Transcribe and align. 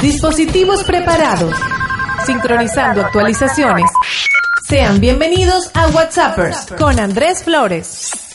Dispositivos 0.00 0.84
preparados. 0.84 1.54
Sincronizando 2.26 3.00
actualizaciones. 3.00 3.90
Sean 4.68 5.00
bienvenidos 5.00 5.70
a 5.74 5.88
WhatsAppers 5.88 6.66
con 6.78 7.00
Andrés 7.00 7.42
Flores. 7.42 8.25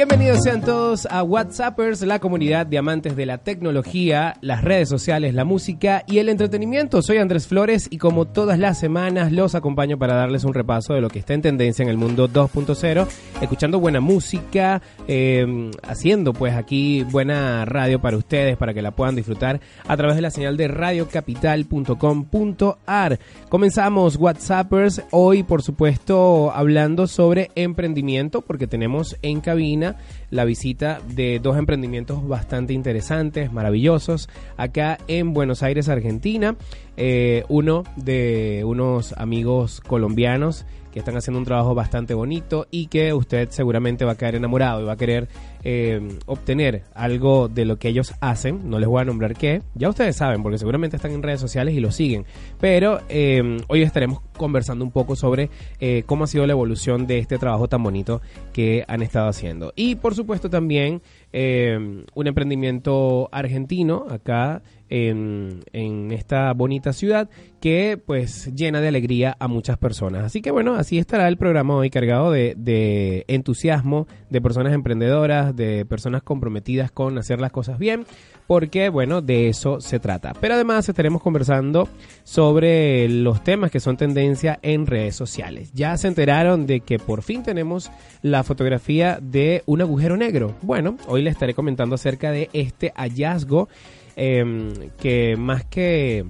Bienvenidos 0.00 0.44
sean 0.44 0.62
todos 0.62 1.04
a 1.10 1.22
WhatsAppers, 1.22 2.00
la 2.00 2.20
comunidad 2.20 2.64
de 2.64 2.78
amantes 2.78 3.16
de 3.16 3.26
la 3.26 3.36
tecnología, 3.36 4.34
las 4.40 4.64
redes 4.64 4.88
sociales, 4.88 5.34
la 5.34 5.44
música 5.44 6.04
y 6.06 6.20
el 6.20 6.30
entretenimiento. 6.30 7.02
Soy 7.02 7.18
Andrés 7.18 7.46
Flores 7.46 7.86
y 7.90 7.98
como 7.98 8.26
todas 8.26 8.58
las 8.58 8.78
semanas 8.78 9.30
los 9.30 9.54
acompaño 9.54 9.98
para 9.98 10.14
darles 10.14 10.44
un 10.44 10.54
repaso 10.54 10.94
de 10.94 11.02
lo 11.02 11.10
que 11.10 11.18
está 11.18 11.34
en 11.34 11.42
tendencia 11.42 11.82
en 11.82 11.90
el 11.90 11.98
mundo 11.98 12.30
2.0, 12.30 13.06
escuchando 13.42 13.78
buena 13.78 14.00
música, 14.00 14.80
eh, 15.06 15.70
haciendo 15.82 16.32
pues 16.32 16.54
aquí 16.54 17.02
buena 17.02 17.66
radio 17.66 18.00
para 18.00 18.16
ustedes, 18.16 18.56
para 18.56 18.72
que 18.72 18.80
la 18.80 18.92
puedan 18.92 19.16
disfrutar 19.16 19.60
a 19.86 19.96
través 19.98 20.16
de 20.16 20.22
la 20.22 20.30
señal 20.30 20.56
de 20.56 20.68
radiocapital.com.ar. 20.68 23.18
Comenzamos 23.50 24.16
WhatsAppers 24.16 25.02
hoy, 25.10 25.42
por 25.42 25.60
supuesto, 25.60 26.52
hablando 26.54 27.06
sobre 27.06 27.50
emprendimiento, 27.54 28.40
porque 28.40 28.66
tenemos 28.66 29.18
en 29.20 29.42
cabina 29.42 29.89
la 30.30 30.44
visita 30.44 31.00
de 31.08 31.38
dos 31.40 31.56
emprendimientos 31.56 32.26
bastante 32.26 32.72
interesantes, 32.72 33.52
maravillosos, 33.52 34.28
acá 34.56 34.98
en 35.08 35.32
Buenos 35.32 35.62
Aires, 35.62 35.88
Argentina. 35.88 36.56
Eh, 36.96 37.44
uno 37.48 37.84
de 37.96 38.62
unos 38.66 39.14
amigos 39.14 39.80
colombianos 39.80 40.66
que 40.92 40.98
están 40.98 41.16
haciendo 41.16 41.38
un 41.38 41.44
trabajo 41.44 41.74
bastante 41.74 42.14
bonito 42.14 42.66
y 42.70 42.86
que 42.86 43.12
usted 43.12 43.48
seguramente 43.50 44.04
va 44.04 44.12
a 44.12 44.16
quedar 44.16 44.34
enamorado 44.34 44.82
y 44.82 44.84
va 44.84 44.92
a 44.92 44.96
querer 44.96 45.28
eh, 45.62 46.00
obtener 46.26 46.84
algo 46.94 47.48
de 47.48 47.64
lo 47.64 47.78
que 47.78 47.88
ellos 47.88 48.14
hacen. 48.20 48.68
No 48.68 48.78
les 48.78 48.88
voy 48.88 49.02
a 49.02 49.04
nombrar 49.04 49.34
qué, 49.34 49.62
ya 49.74 49.88
ustedes 49.88 50.16
saben, 50.16 50.42
porque 50.42 50.58
seguramente 50.58 50.96
están 50.96 51.12
en 51.12 51.22
redes 51.22 51.40
sociales 51.40 51.74
y 51.74 51.80
lo 51.80 51.92
siguen. 51.92 52.24
Pero 52.58 53.00
eh, 53.08 53.58
hoy 53.68 53.82
estaremos 53.82 54.20
conversando 54.36 54.84
un 54.84 54.90
poco 54.90 55.16
sobre 55.16 55.50
eh, 55.80 56.02
cómo 56.06 56.24
ha 56.24 56.26
sido 56.26 56.46
la 56.46 56.52
evolución 56.52 57.06
de 57.06 57.18
este 57.18 57.38
trabajo 57.38 57.68
tan 57.68 57.82
bonito 57.82 58.20
que 58.52 58.84
han 58.88 59.02
estado 59.02 59.28
haciendo. 59.28 59.72
Y 59.76 59.96
por 59.96 60.14
supuesto 60.14 60.50
también 60.50 61.02
un 61.32 62.26
emprendimiento 62.26 63.28
argentino 63.30 64.06
acá 64.10 64.62
en, 64.90 66.10
esta 66.10 66.52
bonita 66.52 66.92
ciudad 66.92 67.30
que 67.60 68.00
pues 68.04 68.52
llena 68.54 68.80
de 68.80 68.88
alegría 68.88 69.36
a 69.38 69.48
muchas 69.48 69.78
personas. 69.78 70.24
Así 70.24 70.42
que 70.42 70.50
bueno, 70.50 70.74
así 70.74 70.98
estará 70.98 71.28
el 71.28 71.36
programa 71.36 71.76
hoy 71.76 71.90
cargado 71.90 72.30
de, 72.32 72.54
de 72.56 73.24
entusiasmo, 73.28 74.06
de 74.28 74.40
personas 74.40 74.72
emprendedoras, 74.72 75.54
de 75.54 75.84
personas 75.84 76.22
comprometidas 76.22 76.90
con 76.90 77.16
hacer 77.18 77.40
las 77.40 77.52
cosas 77.52 77.78
bien, 77.78 78.04
porque 78.46 78.88
bueno, 78.88 79.22
de 79.22 79.48
eso 79.48 79.80
se 79.80 80.00
trata. 80.00 80.32
Pero 80.40 80.54
además 80.54 80.88
estaremos 80.88 81.22
conversando 81.22 81.88
sobre 82.24 83.08
los 83.08 83.44
temas 83.44 83.70
que 83.70 83.78
son 83.78 83.96
tendencia 83.96 84.58
en 84.62 84.86
redes 84.86 85.14
sociales. 85.14 85.70
Ya 85.72 85.96
se 85.96 86.08
enteraron 86.08 86.66
de 86.66 86.80
que 86.80 86.98
por 86.98 87.22
fin 87.22 87.42
tenemos 87.42 87.90
la 88.22 88.42
fotografía 88.42 89.18
de 89.22 89.62
un 89.66 89.82
agujero 89.82 90.16
negro. 90.16 90.56
Bueno, 90.62 90.96
hoy 91.06 91.22
les 91.22 91.34
estaré 91.34 91.54
comentando 91.54 91.94
acerca 91.94 92.32
de 92.32 92.50
este 92.52 92.92
hallazgo 92.96 93.68
eh, 94.16 94.90
que 94.98 95.36
más 95.36 95.64
que, 95.64 96.24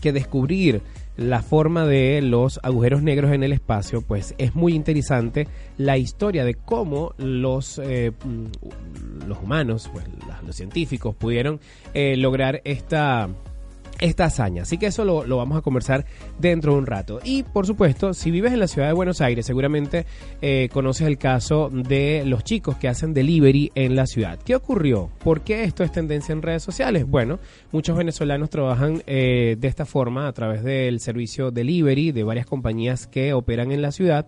que 0.00 0.12
descubrir 0.12 0.82
la 1.16 1.42
forma 1.42 1.86
de 1.86 2.20
los 2.22 2.60
agujeros 2.62 3.02
negros 3.02 3.32
en 3.32 3.42
el 3.42 3.52
espacio, 3.52 4.02
pues 4.02 4.34
es 4.38 4.54
muy 4.54 4.74
interesante 4.74 5.48
la 5.78 5.96
historia 5.96 6.44
de 6.44 6.54
cómo 6.54 7.14
los, 7.16 7.78
eh, 7.78 8.12
los 9.26 9.38
humanos, 9.42 9.90
pues 9.92 10.04
los 10.46 10.56
científicos 10.56 11.14
pudieron 11.14 11.60
eh, 11.94 12.16
lograr 12.16 12.60
esta 12.64 13.28
esta 14.00 14.24
hazaña. 14.24 14.62
Así 14.62 14.78
que 14.78 14.86
eso 14.86 15.04
lo, 15.04 15.26
lo, 15.26 15.36
vamos 15.36 15.58
a 15.58 15.62
conversar 15.62 16.04
dentro 16.38 16.72
de 16.72 16.78
un 16.78 16.86
rato. 16.86 17.20
Y 17.24 17.42
por 17.42 17.66
supuesto, 17.66 18.14
si 18.14 18.30
vives 18.30 18.52
en 18.52 18.60
la 18.60 18.68
ciudad 18.68 18.88
de 18.88 18.94
Buenos 18.94 19.20
Aires, 19.20 19.46
seguramente 19.46 20.06
eh, 20.42 20.68
conoces 20.72 21.06
el 21.06 21.18
caso 21.18 21.70
de 21.70 22.22
los 22.26 22.44
chicos 22.44 22.76
que 22.76 22.88
hacen 22.88 23.14
delivery 23.14 23.72
en 23.74 23.96
la 23.96 24.06
ciudad. 24.06 24.38
¿Qué 24.44 24.54
ocurrió? 24.54 25.10
¿Por 25.22 25.42
qué 25.42 25.64
esto 25.64 25.84
es 25.84 25.92
tendencia 25.92 26.32
en 26.32 26.42
redes 26.42 26.62
sociales? 26.62 27.06
Bueno, 27.06 27.38
muchos 27.72 27.96
venezolanos 27.96 28.50
trabajan 28.50 29.02
eh, 29.06 29.56
de 29.58 29.68
esta 29.68 29.86
forma 29.86 30.28
a 30.28 30.32
través 30.32 30.62
del 30.62 31.00
servicio 31.00 31.50
delivery 31.50 32.12
de 32.12 32.24
varias 32.24 32.46
compañías 32.46 33.06
que 33.06 33.32
operan 33.32 33.72
en 33.72 33.82
la 33.82 33.92
ciudad. 33.92 34.26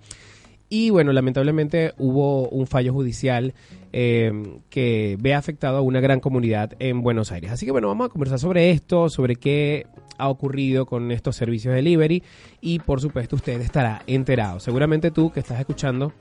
Y 0.71 0.91
bueno, 0.91 1.12
lamentablemente 1.12 1.95
hubo 1.97 2.49
un 2.49 2.67
fallo 2.67 2.93
judicial 2.93 3.55
eh, 3.93 4.32
que 4.71 5.16
ve 5.21 5.34
afectado 5.34 5.78
a 5.78 5.81
una 5.81 6.00
gran 6.00 6.21
comunidad 6.21 6.72
en 6.78 7.03
Buenos 7.03 7.32
Aires. 7.32 7.50
Así 7.50 7.66
que 7.66 7.72
bueno, 7.72 7.88
vamos 7.88 8.06
a 8.06 8.09
conversar 8.10 8.38
sobre 8.38 8.71
esto, 8.71 9.09
sobre 9.09 9.37
qué 9.37 9.87
ha 10.19 10.28
ocurrido 10.28 10.87
con 10.87 11.10
estos 11.12 11.37
servicios 11.37 11.72
de 11.72 11.76
delivery 11.76 12.22
y 12.60 12.81
por 12.81 13.00
supuesto 13.00 13.37
usted 13.37 13.60
estará 13.60 14.03
enterado. 14.06 14.60
Seguramente 14.60 15.10
tú 15.10 15.31
que 15.31 15.41
estás 15.41 15.59
escuchando 15.60 16.12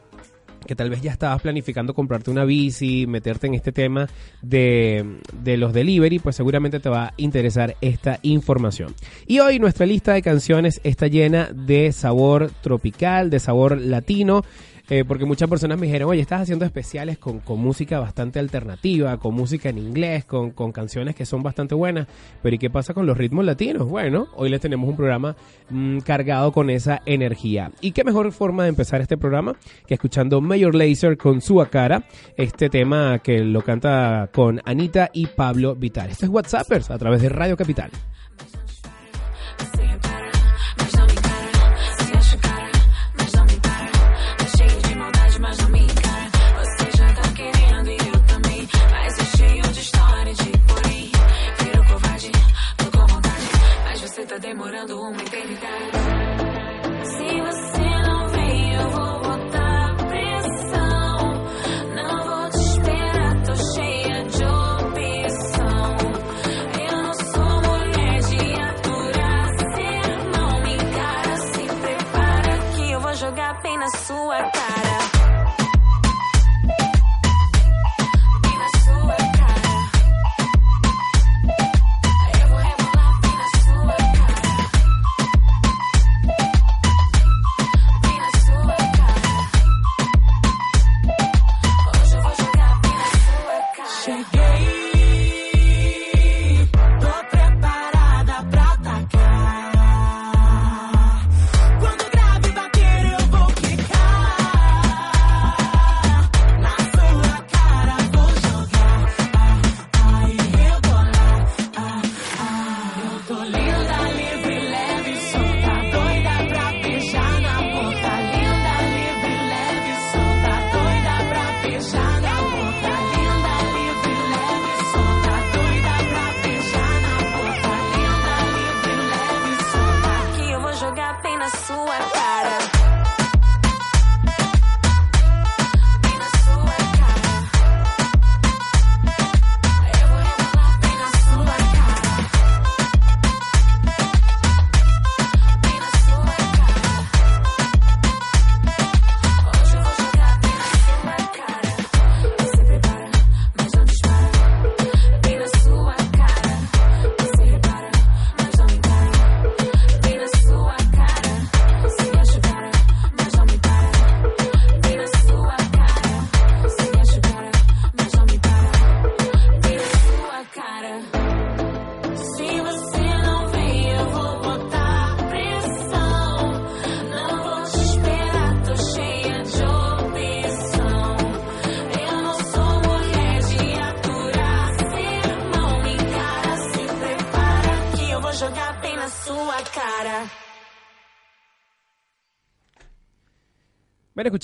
que 0.66 0.75
tal 0.75 0.89
vez 0.89 1.01
ya 1.01 1.11
estabas 1.11 1.41
planificando 1.41 1.94
comprarte 1.94 2.29
una 2.29 2.44
bici, 2.44 3.07
meterte 3.07 3.47
en 3.47 3.53
este 3.53 3.72
tema 3.72 4.07
de, 4.41 5.19
de, 5.34 5.57
los 5.57 5.73
delivery, 5.73 6.19
pues 6.19 6.35
seguramente 6.35 6.79
te 6.79 6.89
va 6.89 7.05
a 7.05 7.13
interesar 7.17 7.75
esta 7.81 8.19
información. 8.22 8.94
Y 9.25 9.39
hoy 9.39 9.59
nuestra 9.59 9.85
lista 9.85 10.13
de 10.13 10.22
canciones 10.22 10.81
está 10.84 11.07
llena 11.07 11.49
de 11.53 11.91
sabor 11.91 12.51
tropical, 12.61 13.29
de 13.29 13.39
sabor 13.39 13.79
latino. 13.79 14.44
Eh, 14.90 15.03
porque 15.06 15.25
muchas 15.25 15.50
personas 15.50 15.78
me 15.78 15.88
dijeron, 15.88 16.09
oye, 16.09 16.22
estás 16.22 16.42
haciendo 16.42 16.64
especiales 16.64 17.18
con, 17.18 17.40
con 17.40 17.59
música 17.59 18.00
bastante 18.00 18.40
alternativa, 18.40 19.18
con 19.18 19.36
música 19.36 19.68
en 19.68 19.78
inglés, 19.78 20.24
con, 20.24 20.52
con, 20.52 20.72
canciones 20.72 21.14
que 21.14 21.25
son 21.25 21.44
bastante 21.44 21.75
buenas, 21.75 22.08
pero 22.42 22.56
¿y 22.56 22.59
qué 22.59 22.70
pasa 22.70 22.94
con 22.94 23.06
los 23.06 23.18
ritmos 23.18 23.44
latinos? 23.44 23.88
Bueno, 23.88 24.28
hoy 24.36 24.50
les 24.50 24.62
tenemos 24.62 24.90
un 24.90 24.96
programa 24.96 25.36
mmm, 25.70 26.00
cargado 26.00 26.53
con 26.53 26.70
esa 26.70 27.02
energía. 27.06 27.72
¿Y 27.81 27.92
qué 27.92 28.06
mejor 28.06 28.31
forma 28.31 28.64
de 28.64 28.70
empezar 28.70 29.02
este 29.02 29.18
programa 29.18 29.56
que 29.86 29.96
escuchando 29.96 30.40
Mayor 30.40 30.74
Laser 30.74 31.18
con 31.18 31.42
su 31.42 31.58
cara, 31.70 32.03
este 32.36 32.70
tema 32.70 33.20
que 33.20 33.40
lo 33.40 33.62
canta 33.64 34.30
con 34.34 34.62
Anita 34.64 35.09
y 35.14 35.28
Pablo 35.28 35.76
Vital. 35.76 36.09
Esto 36.09 36.26
es 36.26 36.31
WhatsAppers 36.31 36.92
a 36.92 36.97
través 36.97 37.22
de 37.22 37.30
Radio 37.30 37.58
Capital. 37.58 37.90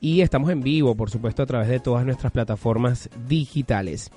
Y 0.00 0.22
estamos 0.22 0.50
en 0.50 0.60
vivo, 0.60 0.96
por 0.96 1.08
supuesto, 1.08 1.44
a 1.44 1.46
través 1.46 1.68
de 1.68 1.78
todas 1.78 2.04
nuestras 2.04 2.32
plataformas 2.32 3.08
digitales. 3.28 4.10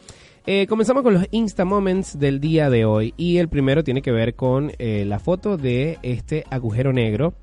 Eh, 0.48 0.66
comenzamos 0.66 1.04
con 1.04 1.14
los 1.14 1.28
Insta 1.30 1.66
Moments 1.66 2.18
del 2.18 2.40
día 2.40 2.72
de 2.72 2.84
hoy. 2.84 3.14
Y 3.16 3.38
el 3.38 3.48
primero 3.48 3.84
tiene 3.84 4.02
que 4.02 4.12
ver 4.12 4.34
con 4.34 4.72
eh, 4.80 5.06
la 5.06 5.20
foto 5.20 5.56
de 5.56 6.00
este 6.02 6.46
agujero 6.50 6.92
negro. 6.94 7.36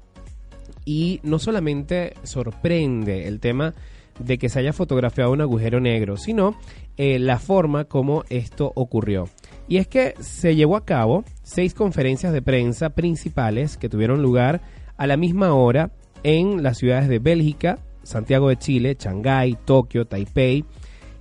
Y 0.85 1.21
no 1.23 1.39
solamente 1.39 2.15
sorprende 2.25 3.29
el 3.29 3.39
tema 3.39 3.75
de 4.19 4.37
que 4.37 4.49
se 4.49 4.59
haya 4.59 4.73
fotografiado 4.73 5.31
un 5.31 5.41
agujero 5.41 5.79
negro, 5.79 6.17
sino 6.17 6.56
eh, 6.97 7.21
la 7.21 7.39
forma 7.39 7.85
como 7.85 8.25
esto 8.31 8.73
ocurrió. 8.75 9.29
Y 9.69 9.77
es 9.77 9.87
que 9.87 10.15
se 10.19 10.56
llevó 10.56 10.77
a 10.77 10.85
cabo 10.85 11.25
seis 11.43 11.75
conferencias 11.75 12.33
de 12.33 12.43
prensa 12.43 12.91
principales 12.91 13.77
que 13.77 13.89
tuvieron 13.89 14.23
lugar 14.23 14.61
a 14.97 15.06
la 15.06 15.17
misma 15.17 15.55
hora 15.55 15.93
en 16.25 16.65
las 16.65 16.79
ciudades 16.79 17.09
de 17.09 17.21
Bélgica, 17.21 17.79
Santiago 18.03 18.49
de 18.49 18.56
Chile, 18.56 18.97
Shanghái, 18.99 19.56
Tokio, 19.65 20.06
Taipei 20.06 20.65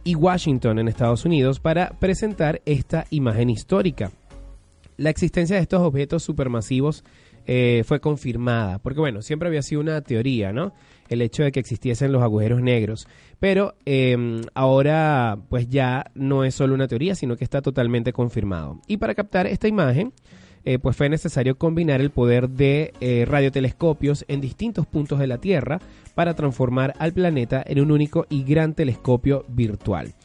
y 0.07 0.15
Washington 0.15 0.79
en 0.79 0.87
Estados 0.87 1.25
Unidos 1.25 1.59
para 1.59 1.89
presentar 1.99 2.61
esta 2.65 3.05
imagen 3.09 3.49
histórica. 3.49 4.09
La 4.95 5.09
existencia 5.09 5.57
de 5.57 5.61
estos 5.61 5.81
objetos 5.81 6.23
supermasivos 6.23 7.03
eh, 7.45 7.83
fue 7.85 7.99
confirmada, 7.99 8.79
porque 8.79 9.01
bueno, 9.01 9.21
siempre 9.21 9.49
había 9.49 9.61
sido 9.61 9.81
una 9.81 9.99
teoría, 9.99 10.53
¿no? 10.53 10.71
El 11.09 11.21
hecho 11.21 11.43
de 11.43 11.51
que 11.51 11.59
existiesen 11.59 12.13
los 12.13 12.23
agujeros 12.23 12.61
negros, 12.61 13.05
pero 13.39 13.75
eh, 13.85 14.41
ahora 14.53 15.39
pues 15.49 15.67
ya 15.67 16.05
no 16.15 16.45
es 16.45 16.55
solo 16.55 16.73
una 16.73 16.87
teoría, 16.87 17.13
sino 17.13 17.35
que 17.35 17.43
está 17.43 17.61
totalmente 17.61 18.13
confirmado. 18.13 18.79
Y 18.87 18.95
para 18.95 19.13
captar 19.13 19.45
esta 19.45 19.67
imagen, 19.67 20.13
eh, 20.69 20.79
pues 20.79 20.97
fue 20.97 21.07
necesario 21.07 21.57
combinar 21.57 22.01
el 22.01 22.11
poder 22.11 22.49
de 22.49 22.93
eh, 22.99 23.23
radiotelescopios 23.25 24.25
en 24.27 24.41
distintos 24.41 24.85
puntos 24.85 25.17
de 25.17 25.27
la 25.27 25.37
Tierra 25.37 25.79
para 26.17 26.33
transformar 26.33 26.95
al 26.97 27.13
planeta 27.13 27.63
en 27.63 27.79
un 27.79 27.91
único 27.91 28.25
y 28.27 28.43
gran 28.43 28.73
telescopio 28.73 29.45
virtual. 29.49 30.15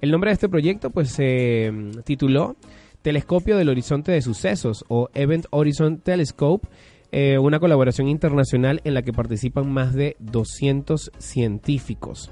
El 0.00 0.12
nombre 0.12 0.30
de 0.30 0.34
este 0.34 0.48
proyecto 0.48 0.90
pues 0.90 1.10
se 1.10 1.72
mm, 1.72 2.02
tituló 2.04 2.54
Telescopio 3.02 3.56
del 3.56 3.68
Horizonte 3.68 4.12
de 4.12 4.22
Sucesos 4.22 4.84
o 4.86 5.08
Event 5.12 5.46
Horizon 5.50 5.98
Telescope, 5.98 6.68
eh, 7.10 7.36
una 7.36 7.58
colaboración 7.58 8.06
internacional 8.06 8.80
en 8.84 8.94
la 8.94 9.02
que 9.02 9.12
participan 9.12 9.72
más 9.72 9.92
de 9.92 10.14
200 10.20 11.10
científicos. 11.18 12.30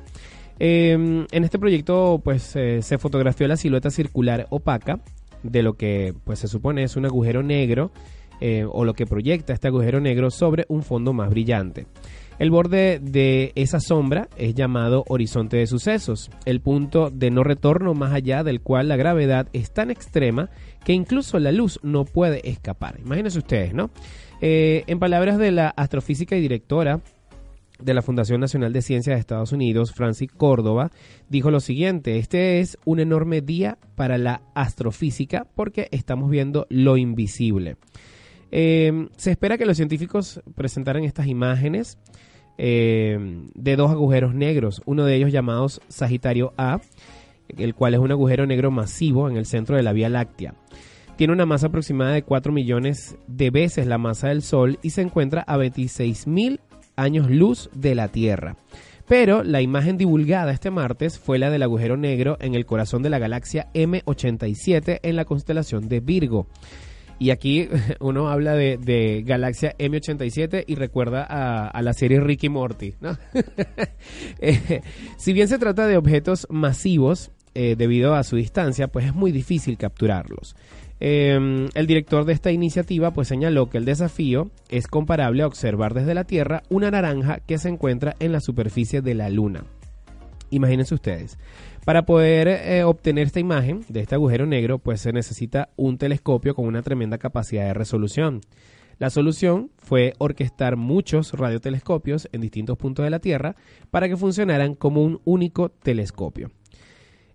Eh, 0.61 0.93
en 0.93 1.45
este 1.45 1.59
proyecto 1.59 2.21
pues 2.23 2.55
eh, 2.55 2.83
se 2.83 2.99
fotografió 2.99 3.49
la 3.49 3.57
silueta 3.57 3.91
circular 3.91 4.47
opaca 4.51 5.01
de 5.43 5.65
lo 5.65 5.73
que 5.73 6.15
pues 6.23 6.39
se 6.39 6.47
supone 6.47 6.85
es 6.85 6.95
un 6.95 7.05
agujero 7.05 7.43
negro 7.43 7.91
eh, 8.41 8.65
o 8.71 8.85
lo 8.85 8.95
que 8.95 9.07
proyecta 9.07 9.53
este 9.53 9.67
agujero 9.67 9.99
negro 10.01 10.31
sobre 10.31 10.65
un 10.69 10.85
fondo 10.85 11.13
más 11.13 11.31
brillante. 11.31 11.87
El 12.39 12.53
borde 12.53 13.01
de 13.01 13.51
esa 13.57 13.81
sombra 13.81 14.29
es 14.37 14.55
llamado 14.55 15.05
horizonte 15.09 15.57
de 15.57 15.67
sucesos, 15.67 16.31
el 16.45 16.61
punto 16.61 17.11
de 17.11 17.33
no 17.33 17.43
retorno 17.43 17.95
más 17.95 18.13
allá 18.13 18.45
del 18.45 18.61
cual 18.61 18.87
la 18.87 18.97
gravedad 18.97 19.49
es 19.53 19.73
tan 19.73 19.91
extrema 19.91 20.49
que 20.85 20.93
incluso 20.93 21.41
la 21.41 21.51
luz 21.51 21.81
no 21.83 22.05
puede 22.05 22.49
escapar. 22.49 23.01
Imagínense 23.01 23.39
ustedes, 23.39 23.75
¿no? 23.75 23.91
Eh, 24.41 24.85
en 24.87 25.01
palabras 25.01 25.37
de 25.37 25.51
la 25.51 25.71
astrofísica 25.71 26.37
y 26.37 26.41
directora 26.41 27.01
de 27.81 27.95
la 27.95 28.03
Fundación 28.03 28.41
Nacional 28.41 28.73
de 28.73 28.83
Ciencias 28.83 29.17
de 29.17 29.21
Estados 29.21 29.51
Unidos, 29.51 29.93
Francis 29.93 30.31
Córdoba, 30.31 30.93
dijo 31.29 31.51
lo 31.51 31.59
siguiente, 31.59 32.19
este 32.19 32.61
es 32.61 32.79
un 32.85 33.01
enorme 33.01 33.41
día 33.41 33.79
para 33.97 34.17
la 34.17 34.43
astrofísica 34.55 35.45
porque 35.57 35.89
estamos 35.91 36.31
viendo 36.31 36.67
lo 36.71 36.97
invisible. 36.97 37.79
Eh, 38.53 39.09
se 39.17 39.33
espera 39.33 39.59
que 39.59 39.67
los 39.67 39.77
científicos 39.77 40.41
presentaran 40.55 41.05
estas 41.05 41.27
imágenes 41.27 41.99
eh, 42.59 43.19
de 43.55 43.77
dos 43.77 43.91
agujeros 43.91 44.35
negros, 44.35 44.83
uno 44.85 45.05
de 45.05 45.15
ellos 45.15 45.33
llamados 45.33 45.81
Sagitario 45.89 46.53
A, 46.59 46.81
el 47.57 47.75
cual 47.75 47.95
es 47.95 48.01
un 48.01 48.11
agujero 48.11 48.47
negro 48.47 48.71
masivo 48.71 49.31
en 49.31 49.37
el 49.37 49.47
centro 49.47 49.77
de 49.77 49.83
la 49.83 49.93
Vía 49.93 50.09
Láctea. 50.09 50.55
Tiene 51.17 51.33
una 51.33 51.47
masa 51.47 51.69
aproximada 51.69 52.13
de 52.13 52.23
4 52.23 52.53
millones 52.53 53.17
de 53.27 53.51
veces 53.51 53.87
la 53.87 53.99
masa 53.99 54.29
del 54.29 54.43
Sol 54.43 54.79
y 54.83 54.91
se 54.91 55.03
encuentra 55.03 55.43
a 55.43 55.57
26 55.57 56.27
mil 56.27 56.61
años 56.95 57.31
luz 57.31 57.71
de 57.75 57.95
la 57.95 58.09
Tierra. 58.09 58.57
Pero 59.09 59.43
la 59.43 59.63
imagen 59.63 59.97
divulgada 59.97 60.53
este 60.53 60.71
martes 60.71 61.19
fue 61.19 61.39
la 61.39 61.51
del 61.51 61.63
agujero 61.63 61.97
negro 61.97 62.37
en 62.41 62.55
el 62.55 62.67
corazón 62.67 63.03
de 63.03 63.11
la 63.11 63.19
galaxia 63.19 63.69
M87 63.73 65.01
en 65.03 65.17
la 65.17 65.25
constelación 65.25 65.89
de 65.89 66.01
Virgo. 66.01 66.47
Y 67.19 67.31
aquí 67.31 67.69
uno 68.01 68.29
habla 68.29 68.55
de, 68.55 69.23
Galaxia 69.27 69.75
M87 69.79 70.65
y 70.67 70.75
recuerda 70.75 71.25
a, 71.25 71.83
la 71.83 71.93
serie 71.93 72.21
Ricky 72.21 72.49
Morty. 72.49 72.95
¿no? 73.01 73.17
Eh, 74.41 74.83
si 75.17 75.33
bien 75.33 75.49
se 75.49 75.59
trata 75.59 75.87
de 75.87 75.97
objetos 75.97 76.47
masivos, 76.51 77.33
eh, 77.55 77.75
debido 77.77 78.15
a 78.15 78.23
su 78.23 78.37
distancia, 78.37 78.89
pues 78.89 79.07
es 79.07 79.15
muy 79.15 79.33
difícil 79.33 79.77
capturarlos. 79.77 80.55
Eh, 81.01 81.69
el 81.75 81.87
director 81.87 82.25
de 82.25 82.33
esta 82.33 82.53
iniciativa 82.53 83.13
pues 83.13 83.29
señaló 83.29 83.69
que 83.69 83.79
el 83.79 83.85
desafío 83.85 84.51
es 84.69 84.87
comparable 84.87 85.43
a 85.43 85.47
observar 85.47 85.95
desde 85.95 86.15
la 86.15 86.25
Tierra 86.25 86.63
una 86.69 86.91
naranja 86.91 87.41
que 87.41 87.59
se 87.59 87.69
encuentra 87.69 88.17
en 88.21 88.33
la 88.33 88.41
superficie 88.41 89.01
de 89.01 89.15
la 89.15 89.29
Luna. 89.29 89.65
Imagínense 90.51 90.95
ustedes. 90.95 91.39
Para 91.89 92.05
poder 92.05 92.49
eh, 92.49 92.85
obtener 92.85 93.29
esta 93.29 93.41
imagen 93.41 93.83
de 93.89 94.01
este 94.01 94.15
agujero 94.15 94.45
negro, 94.45 94.79
pues 94.79 95.01
se 95.01 95.11
necesita 95.11 95.71
un 95.75 95.97
telescopio 95.97 96.55
con 96.55 96.67
una 96.67 96.83
tremenda 96.83 97.17
capacidad 97.17 97.65
de 97.65 97.73
resolución. 97.73 98.43
La 98.99 99.09
solución 99.09 99.71
fue 99.79 100.13
orquestar 100.19 100.77
muchos 100.77 101.33
radiotelescopios 101.33 102.29
en 102.33 102.43
distintos 102.43 102.77
puntos 102.77 103.05
de 103.05 103.11
la 103.11 103.21
Tierra 103.21 103.57
para 103.91 104.07
que 104.07 104.19
funcionaran 104.19 104.75
como 104.75 105.03
un 105.03 105.23
único 105.25 105.71
telescopio. 105.71 106.51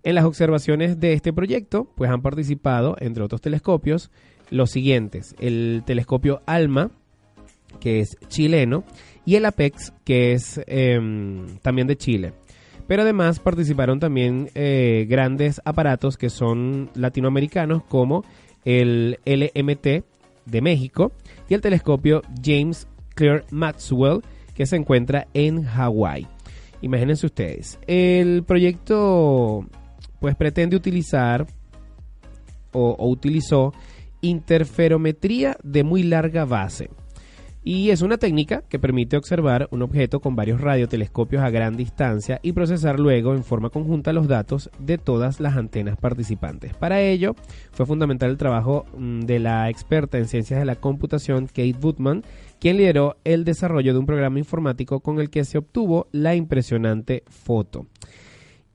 En 0.04 0.14
las 0.14 0.24
observaciones 0.24 1.00
de 1.00 1.14
este 1.14 1.32
proyecto, 1.32 1.90
pues 1.96 2.08
han 2.08 2.22
participado, 2.22 2.94
entre 3.00 3.24
otros 3.24 3.40
telescopios, 3.40 4.12
los 4.50 4.70
siguientes: 4.70 5.34
el 5.40 5.82
telescopio 5.84 6.42
ALMA, 6.46 6.92
que 7.80 7.98
es 7.98 8.16
chileno, 8.28 8.84
y 9.26 9.34
el 9.34 9.46
APEX, 9.46 9.92
que 10.04 10.32
es 10.32 10.60
eh, 10.68 11.00
también 11.60 11.88
de 11.88 11.96
Chile. 11.96 12.34
Pero 12.86 13.02
además 13.02 13.40
participaron 13.40 13.98
también 13.98 14.50
eh, 14.54 15.06
grandes 15.08 15.60
aparatos 15.64 16.16
que 16.16 16.30
son 16.30 16.90
latinoamericanos 16.94 17.82
como 17.84 18.24
el 18.64 19.18
LMT 19.24 20.04
de 20.46 20.60
México 20.60 21.12
y 21.48 21.54
el 21.54 21.60
telescopio 21.60 22.22
James 22.42 22.86
Clear 23.14 23.44
Maxwell 23.50 24.20
que 24.54 24.66
se 24.66 24.76
encuentra 24.76 25.26
en 25.34 25.64
Hawái. 25.64 26.26
Imagínense 26.82 27.26
ustedes, 27.26 27.78
el 27.86 28.44
proyecto 28.44 29.66
pues 30.20 30.36
pretende 30.36 30.76
utilizar 30.76 31.46
o, 32.72 32.90
o 32.98 33.08
utilizó 33.08 33.72
interferometría 34.20 35.56
de 35.62 35.84
muy 35.84 36.02
larga 36.02 36.44
base. 36.44 36.90
Y 37.66 37.88
es 37.88 38.02
una 38.02 38.18
técnica 38.18 38.62
que 38.68 38.78
permite 38.78 39.16
observar 39.16 39.68
un 39.70 39.80
objeto 39.80 40.20
con 40.20 40.36
varios 40.36 40.60
radiotelescopios 40.60 41.42
a 41.42 41.48
gran 41.48 41.78
distancia 41.78 42.38
y 42.42 42.52
procesar 42.52 43.00
luego 43.00 43.32
en 43.32 43.42
forma 43.42 43.70
conjunta 43.70 44.12
los 44.12 44.28
datos 44.28 44.70
de 44.78 44.98
todas 44.98 45.40
las 45.40 45.56
antenas 45.56 45.96
participantes. 45.96 46.74
Para 46.74 47.00
ello 47.00 47.34
fue 47.72 47.86
fundamental 47.86 48.28
el 48.28 48.36
trabajo 48.36 48.84
mm, 48.98 49.20
de 49.20 49.38
la 49.38 49.70
experta 49.70 50.18
en 50.18 50.28
ciencias 50.28 50.60
de 50.60 50.66
la 50.66 50.76
computación 50.76 51.46
Kate 51.46 51.76
Woodman, 51.80 52.22
quien 52.60 52.76
lideró 52.76 53.16
el 53.24 53.46
desarrollo 53.46 53.94
de 53.94 53.98
un 53.98 54.06
programa 54.06 54.38
informático 54.38 55.00
con 55.00 55.18
el 55.18 55.30
que 55.30 55.46
se 55.46 55.56
obtuvo 55.56 56.06
la 56.12 56.34
impresionante 56.34 57.22
foto. 57.28 57.86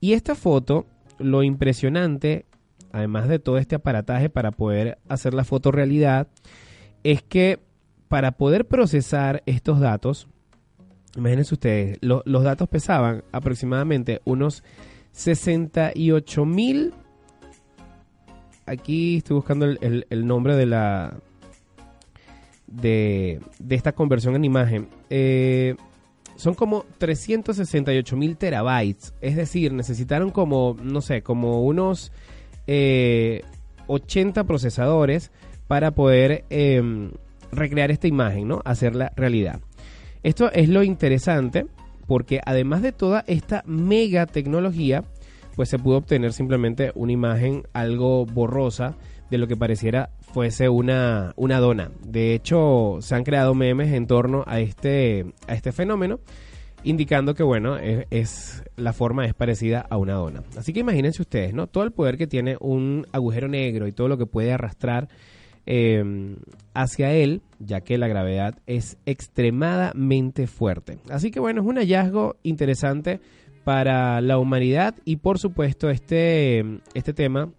Y 0.00 0.14
esta 0.14 0.34
foto, 0.34 0.84
lo 1.20 1.44
impresionante, 1.44 2.44
además 2.90 3.28
de 3.28 3.38
todo 3.38 3.58
este 3.58 3.76
aparataje 3.76 4.30
para 4.30 4.50
poder 4.50 4.98
hacer 5.08 5.32
la 5.32 5.44
foto 5.44 5.70
realidad, 5.70 6.26
es 7.04 7.22
que 7.22 7.60
para 8.10 8.32
poder 8.32 8.66
procesar 8.66 9.40
estos 9.46 9.78
datos, 9.78 10.26
imagínense 11.16 11.54
ustedes, 11.54 11.98
lo, 12.00 12.22
los 12.26 12.42
datos 12.42 12.68
pesaban 12.68 13.22
aproximadamente 13.30 14.20
unos 14.24 14.64
68 15.12 16.44
mil, 16.44 16.92
aquí 18.66 19.18
estoy 19.18 19.36
buscando 19.36 19.66
el, 19.66 20.26
nombre 20.26 20.56
de 20.56 20.66
la 20.66 21.18
de, 22.66 23.38
de 23.60 23.74
esta 23.76 23.92
conversión 23.92 24.34
en 24.34 24.44
imagen. 24.44 24.88
Eh, 25.08 25.76
son 26.34 26.54
como 26.54 26.86
368 26.98 28.16
mil 28.16 28.36
terabytes. 28.36 29.14
Es 29.20 29.36
decir, 29.36 29.72
necesitaron 29.72 30.30
como, 30.30 30.76
no 30.82 31.00
sé, 31.00 31.22
como 31.22 31.62
unos 31.62 32.10
eh, 32.66 33.44
80 33.86 34.42
procesadores 34.42 35.30
para 35.68 35.92
poder 35.92 36.44
em, 36.50 37.12
recrear 37.52 37.90
esta 37.90 38.08
imagen, 38.08 38.48
¿no? 38.48 38.60
Hacerla 38.64 39.12
realidad. 39.16 39.60
Esto 40.22 40.50
es 40.52 40.68
lo 40.68 40.82
interesante 40.82 41.66
porque 42.06 42.40
además 42.44 42.82
de 42.82 42.92
toda 42.92 43.24
esta 43.26 43.62
mega 43.66 44.26
tecnología, 44.26 45.04
pues 45.56 45.68
se 45.68 45.78
pudo 45.78 45.98
obtener 45.98 46.32
simplemente 46.32 46.92
una 46.94 47.12
imagen 47.12 47.62
algo 47.72 48.26
borrosa 48.26 48.96
de 49.30 49.38
lo 49.38 49.46
que 49.46 49.56
pareciera 49.56 50.10
fuese 50.32 50.68
una, 50.68 51.32
una 51.36 51.58
dona. 51.60 51.90
De 52.04 52.34
hecho, 52.34 52.98
se 53.00 53.14
han 53.14 53.22
creado 53.24 53.54
memes 53.54 53.92
en 53.92 54.06
torno 54.06 54.42
a 54.46 54.58
este, 54.60 55.24
a 55.46 55.54
este 55.54 55.70
fenómeno, 55.72 56.18
indicando 56.82 57.34
que, 57.34 57.42
bueno, 57.42 57.76
es, 57.76 58.06
es- 58.10 58.64
la 58.76 58.92
forma 58.92 59.26
es 59.26 59.34
parecida 59.34 59.86
a 59.88 59.96
una 59.98 60.14
dona. 60.14 60.42
Así 60.56 60.72
que 60.72 60.80
imagínense 60.80 61.22
ustedes, 61.22 61.52
¿no? 61.54 61.66
Todo 61.68 61.84
el 61.84 61.92
poder 61.92 62.16
que 62.16 62.26
tiene 62.26 62.56
un 62.60 63.06
agujero 63.12 63.46
negro 63.48 63.86
y 63.86 63.92
todo 63.92 64.08
lo 64.08 64.18
que 64.18 64.26
puede 64.26 64.52
arrastrar 64.52 65.08
eh, 65.66 66.36
hacia 66.74 67.12
él, 67.12 67.42
ya 67.58 67.80
que 67.80 67.98
la 67.98 68.08
gravedad 68.08 68.58
es 68.66 68.98
extremadamente 69.06 70.46
fuerte. 70.46 70.98
Así 71.08 71.30
que 71.30 71.40
bueno, 71.40 71.60
es 71.60 71.66
un 71.66 71.76
hallazgo 71.76 72.36
interesante 72.42 73.20
para 73.64 74.20
la 74.20 74.38
humanidad 74.38 74.94
y 75.04 75.16
por 75.16 75.38
supuesto 75.38 75.90
este, 75.90 76.64
este 76.94 77.12
tema 77.12 77.50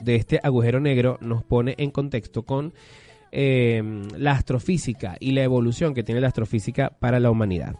de 0.00 0.14
este 0.14 0.40
agujero 0.42 0.80
negro 0.80 1.18
nos 1.20 1.42
pone 1.42 1.74
en 1.78 1.90
contexto 1.90 2.44
con 2.44 2.72
eh, 3.32 3.82
la 4.16 4.32
astrofísica 4.32 5.16
y 5.20 5.32
la 5.32 5.42
evolución 5.42 5.92
que 5.92 6.02
tiene 6.02 6.20
la 6.20 6.28
astrofísica 6.28 6.90
para 6.98 7.20
la 7.20 7.30
humanidad. 7.30 7.74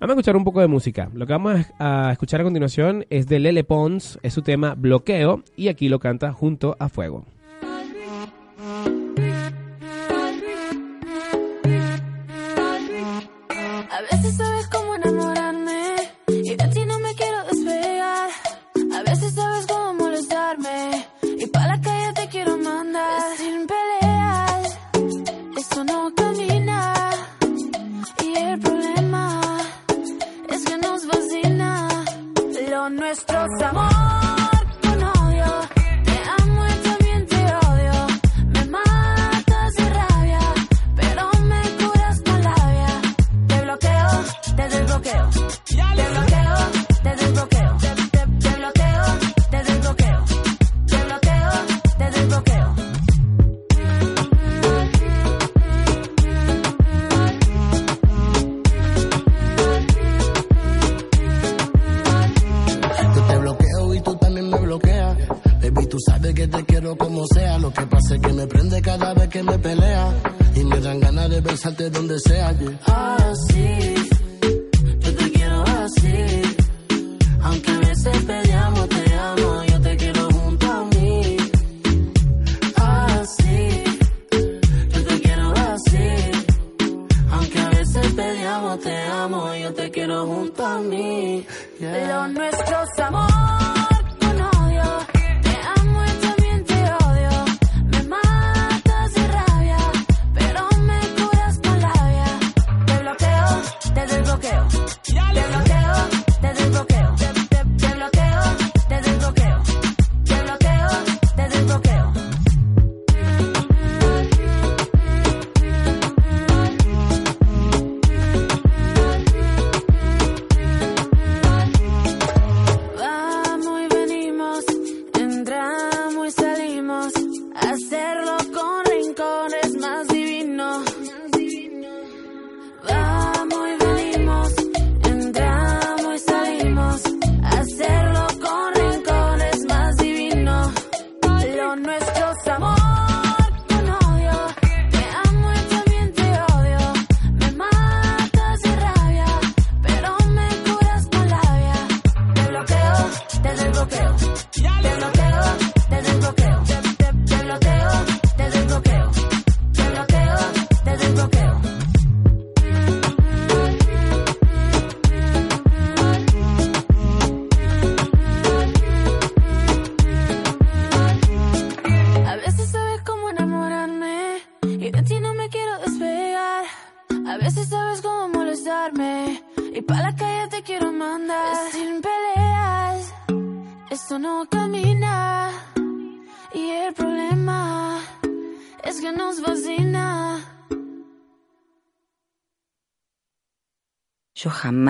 Vamos 0.00 0.10
a 0.10 0.18
escuchar 0.18 0.36
un 0.36 0.44
poco 0.44 0.60
de 0.60 0.68
música. 0.68 1.10
Lo 1.12 1.26
que 1.26 1.32
vamos 1.32 1.66
a 1.78 2.12
escuchar 2.12 2.40
a 2.40 2.44
continuación 2.44 3.04
es 3.10 3.26
de 3.26 3.40
Lele 3.40 3.64
Pons, 3.64 4.18
es 4.22 4.32
su 4.32 4.42
tema 4.42 4.74
Bloqueo 4.74 5.42
y 5.56 5.68
aquí 5.68 5.88
lo 5.88 5.98
canta 5.98 6.32
junto 6.32 6.76
a 6.78 6.88
Fuego. 6.88 7.24
Mm-hmm. 8.66 8.95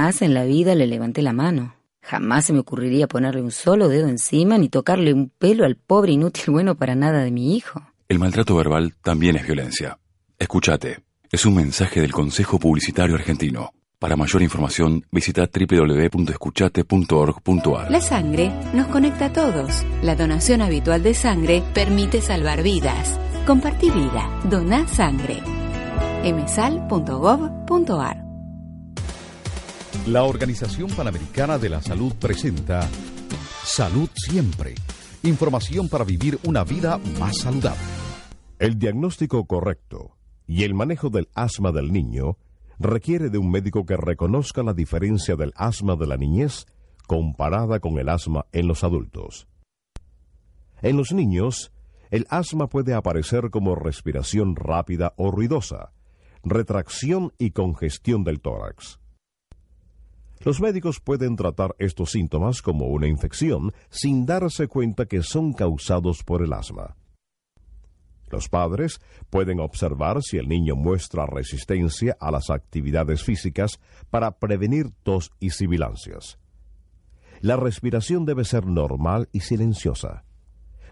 Jamás 0.07 0.23
en 0.23 0.35
la 0.35 0.45
vida 0.45 0.77
le 0.77 0.87
levanté 0.87 1.21
la 1.21 1.33
mano. 1.33 1.75
Jamás 2.01 2.45
se 2.45 2.53
me 2.53 2.61
ocurriría 2.61 3.09
ponerle 3.09 3.43
un 3.43 3.51
solo 3.51 3.89
dedo 3.89 4.09
encima 4.09 4.57
ni 4.57 4.69
tocarle 4.69 5.13
un 5.13 5.31
pelo 5.31 5.65
al 5.65 5.75
pobre 5.75 6.13
inútil 6.13 6.53
bueno 6.53 6.77
para 6.77 6.95
nada 6.95 7.25
de 7.25 7.33
mi 7.33 7.57
hijo. 7.57 7.83
El 8.09 8.21
maltrato 8.21 8.55
verbal 8.55 8.95
también 9.03 9.35
es 9.35 9.45
violencia. 9.45 9.99
Escúchate. 10.39 11.01
Es 11.33 11.45
un 11.45 11.57
mensaje 11.57 12.01
del 12.01 12.13
Consejo 12.13 12.61
Publicitario 12.61 13.17
Argentino. 13.17 13.73
Para 13.99 14.15
mayor 14.15 14.43
información, 14.43 15.05
visita 15.11 15.51
www.escuchate.org.ar. 15.53 17.91
La 17.91 18.01
sangre 18.01 18.53
nos 18.75 18.87
conecta 18.87 19.25
a 19.27 19.33
todos. 19.33 19.85
La 20.03 20.15
donación 20.15 20.63
habitual 20.63 21.03
de 21.03 21.15
sangre 21.15 21.65
permite 21.75 22.21
salvar 22.21 22.63
vidas. 22.63 23.19
Compartí 23.45 23.91
vida. 23.91 24.31
Doná 24.45 24.87
sangre. 24.87 25.43
msal.gov.ar 26.23 28.26
La 30.05 30.23
Organización 30.23 30.89
Panamericana 30.91 31.59
de 31.59 31.69
la 31.69 31.83
Salud 31.83 32.13
presenta 32.15 32.89
Salud 33.65 34.09
Siempre, 34.15 34.75
Información 35.25 35.89
para 35.89 36.05
vivir 36.05 36.39
una 36.45 36.63
vida 36.63 36.99
más 37.19 37.39
saludable. 37.39 37.81
El 38.61 38.79
diagnóstico 38.79 39.45
correcto 39.47 40.17
y 40.47 40.63
el 40.63 40.75
manejo 40.75 41.11
del 41.11 41.29
asma 41.35 41.73
del 41.73 41.93
niño 41.93 42.39
requiere 42.79 43.31
de 43.31 43.39
un 43.39 43.51
médico 43.51 43.85
que 43.85 43.97
reconozca 43.97 44.63
la 44.63 44.75
diferencia 44.75 45.35
del 45.35 45.53
asma 45.57 45.97
de 45.97 46.07
la 46.07 46.17
niñez 46.17 46.67
comparada 47.09 47.81
con 47.81 47.99
el 47.99 48.09
asma 48.09 48.47
en 48.53 48.69
los 48.69 48.85
adultos. 48.85 49.49
En 50.83 50.97
los 50.97 51.13
niños, 51.13 51.73
el 52.11 52.27
asma 52.31 52.69
puede 52.69 52.95
aparecer 52.95 53.51
como 53.51 53.75
respiración 53.75 54.55
rápida 54.55 55.15
o 55.17 55.33
ruidosa, 55.33 55.93
retracción 56.45 57.33
y 57.39 57.51
congestión 57.51 58.23
del 58.23 58.41
tórax. 58.41 59.01
Los 60.45 60.61
médicos 60.61 61.01
pueden 61.01 61.37
tratar 61.37 61.75
estos 61.79 62.11
síntomas 62.13 62.63
como 62.63 62.87
una 62.87 63.09
infección 63.09 63.73
sin 63.91 64.27
darse 64.27 64.69
cuenta 64.69 65.07
que 65.07 65.23
son 65.23 65.53
causados 65.53 66.23
por 66.23 66.43
el 66.43 66.53
asma. 66.53 66.97
Los 68.31 68.49
padres 68.49 69.01
pueden 69.31 69.61
observar 69.61 70.23
si 70.23 70.37
el 70.37 70.49
niño 70.49 70.75
muestra 70.75 71.27
resistencia 71.27 72.17
a 72.21 72.31
las 72.31 72.51
actividades 72.51 73.23
físicas 73.23 73.81
para 74.11 74.39
prevenir 74.39 74.91
tos 75.03 75.31
y 75.39 75.51
sibilancias. 75.51 76.39
La 77.41 77.57
respiración 77.57 78.25
debe 78.25 78.45
ser 78.45 78.67
normal 78.67 79.29
y 79.33 79.41
silenciosa. 79.41 80.25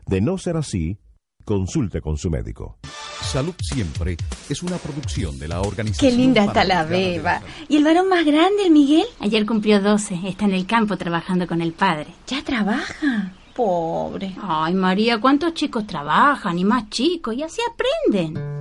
De 0.06 0.20
no 0.20 0.38
ser 0.38 0.56
así, 0.56 0.98
consulte 1.44 2.00
con 2.00 2.16
su 2.16 2.30
médico. 2.30 2.78
Salud 3.20 3.54
Siempre 3.60 4.16
es 4.48 4.62
una 4.62 4.76
producción 4.76 5.38
de 5.38 5.48
la 5.48 5.60
organización. 5.60 6.10
Qué 6.10 6.16
linda 6.16 6.44
está 6.44 6.64
la 6.64 6.84
beba. 6.84 7.40
¿Y 7.68 7.76
el 7.76 7.84
varón 7.84 8.08
más 8.08 8.24
grande, 8.24 8.66
el 8.66 8.70
Miguel? 8.70 9.06
Ayer 9.20 9.46
cumplió 9.46 9.80
12, 9.80 10.20
está 10.26 10.44
en 10.44 10.54
el 10.54 10.66
campo 10.66 10.96
trabajando 10.96 11.46
con 11.46 11.60
el 11.60 11.72
padre. 11.72 12.08
¿Ya 12.26 12.42
trabaja? 12.42 13.32
Pobre. 13.54 14.34
Ay, 14.42 14.74
María, 14.74 15.20
¿cuántos 15.20 15.54
chicos 15.54 15.86
trabajan 15.86 16.58
y 16.58 16.64
más 16.64 16.90
chicos? 16.90 17.34
Y 17.34 17.42
así 17.42 17.60
aprenden. 17.62 18.53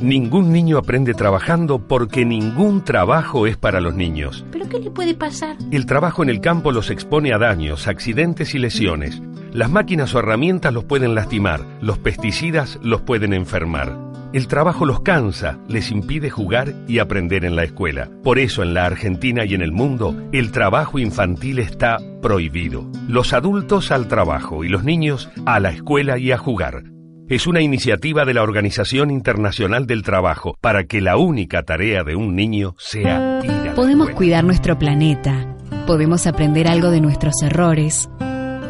Ningún 0.00 0.52
niño 0.52 0.78
aprende 0.78 1.12
trabajando 1.12 1.80
porque 1.80 2.24
ningún 2.24 2.84
trabajo 2.84 3.48
es 3.48 3.56
para 3.56 3.80
los 3.80 3.94
niños. 3.94 4.44
¿Pero 4.52 4.68
qué 4.68 4.78
le 4.78 4.90
puede 4.92 5.14
pasar? 5.14 5.56
El 5.72 5.86
trabajo 5.86 6.22
en 6.22 6.30
el 6.30 6.40
campo 6.40 6.70
los 6.70 6.90
expone 6.90 7.32
a 7.32 7.38
daños, 7.38 7.88
accidentes 7.88 8.54
y 8.54 8.58
lesiones. 8.58 9.20
Las 9.52 9.70
máquinas 9.70 10.14
o 10.14 10.20
herramientas 10.20 10.72
los 10.72 10.84
pueden 10.84 11.16
lastimar, 11.16 11.64
los 11.80 11.98
pesticidas 11.98 12.78
los 12.80 13.00
pueden 13.00 13.32
enfermar. 13.32 13.98
El 14.32 14.46
trabajo 14.46 14.84
los 14.84 15.00
cansa, 15.00 15.58
les 15.68 15.90
impide 15.90 16.30
jugar 16.30 16.74
y 16.86 16.98
aprender 16.98 17.44
en 17.44 17.56
la 17.56 17.64
escuela. 17.64 18.08
Por 18.22 18.38
eso 18.38 18.62
en 18.62 18.74
la 18.74 18.84
Argentina 18.84 19.44
y 19.46 19.54
en 19.54 19.62
el 19.62 19.72
mundo, 19.72 20.14
el 20.32 20.52
trabajo 20.52 20.98
infantil 20.98 21.58
está 21.58 21.96
prohibido. 22.20 22.86
Los 23.08 23.32
adultos 23.32 23.90
al 23.90 24.06
trabajo 24.06 24.64
y 24.64 24.68
los 24.68 24.84
niños 24.84 25.28
a 25.46 25.58
la 25.60 25.70
escuela 25.70 26.18
y 26.18 26.30
a 26.30 26.38
jugar. 26.38 26.84
Es 27.28 27.46
una 27.46 27.60
iniciativa 27.60 28.24
de 28.24 28.32
la 28.32 28.42
Organización 28.42 29.10
Internacional 29.10 29.86
del 29.86 30.02
Trabajo 30.02 30.56
para 30.62 30.84
que 30.84 31.02
la 31.02 31.18
única 31.18 31.62
tarea 31.62 32.02
de 32.02 32.16
un 32.16 32.34
niño 32.34 32.74
sea 32.78 33.40
ir 33.44 33.50
a 33.50 33.64
la 33.66 33.74
Podemos 33.74 34.08
cuidar 34.10 34.44
nuestro 34.44 34.78
planeta, 34.78 35.54
podemos 35.86 36.26
aprender 36.26 36.66
algo 36.66 36.90
de 36.90 37.02
nuestros 37.02 37.34
errores, 37.42 38.08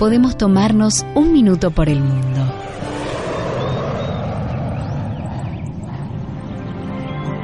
podemos 0.00 0.36
tomarnos 0.36 1.06
un 1.14 1.32
minuto 1.32 1.70
por 1.70 1.88
el 1.88 2.00
mundo. 2.00 2.52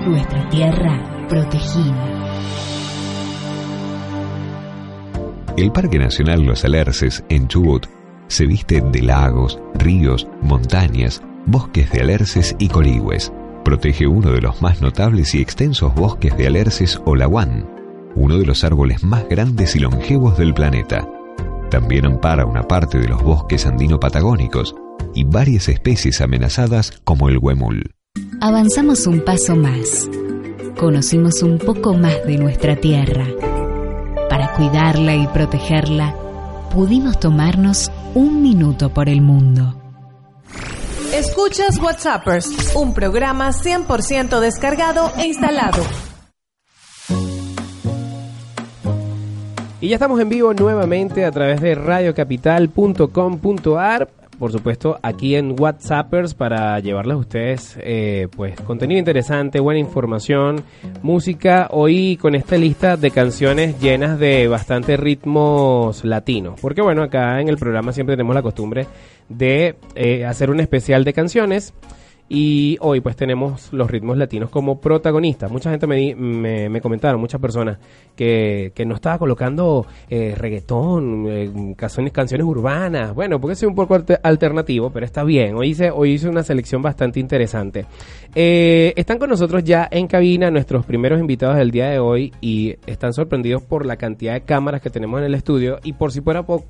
Nuestra 0.09 0.49
tierra 0.49 1.27
protegida. 1.29 2.25
El 5.57 5.71
Parque 5.71 6.01
Nacional 6.01 6.43
Los 6.43 6.65
Alerces, 6.65 7.23
en 7.29 7.47
Chubut, 7.47 7.87
se 8.29 8.47
viste 8.47 8.81
de 8.81 9.03
lagos, 9.03 9.61
ríos, 9.75 10.27
montañas, 10.41 11.23
bosques 11.47 11.91
de 11.91 12.01
alerces 12.01 12.57
y 12.59 12.69
coligües. 12.69 13.33
Protege 13.65 14.07
uno 14.07 14.33
de 14.33 14.41
los 14.41 14.61
más 14.61 14.81
notables 14.81 15.35
y 15.35 15.41
extensos 15.41 15.95
bosques 15.95 16.37
de 16.37 16.47
alerces 16.47 17.01
o 17.05 17.17
laguán, 17.17 17.69
uno 18.15 18.39
de 18.39 18.47
los 18.47 18.65
árboles 18.65 19.03
más 19.03 19.29
grandes 19.29 19.75
y 19.77 19.81
longevos 19.81 20.37
del 20.37 20.55
planeta. 20.55 21.09
También 21.71 22.07
ampara 22.07 22.47
una 22.47 22.63
parte 22.63 22.99
de 22.99 23.09
los 23.09 23.23
bosques 23.23 23.67
andino-patagónicos 23.67 24.75
y 25.15 25.25
varias 25.25 25.69
especies 25.69 26.21
amenazadas 26.21 26.93
como 27.05 27.29
el 27.29 27.39
huemul. 27.39 27.91
Avanzamos 28.41 29.07
un 29.07 29.21
paso 29.21 29.57
más. 29.57 30.09
Conocimos 30.79 31.43
un 31.43 31.59
poco 31.59 31.95
más 31.95 32.25
de 32.27 32.37
nuestra 32.37 32.77
tierra. 32.77 33.27
Para 34.29 34.53
cuidarla 34.55 35.15
y 35.15 35.27
protegerla, 35.29 36.15
pudimos 36.73 37.19
tomarnos 37.19 37.91
un 38.15 38.43
minuto 38.43 38.91
por 38.91 39.09
el 39.09 39.21
mundo. 39.21 39.81
Escuchas 41.13 41.79
WhatsAppers, 41.79 42.75
un 42.75 42.95
programa 42.95 43.51
100% 43.51 44.41
descargado 44.41 45.13
e 45.17 45.27
instalado. 45.27 45.83
Y 49.81 49.89
ya 49.89 49.97
estamos 49.97 50.21
en 50.21 50.29
vivo 50.29 50.55
nuevamente 50.55 51.25
a 51.25 51.31
través 51.31 51.61
de 51.61 51.75
radiocapital.com.ar. 51.75 54.09
Por 54.45 54.53
supuesto, 54.53 54.99
aquí 55.01 55.37
en 55.37 55.57
WhatsAppers 55.59 56.35
para 56.35 56.79
llevarles 56.79 57.15
a 57.15 57.17
ustedes 57.17 57.79
eh, 57.81 58.29
pues 58.37 58.61
contenido 58.61 58.99
interesante, 58.99 59.59
buena 59.59 59.81
información, 59.81 60.63
música. 61.01 61.69
Hoy 61.71 62.19
con 62.19 62.35
esta 62.35 62.59
lista 62.59 62.99
de 62.99 63.11
canciones 63.11 63.81
llenas 63.81 64.19
de 64.19 64.47
bastante 64.47 64.99
ritmos 64.99 66.05
latinos. 66.05 66.61
Porque 66.61 66.83
bueno, 66.83 67.03
acá 67.03 67.41
en 67.41 67.49
el 67.49 67.57
programa 67.57 67.93
siempre 67.93 68.17
tenemos 68.17 68.35
la 68.35 68.43
costumbre 68.43 68.87
de 69.31 69.77
eh, 69.95 70.27
hacer 70.27 70.51
un 70.51 70.61
especial 70.61 71.05
de 71.05 71.15
canciones. 71.15 71.73
Y 72.27 72.79
hoy 72.81 73.01
pues 73.03 73.17
tenemos 73.17 73.71
los 73.75 73.91
ritmos 73.91 74.17
latinos 74.17 74.49
como 74.49 74.81
protagonistas. 74.81 75.51
Mucha 75.51 75.71
gente 75.71 75.87
me, 75.87 75.97
di- 75.97 76.15
me, 76.15 76.71
me 76.71 76.81
comentaron, 76.81 77.21
muchas 77.21 77.39
personas, 77.41 77.79
que, 78.17 78.73
que 78.75 78.87
no 78.87 78.95
estaba 78.95 79.19
colocando 79.19 79.87
eh, 80.09 80.35
reggaetón, 80.35 81.27
eh, 81.29 81.75
canciones, 81.77 82.13
canciones 82.15 82.47
urbanas. 82.47 83.15
Bueno, 83.15 83.39
porque 83.39 83.57
soy 83.57 83.69
un 83.69 83.75
poco 83.75 83.95
alter- 83.95 84.21
alternativo, 84.23 84.89
pero 84.91 85.05
está 85.05 85.23
bien. 85.23 85.55
Hoy 85.55 85.69
hice, 85.71 85.91
hoy 85.91 86.13
hice 86.13 86.29
una 86.29 86.43
selección 86.43 86.81
bastante 86.81 87.21
interesante. 87.21 87.85
Eh, 88.35 88.95
están 88.97 89.19
con 89.19 89.29
nosotros 89.29 89.63
ya 89.63 89.87
en 89.91 90.07
cabina 90.07 90.51
nuestros 90.51 90.87
primeros 90.87 91.21
invitados 91.21 91.57
del 91.57 91.71
día 91.71 91.91
de 91.91 91.99
hoy 91.99 92.33
y 92.41 92.77
están 92.87 93.13
sorprendidos 93.13 93.63
por 93.63 93.85
la 93.85 93.97
cantidad 93.97 94.33
de 94.33 94.41
cámaras 94.41 94.81
que 94.81 94.89
tenemos 94.91 95.21
en 95.21 95.27
el 95.27 95.35
estudio 95.35 95.79
y 95.85 95.93
por 95.93 96.11
si 96.11 96.23
fuera 96.23 96.43
poco 96.43 96.65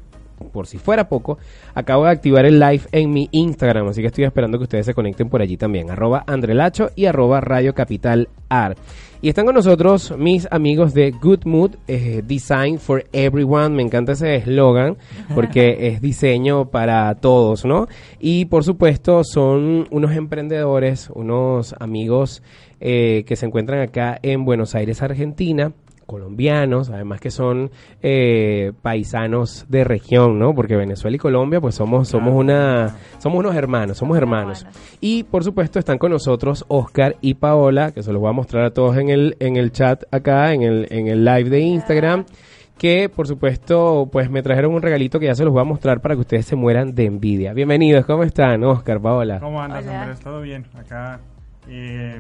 por 0.53 0.67
si 0.67 0.79
fuera 0.79 1.09
poco, 1.09 1.39
acabo 1.75 2.05
de 2.05 2.11
activar 2.11 2.45
el 2.45 2.59
live 2.59 2.83
en 2.93 3.11
mi 3.11 3.29
Instagram, 3.33 3.89
así 3.89 4.01
que 4.01 4.09
estoy 4.09 4.25
esperando 4.25 4.59
que 4.59 4.65
ustedes 4.65 4.87
se 4.87 4.95
conecten 4.95 5.29
por 5.29 5.41
allí 5.43 5.57
también, 5.57 5.91
arroba 5.91 6.25
Andrelacho 6.27 6.91
y 6.97 7.07
arroba 7.07 7.41
Radio 7.41 7.75
Capital 7.75 8.29
Art. 8.49 8.79
Y 9.25 9.31
están 9.31 9.47
con 9.47 9.55
nosotros 9.55 10.15
mis 10.19 10.47
amigos 10.51 10.93
de 10.93 11.11
Good 11.11 11.47
Mood 11.47 11.77
eh, 11.89 12.23
Design 12.27 12.79
for 12.79 13.07
Everyone, 13.11 13.71
me 13.71 13.83
encanta 13.83 14.13
ese 14.13 14.37
eslogan 14.37 14.99
porque 15.35 15.77
es 15.89 16.03
diseño 16.03 16.67
para 16.67 17.15
todos, 17.15 17.65
¿no? 17.65 17.89
Y 18.21 18.45
por 18.45 18.65
supuesto 18.65 19.25
son 19.25 19.87
unos 19.91 20.13
emprendedores, 20.13 21.09
unos 21.15 21.75
amigos 21.81 22.43
eh, 22.81 23.25
que 23.27 23.37
se 23.37 23.47
encuentran 23.47 23.81
acá 23.81 24.19
en 24.21 24.45
Buenos 24.45 24.75
Aires, 24.75 25.01
Argentina 25.01 25.73
colombianos, 26.05 26.91
además 26.91 27.21
que 27.21 27.31
son 27.31 27.71
eh, 28.03 28.73
paisanos 28.83 29.67
de 29.69 29.85
región, 29.85 30.39
¿no? 30.39 30.55
Porque 30.55 30.77
Venezuela 30.77 31.15
y 31.17 31.19
Colombia, 31.19 31.61
pues 31.61 31.75
somos 31.75 32.09
somos 32.09 32.35
una 32.35 32.97
somos 33.19 33.39
unos 33.41 33.55
hermanos, 33.55 33.99
somos 33.99 34.17
hermanos. 34.17 34.67
Y 35.01 35.25
por 35.25 35.45
supuesto 35.45 35.79
están 35.79 35.99
con 35.99 36.11
nosotros 36.13 36.65
Oscar 36.69 37.17
y 37.21 37.35
Paola, 37.35 37.93
que 37.93 38.03
se 38.03 38.13
los 38.13 38.21
voy 38.21 38.31
a 38.31 38.33
mostrar 38.35 38.65
a 38.65 38.71
todos 38.71 38.97
en 38.97 39.09
el 39.09 39.37
en 39.41 39.57
el 39.57 39.73
chat 39.73 40.05
acá, 40.11 40.53
en 40.53 40.63
el 40.63 40.87
en 40.91 41.09
el 41.09 41.25
live 41.25 41.51
de 41.51 41.61
Instagram. 41.61 42.25
Que 42.77 43.09
por 43.09 43.29
supuesto, 43.29 44.09
pues 44.11 44.29
me 44.29 44.43
trajeron 44.43 44.75
un 44.75 44.83
regalito 44.83 45.21
que 45.21 45.27
ya 45.27 45.35
se 45.37 45.45
los 45.45 45.53
voy 45.53 45.61
a 45.63 45.65
mostrar 45.65 46.01
para 46.01 46.17
que 46.17 46.23
ustedes 46.23 46.45
se 46.45 46.57
mueran 46.57 46.93
de 46.93 47.05
envidia. 47.07 47.53
Bienvenidos, 47.53 48.05
¿cómo 48.05 48.25
están, 48.25 48.65
Oscar, 48.65 49.01
Paola? 49.01 49.39
¿Cómo 49.39 49.63
andas, 49.63 49.87
Andrés? 49.87 50.19
¿Todo 50.19 50.41
bien? 50.41 50.67
Acá 50.77 51.21
eh, 51.69 52.19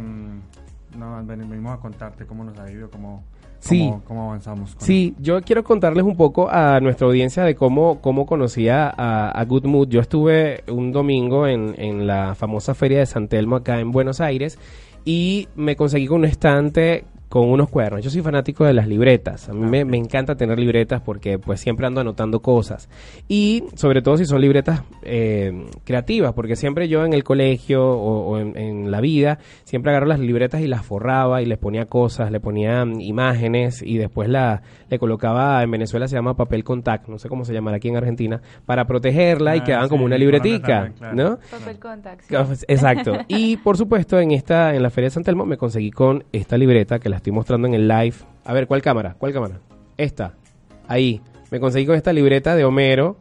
no, 0.96 1.24
ven- 1.26 1.50
venimos 1.50 1.76
a 1.76 1.80
contarte 1.80 2.24
cómo 2.24 2.44
nos 2.44 2.56
ha 2.60 2.70
ido, 2.70 2.88
cómo, 2.88 3.24
Sí. 3.64 3.80
cómo, 3.88 4.02
cómo 4.04 4.24
avanzamos. 4.24 4.74
con 4.74 4.86
Sí, 4.86 5.14
yo 5.18 5.40
quiero 5.42 5.64
contarles 5.64 6.04
un 6.04 6.16
poco 6.16 6.48
a 6.50 6.80
nuestra 6.80 7.06
audiencia 7.06 7.44
de 7.44 7.54
cómo, 7.54 8.00
cómo 8.00 8.26
conocía 8.26 8.92
a, 8.94 9.30
a 9.30 9.44
Good 9.44 9.64
Mood. 9.64 9.88
Yo 9.88 10.00
estuve 10.00 10.64
un 10.68 10.92
domingo 10.92 11.46
en, 11.46 11.74
en 11.78 12.06
la 12.06 12.34
famosa 12.34 12.74
feria 12.74 12.98
de 12.98 13.06
San 13.06 13.28
Telmo 13.28 13.56
acá 13.56 13.80
en 13.80 13.90
Buenos 13.90 14.20
Aires 14.20 14.58
y 15.04 15.48
me 15.56 15.76
conseguí 15.76 16.06
con 16.06 16.18
un 16.18 16.24
estante 16.26 17.04
con 17.34 17.50
unos 17.50 17.68
cuadernos. 17.68 18.04
Yo 18.04 18.10
soy 18.10 18.22
fanático 18.22 18.64
de 18.64 18.72
las 18.72 18.86
libretas. 18.86 19.48
A 19.48 19.52
mí 19.52 19.66
me, 19.66 19.84
me 19.84 19.96
encanta 19.96 20.36
tener 20.36 20.56
libretas 20.56 21.02
porque 21.02 21.36
pues 21.36 21.58
siempre 21.58 21.84
ando 21.84 22.00
anotando 22.00 22.38
cosas. 22.38 22.88
Y 23.26 23.64
sobre 23.74 24.02
todo 24.02 24.16
si 24.16 24.24
son 24.24 24.40
libretas 24.40 24.84
eh, 25.02 25.66
creativas, 25.82 26.32
porque 26.32 26.54
siempre 26.54 26.86
yo 26.86 27.04
en 27.04 27.12
el 27.12 27.24
colegio 27.24 27.84
o, 27.84 28.28
o 28.28 28.38
en, 28.38 28.56
en 28.56 28.92
la 28.92 29.00
vida, 29.00 29.40
siempre 29.64 29.90
agarro 29.90 30.06
las 30.06 30.20
libretas 30.20 30.60
y 30.60 30.68
las 30.68 30.86
forraba 30.86 31.42
y 31.42 31.46
les 31.46 31.58
ponía 31.58 31.86
cosas, 31.86 32.30
le 32.30 32.38
ponía 32.38 32.84
mm, 32.84 33.00
imágenes 33.00 33.82
y 33.82 33.98
después 33.98 34.28
la, 34.28 34.62
le 34.88 35.00
colocaba, 35.00 35.60
en 35.64 35.72
Venezuela 35.72 36.06
se 36.06 36.14
llama 36.14 36.36
papel 36.36 36.62
contact, 36.62 37.08
no 37.08 37.18
sé 37.18 37.28
cómo 37.28 37.44
se 37.44 37.52
llamará 37.52 37.78
aquí 37.78 37.88
en 37.88 37.96
Argentina, 37.96 38.40
para 38.64 38.84
protegerla 38.86 39.56
y 39.56 39.58
Ah, 39.58 39.64
quedaban 39.64 39.88
sí, 39.88 39.90
como 39.90 40.04
una 40.04 40.16
libretica, 40.18 40.92
claro. 40.96 41.16
¿no? 41.16 41.38
Papel 41.50 41.80
contact. 41.80 42.20
sí. 42.28 42.36
Ah, 42.36 42.46
Exacto. 42.68 43.14
Y 43.26 43.56
por 43.56 43.76
supuesto, 43.76 44.20
en 44.20 44.30
esta, 44.30 44.72
en 44.76 44.84
la 44.84 44.90
Feria 44.90 45.06
de 45.06 45.14
San 45.14 45.24
Telmo 45.24 45.44
me 45.46 45.56
conseguí 45.56 45.90
con 45.90 46.22
esta 46.30 46.56
libreta 46.56 47.00
que 47.00 47.08
la 47.08 47.23
estoy 47.24 47.32
mostrando 47.32 47.66
en 47.66 47.72
el 47.72 47.88
live. 47.88 48.16
A 48.44 48.52
ver, 48.52 48.66
¿cuál 48.66 48.82
cámara? 48.82 49.16
¿Cuál 49.18 49.32
cámara? 49.32 49.58
Esta. 49.96 50.34
Ahí. 50.86 51.22
Me 51.50 51.58
conseguí 51.58 51.86
con 51.86 51.96
esta 51.96 52.12
libreta 52.12 52.54
de 52.54 52.66
Homero 52.66 53.16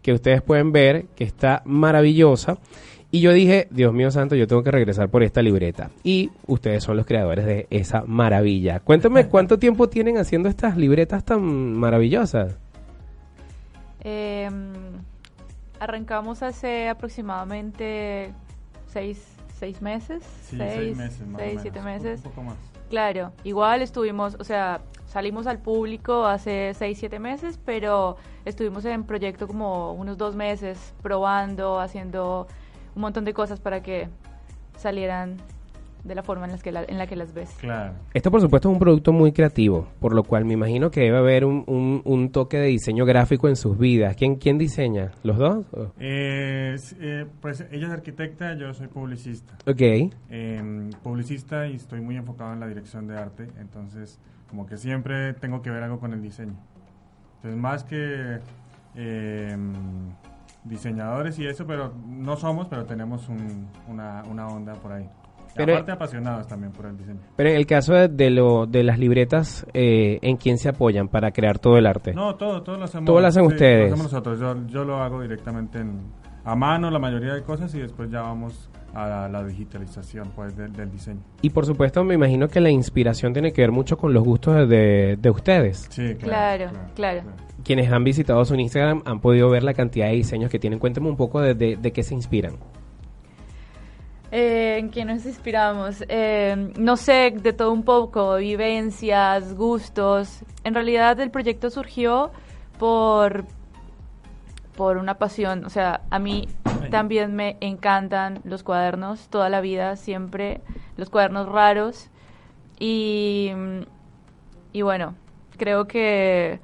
que 0.00 0.14
ustedes 0.14 0.40
pueden 0.40 0.72
ver 0.72 1.04
que 1.14 1.24
está 1.24 1.60
maravillosa. 1.66 2.56
Y 3.10 3.20
yo 3.20 3.34
dije, 3.34 3.68
Dios 3.70 3.92
mío 3.92 4.10
santo, 4.10 4.34
yo 4.34 4.46
tengo 4.46 4.62
que 4.62 4.70
regresar 4.70 5.10
por 5.10 5.22
esta 5.22 5.42
libreta. 5.42 5.90
Y 6.04 6.30
ustedes 6.46 6.82
son 6.84 6.96
los 6.96 7.04
creadores 7.04 7.44
de 7.44 7.66
esa 7.68 8.02
maravilla. 8.06 8.80
Cuéntame 8.80 9.26
cuánto 9.28 9.58
tiempo 9.58 9.90
tienen 9.90 10.16
haciendo 10.16 10.48
estas 10.48 10.78
libretas 10.78 11.22
tan 11.22 11.74
maravillosas. 11.74 12.56
Eh, 14.00 14.48
arrancamos 15.80 16.42
hace 16.42 16.88
aproximadamente 16.88 18.32
seis, 18.86 19.22
seis 19.58 19.82
meses. 19.82 20.22
Sí, 20.44 20.56
seis 20.56 20.96
meses 20.96 21.26
más 21.26 21.34
o 21.34 21.38
seis, 21.44 21.48
menos, 21.50 21.62
siete 21.62 21.78
un 21.80 21.84
meses. 21.84 22.20
poco 22.22 22.42
más. 22.42 22.56
Claro, 22.88 23.32
igual 23.44 23.82
estuvimos, 23.82 24.36
o 24.40 24.44
sea, 24.44 24.80
salimos 25.06 25.46
al 25.46 25.58
público 25.58 26.24
hace 26.24 26.72
seis, 26.74 26.98
siete 26.98 27.18
meses, 27.18 27.58
pero 27.64 28.16
estuvimos 28.46 28.84
en 28.86 29.04
proyecto 29.04 29.46
como 29.46 29.92
unos 29.92 30.16
dos 30.16 30.34
meses 30.34 30.94
probando, 31.02 31.80
haciendo 31.80 32.46
un 32.94 33.02
montón 33.02 33.26
de 33.26 33.34
cosas 33.34 33.60
para 33.60 33.82
que 33.82 34.08
salieran 34.76 35.36
de 36.04 36.14
la 36.14 36.22
forma 36.22 36.46
en, 36.46 36.52
las 36.52 36.62
que 36.62 36.72
la, 36.72 36.84
en 36.84 36.96
la 36.98 37.06
que 37.06 37.16
las 37.16 37.34
ves. 37.34 37.50
Claro. 37.60 37.94
Esto, 38.14 38.30
por 38.30 38.40
supuesto, 38.40 38.68
es 38.68 38.72
un 38.72 38.78
producto 38.78 39.12
muy 39.12 39.32
creativo, 39.32 39.88
por 40.00 40.14
lo 40.14 40.22
cual 40.24 40.44
me 40.44 40.54
imagino 40.54 40.90
que 40.90 41.00
debe 41.02 41.18
haber 41.18 41.44
un, 41.44 41.64
un- 41.66 42.00
un 42.04 42.30
toque 42.30 42.56
de 42.58 42.66
diseño 42.68 43.04
gráfico 43.04 43.48
en 43.48 43.56
sus 43.56 43.76
vidas. 43.78 44.16
¿Quién, 44.16 44.36
quién 44.36 44.56
diseña? 44.58 45.10
¿Los 45.22 45.36
dos? 45.38 45.66
Eh, 45.98 46.76
eh, 47.00 47.26
pues 47.40 47.66
ella 47.70 47.86
es 47.88 47.92
arquitecta, 47.92 48.54
yo 48.56 48.72
soy 48.74 48.86
publicista. 48.88 49.54
Ok. 49.66 49.80
Eh, 50.30 50.90
publicista 51.02 51.66
y 51.66 51.74
estoy 51.76 52.00
muy 52.00 52.16
enfocado 52.16 52.52
en 52.52 52.60
la 52.60 52.68
dirección 52.68 53.06
de 53.06 53.18
arte, 53.18 53.48
entonces 53.60 54.18
como 54.48 54.64
que 54.66 54.76
siempre 54.78 55.34
tengo 55.34 55.60
que 55.60 55.70
ver 55.70 55.82
algo 55.82 55.98
con 56.00 56.12
el 56.14 56.22
diseño. 56.22 56.54
Entonces 57.36 57.60
más 57.60 57.84
que 57.84 58.38
eh, 58.96 59.56
diseñadores 60.64 61.38
y 61.38 61.46
eso, 61.46 61.66
pero 61.66 61.92
no 62.06 62.36
somos, 62.36 62.66
pero 62.68 62.84
tenemos 62.84 63.28
un- 63.28 63.68
una, 63.88 64.22
una 64.30 64.48
onda 64.48 64.74
por 64.74 64.92
ahí. 64.92 65.08
Pero- 65.58 65.72
Aparte 65.74 65.92
apasionados 65.92 66.46
también 66.46 66.72
por 66.72 66.86
el 66.86 66.96
diseño. 66.96 67.20
Pero 67.36 67.50
en 67.50 67.56
el 67.56 67.66
caso 67.66 67.92
de, 67.94 68.08
de 68.08 68.30
lo, 68.30 68.66
de 68.66 68.82
las 68.82 68.98
libretas, 68.98 69.66
eh, 69.74 70.18
¿en 70.22 70.36
quién 70.38 70.58
se 70.58 70.68
apoyan 70.70 71.08
para 71.08 71.30
crear 71.32 71.58
todo 71.58 71.76
el 71.76 71.86
arte? 71.86 72.14
No, 72.14 72.34
todo, 72.36 72.62
todo 72.62 72.76
lo 72.78 72.84
hacemos. 72.84 73.04
Todo 73.06 73.20
lo 73.20 73.26
hacen 73.26 73.42
sí, 73.46 73.52
ustedes. 73.52 73.88
Lo 73.90 73.94
hacemos 73.94 74.12
nosotros. 74.12 74.40
Yo, 74.40 74.66
yo 74.68 74.84
lo 74.84 74.96
hago 75.02 75.20
directamente 75.20 75.78
en, 75.80 76.00
a 76.44 76.54
mano, 76.54 76.90
la 76.90 76.98
mayoría 76.98 77.34
de 77.34 77.42
cosas, 77.42 77.74
y 77.74 77.78
después 77.80 78.10
ya 78.10 78.22
vamos 78.22 78.70
a 78.94 79.06
la, 79.06 79.28
la 79.28 79.44
digitalización 79.44 80.30
pues, 80.34 80.56
del, 80.56 80.72
del 80.72 80.90
diseño. 80.90 81.20
Y 81.42 81.50
por 81.50 81.66
supuesto, 81.66 82.02
me 82.04 82.14
imagino 82.14 82.48
que 82.48 82.58
la 82.60 82.70
inspiración 82.70 83.34
tiene 83.34 83.52
que 83.52 83.60
ver 83.60 83.70
mucho 83.70 83.98
con 83.98 84.14
los 84.14 84.24
gustos 84.24 84.54
de, 84.56 84.66
de- 84.66 85.16
de 85.20 85.30
ustedes. 85.30 85.86
Sí, 85.90 86.14
Claro, 86.14 86.70
claro. 86.94 87.20
Quienes 87.64 87.92
han 87.92 88.02
visitado 88.02 88.42
su 88.46 88.54
Instagram 88.54 89.02
han 89.04 89.20
podido 89.20 89.50
ver 89.50 89.62
la 89.62 89.74
cantidad 89.74 90.06
de 90.06 90.14
diseños 90.14 90.50
que 90.50 90.58
tienen. 90.58 90.78
Cuéntame 90.78 91.08
un 91.10 91.16
poco 91.16 91.40
de, 91.40 91.54
de, 91.54 91.76
de 91.76 91.92
qué 91.92 92.02
se 92.02 92.14
inspiran. 92.14 92.54
Eh, 94.30 94.76
¿En 94.78 94.90
qué 94.90 95.04
nos 95.04 95.24
inspiramos? 95.24 96.04
Eh, 96.08 96.72
no 96.78 96.96
sé, 96.96 97.32
de 97.34 97.52
todo 97.52 97.72
un 97.72 97.82
poco, 97.82 98.36
vivencias, 98.36 99.54
gustos. 99.54 100.44
En 100.64 100.74
realidad 100.74 101.18
el 101.20 101.30
proyecto 101.30 101.70
surgió 101.70 102.30
por, 102.78 103.46
por 104.76 104.98
una 104.98 105.14
pasión. 105.14 105.64
O 105.64 105.70
sea, 105.70 106.02
a 106.10 106.18
mí 106.18 106.46
también 106.90 107.34
me 107.34 107.56
encantan 107.60 108.40
los 108.44 108.62
cuadernos, 108.62 109.28
toda 109.28 109.48
la 109.48 109.62
vida, 109.62 109.96
siempre, 109.96 110.60
los 110.96 111.08
cuadernos 111.08 111.48
raros. 111.48 112.10
Y, 112.78 113.50
y 114.72 114.82
bueno, 114.82 115.14
creo 115.56 115.88
que 115.88 116.60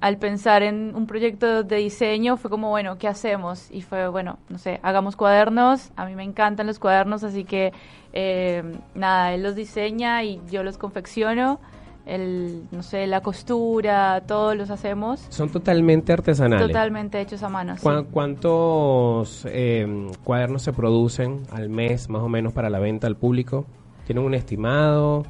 al 0.00 0.18
pensar 0.18 0.62
en 0.62 0.94
un 0.94 1.06
proyecto 1.06 1.64
de 1.64 1.76
diseño 1.76 2.36
fue 2.36 2.50
como, 2.50 2.70
bueno, 2.70 2.98
¿qué 2.98 3.08
hacemos? 3.08 3.68
Y 3.72 3.82
fue, 3.82 4.06
bueno, 4.08 4.38
no 4.48 4.58
sé, 4.58 4.78
hagamos 4.82 5.16
cuadernos, 5.16 5.90
a 5.96 6.06
mí 6.06 6.14
me 6.14 6.22
encantan 6.22 6.66
los 6.68 6.78
cuadernos, 6.78 7.24
así 7.24 7.44
que 7.44 7.72
eh, 8.12 8.62
nada, 8.94 9.34
él 9.34 9.42
los 9.42 9.54
diseña 9.56 10.22
y 10.22 10.40
yo 10.50 10.62
los 10.62 10.78
confecciono, 10.78 11.58
el, 12.06 12.62
no 12.70 12.82
sé, 12.82 13.06
la 13.06 13.20
costura, 13.22 14.22
todos 14.26 14.56
los 14.56 14.70
hacemos. 14.70 15.26
Son 15.30 15.50
totalmente 15.50 16.12
artesanales. 16.12 16.68
Totalmente 16.68 17.20
hechos 17.20 17.42
a 17.42 17.48
mano. 17.48 17.76
sí. 17.76 17.82
¿Cuá- 17.82 18.04
¿Cuántos 18.04 19.46
eh, 19.50 19.86
cuadernos 20.24 20.62
se 20.62 20.72
producen 20.72 21.42
al 21.50 21.68
mes, 21.68 22.08
más 22.08 22.22
o 22.22 22.28
menos, 22.28 22.52
para 22.52 22.70
la 22.70 22.78
venta 22.78 23.06
al 23.06 23.16
público? 23.16 23.66
¿Tienen 24.06 24.24
un 24.24 24.34
estimado? 24.34 25.24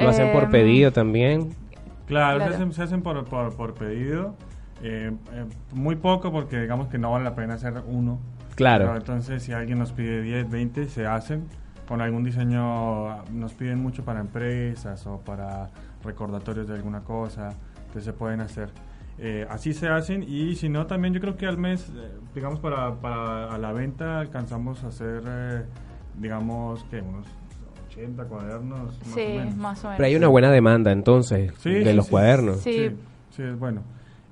¿Lo 0.00 0.08
hacen 0.08 0.32
por 0.32 0.44
Em, 0.44 0.50
pedido 0.50 0.90
también? 0.92 1.54
Claro, 2.10 2.36
Claro. 2.36 2.50
Se, 2.52 2.56
hacen, 2.56 2.72
se 2.74 2.82
hacen 2.82 3.02
por, 3.02 3.24
por, 3.24 3.56
por 3.56 3.74
pedido. 3.74 4.34
eh, 4.82 5.12
eh, 5.32 5.44
muy 5.72 5.96
poco 5.96 6.30
porque 6.30 6.60
digamos 6.60 6.88
que 6.88 6.98
no 6.98 7.10
vale 7.12 7.24
la 7.24 7.34
pena 7.34 7.54
hacer 7.54 7.82
uno. 7.86 8.18
Claro. 8.54 8.84
Pero 8.86 8.98
entonces 8.98 9.42
si 9.42 9.52
alguien 9.52 9.78
nos 9.78 9.92
pide 9.92 10.20
10, 10.22 10.50
20, 10.50 10.88
se 10.88 11.06
hacen. 11.06 11.46
Con 11.88 12.00
algún 12.02 12.22
diseño 12.22 13.24
nos 13.32 13.52
piden 13.54 13.80
mucho 13.82 14.04
para 14.04 14.20
empresas 14.20 15.06
o 15.06 15.18
para 15.20 15.70
recordatorios 16.04 16.68
de 16.68 16.74
alguna 16.74 17.00
cosa. 17.00 17.54
Entonces 17.78 18.04
se 18.04 18.12
pueden 18.12 18.40
hacer. 18.40 18.70
Eh, 19.18 19.46
así 19.50 19.74
se 19.74 19.88
hacen 19.88 20.22
y 20.26 20.54
si 20.56 20.68
no 20.70 20.86
también 20.86 21.12
yo 21.12 21.20
creo 21.20 21.36
que 21.36 21.46
al 21.46 21.58
mes, 21.58 21.90
eh, 21.94 22.10
digamos 22.34 22.58
para, 22.60 22.94
para 23.00 23.52
a 23.52 23.58
la 23.58 23.70
venta 23.72 24.18
alcanzamos 24.20 24.82
a 24.84 24.86
hacer, 24.88 25.22
eh, 25.26 25.64
digamos 26.16 26.84
que 26.84 27.00
unos 27.02 27.26
80 27.90 28.24
cuadernos. 28.24 28.98
Más 28.98 29.08
Sí, 29.14 29.20
o 29.20 29.38
menos. 29.38 29.56
más 29.56 29.78
o 29.84 29.88
menos. 29.88 29.96
Pero 29.96 30.06
hay 30.06 30.16
una 30.16 30.28
buena 30.28 30.50
demanda, 30.50 30.92
entonces, 30.92 31.52
Sí, 31.58 31.70
de 31.70 31.84
sí, 31.90 31.92
los 31.92 32.06
sí. 32.06 32.10
cuadernos. 32.10 32.60
Sí. 32.60 32.72
Sí, 32.90 32.96
sí, 33.36 33.42
es 33.42 33.58
bueno. 33.58 33.82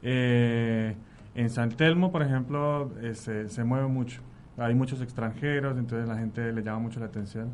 Eh, 0.02 0.94
en 1.34 1.50
San 1.50 1.70
Telmo, 1.70 2.10
por 2.12 2.22
ejemplo, 2.22 2.90
eh, 3.02 3.14
se, 3.14 3.48
se 3.48 3.64
mueve 3.64 3.86
mucho. 3.88 4.20
Hay 4.56 4.74
muchos 4.74 5.00
extranjeros, 5.02 5.76
entonces 5.78 6.08
la 6.08 6.16
gente 6.18 6.52
le 6.52 6.62
llama 6.62 6.80
mucho 6.80 6.98
la 7.00 7.06
atención 7.06 7.50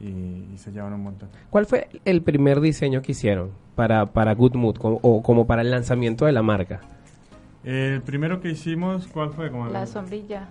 y, 0.00 0.08
y 0.52 0.58
se 0.58 0.70
llevan 0.72 0.92
un 0.92 1.02
montón. 1.02 1.28
¿Cuál 1.50 1.66
fue 1.66 1.88
el 2.04 2.22
primer 2.22 2.60
diseño 2.60 3.02
que 3.02 3.12
hicieron 3.12 3.50
para, 3.74 4.06
para 4.06 4.34
Good 4.34 4.54
Mood 4.54 4.76
como- 4.76 5.00
o 5.02 5.22
como 5.22 5.46
para 5.46 5.62
el 5.62 5.70
lanzamiento 5.70 6.24
de 6.26 6.32
la 6.32 6.42
marca? 6.42 6.80
El 7.64 8.00
primero 8.02 8.40
que 8.40 8.50
hicimos, 8.50 9.08
¿cuál 9.08 9.30
fue? 9.30 9.50
Como 9.50 9.66
La 9.68 9.86
sombrilla. 9.86 10.48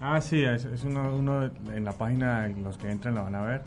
Ah, 0.00 0.20
sí, 0.20 0.42
es, 0.42 0.64
es 0.64 0.82
uno, 0.82 1.14
uno 1.14 1.40
de- 1.42 1.76
en 1.76 1.84
la 1.84 1.92
página, 1.92 2.48
los 2.48 2.76
que 2.76 2.90
entren 2.90 3.14
lo 3.14 3.22
van 3.22 3.34
a 3.36 3.42
ver. 3.42 3.62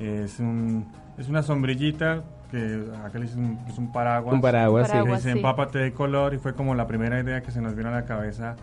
Es, 0.00 0.38
un, 0.40 0.86
es 1.18 1.28
una 1.28 1.42
sombrillita 1.42 2.22
que 2.50 2.84
acá 3.04 3.18
le 3.18 3.26
dicen 3.26 3.58
es 3.68 3.76
un 3.78 3.92
paraguas. 3.92 4.34
Un 4.34 4.40
paraguas, 4.40 4.90
sí. 4.90 4.96
Dice 5.16 5.32
sí. 5.32 5.38
empápate 5.38 5.78
de 5.78 5.92
color 5.92 6.34
y 6.34 6.38
fue 6.38 6.54
como 6.54 6.74
la 6.74 6.86
primera 6.86 7.20
idea 7.20 7.42
que 7.42 7.50
se 7.50 7.60
nos 7.60 7.74
vino 7.74 7.88
a 7.88 7.92
la 7.92 8.04
cabeza, 8.04 8.56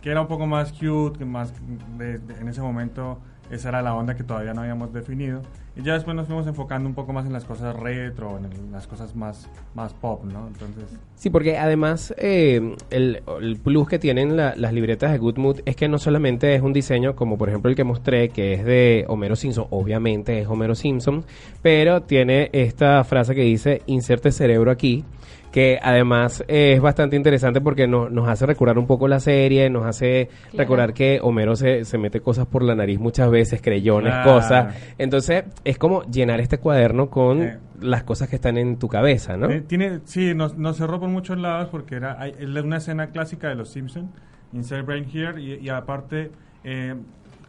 que 0.00 0.10
era 0.10 0.20
un 0.20 0.28
poco 0.28 0.46
más 0.46 0.72
cute, 0.72 1.18
que 1.18 1.24
más 1.24 1.52
de- 1.98 2.18
de- 2.18 2.34
en 2.40 2.48
ese 2.48 2.60
momento 2.60 3.18
esa 3.50 3.70
era 3.70 3.82
la 3.82 3.94
onda 3.94 4.14
que 4.14 4.22
todavía 4.24 4.54
no 4.54 4.60
habíamos 4.62 4.92
definido. 4.92 5.42
Y 5.76 5.82
ya 5.82 5.94
después 5.94 6.14
nos 6.14 6.26
fuimos 6.28 6.46
enfocando 6.46 6.88
un 6.88 6.94
poco 6.94 7.12
más 7.12 7.26
en 7.26 7.32
las 7.32 7.44
cosas 7.44 7.74
retro, 7.74 8.38
en 8.38 8.44
el- 8.44 8.70
las 8.70 8.86
cosas 8.86 9.16
más, 9.16 9.50
más 9.74 9.92
pop, 9.92 10.22
¿no? 10.24 10.46
Entonces... 10.46 10.84
Sí, 11.16 11.30
porque 11.30 11.58
además 11.58 12.14
eh, 12.16 12.76
el, 12.90 13.22
el 13.40 13.56
plus 13.56 13.88
que 13.88 13.98
tienen 13.98 14.36
la- 14.36 14.54
las 14.56 14.72
libretas 14.72 15.10
de 15.10 15.18
Good 15.18 15.38
Mood 15.38 15.60
es 15.64 15.74
que 15.74 15.88
no 15.88 15.98
solamente 15.98 16.54
es 16.54 16.62
un 16.62 16.72
diseño 16.72 17.16
como 17.16 17.36
por 17.38 17.48
ejemplo 17.48 17.70
el 17.70 17.76
que 17.76 17.82
mostré, 17.82 18.28
que 18.28 18.54
es 18.54 18.64
de 18.64 19.04
Homero 19.08 19.34
Simpson, 19.34 19.66
obviamente 19.70 20.38
es 20.40 20.46
Homero 20.46 20.76
Simpson, 20.76 21.24
pero 21.60 22.02
tiene 22.02 22.50
esta 22.52 23.02
frase 23.02 23.34
que 23.34 23.42
dice 23.42 23.82
inserte 23.86 24.30
cerebro 24.30 24.70
aquí, 24.70 25.04
que 25.54 25.78
además 25.80 26.42
eh, 26.48 26.72
es 26.74 26.80
bastante 26.80 27.14
interesante 27.14 27.60
porque 27.60 27.86
no- 27.86 28.08
nos 28.10 28.28
hace 28.28 28.44
recordar 28.44 28.76
un 28.76 28.88
poco 28.88 29.06
la 29.06 29.20
serie, 29.20 29.70
nos 29.70 29.86
hace 29.86 30.26
Claro. 30.50 30.58
recordar 30.58 30.94
que 30.94 31.20
Homero 31.22 31.54
se, 31.54 31.84
se 31.84 31.96
mete 31.96 32.20
cosas 32.20 32.46
por 32.48 32.64
la 32.64 32.74
nariz 32.74 32.98
muchas 32.98 33.30
veces, 33.30 33.62
creyones, 33.62 34.12
cosas. 34.24 34.74
Entonces 34.98 35.44
es 35.62 35.78
como 35.78 36.02
llenar 36.10 36.40
este 36.40 36.58
cuaderno 36.58 37.08
con 37.08 37.40
Eh. 37.44 37.58
las 37.80 38.02
cosas 38.02 38.28
que 38.28 38.34
están 38.34 38.58
en 38.58 38.80
tu 38.80 38.88
cabeza, 38.88 39.36
¿no? 39.36 39.48
Eh, 39.48 39.60
tiene, 39.60 40.00
sí, 40.06 40.34
nos, 40.34 40.58
nos 40.58 40.76
cerró 40.76 40.98
por 40.98 41.08
muchos 41.08 41.38
lados 41.38 41.68
porque 41.70 41.94
era 41.94 42.20
hay- 42.20 42.34
es 42.36 42.48
una 42.48 42.78
escena 42.78 43.10
clásica 43.12 43.48
de 43.48 43.54
Los 43.54 43.68
Simpson, 43.68 44.10
Insert 44.52 44.84
Brain 44.84 45.06
Here, 45.14 45.40
y, 45.40 45.54
y 45.64 45.68
aparte, 45.68 46.32
eh, 46.64 46.96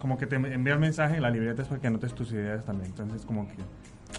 como 0.06 0.20
que 0.20 0.28
te 0.28 0.36
envía 0.36 0.74
el 0.76 0.80
mensaje 0.80 1.15
en 1.15 1.24
la 1.24 1.32
libreta 1.32 1.63
es 1.63 1.68
para 1.68 1.82
que 1.82 1.88
anotes 1.88 2.13
tus 2.13 2.32
ideas 2.32 2.63
también. 2.63 2.91
Entonces, 2.91 3.26
como 3.26 3.48
que 3.48 3.56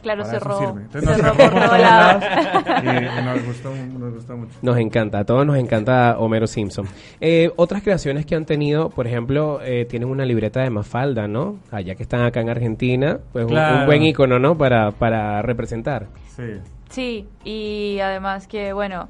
Claro, 0.02 0.24
Para 0.24 0.36
eso 0.36 0.44
cerró- 0.44 0.58
sirve. 0.58 0.82
Entonces 0.82 1.22
nos 1.22 1.36
por 1.36 1.50
todos 1.50 1.78
lados. 1.80 2.24
y, 2.82 3.24
nos, 3.24 3.46
gustó, 3.46 3.70
nos 3.96 4.14
gustó 4.14 4.36
mucho. 4.36 4.58
Nos 4.62 4.78
encanta, 4.78 5.20
a 5.20 5.24
todos 5.24 5.46
nos 5.46 5.56
encanta 5.56 6.16
Homero 6.18 6.48
Simpson. 6.48 6.86
Eh, 7.20 7.52
otras 7.54 7.84
creaciones 7.84 8.26
que 8.26 8.34
han 8.34 8.46
tenido, 8.46 8.90
por 8.90 9.06
ejemplo, 9.06 9.60
eh, 9.62 9.84
tienen 9.88 10.08
una 10.08 10.24
libreta 10.24 10.60
de 10.60 10.70
Mafalda, 10.70 11.28
¿no? 11.28 11.60
Allá 11.70 11.94
que 11.94 12.02
están 12.02 12.22
acá 12.22 12.40
en 12.40 12.50
Argentina, 12.50 13.20
pues 13.32 13.46
un- 13.46 13.86
buen 13.86 14.02
icono, 14.02 14.40
¿no? 14.40 14.58
Para, 14.58 14.90
para 14.90 15.40
representar. 15.42 16.08
Sí. 16.34 16.60
Sí, 16.90 17.28
y 17.44 18.00
además 18.00 18.48
que, 18.48 18.72
bueno, 18.72 19.08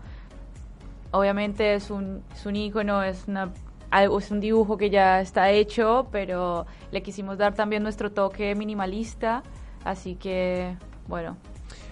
obviamente 1.11 1.75
es 1.75 1.91
un, 1.91 2.21
es 2.35 2.45
un 2.45 2.55
ícono, 2.55 3.03
es, 3.03 3.25
una, 3.29 3.49
es 3.93 4.31
un 4.31 4.41
dibujo 4.41 4.77
que 4.77 4.91
ya 4.91 5.21
está 5.21 5.51
hecho, 5.51 6.09
pero 6.13 6.67
le 6.93 7.03
quisimos 7.03 7.39
dar 7.39 7.55
también 7.55 7.83
nuestro 7.83 8.11
toque 8.13 8.55
minimalista, 8.55 9.43
así 9.85 10.15
que, 10.17 10.75
bueno, 11.09 11.37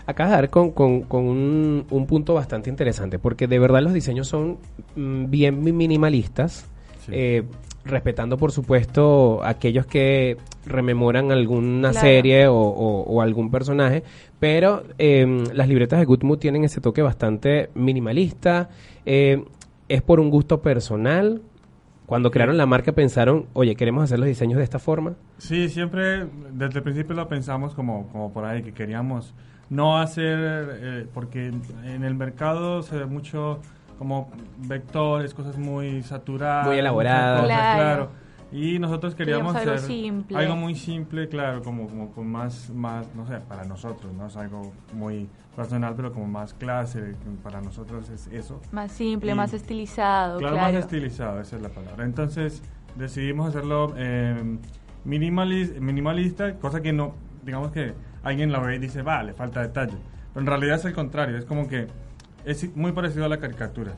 Acá 0.06 0.28
dar 0.28 0.50
con, 0.50 0.70
con, 0.72 1.00
con 1.02 1.24
un, 1.24 1.86
un 1.90 2.06
punto 2.06 2.34
bastante 2.34 2.68
interesante, 2.68 3.18
porque 3.18 3.46
de 3.46 3.58
verdad 3.58 3.80
los 3.80 3.94
diseños 3.94 4.28
son 4.28 4.58
mm, 4.96 5.30
bien 5.30 5.62
mi- 5.64 5.72
minimalistas, 5.72 6.66
eh, 7.08 7.42
respetando 7.86 8.36
por 8.36 8.52
supuesto 8.52 9.40
aquellos 9.42 9.86
que 9.86 10.36
rememoran 10.66 11.32
alguna 11.32 11.90
Claro. 11.90 12.06
serie 12.06 12.46
o, 12.48 12.54
o- 12.54 13.02
o 13.04 13.22
algún 13.22 13.50
personaje, 13.50 14.02
pero 14.38 14.82
eh, 14.98 15.26
las 15.54 15.68
libretas 15.68 15.98
de 15.98 16.04
Good 16.04 16.22
Mood 16.22 16.38
tienen 16.38 16.64
ese 16.64 16.82
toque 16.82 17.00
bastante 17.00 17.70
minimalista, 17.74 18.68
eh, 19.06 19.42
es 19.88 20.02
por 20.02 20.20
un 20.20 20.28
gusto 20.30 20.60
personal. 20.60 21.40
Cuando 22.14 22.30
crearon 22.30 22.56
la 22.56 22.64
marca 22.64 22.92
pensaron, 22.92 23.46
oye, 23.54 23.74
queremos 23.74 24.04
hacer 24.04 24.20
los 24.20 24.28
diseños 24.28 24.58
de 24.58 24.62
esta 24.62 24.78
forma. 24.78 25.14
Sí, 25.38 25.68
siempre 25.68 26.24
desde 26.52 26.78
el 26.78 26.82
principio 26.84 27.12
lo 27.16 27.26
pensamos 27.26 27.74
como, 27.74 28.06
como 28.12 28.32
por 28.32 28.44
ahí, 28.44 28.62
que 28.62 28.72
queríamos 28.72 29.34
no 29.68 29.98
hacer, 29.98 30.38
eh, 30.80 31.06
porque 31.12 31.48
en 31.48 32.04
el 32.04 32.14
mercado 32.14 32.82
se 32.84 32.96
ve 32.98 33.06
mucho 33.06 33.58
como 33.98 34.30
vectores, 34.58 35.34
cosas 35.34 35.58
muy 35.58 36.04
saturadas. 36.04 36.66
Muy 36.68 36.78
elaboradas. 36.78 37.40
cosas, 37.40 37.56
Claro. 37.56 37.80
claro. 37.82 38.10
Y 38.54 38.78
nosotros 38.78 39.16
queríamos, 39.16 39.56
hacer 39.56 39.80
simple. 39.80 40.36
algo 40.38 40.54
muy 40.54 40.76
simple, 40.76 41.28
claro, 41.28 41.60
como, 41.60 41.88
como 41.88 42.12
con 42.12 42.28
más, 42.30 42.70
más, 42.70 43.12
no 43.16 43.26
sé, 43.26 43.38
para 43.48 43.64
nosotros, 43.64 44.12
no 44.14 44.28
es 44.28 44.36
algo 44.36 44.72
muy 44.92 45.28
personal, 45.56 45.94
pero 45.96 46.12
como 46.12 46.28
más 46.28 46.54
clase, 46.54 47.16
para 47.42 47.60
nosotros 47.60 48.08
es 48.10 48.28
eso. 48.28 48.60
más 48.70 48.92
simple, 48.92 49.32
Y- 49.32 49.34
más 49.34 49.52
estilizado, 49.54 50.38
Claro, 50.38 50.54
claro. 50.54 50.72
más 50.72 50.84
estilizado, 50.84 51.40
esa 51.40 51.56
es 51.56 51.62
la 51.62 51.70
palabra. 51.70 52.04
Entonces 52.04 52.62
decidimos 52.94 53.48
hacerlo 53.48 53.92
eh, 53.96 54.56
minimalis- 55.04 55.80
minimalista, 55.80 56.54
cosa 56.60 56.80
que 56.80 56.92
no, 56.92 57.16
digamos 57.44 57.72
que 57.72 57.92
alguien 58.22 58.52
la 58.52 58.60
ve 58.60 58.76
y 58.76 58.78
dice, 58.78 59.02
va, 59.02 59.24
le 59.24 59.32
falta 59.34 59.62
detalle. 59.62 59.96
Pero 60.32 60.42
en 60.42 60.46
realidad 60.46 60.76
es 60.76 60.84
el 60.84 60.92
contrario, 60.92 61.36
es 61.38 61.44
como 61.44 61.66
que 61.66 61.88
es 62.44 62.76
muy 62.76 62.92
parecido 62.92 63.24
a 63.24 63.28
la 63.28 63.38
caricatura. 63.38 63.94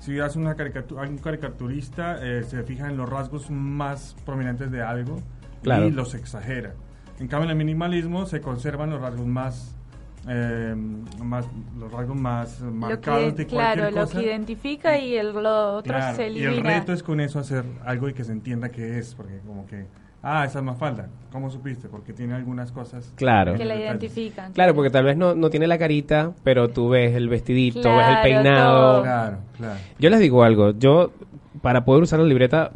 Si 0.00 0.18
hace 0.20 0.38
una 0.38 0.54
caricatura, 0.54 1.02
un 1.08 1.18
caricaturista 1.18 2.18
eh, 2.22 2.42
se 2.44 2.62
fija 2.62 2.88
en 2.88 2.96
los 2.96 3.08
rasgos 3.08 3.50
más 3.50 4.16
prominentes 4.24 4.70
de 4.70 4.82
algo 4.82 5.20
Claro. 5.62 5.86
y 5.86 5.90
los 5.90 6.14
exagera. 6.14 6.74
En 7.18 7.26
cambio, 7.26 7.46
en 7.46 7.50
el 7.50 7.56
minimalismo 7.56 8.26
se 8.26 8.40
conservan 8.40 8.90
los 8.90 9.00
rasgos 9.00 9.26
más, 9.26 9.74
eh, 10.28 10.72
más 11.20 11.46
los 11.76 11.90
rasgos 11.92 12.16
más 12.16 12.60
Lo 12.60 12.70
marcados 12.70 13.32
que, 13.34 13.38
de 13.44 13.46
cualquier 13.48 13.76
claro, 13.88 13.90
lo 13.96 14.00
cosa. 14.06 14.18
que 14.20 14.26
identifica 14.26 14.98
y 14.98 15.16
el, 15.16 15.32
lo 15.32 15.74
otro 15.78 15.92
Claro, 15.94 16.14
se 16.16 16.28
y 16.28 16.44
elimina. 16.44 16.74
el 16.76 16.80
reto 16.80 16.92
es 16.92 17.02
con 17.02 17.20
eso 17.20 17.40
hacer 17.40 17.64
algo 17.84 18.08
y 18.08 18.14
que 18.14 18.22
se 18.22 18.30
entienda 18.30 18.68
qué 18.68 18.98
es, 19.00 19.16
porque 19.16 19.40
como 19.44 19.66
que, 19.66 19.86
ah, 20.22 20.44
esa 20.44 20.58
es 20.58 20.64
Mafalda, 20.64 21.08
¿cómo 21.32 21.50
supiste? 21.50 21.88
Porque 21.88 22.12
tiene 22.12 22.34
algunas 22.34 22.72
cosas 22.72 23.12
Claro. 23.16 23.54
que 23.54 23.64
la 23.64 23.74
detalles. 23.74 24.00
identifican. 24.02 24.52
Claro, 24.52 24.74
porque 24.74 24.90
tal 24.90 25.04
vez 25.04 25.16
no, 25.16 25.34
no 25.34 25.50
tiene 25.50 25.66
la 25.66 25.78
carita, 25.78 26.32
pero 26.44 26.68
tú 26.68 26.88
ves 26.90 27.14
el 27.14 27.28
vestidito, 27.28 27.96
ves 27.96 28.06
el 28.08 28.22
peinado. 28.22 28.92
todo. 28.94 29.02
Claro, 29.02 29.36
claro. 29.56 29.80
Yo 29.98 30.10
les 30.10 30.20
digo 30.20 30.42
algo, 30.42 30.70
yo 30.72 31.12
para 31.62 31.84
poder 31.84 32.04
usar 32.04 32.20
la 32.20 32.24
libreta 32.24 32.70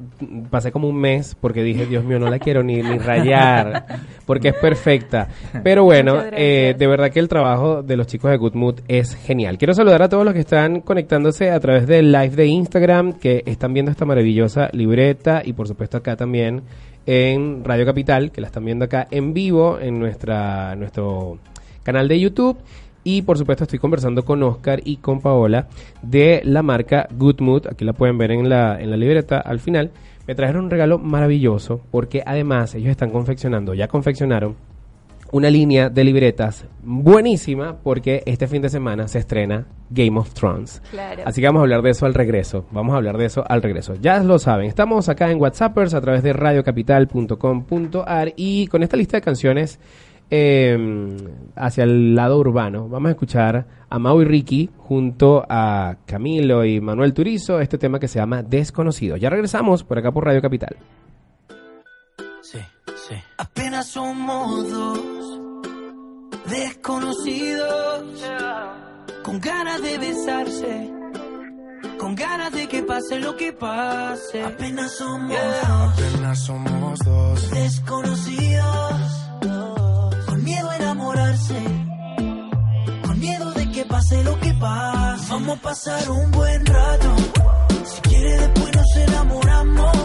pasé 0.51 0.73
como 0.73 0.89
un 0.89 0.97
mes 1.01 1.37
porque 1.41 1.63
dije, 1.63 1.87
Dios 1.87 2.03
mío, 2.05 2.19
no 2.19 2.29
la 2.29 2.41
quiero 2.41 2.65
ni, 2.65 2.83
ni 2.83 2.99
rayar, 2.99 3.87
porque 4.27 4.49
es 4.49 4.57
perfecta. 4.57 5.29
Pero 5.63 5.85
bueno, 5.85 6.21
eh, 6.33 6.75
de 6.77 6.87
verdad 6.89 7.11
que 7.13 7.21
el 7.21 7.29
trabajo 7.29 7.85
de 7.85 7.97
los 7.97 8.09
chicos 8.09 8.33
de 8.33 8.39
Good 8.39 8.55
Mood 8.55 8.81
es 8.89 9.15
genial. 9.15 9.57
Quiero 9.57 9.73
saludar 9.75 10.03
a 10.03 10.09
todos 10.09 10.25
los 10.25 10.35
que 10.35 10.41
están 10.41 10.81
conectándose 10.81 11.53
a 11.53 11.61
través 11.61 11.87
del 11.87 12.11
live 12.11 12.31
de 12.31 12.47
Instagram, 12.47 13.13
que 13.13 13.45
están 13.47 13.73
viendo 13.73 13.93
esta 13.93 14.05
maravillosa 14.05 14.69
libreta 14.73 15.43
y 15.45 15.53
por 15.53 15.69
supuesto 15.69 15.99
acá 15.99 16.17
también 16.17 16.63
en 17.07 17.65
Radio 17.65 17.85
Capital, 17.85 18.31
que 18.31 18.41
la 18.41 18.47
están 18.47 18.65
viendo 18.65 18.85
acá 18.85 19.09
en 19.11 19.35
vivo 19.35 19.79
en 19.81 19.99
nuestra 19.99 20.75
nuestro 20.77 21.39
canal 21.83 22.09
de 22.09 22.21
YouTube. 22.21 22.59
Y 23.05 23.23
por 23.23 23.37
supuesto 23.37 23.65
estoy 23.65 23.81
conversando 23.81 24.25
con 24.25 24.43
Oscar 24.43 24.81
y 24.85 24.99
con 24.99 25.21
Paola 25.21 25.67
de 26.03 26.41
la 26.45 26.63
marca 26.63 27.09
Good 27.13 27.41
Mood. 27.41 27.67
Aquí 27.69 27.85
la 27.85 27.95
pueden 27.95 28.17
ver 28.17 28.31
en 28.31 28.49
la, 28.49 28.81
en 28.81 28.91
la 28.91 28.97
libreta 28.97 29.39
al 29.39 29.59
final. 29.59 29.91
Me 30.27 30.37
trajeron 30.37 30.65
un 30.65 30.71
regalo 30.71 30.99
maravilloso 30.99 31.81
porque 31.91 32.23
además 32.25 32.77
ellos 32.77 32.91
están 32.91 33.11
confeccionando, 33.11 33.75
ya 33.75 33.89
confeccionaron 33.89 34.55
una 35.33 35.51
línea 35.51 35.91
de 35.91 36.05
libretas 36.05 36.65
buenísima 36.85 37.79
porque 37.83 38.23
este 38.27 38.47
fin 38.47 38.63
de 38.63 38.69
semana 38.69 39.09
se 39.09 39.19
estrena 39.19 39.67
Game 39.91 40.19
of 40.19 40.33
Thrones. 40.35 40.81
Claro. 40.91 41.23
Así 41.25 41.41
que 41.41 41.47
vamos 41.47 41.61
a 41.61 41.63
hablar 41.63 41.83
de 41.83 41.91
eso 41.91 42.07
al 42.07 42.15
regreso. 42.15 42.67
Vamos 42.71 42.93
a 42.95 42.99
hablar 42.99 43.17
de 43.19 43.25
eso 43.25 43.43
al 43.49 43.63
regreso. 43.63 43.95
Ya 44.01 44.21
lo 44.21 44.39
saben, 44.39 44.67
estamos 44.67 45.09
acá 45.09 45.31
en 45.31 45.41
WhatsAppers 45.41 45.95
a 45.95 46.01
través 46.01 46.23
de 46.23 46.33
radiocapital.com.ar 46.35 48.33
y 48.37 48.67
con 48.69 48.83
esta 48.83 48.97
lista 48.97 49.17
de 49.17 49.23
canciones 49.23 49.81
eh, 50.31 51.17
hacia 51.57 51.85
el 51.85 52.15
lado 52.15 52.39
urbano 52.39 52.89
vamos 52.89 53.09
a 53.09 53.11
escuchar 53.11 53.67
a 53.91 53.99
Mau 53.99 54.23
y 54.23 54.25
Ricky 54.25 54.71
junto 54.79 55.45
a 55.47 55.97
Camilo 56.07 56.65
y 56.65 56.81
Manuel 56.81 57.13
Turizo 57.13 57.61
este 57.61 57.77
tema 57.77 57.99
que 57.99 58.09
se 58.09 58.19
llama 58.19 58.43
Desconocido. 58.43 59.17
Ya 59.17 59.31
regresamos 59.31 59.83
por 59.83 59.99
acá 59.99 60.13
por 60.13 60.25
Radio 60.25 60.41
Capital. 60.41 60.77
Somos 63.85 64.71
dos 64.71 65.01
desconocidos, 66.47 68.05
con 69.25 69.41
ganas 69.41 69.83
de 69.83 69.99
besarse, 69.99 70.91
con 71.99 72.15
ganas 72.15 72.53
de 72.53 72.69
que 72.69 72.83
pase 72.85 73.19
lo 73.19 73.37
que 73.37 73.53
pase. 73.53 74.43
Apenas 74.45 74.93
somos 74.93 75.37
dos, 75.37 75.93
Apenas 75.99 76.39
somos 76.39 76.99
dos. 77.01 77.51
desconocidos, 77.51 79.01
con 80.27 80.45
miedo 80.45 80.71
a 80.71 80.77
enamorarse, 80.77 81.61
con 83.07 83.19
miedo 83.19 83.51
de 83.53 83.71
que 83.73 83.85
pase 83.85 84.23
lo 84.23 84.39
que 84.39 84.55
pase. 84.55 85.27
Vamos 85.29 85.59
a 85.59 85.61
pasar 85.61 86.11
un 86.11 86.31
buen 86.31 86.65
rato, 86.67 87.17
si 87.85 88.01
quiere 88.03 88.39
después 88.39 88.77
nos 88.77 88.97
enamoramos. 88.97 89.97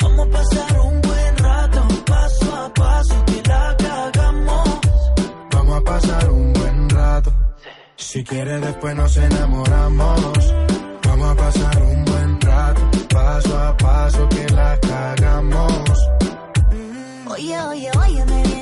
Vamos 0.00 0.26
a 0.26 0.30
pasar 0.30 0.71
a 5.82 5.84
pasar 5.84 6.30
un 6.30 6.52
buen 6.52 6.90
rato. 6.90 7.32
Si 7.96 8.24
quieres 8.24 8.60
después 8.60 8.94
nos 8.94 9.16
enamoramos. 9.16 10.54
Vamos 11.06 11.30
a 11.30 11.34
pasar 11.36 11.82
un 11.82 12.04
buen 12.04 12.40
rato. 12.40 12.80
Paso 13.08 13.58
a 13.58 13.76
paso 13.76 14.28
que 14.28 14.46
la 14.50 14.78
cagamos. 14.80 16.08
Oye, 17.28 17.60
oye, 17.60 17.90
óyeme 17.98 18.42
bien. 18.42 18.61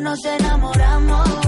Nos 0.00 0.24
enamoramos. 0.24 1.39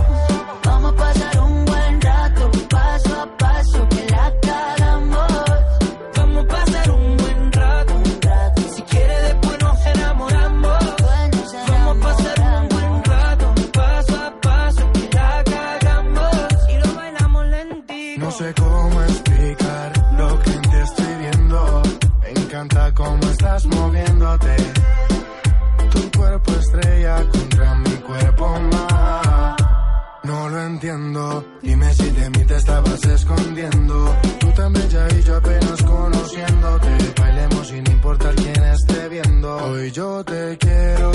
Dime 30.93 31.95
si 31.95 32.11
de 32.11 32.29
mí 32.29 32.45
te 32.45 32.55
estabas 32.55 33.03
escondiendo. 33.05 34.15
Tú 34.41 34.53
tan 34.53 34.75
bella 34.75 35.09
y 35.19 35.23
yo 35.23 35.37
apenas 35.37 35.83
conociéndote. 35.85 36.89
Bailemos 37.19 37.69
sin 37.69 37.87
importar 37.91 38.35
quién 38.35 38.63
esté 38.63 39.09
viendo. 39.09 39.57
Hoy 39.57 39.91
yo 39.91 40.23
te 40.23 40.59
quiero 40.59 41.12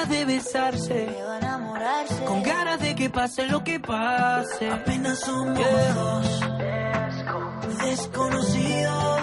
ganas 0.00 0.08
de 0.08 0.24
besarse, 0.24 1.08
con 2.26 2.42
ganas 2.42 2.80
de 2.80 2.94
que 2.94 3.10
pase 3.10 3.46
lo 3.46 3.62
que 3.62 3.78
pase. 3.80 4.70
Apenas 4.70 5.18
somos 5.20 5.58
dos. 5.94 6.40
Desconocidos. 7.84 9.22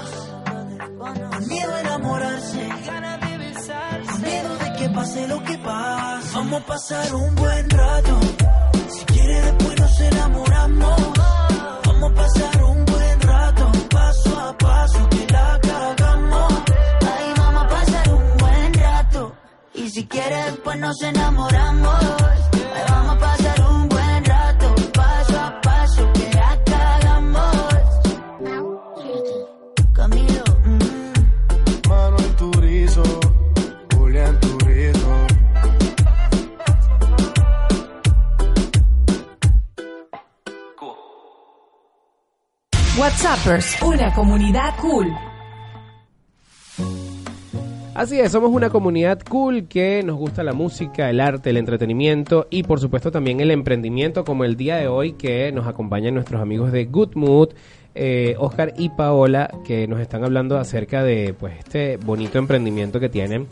Con 0.98 1.48
miedo 1.48 1.74
a 1.74 1.82
enamorarse, 1.82 2.70
ganas 2.86 3.20
de 3.22 3.38
besarse, 3.38 4.12
con 4.12 4.22
miedo 4.22 4.58
de 4.58 4.74
que 4.74 4.90
pase 4.90 5.28
lo 5.28 5.44
que 5.44 5.58
pase. 5.58 6.30
Vamos 6.36 6.62
a 6.62 6.66
pasar 6.66 7.16
un 7.16 7.36
buen 7.36 7.70
rato. 7.70 8.20
Si 8.90 9.06
quieres 9.06 9.46
después 9.46 9.80
nos 9.80 10.00
enamoramos. 10.00 11.02
Vamos 11.86 12.12
a 12.12 12.16
pasar 12.16 12.64
un 12.64 12.86
buen 12.86 13.22
rato, 13.22 13.72
paso 13.90 14.40
a 14.40 14.58
paso 14.58 15.17
si 19.98 20.06
quieres 20.06 20.46
después 20.46 20.78
nos 20.78 21.02
enamoramos. 21.02 22.04
Ahí 22.54 22.84
vamos 22.88 23.16
a 23.16 23.20
pasar 23.20 23.62
un 23.72 23.90
buen 23.90 24.26
rato, 24.26 24.76
paso 24.94 25.40
a 25.40 25.62
paso 25.62 26.14
que 26.14 26.30
la 26.36 26.64
cagamos. 26.66 27.56
Camilo, 29.94 30.44
mm. 30.66 31.90
Manuel 31.90 32.36
Turizo, 32.36 33.04
Julián 33.96 34.40
Turizo. 34.40 35.28
WhatsAppers, 43.00 43.82
una 43.82 44.14
comunidad 44.14 44.76
cool. 44.80 45.12
Así 47.98 48.20
es, 48.20 48.32
somos 48.32 48.52
una 48.52 48.70
comunidad 48.70 49.20
cool 49.28 49.68
que 49.68 50.04
nos 50.04 50.18
gusta 50.18 50.44
la 50.44 50.54
música, 50.54 51.10
el 51.10 51.20
arte, 51.20 51.50
el 51.50 51.58
entretenimiento 51.58 52.46
y 52.52 52.62
por 52.62 52.80
supuesto 52.80 53.12
también 53.12 53.40
el 53.40 53.50
emprendimiento 53.50 54.24
como 54.24 54.44
el 54.44 54.56
día 54.56 54.76
de 54.76 54.88
hoy 54.88 55.14
que 55.14 55.52
nos 55.52 55.66
acompañan 55.66 56.14
nuestros 56.14 56.40
amigos 56.40 56.72
de 56.72 56.86
Good 56.86 57.16
Mood, 57.16 57.50
eh, 57.96 58.36
Oscar 58.38 58.76
y 58.78 58.90
Paola 58.90 59.50
que 59.66 59.88
nos 59.88 60.00
están 60.00 60.24
hablando 60.24 60.60
acerca 60.60 61.02
de 61.04 61.34
pues 61.34 61.58
este 61.58 61.98
bonito 61.98 62.38
emprendimiento 62.38 63.00
que 63.00 63.10
tienen 63.10 63.48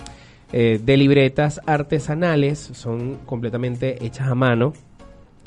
eh, 0.53 0.79
de 0.79 0.95
libretas 0.95 1.59
artesanales, 1.65 2.59
son 2.59 3.15
completamente 3.25 4.05
hechas 4.05 4.27
a 4.27 4.35
mano 4.35 4.73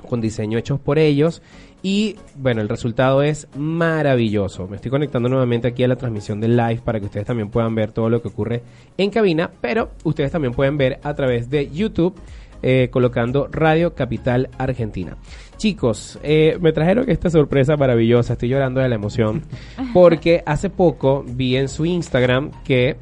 con 0.09 0.21
diseño 0.21 0.59
hechos 0.59 0.81
por 0.81 0.99
ellos 0.99 1.41
y 1.83 2.17
bueno, 2.37 2.61
el 2.61 2.69
resultado 2.69 3.23
es 3.23 3.49
maravilloso. 3.57 4.67
Me 4.67 4.77
estoy 4.77 4.91
conectando 4.91 5.29
nuevamente 5.29 5.69
aquí 5.69 5.85
a 5.85 5.89
la 5.89 5.97
transmisión 5.97 6.41
del 6.41 6.57
live 6.57 6.81
para 6.85 6.99
que 6.99 7.07
ustedes 7.07 7.27
también 7.27 7.51
puedan 7.51 7.75
ver 7.75 7.93
todo 7.93 8.09
lo 8.09 8.21
que 8.21 8.29
ocurre 8.29 8.63
en 8.97 9.11
cabina, 9.11 9.51
pero 9.61 9.91
ustedes 10.05 10.33
también 10.33 10.55
pueden 10.55 10.77
ver 10.77 10.99
a 11.03 11.15
través 11.15 11.49
de 11.51 11.71
YouTube 11.71 12.15
eh, 12.61 12.89
colocando 12.91 13.49
Radio 13.53 13.95
Capital 13.95 14.51
Argentina. 14.59 15.17
Chicos, 15.59 16.19
eh, 16.25 16.59
me 16.61 16.73
trajeron 16.73 17.09
esta 17.09 17.31
sorpresa 17.31 17.77
maravillosa, 17.77 18.33
estoy 18.33 18.49
llorando 18.49 18.81
de 18.81 18.89
la 18.89 18.97
emoción, 18.97 19.43
porque 19.95 20.43
hace 20.45 20.69
poco 20.69 21.25
vi 21.25 21.57
en 21.57 21.69
su 21.69 21.87
Instagram 21.87 22.51
que 22.65 22.97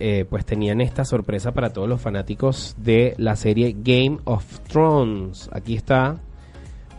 eh, 0.00 0.24
pues 0.28 0.46
tenían 0.46 0.80
esta 0.80 1.04
sorpresa 1.04 1.52
para 1.52 1.74
todos 1.74 1.88
los 1.88 2.00
fanáticos 2.00 2.74
de 2.78 3.14
la 3.18 3.36
serie 3.36 3.76
Game 3.78 4.18
of 4.24 4.60
Thrones. 4.60 5.50
Aquí 5.52 5.74
está 5.74 6.16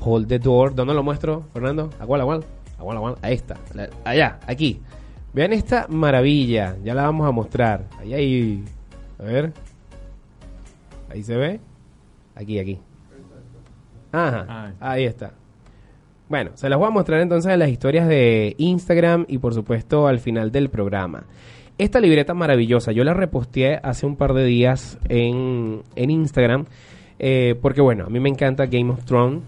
Hold 0.01 0.27
the 0.27 0.39
Door. 0.39 0.75
¿Dónde 0.75 0.93
lo 0.93 1.03
muestro, 1.03 1.43
Fernando? 1.53 1.89
Agual, 1.99 2.21
agual. 2.21 2.43
Agual, 2.79 2.97
agual. 2.97 3.15
Ahí 3.21 3.33
está. 3.35 3.55
La- 3.73 3.89
Allá, 4.05 4.39
aquí. 4.47 4.79
Vean 5.33 5.53
esta 5.53 5.87
maravilla. 5.89 6.75
Ya 6.83 6.93
la 6.93 7.03
vamos 7.03 7.27
a 7.27 7.31
mostrar. 7.31 7.85
Ahí, 7.99 8.13
ahí. 8.13 8.63
A 9.19 9.23
ver. 9.23 9.53
Ahí 11.09 11.23
se 11.23 11.35
ve. 11.35 11.59
Aquí, 12.35 12.59
aquí. 12.59 12.79
Ajá. 14.11 14.73
Ahí 14.79 15.05
está. 15.05 15.31
Bueno, 16.29 16.51
se 16.55 16.69
las 16.69 16.77
voy 16.77 16.87
a 16.87 16.91
mostrar 16.91 17.21
entonces 17.21 17.51
en 17.51 17.59
las 17.59 17.69
historias 17.69 18.07
de 18.07 18.55
Instagram 18.57 19.25
y 19.27 19.37
por 19.37 19.53
supuesto 19.53 20.07
al 20.07 20.19
final 20.19 20.51
del 20.51 20.69
programa. 20.69 21.23
Esta 21.77 21.99
libreta 22.01 22.33
maravillosa, 22.33 22.91
yo 22.91 23.03
la 23.03 23.13
reposteé 23.13 23.79
hace 23.83 24.05
un 24.05 24.15
par 24.15 24.33
de 24.33 24.43
días 24.43 24.97
en, 25.09 25.83
en 25.95 26.09
Instagram, 26.09 26.65
eh, 27.19 27.55
porque 27.61 27.81
bueno, 27.81 28.05
a 28.05 28.09
mí 28.09 28.19
me 28.19 28.29
encanta 28.29 28.65
Game 28.65 28.91
of 28.91 29.05
Thrones, 29.05 29.41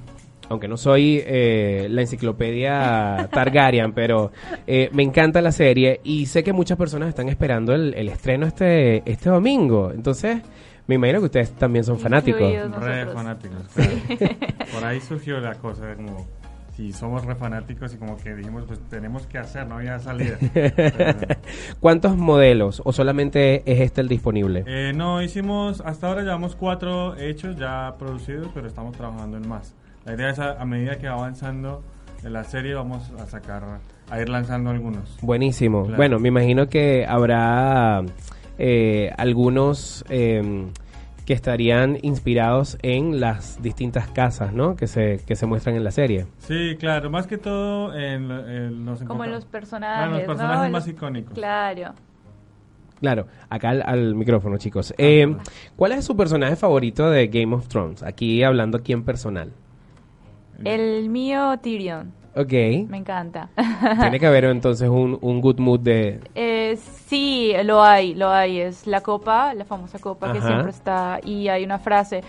aunque 0.50 0.68
no 0.68 0.78
soy 0.78 1.24
eh, 1.26 1.88
la 1.90 2.02
enciclopedia 2.02 3.30
Targaryen, 3.32 3.94
pero 3.94 4.32
eh, 4.68 4.90
me 4.92 5.04
encanta 5.04 5.42
la 5.42 5.52
serie 5.52 6.02
y 6.04 6.26
sé 6.26 6.44
que 6.44 6.54
muchas 6.54 6.78
personas 6.78 7.10
están 7.10 7.30
esperando 7.30 7.74
el, 7.74 7.94
el 7.94 8.10
estreno 8.10 8.46
este, 8.46 9.10
este 9.10 9.30
domingo. 9.30 9.92
Entonces, 9.94 10.42
me 10.88 10.96
imagino 10.96 11.20
que 11.20 11.26
ustedes 11.26 11.52
también 11.52 11.86
son 11.86 12.00
fanáticos. 12.00 12.42
Re 12.42 13.06
fanáticos. 13.06 13.68
claro. 13.74 13.92
Por 14.74 14.84
ahí 14.84 15.00
surgió 15.00 15.40
la 15.40 15.54
cosa, 15.56 15.86
de 15.86 15.96
como 15.96 16.28
si 16.80 16.94
somos 16.94 17.26
re 17.26 17.36
fanáticos 17.36 17.94
y 17.94 17.98
como 17.98 18.16
que 18.16 18.34
dijimos, 18.34 18.64
pues 18.66 18.80
tenemos 18.90 19.28
que 19.28 19.38
hacer, 19.38 19.68
no 19.68 19.76
había 19.76 20.00
salida. 20.00 20.38
¿Cuántos 21.82 22.16
modelos 22.16 22.82
o 22.86 22.94
solamente 22.94 23.70
es 23.70 23.82
este 23.82 24.00
el 24.00 24.08
disponible? 24.08 24.64
Eh, 24.66 24.94
no, 24.96 25.22
hicimos, 25.22 25.82
hasta 25.82 26.08
ahora 26.08 26.22
llevamos 26.22 26.56
cuatro 26.56 27.18
hechos 27.18 27.58
ya 27.58 27.96
producidos, 28.00 28.48
pero 28.54 28.66
estamos 28.66 28.96
trabajando 28.96 29.36
en 29.36 29.48
más. 29.50 29.76
La 30.06 30.14
idea 30.14 30.30
es 30.30 30.40
a, 30.40 30.60
a 30.62 30.66
medida 30.66 30.98
que 30.98 31.08
va 31.08 31.14
avanzando 31.16 31.84
en 32.24 32.34
la 32.34 32.44
serie 32.44 32.74
vamos 32.74 33.12
a 33.20 33.26
sacar, 33.28 33.64
a 34.10 34.22
ir 34.22 34.30
lanzando 34.30 34.70
algunos. 34.72 35.18
Buenísimo. 35.22 35.84
Claro. 35.84 35.98
Bueno, 35.98 36.20
me 36.20 36.28
imagino 36.30 36.68
que 36.68 37.06
habrá 37.08 38.04
eh, 38.58 39.12
algunos 39.18 40.04
eh, 40.10 40.66
que 41.26 41.34
estarían 41.34 41.98
inspirados 42.02 42.78
en 42.82 43.20
las 43.20 43.62
distintas 43.62 44.08
casas, 44.10 44.52
¿no? 44.52 44.76
Que 44.76 44.88
se, 44.88 45.20
que 45.28 45.36
se 45.36 45.46
muestran 45.46 45.76
en 45.76 45.84
la 45.84 45.92
serie. 45.92 46.26
Sí, 46.40 46.76
claro, 46.80 47.10
más 47.12 47.28
que 47.28 47.38
todo 47.38 47.94
en, 47.96 48.32
en 48.32 48.86
los 48.86 49.04
Como 49.04 49.24
en 49.26 49.32
los 49.32 49.46
personajes, 49.46 49.98
Claro, 50.08 50.12
los 50.18 50.22
personajes 50.24 50.72
más 50.72 50.86
los- 50.88 50.94
icónicos. 50.96 51.34
Claro. 51.36 51.94
Claro, 53.00 53.28
acá 53.50 53.70
al, 53.70 53.82
al 53.86 54.16
micrófono, 54.16 54.58
chicos. 54.58 54.94
Eh, 54.98 55.34
¿Cuál 55.78 55.94
es 55.94 56.04
su 56.04 56.18
personaje 56.18 56.58
favorito 56.58 57.10
de 57.10 57.28
Game 57.28 57.56
of 57.56 57.68
Thrones? 57.70 58.04
Aquí 58.04 58.44
hablando 58.44 58.80
aquí 58.80 58.92
en 58.92 59.04
personal. 59.04 59.52
El 60.68 61.10
mío, 61.10 61.58
Tyrion. 61.62 62.12
Ok. 62.36 62.52
Me 62.88 62.98
encanta. 62.98 63.50
Tiene 64.00 64.20
que 64.20 64.26
haber 64.28 64.46
entonces 64.46 64.88
un, 64.88 65.18
un 65.22 65.42
good 65.42 65.60
mood 65.60 65.80
de... 65.80 66.20
Eh, 66.36 66.78
sí, 67.08 67.54
lo 67.64 67.84
hay, 67.84 68.14
lo 68.16 68.30
hay. 68.30 68.60
Es 68.60 68.88
la 68.88 69.02
copa, 69.02 69.54
la 69.54 69.66
famosa 69.66 70.00
copa 70.00 70.32
que 70.32 70.40
siempre 70.42 70.70
está. 70.72 71.20
Y 71.26 71.48
hay 71.48 71.64
una 71.64 71.80
frase. 71.80 72.22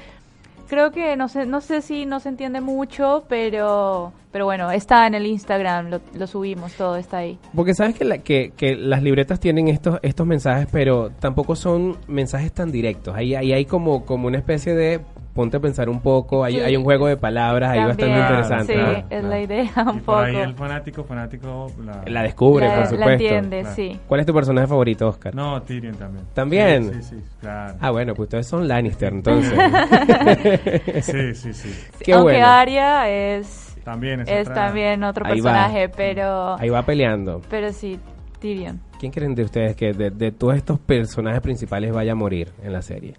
Creo 0.68 0.92
que 0.92 1.16
no 1.16 1.28
sé, 1.28 1.46
no 1.46 1.60
sé 1.60 1.82
si 1.82 2.06
no 2.06 2.20
se 2.20 2.28
entiende 2.28 2.60
mucho, 2.60 3.24
pero, 3.28 4.12
pero 4.30 4.44
bueno, 4.44 4.70
está 4.70 5.04
en 5.08 5.14
el 5.14 5.26
Instagram, 5.26 5.90
lo, 5.90 6.00
lo 6.14 6.26
subimos, 6.28 6.72
todo 6.74 6.94
está 6.94 7.18
ahí. 7.18 7.38
Porque 7.56 7.74
sabes 7.74 7.96
que, 7.96 8.04
la- 8.04 8.18
que, 8.18 8.52
que 8.56 8.76
las 8.76 9.02
libretas 9.02 9.40
tienen 9.40 9.66
estos, 9.66 9.98
estos 10.02 10.28
mensajes, 10.28 10.68
pero 10.70 11.10
tampoco 11.10 11.56
son 11.56 11.96
mensajes 12.06 12.52
tan 12.52 12.70
directos. 12.70 13.16
Ahí, 13.16 13.34
ahí 13.34 13.52
hay 13.52 13.64
como, 13.64 14.04
como 14.06 14.28
una 14.28 14.38
especie 14.38 14.74
de 14.76 15.00
ponte 15.34 15.56
a 15.56 15.60
pensar 15.60 15.88
un 15.88 16.00
poco, 16.00 16.42
hay, 16.44 16.54
Sí. 16.54 16.60
hay 16.60 16.76
un 16.76 16.82
juego 16.84 17.06
de 17.06 17.16
palabras 17.16 17.70
ahí 17.70 17.84
bastante 17.84 18.18
interesante. 18.18 18.72
Sí, 18.74 18.78
¿no? 18.78 19.04
es 19.16 19.24
la 19.24 19.40
idea 19.40 19.70
un 19.86 19.96
Y 19.98 20.00
por 20.00 20.24
ahí 20.24 20.32
poco. 20.32 20.44
el 20.44 20.54
fanático, 20.54 21.04
fanático 21.04 21.72
la, 21.84 22.02
La 22.06 22.22
descubre, 22.22 22.66
La- 22.66 22.72
por 22.74 22.82
la 22.82 22.88
supuesto. 22.90 23.10
entiende, 23.12 23.64
sí. 23.76 23.98
¿Cuál 24.08 24.20
es 24.20 24.26
tu 24.26 24.34
personaje 24.34 24.66
favorito, 24.66 25.08
Oscar? 25.08 25.34
No, 25.34 25.62
Tyrion 25.62 25.94
también. 25.94 26.24
¿También? 26.34 26.92
Sí, 26.94 27.02
sí, 27.02 27.16
sí, 27.16 27.24
claro. 27.40 27.74
Ah, 27.80 27.90
bueno, 27.90 28.14
pues 28.14 28.26
ustedes 28.26 28.46
son 28.46 28.66
Lannister, 28.66 29.12
entonces. 29.12 29.52
Sí, 31.02 31.34
sí, 31.34 31.52
sí. 31.52 31.74
Qué 32.04 32.12
Aunque 32.12 32.32
bueno. 32.32 32.46
Arya 32.46 33.08
es, 33.08 33.76
También 33.84 34.20
es 34.20 34.28
es 34.28 34.48
otra- 34.48 34.66
también 34.66 35.02
otro 35.04 35.24
Ahí 35.26 35.40
va. 35.40 35.52
personaje, 35.52 35.88
pero, 35.88 36.58
Ahí 36.58 36.68
va 36.68 36.82
peleando. 36.82 37.40
pero 37.48 37.72
sí, 37.72 37.98
Tyrion. 38.40 38.80
¿Quién 38.98 39.12
creen 39.12 39.34
de 39.34 39.44
ustedes 39.44 39.76
que 39.76 39.92
de, 39.92 40.10
de 40.10 40.32
todos 40.32 40.56
estos 40.56 40.78
personajes 40.78 41.40
principales 41.40 41.92
vaya 41.92 42.12
a 42.12 42.14
morir 42.14 42.52
en 42.62 42.72
la 42.72 42.82
serie? 42.82 43.14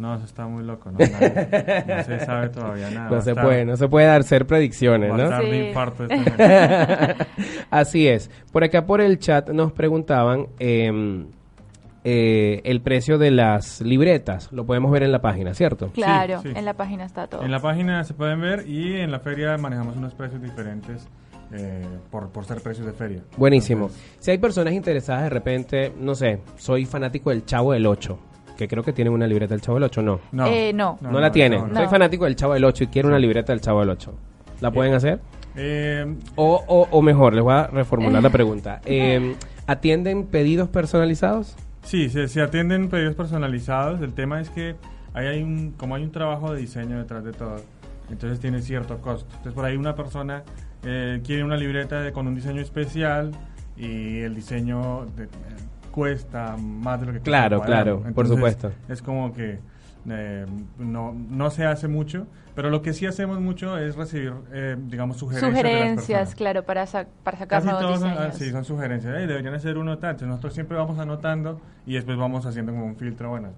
No, 0.00 0.14
eso 0.14 0.24
está 0.24 0.46
muy 0.46 0.64
loco, 0.64 0.90
¿no? 0.90 0.98
Nadie- 0.98 1.84
no 1.86 2.02
se 2.04 2.24
sabe 2.24 2.48
todavía 2.48 2.90
nada. 2.94 3.10
No 3.10 3.20
se 3.20 3.32
estar- 3.32 3.44
puede, 3.44 3.64
no 3.66 3.76
se 3.76 3.86
puede 3.86 4.06
dar 4.06 4.24
ser 4.24 4.46
predicciones, 4.46 5.12
¿no? 5.12 5.28
de 5.38 5.68
infarto 5.68 6.04
este 6.08 7.16
Así 7.70 8.08
es. 8.08 8.30
Por 8.50 8.64
acá 8.64 8.86
por 8.86 9.00
el 9.02 9.18
chat 9.18 9.50
nos 9.50 9.72
preguntaban 9.72 10.46
eh, 10.58 11.26
eh, 12.04 12.62
el 12.64 12.80
precio 12.80 13.18
de 13.18 13.30
las 13.30 13.82
libretas. 13.82 14.50
Lo 14.52 14.64
podemos 14.64 14.90
ver 14.90 15.02
en 15.02 15.12
la 15.12 15.20
página, 15.20 15.52
¿cierto? 15.52 15.88
Claro, 15.92 16.40
sí. 16.42 16.48
en 16.54 16.64
la 16.64 16.72
página 16.74 17.04
está 17.04 17.26
todo. 17.26 17.42
En 17.44 17.50
la 17.50 17.60
página 17.60 18.02
se 18.04 18.14
pueden 18.14 18.40
ver 18.40 18.66
y 18.66 18.96
en 19.00 19.10
la 19.10 19.20
feria 19.20 19.56
manejamos 19.58 19.96
unos 19.98 20.14
precios 20.14 20.40
diferentes 20.40 21.06
eh, 21.52 21.84
por, 22.10 22.30
por 22.30 22.46
ser 22.46 22.62
precios 22.62 22.86
de 22.86 22.92
feria. 22.94 23.20
Buenísimo. 23.36 23.86
Entonces, 23.88 24.16
Si 24.20 24.30
hay 24.30 24.38
personas 24.38 24.72
interesadas 24.72 25.24
de 25.24 25.30
repente, 25.30 25.92
no 26.00 26.14
sé, 26.14 26.40
soy 26.56 26.86
fanático 26.86 27.28
del 27.30 27.44
Chavo 27.44 27.72
del 27.72 27.86
8, 27.86 28.18
que 28.60 28.68
creo 28.68 28.82
que 28.84 28.92
tienen 28.92 29.12
una 29.14 29.26
libreta 29.26 29.54
del 29.54 29.62
Chavo 29.62 29.76
del 29.76 29.84
8, 29.84 30.02
no. 30.02 30.20
No. 30.32 30.46
Eh, 30.46 30.72
no. 30.74 30.98
No, 31.00 31.18
la 31.18 31.32
tienen. 31.32 31.60
no. 31.68 31.74
Soy 31.74 31.84
No. 31.84 31.90
fanático 31.90 32.24
del 32.26 32.36
Chavo 32.36 32.52
del 32.54 32.64
8 32.64 32.84
y 32.84 32.86
quiero 32.88 33.08
una 33.08 33.18
libreta 33.18 33.52
del 33.52 33.60
Chavo 33.62 33.80
del 33.80 33.88
8. 33.90 34.14
¿La 34.60 34.70
pueden 34.70 34.92
hacer? 34.94 35.20
eh, 35.56 36.06
O, 36.36 36.62
o, 36.66 36.86
o 36.90 37.02
mejor, 37.02 37.34
les 37.34 37.42
voy 37.42 37.54
a 37.54 37.66
reformular 37.68 38.22
la 38.22 38.30
pregunta. 38.30 38.80
Eh, 38.84 39.34
¿Atienden 39.66 40.26
pedidos 40.26 40.68
personalizados? 40.68 41.56
Sí, 41.82 42.10
se, 42.10 42.28
se 42.28 42.42
atienden 42.42 42.88
pedidos 42.90 43.14
personalizados. 43.14 44.02
El 44.02 44.12
tema 44.12 44.40
es 44.40 44.50
que 44.50 44.76
ahí 45.14 45.26
hay 45.26 45.42
un, 45.42 45.72
como 45.76 45.94
hay 45.94 46.02
un 46.02 46.12
trabajo 46.12 46.52
de 46.52 46.60
diseño 46.60 46.98
detrás 46.98 47.24
de 47.24 47.32
todo, 47.32 47.56
entonces 48.10 48.38
tiene 48.40 48.60
cierto 48.60 48.98
costo. 48.98 49.26
Entonces 49.30 49.54
por 49.54 49.64
ahí 49.64 49.76
una 49.76 49.94
persona 49.94 50.42
eh, 50.84 51.20
quiere 51.24 51.42
una 51.44 51.56
libreta 51.56 52.00
de- 52.02 52.12
con 52.12 52.26
un 52.26 52.34
diseño 52.34 52.60
especial 52.60 53.32
y 53.76 54.18
el 54.20 54.34
diseño 54.34 55.06
de- 55.16 55.24
eh, 55.24 55.28
cuesta 55.90 56.56
más 56.56 57.00
de 57.00 57.06
lo 57.06 57.12
que 57.12 57.18
cuesta 57.18 57.30
Claro, 57.30 57.56
cuaderno. 57.58 57.82
claro, 57.82 57.96
por 58.14 58.26
Entonces, 58.26 58.34
supuesto. 58.36 58.72
Es 58.88 59.02
como 59.02 59.32
que 59.32 59.58
eh, 60.08 60.46
no, 60.78 61.12
no 61.12 61.50
se 61.50 61.64
hace 61.66 61.88
mucho, 61.88 62.26
pero 62.54 62.70
lo 62.70 62.80
que 62.82 62.92
sí 62.92 63.06
hacemos 63.06 63.38
mucho 63.40 63.76
es 63.78 63.96
recibir, 63.96 64.32
eh, 64.52 64.76
digamos, 64.78 65.18
sugerencias. 65.18 65.52
de 65.54 65.62
las 65.62 65.72
Sugerencias, 65.72 66.34
claro, 66.34 66.64
para, 66.64 66.86
sa- 66.86 67.06
para 67.22 67.38
sacar 67.38 67.58
Casi 67.58 67.66
nuevos 67.68 67.82
todos 67.82 68.00
son, 68.00 68.10
ah, 68.18 68.32
sí, 68.32 68.50
son 68.50 68.64
sugerencias. 68.64 69.14
"Ey, 69.16 69.26
deberían 69.26 69.54
hacer 69.54 69.76
uno 69.78 69.98
tal. 69.98 70.10
Entonces 70.12 70.28
nosotros 70.28 70.54
siempre 70.54 70.76
vamos 70.76 70.98
anotando 70.98 71.60
y 71.86 71.94
después 71.94 72.16
vamos 72.16 72.46
haciendo 72.46 72.72
como 72.72 72.86
un 72.86 72.96
filtro. 72.96 73.28
Bueno, 73.30 73.48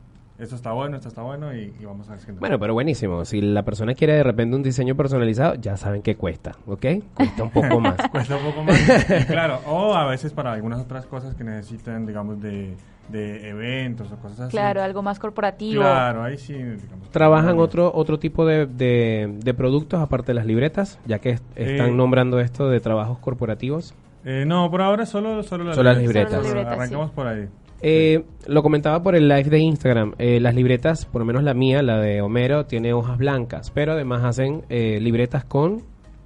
esto 0.42 0.56
está 0.56 0.72
bueno, 0.72 0.96
esto 0.96 1.08
está 1.08 1.22
bueno 1.22 1.54
y, 1.54 1.72
y 1.80 1.84
vamos 1.84 2.08
haciendo. 2.10 2.40
Bueno, 2.40 2.58
pero 2.58 2.74
buenísimo. 2.74 3.24
Si 3.24 3.40
la 3.40 3.62
persona 3.62 3.94
quiere 3.94 4.14
de 4.14 4.22
repente 4.22 4.56
un 4.56 4.62
diseño 4.62 4.94
personalizado, 4.96 5.54
ya 5.54 5.76
saben 5.76 6.02
que 6.02 6.16
cuesta, 6.16 6.52
¿ok? 6.66 6.84
Cuesta 7.14 7.42
un 7.44 7.50
poco 7.50 7.80
más. 7.80 7.96
Cuesta 8.10 8.36
un 8.36 8.42
poco 8.44 8.64
más. 8.64 8.78
Y 8.78 9.24
claro, 9.26 9.60
o 9.66 9.94
a 9.94 10.06
veces 10.06 10.32
para 10.32 10.52
algunas 10.52 10.80
otras 10.80 11.06
cosas 11.06 11.34
que 11.34 11.44
necesitan, 11.44 12.06
digamos, 12.06 12.40
de, 12.42 12.74
de 13.08 13.48
eventos 13.48 14.10
o 14.12 14.16
cosas 14.16 14.40
así. 14.40 14.50
Claro, 14.50 14.82
algo 14.82 15.02
más 15.02 15.18
corporativo. 15.18 15.80
Claro, 15.82 16.24
ahí 16.24 16.36
sí, 16.38 16.54
digamos. 16.54 17.10
¿Trabajan 17.10 17.58
otro 17.58 17.92
otro 17.94 18.18
tipo 18.18 18.44
de, 18.46 18.66
de- 18.66 19.32
de 19.42 19.54
productos 19.54 20.00
aparte 20.00 20.28
de 20.28 20.34
las 20.34 20.46
libretas? 20.46 20.98
Ya 21.06 21.18
que 21.18 21.30
est- 21.30 21.44
están 21.56 21.88
Eh, 21.90 21.92
nombrando 21.92 22.40
esto 22.40 22.68
de 22.68 22.80
trabajos 22.80 23.18
corporativos. 23.18 23.94
Eh, 24.24 24.44
no, 24.46 24.70
por 24.70 24.82
ahora 24.82 25.04
solo, 25.04 25.42
solo 25.42 25.64
las 25.64 25.76
Solo 25.76 25.90
las 25.92 25.98
libretas. 25.98 26.30
Solo 26.30 26.42
las 26.42 26.48
libretas, 26.54 26.72
Arrancamos 26.74 27.10
por 27.10 27.26
ahí. 27.26 27.48
Eh, 27.84 28.24
lo 28.46 28.62
comentaba 28.62 29.02
por 29.02 29.16
el 29.16 29.28
live 29.28 29.50
de 29.50 29.58
Instagram. 29.58 30.14
eh, 30.18 30.38
las 30.40 30.54
libretas, 30.54 31.04
por 31.04 31.20
lo 31.20 31.26
menos 31.26 31.42
la 31.42 31.52
mía, 31.52 31.82
la 31.82 31.98
de 31.98 32.22
Homero, 32.22 32.64
tiene 32.66 32.92
hojas 32.92 33.18
blancas, 33.18 33.70
pero 33.72 33.92
además 33.92 34.22
hacen 34.24 34.64
eh, 34.68 35.00
libretas 35.00 35.44
con... 35.44 35.82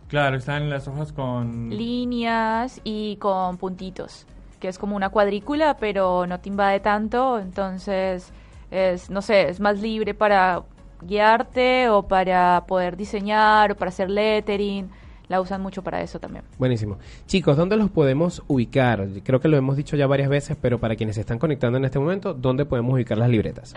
Claro, 0.09 0.36
están 0.36 0.68
las 0.68 0.86
hojas 0.86 1.12
con... 1.12 1.70
Líneas 1.70 2.80
y 2.84 3.16
con 3.16 3.57
puntitos, 3.57 4.26
que 4.61 4.68
es 4.68 4.78
como 4.78 4.94
una 4.96 5.09
cuadrícula, 5.09 5.78
pero 5.78 6.26
no 6.26 6.38
te 6.40 6.50
invade 6.50 6.80
tanto, 6.80 7.38
entonces 7.38 8.32
es, 8.70 9.11
no 9.11 9.22
sé, 9.22 9.48
es 9.48 9.59
más 9.59 9.80
libre 9.80 10.12
para 10.12 10.62
guiarte 11.02 11.88
o 11.88 12.02
para 12.02 12.64
poder 12.66 12.96
diseñar 12.96 13.72
o 13.72 13.76
para 13.76 13.88
hacer 13.88 14.11
lettering. 14.11 14.90
La 15.28 15.40
usan 15.40 15.60
mucho 15.60 15.82
para 15.82 16.02
eso 16.02 16.20
también. 16.20 16.44
Buenísimo. 16.58 16.98
Chicos, 17.26 17.56
¿dónde 17.56 17.76
los 17.76 17.90
podemos 17.90 18.42
ubicar? 18.46 19.08
Creo 19.24 19.40
que 19.40 19.48
lo 19.48 19.56
hemos 19.56 19.76
dicho 19.76 19.96
ya 19.96 20.06
varias 20.06 20.28
veces, 20.28 20.56
pero 20.60 20.78
para 20.78 20.94
quienes 20.94 21.16
se 21.16 21.22
están 21.22 21.38
conectando 21.38 21.78
en 21.78 21.84
este 21.84 21.98
momento, 21.98 22.32
¿dónde 22.32 22.64
podemos 22.64 22.94
ubicar 22.94 23.18
las 23.18 23.28
libretas? 23.28 23.74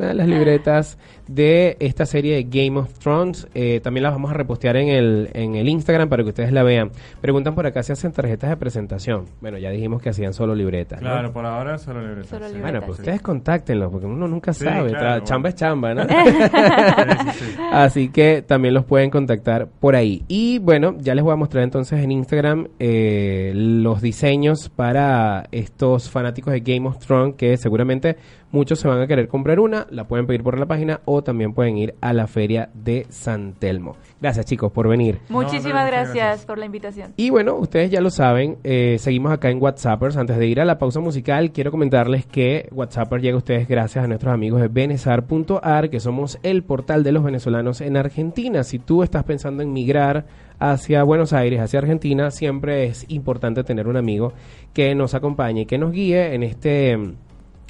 una 0.00 0.08
de 0.08 0.14
las 0.14 0.26
libretas 0.26 0.98
de 1.28 1.76
esta 1.78 2.06
serie 2.06 2.34
de 2.36 2.44
Game 2.44 2.78
of 2.80 2.98
Thrones. 2.98 3.46
Eh, 3.54 3.80
también 3.84 4.02
las 4.02 4.12
vamos 4.12 4.30
a 4.30 4.34
repostear 4.34 4.76
en 4.76 4.88
el, 4.88 5.28
en 5.34 5.54
el 5.54 5.68
Instagram 5.68 6.08
para 6.08 6.22
que 6.22 6.30
ustedes 6.30 6.52
la 6.52 6.62
vean. 6.62 6.90
Preguntan 7.20 7.54
por 7.54 7.66
acá 7.66 7.82
si 7.82 7.92
hacen 7.92 8.10
tarjetas 8.12 8.50
de 8.50 8.56
presentación. 8.56 9.26
Bueno, 9.40 9.58
ya 9.58 9.70
dijimos 9.70 10.00
que 10.02 10.08
hacían 10.08 10.32
solo 10.32 10.54
libretas. 10.54 11.00
¿no? 11.02 11.08
Claro, 11.10 11.32
por 11.32 11.44
ahora 11.46 11.78
solo 11.78 12.00
libretas. 12.00 12.28
Solo 12.30 12.48
sí. 12.48 12.56
Bueno, 12.60 12.80
pues 12.80 12.96
Sí. 12.96 13.02
ustedes 13.02 13.20
contáctenlos 13.22 13.90
porque 13.92 14.06
uno 14.06 14.26
nunca 14.26 14.52
Sí, 14.52 14.64
sabe. 14.64 14.90
claro, 14.90 15.04
Tra- 15.04 15.10
bueno. 15.10 15.24
Chamba 15.24 15.48
es 15.50 15.54
chamba, 15.54 15.94
¿no? 15.94 16.02
Sí, 16.08 17.38
sí, 17.38 17.44
sí. 17.52 17.56
Así 17.72 18.08
que 18.08 18.42
también 18.42 18.74
los 18.74 18.84
pueden 18.84 19.10
contactar 19.10 19.68
por 19.68 19.94
ahí. 19.96 20.24
Y 20.28 20.58
bueno, 20.58 20.96
ya 20.98 21.14
les 21.14 21.22
voy 21.22 21.32
a 21.32 21.36
mostrar 21.36 21.62
entonces 21.64 22.00
en 22.02 22.10
Instagram 22.10 22.68
eh, 22.78 23.52
los 23.54 24.00
diseños 24.00 24.68
para 24.68 25.46
estos 25.52 26.10
fanáticos 26.10 26.52
de 26.52 26.60
Game 26.60 26.88
of 26.88 26.98
Thrones 26.98 27.34
que 27.36 27.56
seguramente 27.56 28.16
muchos 28.52 28.78
se 28.78 28.88
van 28.88 29.00
a 29.00 29.06
querer 29.06 29.28
comprar 29.28 29.60
una. 29.60 29.86
La 29.90 30.04
pueden 30.04 30.26
pedir 30.26 30.42
por 30.42 30.58
la 30.58 30.66
página 30.66 31.00
o 31.04 31.22
también 31.22 31.54
pueden 31.54 31.76
ir 31.76 31.94
a 32.00 32.12
la 32.12 32.26
feria 32.26 32.70
de 32.74 33.06
San 33.08 33.54
Telmo. 33.54 33.96
Gracias 34.20 34.46
chicos 34.46 34.72
por 34.72 34.88
venir. 34.88 35.18
Muchísimas 35.28 35.84
muchas 35.84 35.86
gracias, 35.86 36.14
gracias. 36.14 36.46
por 36.46 36.58
la 36.58 36.66
invitación. 36.66 37.12
Y 37.16 37.30
bueno, 37.30 37.54
ustedes 37.56 37.90
ya 37.90 38.00
lo 38.00 38.10
saben, 38.10 38.58
eh, 38.64 38.96
seguimos 38.98 39.32
acá 39.32 39.50
en 39.50 39.62
WhatsAppers. 39.62 40.16
Antes 40.16 40.38
de 40.38 40.46
ir 40.46 40.60
a 40.60 40.64
la 40.64 40.78
pausa 40.78 41.00
musical, 41.00 41.52
quiero 41.52 41.70
comentarles 41.70 42.26
que 42.26 42.68
WhatsApper 42.72 43.20
llega 43.20 43.34
a 43.34 43.38
ustedes 43.38 43.68
gracias 43.68 44.04
a 44.04 44.08
nuestros 44.08 44.32
amigos 44.32 44.60
de 44.60 44.68
Benesar.ar, 44.68 45.90
que 45.90 46.00
somos 46.00 46.38
el 46.42 46.62
portal 46.62 47.02
de 47.02 47.12
los 47.12 47.24
venezolanos 47.24 47.80
en 47.80 47.96
Argentina. 47.96 48.62
Si 48.64 48.78
tú 48.78 49.02
estás 49.02 49.24
pensando 49.24 49.62
en 49.62 49.72
migrar 49.72 50.26
hacia 50.58 51.02
Buenos 51.02 51.32
Aires, 51.32 51.60
hacia 51.60 51.78
Argentina, 51.78 52.30
siempre 52.30 52.84
es 52.84 53.06
importante 53.08 53.64
tener 53.64 53.88
un 53.88 53.96
amigo 53.96 54.32
que 54.74 54.94
nos 54.94 55.14
acompañe 55.14 55.62
y 55.62 55.66
que 55.66 55.78
nos 55.78 55.92
guíe 55.92 56.34
en 56.34 56.42
este 56.42 56.98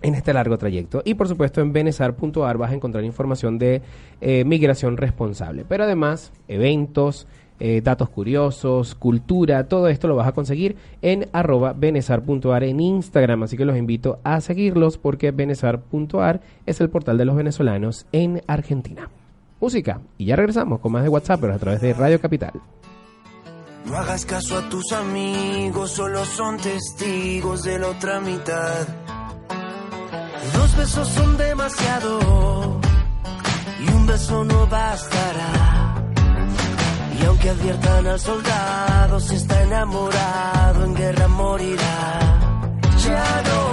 en 0.03 0.15
este 0.15 0.33
largo 0.33 0.59
trayecto. 0.59 1.03
Y 1.05 1.15
por 1.15 1.29
supuesto 1.29 1.61
en 1.61 1.73
benesar.ar 1.73 2.59
vas 2.59 2.71
a 2.71 2.75
encontrar 2.75 3.05
información 3.05 3.59
de 3.59 3.83
eh, 4.21 4.45
migración 4.45 4.97
responsable. 4.97 5.65
Pero 5.69 5.85
además, 5.85 6.33
eventos, 6.49 7.27
eh, 7.59 7.83
datos 7.83 8.09
curiosos, 8.09 8.95
cultura, 8.95 9.69
todo 9.69 9.89
esto 9.89 10.09
lo 10.09 10.17
vas 10.17 10.29
a 10.29 10.33
conseguir 10.33 10.77
en 11.03 11.29
arroba 11.33 11.75
benesar.ar 11.75 12.65
en 12.65 12.81
Instagram. 12.81 13.43
Así 13.43 13.57
que 13.57 13.67
los 13.67 13.77
invito 13.77 14.19
a 14.25 14.41
seguirlos 14.41 14.97
porque 14.97 15.31
benesar.ar 15.31 16.41
es 16.67 16.81
el 16.81 16.89
portal 16.89 17.19
de 17.19 17.27
los 17.27 17.37
venezolanos 17.37 18.07
en 18.13 18.43
Argentina. 18.47 19.11
Música. 19.61 20.01
Y 20.17 20.25
ya 20.25 20.37
regresamos 20.37 20.81
con 20.81 20.93
más 20.93 21.03
de 21.03 21.11
WhatsApp, 21.11 21.41
pero 21.41 21.53
a 21.53 21.59
través 21.59 21.83
de 21.83 21.93
Radio 21.93 22.19
Capital. 22.19 22.53
No 23.85 23.97
hagas 23.97 24.25
caso 24.25 24.57
a 24.59 24.69
tus 24.69 24.93
amigos, 24.93 25.91
solo 25.91 26.25
son 26.25 26.57
testigos 26.59 27.63
de 27.63 27.79
la 27.79 27.89
otra 27.89 28.21
mitad. 28.21 28.87
Dos 30.55 30.77
besos 30.77 31.09
son 31.09 31.37
demasiado 31.37 32.81
y 33.81 33.91
un 33.93 34.07
beso 34.07 34.45
no 34.45 34.67
bastará. 34.67 35.95
Y 37.21 37.25
aunque 37.27 37.51
adviertan 37.51 38.07
al 38.07 38.21
soldado, 38.21 39.21
si 39.21 39.35
está 39.35 39.63
enamorado, 39.63 40.85
en 40.85 40.95
guerra 40.95 41.29
morirá. 41.29 42.21
Ya 43.05 43.43
no 43.45 43.70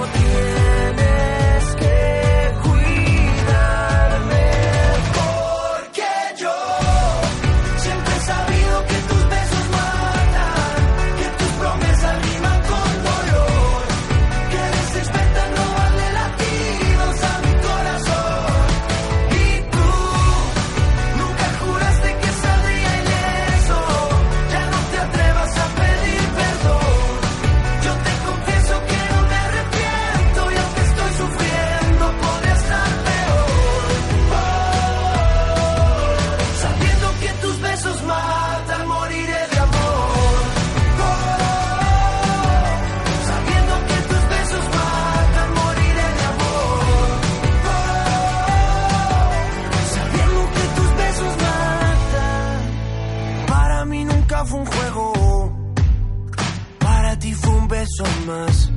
beso 57.98 58.26
más. 58.26 58.70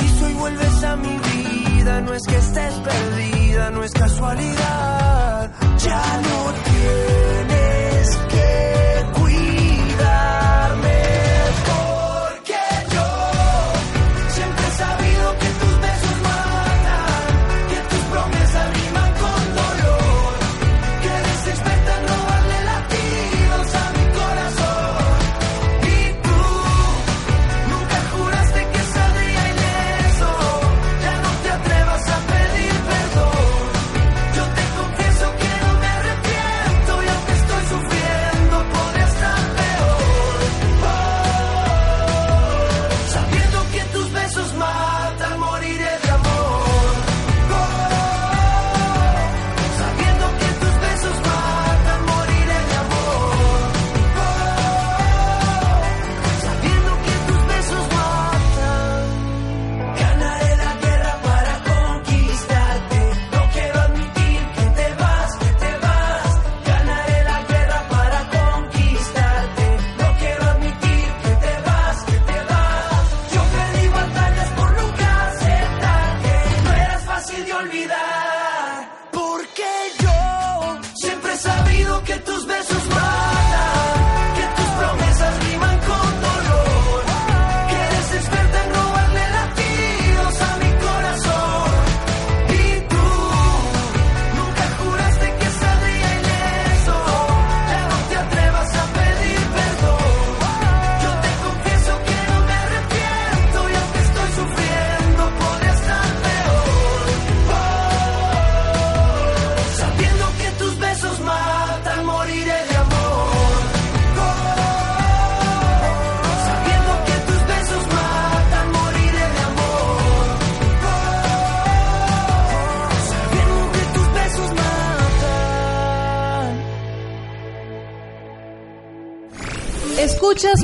Y 0.00 0.08
si 0.08 0.24
hoy 0.24 0.32
vuelves 0.34 0.84
a 0.84 0.96
mi 0.96 1.18
vida, 1.18 2.00
no 2.02 2.14
es 2.14 2.22
que 2.26 2.36
estés 2.36 2.74
perdida, 2.74 3.70
no 3.70 3.84
es 3.84 3.92
casualidad. 3.92 5.50
Ya 5.78 6.22
no 6.22 6.52
tienes 6.64 7.21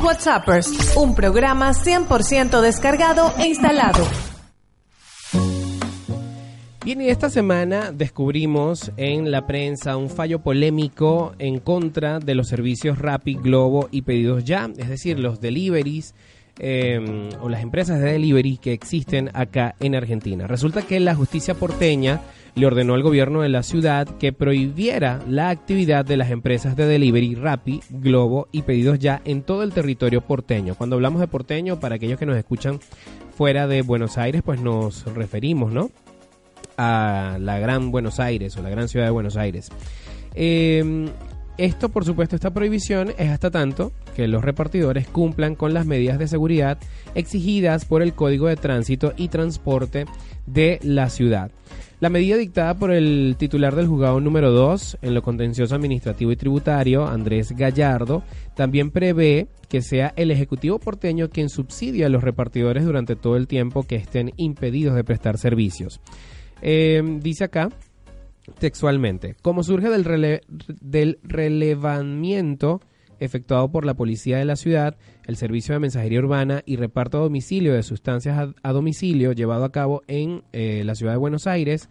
WhatsAppers, 0.03 0.97
un 0.97 1.15
programa 1.15 1.73
100% 1.73 2.61
descargado 2.61 3.33
e 3.39 3.49
instalado. 3.49 4.05
Bien, 6.85 7.03
y 7.03 7.09
esta 7.09 7.29
semana 7.29 7.93
descubrimos 7.93 8.93
en 8.97 9.31
la 9.31 9.47
prensa 9.47 9.97
un 9.97 10.09
fallo 10.09 10.39
polémico 10.39 11.35
en 11.39 11.59
contra 11.59 12.19
de 12.19 12.35
los 12.35 12.49
servicios 12.49 12.99
Rappi, 12.99 13.35
Globo 13.35 13.89
y 13.91 14.03
Pedidos 14.03 14.45
Ya, 14.45 14.71
es 14.77 14.89
decir, 14.89 15.19
los 15.19 15.41
deliveries 15.41 16.15
eh, 16.59 17.29
o 17.41 17.49
las 17.49 17.63
empresas 17.63 18.01
de 18.01 18.13
delivery 18.13 18.57
que 18.57 18.73
existen 18.73 19.31
acá 19.35 19.75
en 19.81 19.95
Argentina. 19.95 20.47
Resulta 20.47 20.83
que 20.83 20.99
la 20.99 21.15
justicia 21.15 21.55
porteña 21.55 22.21
le 22.55 22.67
ordenó 22.67 22.95
al 22.95 23.03
gobierno 23.03 23.43
de 23.43 23.49
la 23.49 23.63
ciudad 23.63 24.09
que 24.19 24.33
prohibiera 24.33 25.21
la 25.29 25.51
actividad 25.51 26.05
de 26.05 26.17
las 26.17 26.31
empresas 26.31 26.77
de 26.77 26.87
delivery 26.87 27.35
Rappi, 27.35 27.81
Globo 27.91 28.49
y 28.53 28.63
Pedidos 28.63 28.99
Ya 28.99 29.21
en 29.25 29.43
todo 29.43 29.63
el 29.63 29.73
territorio 29.73 30.21
porteño. 30.21 30.75
Cuando 30.75 30.97
hablamos 30.97 31.21
de 31.21 31.29
porteño, 31.29 31.81
para 31.81 31.97
aquellos 31.97 32.19
que 32.19 32.27
nos 32.27 32.37
escuchan 32.37 32.81
fuera 33.37 33.67
de 33.67 33.83
Buenos 33.83 34.19
Aires, 34.19 34.43
pues 34.45 34.61
nos 34.61 35.05
referimos, 35.15 35.73
¿no? 35.73 35.91
a 36.79 37.39
la 37.41 37.59
Gran 37.59 37.91
Buenos 37.91 38.21
Aires 38.21 38.57
o 38.57 38.63
la 38.63 38.71
Gran 38.71 38.89
Ciudad 38.89 39.07
de 39.07 39.11
Buenos 39.11 39.37
Aires. 39.37 39.69
Eh, 40.35 41.11
esto, 41.59 41.89
por 41.89 42.05
supuesto, 42.05 42.37
esta 42.37 42.55
prohibición 42.55 43.13
es 43.19 43.31
hasta 43.31 43.51
tanto 43.51 43.93
que 44.15 44.29
los 44.29 44.45
repartidores 44.45 45.09
cumplan 45.09 45.57
con 45.57 45.75
las 45.75 45.87
medidas 45.87 46.21
de 46.21 46.29
seguridad 46.29 46.79
exigidas 47.17 47.85
por 47.85 48.01
el 48.01 48.15
Código 48.15 48.47
de 48.47 48.55
Tránsito 48.55 49.13
y 49.17 49.27
Transporte 49.27 50.07
de 50.47 50.79
la 50.83 51.11
ciudad. 51.11 51.51
La 52.01 52.11
medida 52.11 52.37
dictada 52.37 52.75
por 52.75 52.93
el 52.93 53.35
titular 53.39 53.75
del 53.75 53.89
juzgado 53.89 54.21
número 54.21 54.53
2 54.53 54.99
en 55.03 55.15
lo 55.15 55.23
contencioso 55.23 55.75
administrativo 55.75 56.31
y 56.31 56.37
tributario, 56.37 57.05
Andrés 57.09 57.51
Gallardo, 57.57 58.23
también 58.55 58.93
prevé 58.93 59.49
que 59.69 59.83
sea 59.83 60.13
el 60.17 60.31
Ejecutivo 60.31 60.79
porteño 60.79 61.29
quien 61.29 61.49
subsidie 61.49 62.05
a 62.05 62.09
los 62.09 62.23
repartidores 62.23 62.85
durante 62.85 63.17
todo 63.17 63.37
el 63.37 63.49
tiempo 63.49 63.83
que 63.83 63.97
estén 63.97 64.33
impedidos 64.37 64.95
de 64.95 65.03
prestar 65.03 65.39
servicios. 65.39 66.01
Eh, 66.63 67.03
dice 67.21 67.45
acá 67.45 67.69
textualmente, 68.61 69.35
como 69.43 69.65
surge 69.65 69.91
del, 69.91 70.05
rele- 70.05 70.43
del 70.81 71.19
relevamiento 71.25 72.81
efectuado 73.21 73.71
por 73.73 73.85
la 73.85 73.95
policía 73.95 74.39
de 74.39 74.45
la 74.45 74.55
ciudad, 74.57 74.97
el 75.29 75.37
servicio 75.37 75.75
de 75.75 75.79
mensajería 75.79 76.19
urbana 76.19 76.63
y 76.67 76.77
reparto 76.77 77.19
a 77.19 77.21
domicilio 77.21 77.75
de 77.75 77.83
sustancias 77.85 78.51
a, 78.63 78.73
domicilio 78.73 79.33
llevado 79.33 79.65
a 79.65 79.71
cabo 79.71 80.03
en 80.09 80.43
eh, 80.53 80.83
la 80.85 80.95
ciudad 80.95 81.13
de 81.13 81.19
Buenos 81.19 81.47
Aires 81.47 81.89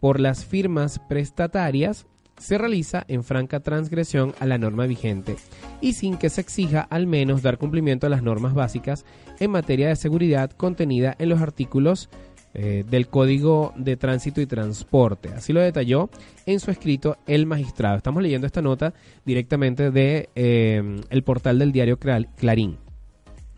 por 0.00 0.20
las 0.20 0.44
firmas 0.44 1.00
prestatarias 1.08 2.06
se 2.38 2.58
realiza 2.58 3.04
en 3.08 3.24
franca 3.24 3.60
transgresión 3.60 4.34
a 4.38 4.44
la 4.44 4.58
norma 4.58 4.86
vigente 4.86 5.36
y 5.80 5.94
sin 5.94 6.18
que 6.18 6.28
se 6.28 6.42
exija 6.42 6.82
al 6.82 7.06
menos 7.06 7.42
dar 7.42 7.56
cumplimiento 7.56 8.06
a 8.06 8.10
las 8.10 8.22
normas 8.22 8.52
básicas 8.52 9.06
en 9.40 9.50
materia 9.50 9.88
de 9.88 9.96
seguridad 9.96 10.50
contenida 10.50 11.16
en 11.18 11.30
los 11.30 11.40
artículos 11.40 12.10
eh, 12.54 12.84
del 12.88 13.08
Código 13.08 13.72
de 13.76 13.96
Tránsito 13.96 14.40
y 14.40 14.46
Transporte. 14.46 15.30
Así 15.30 15.52
lo 15.52 15.60
detalló 15.60 16.08
en 16.46 16.60
su 16.60 16.70
escrito 16.70 17.16
el 17.26 17.46
magistrado. 17.46 17.96
Estamos 17.96 18.22
leyendo 18.22 18.46
esta 18.46 18.62
nota 18.62 18.94
directamente 19.24 19.90
de 19.90 20.28
eh, 20.34 21.00
el 21.10 21.22
portal 21.24 21.58
del 21.58 21.72
diario 21.72 21.98
Cla- 21.98 22.28
Clarín. 22.36 22.78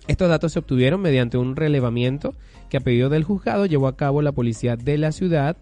Estos 0.08 0.28
datos 0.28 0.52
se 0.52 0.60
obtuvieron 0.60 1.00
mediante 1.00 1.36
un 1.36 1.56
relevamiento 1.56 2.34
que 2.70 2.76
a 2.76 2.80
pedido 2.80 3.08
del 3.08 3.24
juzgado 3.24 3.66
llevó 3.66 3.88
a 3.88 3.96
cabo 3.96 4.22
la 4.22 4.32
policía 4.32 4.76
de 4.76 4.98
la 4.98 5.12
ciudad. 5.12 5.56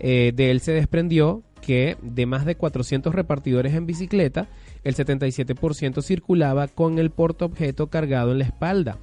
Eh, 0.00 0.32
de 0.34 0.50
él 0.50 0.60
se 0.60 0.72
desprendió 0.72 1.42
que 1.60 1.96
de 2.02 2.26
más 2.26 2.44
de 2.44 2.56
400 2.56 3.14
repartidores 3.14 3.72
en 3.74 3.86
bicicleta, 3.86 4.48
el 4.82 4.94
77% 4.94 6.02
circulaba 6.02 6.68
con 6.68 6.98
el 6.98 7.10
portaobjeto 7.10 7.86
cargado 7.86 8.32
en 8.32 8.38
la 8.40 8.44
espalda. 8.44 8.98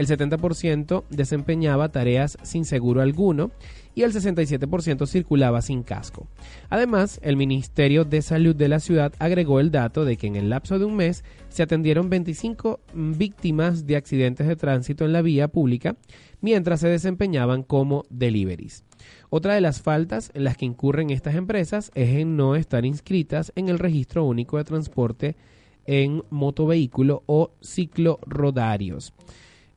El 0.00 0.06
70% 0.06 1.04
desempeñaba 1.10 1.90
tareas 1.90 2.38
sin 2.40 2.64
seguro 2.64 3.02
alguno 3.02 3.50
y 3.94 4.00
el 4.00 4.14
67% 4.14 5.06
circulaba 5.06 5.60
sin 5.60 5.82
casco. 5.82 6.26
Además, 6.70 7.20
el 7.22 7.36
Ministerio 7.36 8.06
de 8.06 8.22
Salud 8.22 8.56
de 8.56 8.68
la 8.68 8.80
ciudad 8.80 9.12
agregó 9.18 9.60
el 9.60 9.70
dato 9.70 10.06
de 10.06 10.16
que 10.16 10.26
en 10.26 10.36
el 10.36 10.48
lapso 10.48 10.78
de 10.78 10.86
un 10.86 10.96
mes 10.96 11.22
se 11.50 11.62
atendieron 11.62 12.08
25 12.08 12.80
víctimas 12.94 13.86
de 13.86 13.96
accidentes 13.96 14.48
de 14.48 14.56
tránsito 14.56 15.04
en 15.04 15.12
la 15.12 15.20
vía 15.20 15.48
pública 15.48 15.96
mientras 16.40 16.80
se 16.80 16.88
desempeñaban 16.88 17.62
como 17.62 18.06
deliveries. 18.08 18.84
Otra 19.28 19.52
de 19.52 19.60
las 19.60 19.82
faltas 19.82 20.30
en 20.32 20.44
las 20.44 20.56
que 20.56 20.64
incurren 20.64 21.10
estas 21.10 21.34
empresas 21.34 21.90
es 21.94 22.08
en 22.16 22.38
no 22.38 22.56
estar 22.56 22.86
inscritas 22.86 23.52
en 23.54 23.68
el 23.68 23.78
Registro 23.78 24.24
Único 24.24 24.56
de 24.56 24.64
Transporte 24.64 25.36
en 25.84 26.22
motovehículo 26.30 27.22
o 27.26 27.50
ciclorodarios. 27.60 29.12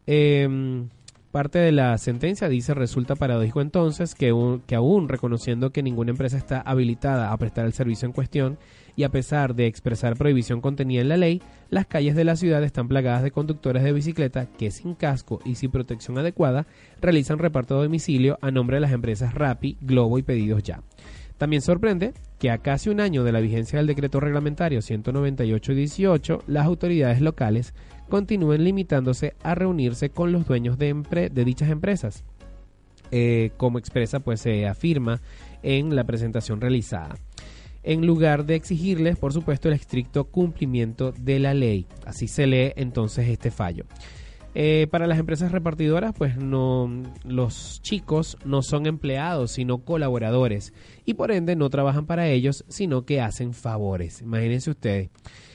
Eh, 0.08 0.86
Parte 1.34 1.58
de 1.58 1.72
la 1.72 1.98
sentencia 1.98 2.48
dice 2.48 2.76
resulta 2.76 3.16
paradójico 3.16 3.60
entonces 3.60 4.14
que, 4.14 4.30
aún 4.30 5.10
reconociendo 5.10 5.72
que 5.72 5.82
ninguna 5.82 6.12
empresa 6.12 6.38
está 6.38 6.62
habilitada 6.62 7.32
a 7.32 7.38
prestar 7.38 7.66
el 7.66 7.74
servicio 7.74 8.06
en 8.06 8.12
cuestión 8.12 8.60
y 8.96 9.02
a 9.02 9.10
pesar 9.10 9.56
de 9.56 9.66
expresar 9.66 10.16
prohibición 10.16 10.62
contenida 10.62 11.02
en 11.02 11.10
la 11.10 11.18
ley, 11.18 11.42
las 11.72 11.88
calles 11.88 12.16
de 12.16 12.24
la 12.24 12.36
ciudad 12.36 12.64
están 12.64 12.88
plagadas 12.88 13.24
de 13.24 13.32
conductores 13.32 13.82
de 13.82 13.94
bicicleta 13.94 14.46
que 14.46 14.70
sin 14.70 14.94
casco 14.94 15.40
y 15.44 15.56
sin 15.56 15.72
protección 15.72 16.20
adecuada 16.20 16.68
realizan 17.02 17.40
reparto 17.40 17.78
de 17.78 17.86
domicilio 17.86 18.38
a 18.42 18.52
nombre 18.52 18.78
de 18.78 18.82
las 18.82 18.92
empresas 18.92 19.34
Rappi, 19.34 19.80
Globo 19.82 20.20
y 20.20 20.22
Pedidos 20.22 20.62
Ya. 20.62 20.84
También 21.40 21.64
sorprende 21.64 22.14
que 22.38 22.52
a 22.52 22.60
casi 22.60 22.90
un 22.92 23.00
año 23.00 23.24
de 23.24 23.32
la 23.32 23.40
vigencia 23.40 23.80
del 23.80 23.88
decreto 23.88 24.20
reglamentario 24.20 24.82
198-18, 24.82 26.44
las 26.46 26.68
autoridades 26.68 27.22
locales 27.22 27.74
continúen 28.10 28.64
limitándose 28.64 29.36
a 29.44 29.56
reunirse 29.56 30.10
con 30.10 30.32
los 30.32 30.48
dueños 30.48 30.78
de, 30.78 31.30
de 31.32 31.46
dichas 31.46 31.70
empresas, 31.70 32.24
eh, 33.12 33.52
como 33.58 33.80
expresa 33.80 34.20
pues 34.20 34.42
se 34.42 34.68
afirma 34.68 35.22
en 35.62 35.96
la 35.96 36.04
presentación 36.04 36.62
realizada 36.62 37.16
en 37.84 38.06
lugar 38.06 38.46
de 38.46 38.56
exigirles, 38.56 39.18
por 39.18 39.34
supuesto, 39.34 39.68
el 39.68 39.76
estricto 39.76 40.26
cumplimiento 40.26 41.12
de 41.12 41.40
la 41.40 41.54
ley. 41.54 41.86
Así 42.06 42.28
se 42.28 42.48
lee 42.48 42.72
entonces 42.76 43.28
este 43.28 43.52
fallo. 43.52 43.86
Eh, 44.56 44.88
para 44.92 45.08
las 45.08 45.18
empresas 45.18 45.52
repartidoras, 45.52 46.14
pues 46.16 46.38
no, 46.38 46.92
los 47.24 47.82
chicos 47.82 48.38
no 48.46 48.62
son 48.62 48.86
empleados, 48.86 49.52
sino 49.52 49.80
colaboradores, 49.80 50.74
y 51.06 51.16
por 51.16 51.32
ende 51.32 51.56
no 51.56 51.70
trabajan 51.72 52.06
para 52.06 52.28
ellos, 52.28 52.64
sino 52.68 53.04
que 53.04 53.20
hacen 53.20 53.54
favores. 53.54 54.22
Imagínense 54.22 54.70
ustedes. 54.70 55.10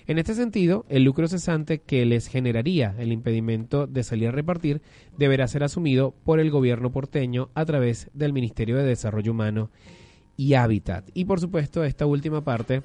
En 0.08 0.18
este 0.18 0.34
sentido, 0.34 0.84
el 0.88 1.04
lucro 1.04 1.28
cesante 1.28 1.80
que 1.80 2.06
les 2.06 2.28
generaría 2.28 2.94
el 2.98 3.12
impedimento 3.12 3.86
de 3.86 4.02
salir 4.02 4.28
a 4.28 4.32
repartir 4.32 4.80
deberá 5.16 5.46
ser 5.46 5.62
asumido 5.62 6.14
por 6.24 6.40
el 6.40 6.50
gobierno 6.50 6.90
porteño 6.90 7.50
a 7.54 7.66
través 7.66 8.10
del 8.14 8.32
Ministerio 8.32 8.78
de 8.78 8.84
Desarrollo 8.84 9.32
Humano 9.32 9.70
y 10.36 10.54
Hábitat. 10.54 11.10
Y 11.12 11.26
por 11.26 11.40
supuesto, 11.40 11.84
esta 11.84 12.06
última 12.06 12.42
parte 12.42 12.80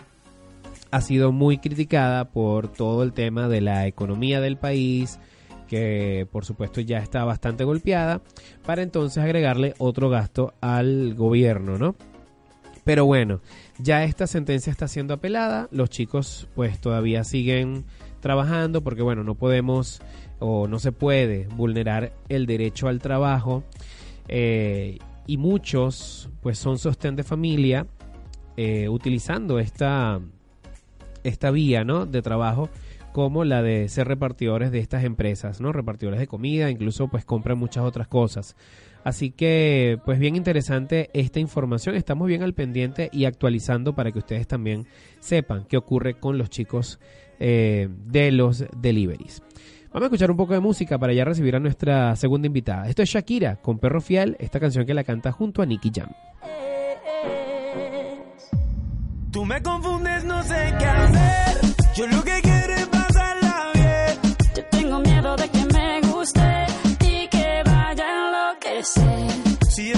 ha 0.91 1.01
sido 1.01 1.31
muy 1.31 1.59
criticada 1.59 2.29
por 2.29 2.67
todo 2.67 3.03
el 3.03 3.13
tema 3.13 3.47
de 3.47 3.61
la 3.61 3.87
economía 3.87 4.41
del 4.41 4.57
país, 4.57 5.17
que 5.73 6.27
por 6.31 6.45
supuesto 6.45 6.81
ya 6.81 6.99
está 6.99 7.25
bastante 7.25 7.63
golpeada, 7.63 8.21
para 8.63 8.83
entonces 8.83 9.23
agregarle 9.23 9.73
otro 9.79 10.07
gasto 10.07 10.53
al 10.61 11.15
gobierno, 11.15 11.79
¿no? 11.79 11.95
Pero 12.83 13.07
bueno, 13.07 13.41
ya 13.79 14.03
esta 14.03 14.27
sentencia 14.27 14.69
está 14.69 14.87
siendo 14.87 15.15
apelada, 15.15 15.69
los 15.71 15.89
chicos 15.89 16.47
pues 16.53 16.79
todavía 16.79 17.23
siguen 17.23 17.85
trabajando 18.19 18.83
porque 18.83 19.01
bueno, 19.01 19.23
no 19.23 19.33
podemos 19.33 19.99
o 20.37 20.67
no 20.67 20.77
se 20.77 20.91
puede 20.91 21.47
vulnerar 21.47 22.13
el 22.29 22.45
derecho 22.45 22.87
al 22.87 22.99
trabajo 22.99 23.63
eh, 24.27 24.99
y 25.25 25.37
muchos 25.37 26.29
pues 26.41 26.59
son 26.59 26.77
sostén 26.77 27.15
de 27.15 27.23
familia 27.23 27.87
eh, 28.57 28.89
utilizando 28.89 29.57
esta, 29.57 30.21
esta 31.23 31.49
vía 31.49 31.83
¿no? 31.83 32.05
de 32.05 32.21
trabajo 32.21 32.69
como 33.13 33.45
la 33.45 33.61
de 33.61 33.87
ser 33.87 34.07
repartidores 34.07 34.71
de 34.71 34.79
estas 34.79 35.03
empresas, 35.05 35.61
¿no? 35.61 35.71
Repartidores 35.71 36.19
de 36.19 36.27
comida, 36.27 36.69
incluso 36.69 37.07
pues 37.07 37.23
compran 37.23 37.57
muchas 37.57 37.85
otras 37.85 38.07
cosas. 38.07 38.57
Así 39.03 39.31
que, 39.31 39.99
pues 40.03 40.19
bien 40.19 40.35
interesante 40.35 41.09
esta 41.13 41.39
información. 41.39 41.95
Estamos 41.95 42.27
bien 42.27 42.41
al 42.41 42.53
pendiente 42.53 43.09
y 43.13 43.25
actualizando 43.25 43.93
para 43.93 44.11
que 44.11 44.19
ustedes 44.19 44.47
también 44.47 44.87
sepan 45.19 45.65
qué 45.69 45.77
ocurre 45.77 46.19
con 46.19 46.37
los 46.37 46.49
chicos 46.49 46.99
eh, 47.39 47.87
de 48.05 48.31
los 48.31 48.65
deliveries. 48.77 49.41
Vamos 49.93 50.03
a 50.03 50.05
escuchar 50.05 50.31
un 50.31 50.37
poco 50.37 50.53
de 50.53 50.59
música 50.59 50.97
para 50.97 51.13
ya 51.13 51.23
recibir 51.23 51.55
a 51.55 51.59
nuestra 51.59 52.15
segunda 52.15 52.47
invitada. 52.47 52.89
Esto 52.89 53.03
es 53.03 53.09
Shakira 53.09 53.57
con 53.57 53.77
Perro 53.77 54.01
Fiel, 54.01 54.35
esta 54.39 54.59
canción 54.59 54.85
que 54.87 54.93
la 54.95 55.03
canta 55.03 55.31
junto 55.31 55.61
a 55.61 55.65
Nicky 55.67 55.91
Jam. 55.93 56.09
Tú 59.31 59.45
me 59.45 59.61
confundes, 59.61 60.23
no 60.23 60.41
sé 60.43 60.73
qué 60.79 60.85
hacer. 60.85 61.75
Yo 61.95 62.07
lo 62.07 62.23
que 62.23 62.39
quiero 62.41 62.92
tengo 64.93 65.09
miedo 65.09 65.35
de 65.35 65.49
que 65.49 65.65
me 65.73 66.01
guste 66.01 66.65
y 66.99 67.27
que 67.27 67.63
vaya 67.65 68.03
a 68.05 68.51
enloquecer. 68.51 69.31
Si 69.69 69.91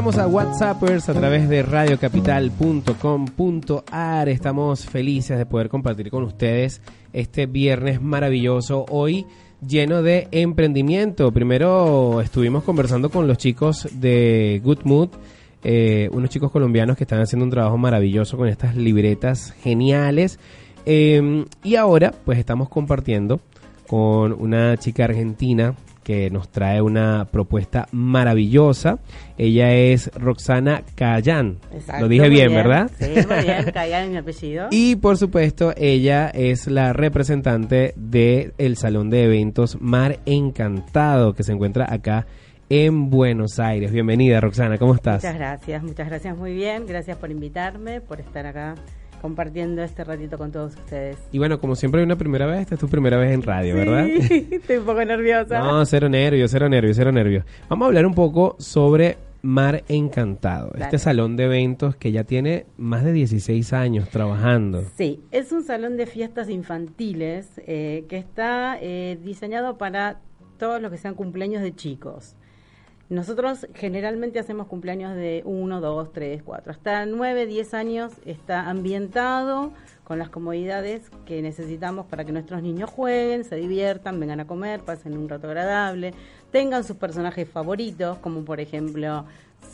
a 0.00 0.26
WhatsAppers 0.26 1.10
a 1.10 1.12
través 1.12 1.46
de 1.50 1.62
radiocapital.com.ar. 1.62 4.28
Estamos 4.30 4.86
felices 4.86 5.36
de 5.36 5.44
poder 5.44 5.68
compartir 5.68 6.10
con 6.10 6.22
ustedes 6.22 6.80
este 7.12 7.44
viernes 7.44 8.00
maravilloso. 8.00 8.86
Hoy 8.88 9.26
lleno 9.64 10.02
de 10.02 10.26
emprendimiento. 10.30 11.30
Primero 11.32 12.22
estuvimos 12.22 12.64
conversando 12.64 13.10
con 13.10 13.28
los 13.28 13.36
chicos 13.36 13.88
de 13.92 14.62
Good 14.64 14.84
Mood, 14.84 15.10
eh, 15.64 16.08
unos 16.12 16.30
chicos 16.30 16.50
colombianos 16.50 16.96
que 16.96 17.04
están 17.04 17.20
haciendo 17.20 17.44
un 17.44 17.50
trabajo 17.50 17.76
maravilloso 17.76 18.38
con 18.38 18.48
estas 18.48 18.76
libretas 18.76 19.52
geniales. 19.62 20.38
Eh, 20.86 21.44
y 21.62 21.76
ahora, 21.76 22.14
pues 22.24 22.38
estamos 22.38 22.70
compartiendo 22.70 23.38
con 23.86 24.32
una 24.32 24.78
chica 24.78 25.04
argentina 25.04 25.74
que 26.10 26.28
nos 26.28 26.48
trae 26.48 26.82
una 26.82 27.26
propuesta 27.30 27.86
maravillosa. 27.92 28.98
Ella 29.38 29.72
es 29.72 30.10
Roxana 30.16 30.82
Cayán. 30.96 31.58
Exacto, 31.72 32.02
Lo 32.02 32.08
dije 32.08 32.28
bien, 32.28 32.52
¿verdad? 32.52 32.90
Sí, 32.98 33.12
muy 33.28 33.44
bien, 33.44 33.70
Cayán 33.72 34.10
mi 34.10 34.16
apellido. 34.16 34.66
Y 34.72 34.96
por 34.96 35.18
supuesto, 35.18 35.72
ella 35.76 36.28
es 36.30 36.66
la 36.66 36.92
representante 36.92 37.94
del 37.94 38.76
Salón 38.76 39.08
de 39.08 39.22
Eventos 39.22 39.80
Mar 39.80 40.18
Encantado, 40.26 41.32
que 41.32 41.44
se 41.44 41.52
encuentra 41.52 41.86
acá 41.88 42.26
en 42.68 43.08
Buenos 43.08 43.60
Aires. 43.60 43.92
Bienvenida, 43.92 44.40
Roxana, 44.40 44.78
¿cómo 44.78 44.96
estás? 44.96 45.22
Muchas 45.22 45.38
gracias, 45.38 45.80
muchas 45.80 46.08
gracias, 46.08 46.36
muy 46.36 46.54
bien. 46.54 46.86
Gracias 46.88 47.16
por 47.18 47.30
invitarme, 47.30 48.00
por 48.00 48.18
estar 48.18 48.46
acá 48.46 48.74
compartiendo 49.20 49.82
este 49.82 50.04
ratito 50.04 50.38
con 50.38 50.50
todos 50.52 50.74
ustedes. 50.74 51.16
Y 51.32 51.38
bueno, 51.38 51.60
como 51.60 51.76
siempre 51.76 52.02
una 52.02 52.16
primera 52.16 52.46
vez, 52.46 52.60
esta 52.62 52.74
es 52.74 52.80
tu 52.80 52.88
primera 52.88 53.16
vez 53.16 53.32
en 53.32 53.42
radio, 53.42 53.74
¿verdad? 53.74 54.06
Sí, 54.28 54.48
estoy 54.50 54.78
un 54.78 54.84
poco 54.84 55.04
nerviosa. 55.04 55.58
No, 55.60 55.84
cero 55.84 56.08
nervios, 56.08 56.50
cero 56.50 56.68
nervios, 56.68 56.96
cero 56.96 57.12
nervios. 57.12 57.44
Vamos 57.68 57.86
a 57.86 57.88
hablar 57.88 58.06
un 58.06 58.14
poco 58.14 58.56
sobre 58.58 59.16
Mar 59.42 59.84
Encantado, 59.88 60.70
Dale. 60.72 60.84
este 60.84 60.98
salón 60.98 61.36
de 61.36 61.44
eventos 61.44 61.96
que 61.96 62.12
ya 62.12 62.24
tiene 62.24 62.66
más 62.76 63.04
de 63.04 63.12
16 63.12 63.72
años 63.72 64.08
trabajando. 64.10 64.82
Sí, 64.96 65.20
es 65.30 65.52
un 65.52 65.62
salón 65.62 65.96
de 65.96 66.06
fiestas 66.06 66.50
infantiles 66.50 67.48
eh, 67.66 68.04
que 68.08 68.18
está 68.18 68.78
eh, 68.80 69.18
diseñado 69.22 69.78
para 69.78 70.20
todos 70.58 70.80
los 70.80 70.90
que 70.90 70.98
sean 70.98 71.14
cumpleaños 71.14 71.62
de 71.62 71.74
chicos. 71.74 72.36
Nosotros 73.10 73.66
generalmente 73.74 74.38
hacemos 74.38 74.68
cumpleaños 74.68 75.16
de 75.16 75.42
1, 75.44 75.80
2, 75.80 76.12
3, 76.12 76.42
4. 76.44 76.70
Hasta 76.70 77.06
9, 77.06 77.46
10 77.46 77.74
años 77.74 78.12
está 78.24 78.70
ambientado 78.70 79.72
con 80.04 80.20
las 80.20 80.28
comodidades 80.28 81.10
que 81.26 81.42
necesitamos 81.42 82.06
para 82.06 82.24
que 82.24 82.30
nuestros 82.30 82.62
niños 82.62 82.88
jueguen, 82.88 83.42
se 83.42 83.56
diviertan, 83.56 84.20
vengan 84.20 84.38
a 84.38 84.46
comer, 84.46 84.82
pasen 84.82 85.18
un 85.18 85.28
rato 85.28 85.48
agradable, 85.48 86.14
tengan 86.52 86.84
sus 86.84 86.98
personajes 86.98 87.48
favoritos, 87.48 88.18
como 88.18 88.44
por 88.44 88.60
ejemplo 88.60 89.24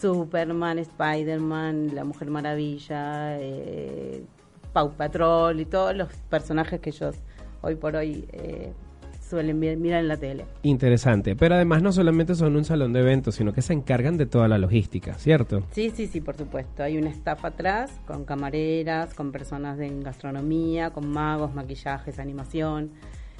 Superman, 0.01 0.79
Spider-Man, 0.79 1.95
La 1.95 2.05
Mujer 2.05 2.31
Maravilla, 2.31 3.39
eh, 3.39 4.25
Pau 4.73 4.93
Patrol 4.93 5.61
y 5.61 5.67
todos 5.67 5.95
los 5.95 6.09
personajes 6.31 6.81
que 6.81 6.89
ellos 6.89 7.17
hoy 7.61 7.75
por 7.75 7.97
hoy 7.97 8.27
eh, 8.33 8.73
suelen 9.29 9.59
mi- 9.59 9.77
mirar 9.77 10.01
en 10.01 10.09
la 10.09 10.17
tele. 10.17 10.45
Interesante, 10.63 11.35
pero 11.37 11.55
además 11.57 11.83
no 11.83 11.93
solamente 11.93 12.35
son 12.35 12.57
un 12.57 12.65
salón 12.65 12.93
de 12.93 13.01
eventos, 13.01 13.35
sino 13.35 13.53
que 13.53 13.63
se 13.63 13.73
encargan 13.73 14.17
de 14.17 14.27
toda 14.27 14.49
la 14.49 14.59
logística, 14.59 15.15
¿cierto? 15.15 15.63
Sí, 15.73 15.91
sí, 15.95 16.07
sí, 16.07 16.21
por 16.21 16.37
supuesto. 16.37 16.83
Hay 16.83 16.97
un 16.99 17.07
staff 17.09 17.45
atrás 17.45 17.91
con 18.07 18.25
camareras, 18.25 19.15
con 19.15 19.33
personas 19.33 19.79
en 19.81 20.03
gastronomía, 20.03 20.91
con 20.91 21.09
magos, 21.09 21.55
maquillajes, 21.55 22.19
animación. 22.19 22.91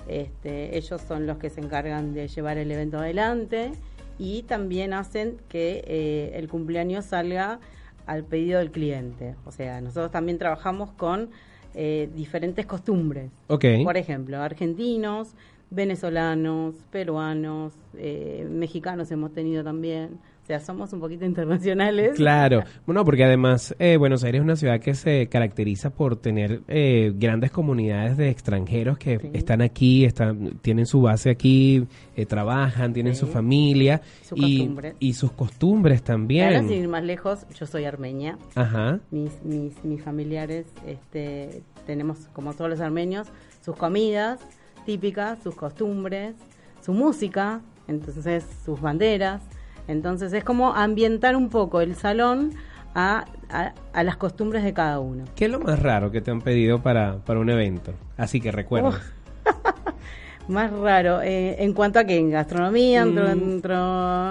Este, 0.09 0.77
ellos 0.77 1.01
son 1.01 1.27
los 1.27 1.39
que 1.39 1.51
se 1.51 1.61
encargan 1.61 2.15
de 2.15 2.29
llevar 2.29 2.59
el 2.59 2.71
evento 2.71 2.99
adelante 2.99 3.73
y 4.19 4.43
también 4.45 4.93
hacen 4.93 5.37
que 5.49 5.83
eh, 5.87 6.33
el 6.35 6.49
cumpleaños 6.49 7.05
salga 7.07 7.59
al 8.07 8.25
pedido 8.25 8.59
del 8.61 8.71
cliente. 8.71 9.35
O 9.45 9.51
sea, 9.51 9.81
nosotros 9.81 10.13
también 10.13 10.39
trabajamos 10.39 10.91
con 10.93 11.31
eh, 11.75 12.09
diferentes 12.15 12.65
costumbres. 12.67 13.31
Ok. 13.49 13.65
Por 13.85 13.97
ejemplo, 13.97 14.41
argentinos, 14.41 15.35
venezolanos, 15.71 16.75
peruanos, 16.91 17.75
eh, 17.97 18.47
mexicanos 18.51 19.11
hemos 19.11 19.33
tenido 19.33 19.65
también. 19.65 20.19
O 20.43 20.47
sea, 20.47 20.61
somos 20.61 20.93
un 20.93 21.01
poquito 21.01 21.25
internacionales. 21.25 22.13
Claro, 22.15 22.63
bueno, 22.87 23.05
porque 23.05 23.25
además 23.25 23.75
eh, 23.81 23.97
Buenos 23.97 24.23
Aires 24.23 24.39
es 24.39 24.45
una 24.45 24.55
ciudad 24.55 24.79
que 24.79 24.95
se 24.95 25.27
caracteriza 25.27 25.91
por 25.91 26.15
tener 26.15 26.61
eh, 26.69 27.13
grandes 27.17 27.51
comunidades 27.51 28.17
de 28.17 28.29
extranjeros 28.29 28.97
que 28.97 29.33
están 29.33 29.61
aquí, 29.61 30.05
están, 30.05 30.59
tienen 30.63 30.87
su 30.87 31.03
base 31.03 31.31
aquí, 31.31 31.89
eh, 32.15 32.27
trabajan, 32.27 32.93
tienen 32.93 33.17
su 33.17 33.27
familia 33.27 34.03
Su 34.23 34.37
y, 34.37 34.59
costumbre. 34.59 34.95
y 35.01 35.15
sus 35.15 35.33
costumbres 35.33 36.05
también. 36.05 36.51
Claro, 36.51 36.69
sin 36.69 36.81
ir 36.81 36.89
más 36.89 37.03
lejos, 37.03 37.45
yo 37.59 37.67
soy 37.67 37.85
armenia. 37.85 38.39
Ajá. 38.55 39.01
Mis, 39.11 39.43
mis, 39.43 39.85
mis 39.85 40.01
familiares, 40.01 40.67
este, 40.87 41.65
tenemos, 41.87 42.29
como 42.33 42.55
todos 42.55 42.71
los 42.71 42.81
armenios, 42.81 43.27
sus 43.65 43.75
comidas 43.75 44.39
típicas, 44.87 45.39
sus 45.43 45.55
costumbres, 45.55 46.35
su 46.81 46.95
música, 46.95 47.61
entonces 47.89 48.47
sus 48.65 48.81
banderas. 48.81 49.43
Entonces 49.89 50.33
es 50.33 50.43
como 50.45 50.73
ambientar 50.75 51.37
un 51.37 51.49
poco 51.51 51.81
el 51.83 51.95
salón 51.97 52.53
a, 52.95 53.27
a, 53.51 53.73
a 53.93 54.03
las 54.03 54.17
costumbres 54.17 54.65
de 54.65 54.73
cada 54.73 54.99
uno. 55.01 55.25
¿Qué 55.37 55.45
es 55.45 55.51
lo 55.51 55.61
más 55.61 55.79
raro 55.81 56.11
que 56.11 56.21
te 56.23 56.31
han 56.31 56.41
pedido 56.41 56.81
para, 56.83 57.19
para 57.25 57.39
un 57.41 57.51
evento? 57.51 57.93
Así 58.17 58.41
que 58.41 58.51
recuerda. 58.51 59.01
Más 60.49 60.71
raro, 60.73 61.23
eh, 61.23 61.57
en 61.63 61.73
cuanto 61.73 61.99
a 61.99 62.05
que 62.05 62.17
en 62.17 62.31
gastronomía, 62.31 63.05
Mm, 63.05 63.61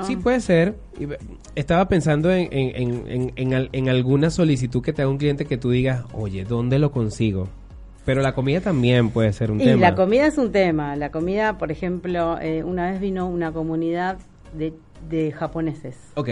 Sí, 0.06 0.16
puede 0.16 0.40
ser. 0.40 0.76
Estaba 1.56 1.88
pensando 1.90 2.32
en, 2.32 2.48
en, 2.54 2.76
en, 2.76 3.08
en, 3.12 3.34
en 3.36 3.54
al- 3.54 3.70
en 3.74 3.90
alguna 3.90 4.30
solicitud 4.30 4.82
que 4.82 4.94
te 4.94 5.02
haga 5.02 5.12
un 5.12 5.18
cliente 5.18 5.44
que 5.46 5.58
tú 5.58 5.72
digas, 5.72 6.06
oye, 6.14 6.46
¿dónde 6.46 6.80
lo 6.80 6.92
consigo? 6.92 7.50
Pero 8.06 8.22
la 8.22 8.34
comida 8.34 8.62
también 8.62 9.10
puede 9.10 9.34
ser 9.34 9.52
un 9.52 9.60
y 9.60 9.66
tema. 9.66 9.82
la 9.82 9.96
comida 9.96 10.28
es 10.28 10.38
un 10.38 10.52
tema. 10.52 10.96
La 10.96 11.12
comida, 11.12 11.58
por 11.58 11.72
ejemplo, 11.72 12.38
eh, 12.40 12.64
una 12.64 12.92
vez 12.92 13.02
vino 13.02 13.28
una 13.28 13.52
comunidad 13.52 14.18
de, 14.54 14.74
de 15.10 15.32
japoneses. 15.32 15.98
Ok. 16.16 16.30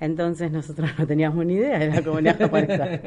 Entonces 0.00 0.52
nosotros 0.52 0.90
no 0.98 1.06
teníamos 1.06 1.44
ni 1.44 1.54
idea 1.54 1.78
de 1.78 1.88
la 1.88 2.02
comunidad 2.02 2.38
japonesa. 2.38 3.00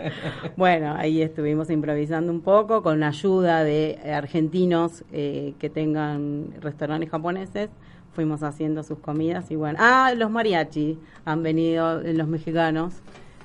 bueno, 0.57 0.93
ahí 0.97 1.21
estuvimos 1.21 1.69
improvisando 1.69 2.31
un 2.31 2.41
poco 2.41 2.83
con 2.83 3.03
ayuda 3.03 3.63
de 3.63 3.97
argentinos 4.13 5.03
eh, 5.13 5.53
que 5.59 5.69
tengan 5.69 6.47
restaurantes 6.59 7.09
japoneses. 7.09 7.69
Fuimos 8.13 8.43
haciendo 8.43 8.83
sus 8.83 8.99
comidas 8.99 9.49
y 9.51 9.55
bueno. 9.55 9.77
Ah, 9.79 10.13
los 10.17 10.29
mariachi 10.29 10.99
han 11.23 11.43
venido, 11.43 12.01
eh, 12.01 12.13
los 12.13 12.27
mexicanos. 12.27 12.95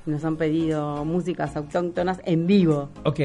Nos 0.06 0.24
han 0.24 0.36
pedido 0.36 1.04
músicas 1.04 1.56
autóctonas 1.56 2.20
en 2.24 2.46
vivo. 2.46 2.90
Ok. 3.04 3.20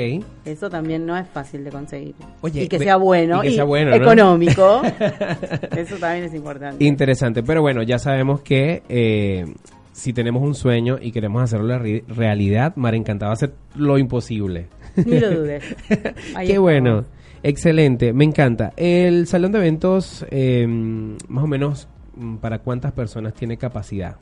Eso 0.45 0.67
también 0.69 1.05
no 1.05 1.15
es 1.15 1.27
fácil 1.29 1.63
de 1.63 1.69
conseguir. 1.69 2.15
Oye, 2.41 2.63
y 2.63 2.67
que 2.67 2.79
sea 2.79 2.95
bueno 2.97 3.43
y 3.43 3.49
que 3.49 3.53
sea 3.55 3.63
bueno, 3.65 3.91
¿no? 3.91 3.95
económico. 3.97 4.81
Eso 5.77 5.97
también 5.97 6.23
es 6.25 6.33
importante. 6.33 6.83
Interesante, 6.83 7.43
pero 7.43 7.61
bueno, 7.61 7.83
ya 7.83 7.99
sabemos 7.99 8.41
que 8.41 8.81
eh, 8.89 9.45
si 9.91 10.11
tenemos 10.11 10.41
un 10.41 10.55
sueño 10.55 10.97
y 10.99 11.11
queremos 11.11 11.43
hacerlo 11.43 11.67
la 11.67 11.77
re- 11.77 12.03
realidad, 12.07 12.75
Mar 12.77 12.95
Encantado 12.95 13.31
hacer 13.31 13.53
lo 13.75 13.99
imposible. 13.99 14.67
Ni 14.95 15.19
lo 15.19 15.29
dudes. 15.29 15.63
Ahí 16.35 16.47
Qué 16.47 16.53
estamos. 16.53 16.61
bueno, 16.61 17.05
excelente, 17.43 18.11
me 18.11 18.23
encanta. 18.25 18.73
El 18.75 19.27
salón 19.27 19.51
de 19.51 19.59
eventos, 19.59 20.25
eh, 20.31 20.65
más 20.67 21.43
o 21.43 21.47
menos, 21.47 21.87
mm, 22.15 22.37
¿para 22.37 22.57
cuántas 22.59 22.91
personas 22.93 23.35
tiene 23.35 23.57
capacidad? 23.57 24.15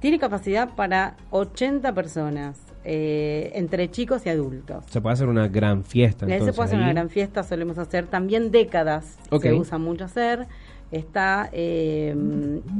Tiene 0.00 0.18
capacidad 0.18 0.74
para 0.76 1.16
80 1.30 1.92
personas, 1.92 2.56
eh, 2.84 3.50
entre 3.54 3.90
chicos 3.90 4.24
y 4.26 4.28
adultos. 4.28 4.84
Se 4.88 5.00
puede 5.00 5.14
hacer 5.14 5.28
una 5.28 5.48
gran 5.48 5.82
fiesta. 5.84 6.26
Se 6.26 6.32
entonces, 6.32 6.54
puede 6.54 6.66
hacer 6.68 6.78
ahí. 6.78 6.84
una 6.84 6.92
gran 6.92 7.10
fiesta, 7.10 7.42
solemos 7.42 7.78
hacer 7.78 8.06
también 8.06 8.50
décadas, 8.50 9.18
Ok. 9.30 9.42
se 9.42 9.54
usa 9.54 9.78
mucho 9.78 10.04
hacer. 10.04 10.46
Está 10.90 11.50
eh, 11.52 12.16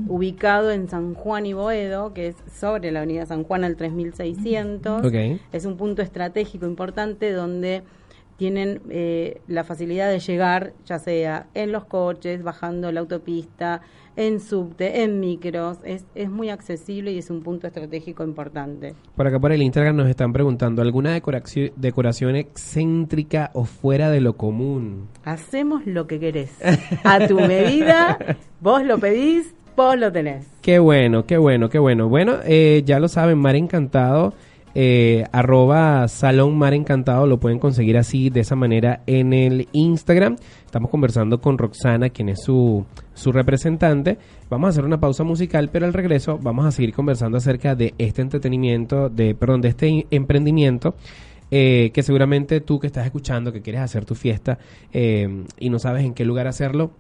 ubicado 0.07 0.71
en 0.71 0.89
San 0.89 1.13
Juan 1.13 1.45
y 1.45 1.53
Boedo, 1.53 2.15
que 2.15 2.29
es 2.29 2.37
sobre 2.59 2.91
la 2.91 3.01
avenida 3.01 3.27
San 3.27 3.45
Juan 3.45 3.65
al 3.65 3.77
3600. 3.77 5.05
Ok. 5.05 5.41
Es 5.53 5.65
un 5.67 5.77
punto 5.77 6.01
estratégico 6.01 6.67
importante 6.67 7.33
donde 7.33 7.83
tienen 8.39 8.81
eh, 8.89 9.41
la 9.49 9.65
facilidad 9.65 10.09
de 10.09 10.21
llegar, 10.21 10.73
ya 10.87 11.01
sea 11.01 11.49
en 11.55 11.73
los 11.73 11.85
coches, 11.85 12.45
bajando 12.45 12.91
la 12.93 13.01
autopista, 13.01 13.83
en 14.15 14.39
subte, 14.39 15.03
en 15.03 15.19
micros. 15.19 15.79
Es, 15.83 16.07
es 16.15 16.31
muy 16.31 16.49
accesible 16.49 17.11
y 17.11 17.19
es 17.19 17.31
un 17.31 17.43
punto 17.43 17.67
estratégico 17.67 18.23
importante. 18.23 18.95
Por 19.17 19.27
acá 19.27 19.41
por 19.41 19.51
el 19.51 19.61
Instagram 19.61 19.97
nos 19.97 20.09
están 20.09 20.33
preguntando, 20.33 20.83
¿alguna 20.83 21.13
decoración, 21.13 21.73
decoración 21.75 22.37
excéntrica 22.37 23.51
o 23.55 23.65
fuera 23.65 24.09
de 24.09 24.21
lo 24.21 24.37
común? 24.37 25.09
Hacemos 25.25 25.85
lo 25.85 26.07
que 26.07 26.21
querés. 26.21 26.57
A 27.03 27.27
tu 27.27 27.41
medida, 27.41 28.19
vos 28.61 28.85
lo 28.85 28.99
pedís, 28.99 29.53
vos 29.77 29.99
lo 29.99 30.13
tenés. 30.13 30.47
Qué 30.63 30.79
bueno, 30.79 31.27
qué 31.27 31.39
bueno, 31.39 31.69
qué 31.69 31.81
bueno. 31.81 32.09
Bueno, 32.09 32.37
eh, 32.45 32.85
ya 32.87 33.01
lo 33.01 33.09
saben, 33.09 33.39
Mar 33.39 33.57
Encantado 33.57 34.33
eh, 34.81 35.25
arroba 35.33 36.07
Salón 36.07 36.57
Mar 36.57 36.73
Encantado, 36.73 37.27
lo 37.27 37.41
pueden 37.41 37.59
conseguir 37.59 37.99
así, 37.99 38.31
de 38.31 38.39
esa 38.39 38.55
manera, 38.55 39.03
en 39.09 39.33
el 39.33 39.67
Instagram. 39.73 40.37
Estamos 40.65 40.89
conversando 40.89 41.41
con 41.41 41.59
Roxana, 41.59 42.11
quien 42.11 42.29
es 42.29 42.45
su, 42.45 42.87
su 43.13 43.33
representante. 43.33 44.19
Vamos 44.49 44.69
a 44.69 44.71
hacer 44.71 44.85
una 44.85 45.01
pausa 45.01 45.25
musical, 45.25 45.69
pero 45.73 45.85
al 45.85 45.95
regreso 45.95 46.39
vamos 46.41 46.65
a 46.65 46.71
seguir 46.71 46.95
conversando 46.95 47.39
acerca 47.39 47.75
de 47.75 47.93
este 47.99 48.23
entretenimiento, 48.23 49.09
de, 49.09 49.35
perdón, 49.35 49.63
de 49.63 49.71
este 49.71 50.07
emprendimiento 50.13 50.95
eh, 51.51 51.91
que 51.93 52.05
seguramente 52.05 52.61
tú 52.61 52.79
que 52.79 52.87
estás 52.87 53.05
escuchando, 53.05 53.53
que 53.53 53.63
quieres 53.63 53.81
hacer 53.81 54.05
tu 54.05 54.15
fiesta 54.15 54.61
eh, 54.93 55.45
y 55.59 55.71
no 55.71 55.81
sabes 55.81 56.05
en 56.05 56.15
qué 56.15 56.25
lugar 56.25 56.47
hacerlo, 56.47 56.93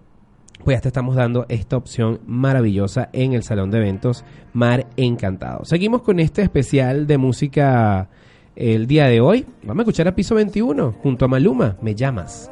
pues 0.64 0.76
ya 0.76 0.80
te 0.80 0.88
estamos 0.88 1.16
dando 1.16 1.46
esta 1.48 1.76
opción 1.76 2.20
maravillosa 2.26 3.08
en 3.12 3.32
el 3.32 3.42
Salón 3.42 3.70
de 3.70 3.78
Eventos 3.78 4.24
Mar 4.52 4.86
Encantado. 4.96 5.64
Seguimos 5.64 6.02
con 6.02 6.20
este 6.20 6.42
especial 6.42 7.06
de 7.06 7.18
música 7.18 8.08
el 8.56 8.86
día 8.86 9.06
de 9.06 9.20
hoy. 9.20 9.46
Vamos 9.62 9.80
a 9.80 9.82
escuchar 9.82 10.08
a 10.08 10.14
Piso 10.14 10.34
21 10.34 10.92
junto 11.00 11.24
a 11.24 11.28
Maluma, 11.28 11.76
Me 11.80 11.94
llamas. 11.94 12.50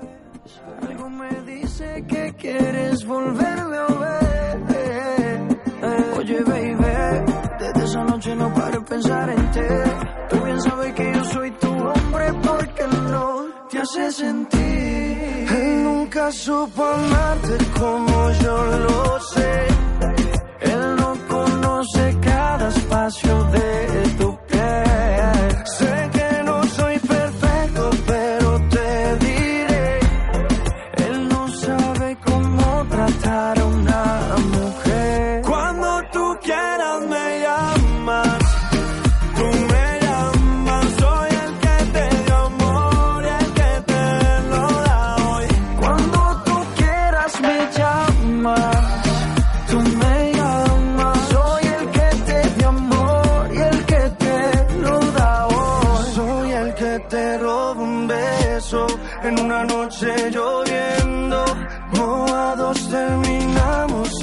Algo 0.88 1.10
me 1.10 1.28
dice 1.52 2.04
que 2.08 2.32
quieres 2.38 3.04
a. 3.04 3.40
Oye, 6.18 6.42
baby, 6.42 7.32
desde 7.58 7.84
esa 7.84 8.04
noche 8.04 8.34
no 8.34 8.52
paro 8.54 8.84
pensar 8.84 9.30
en 9.30 9.50
ti. 9.50 10.45
Te 13.68 13.78
hace 13.78 14.12
sentir. 14.12 15.46
Él 15.50 15.84
nunca 15.84 16.30
supo 16.30 16.84
amarte 16.84 17.56
como 17.78 18.30
yo 18.42 18.64
lo 18.86 19.20
sé. 19.20 19.66
Él 20.60 20.96
no 20.96 21.16
conoce 21.28 22.16
cada 22.20 22.68
espacio 22.68 23.44
de 23.44 24.14
tu 24.18 24.38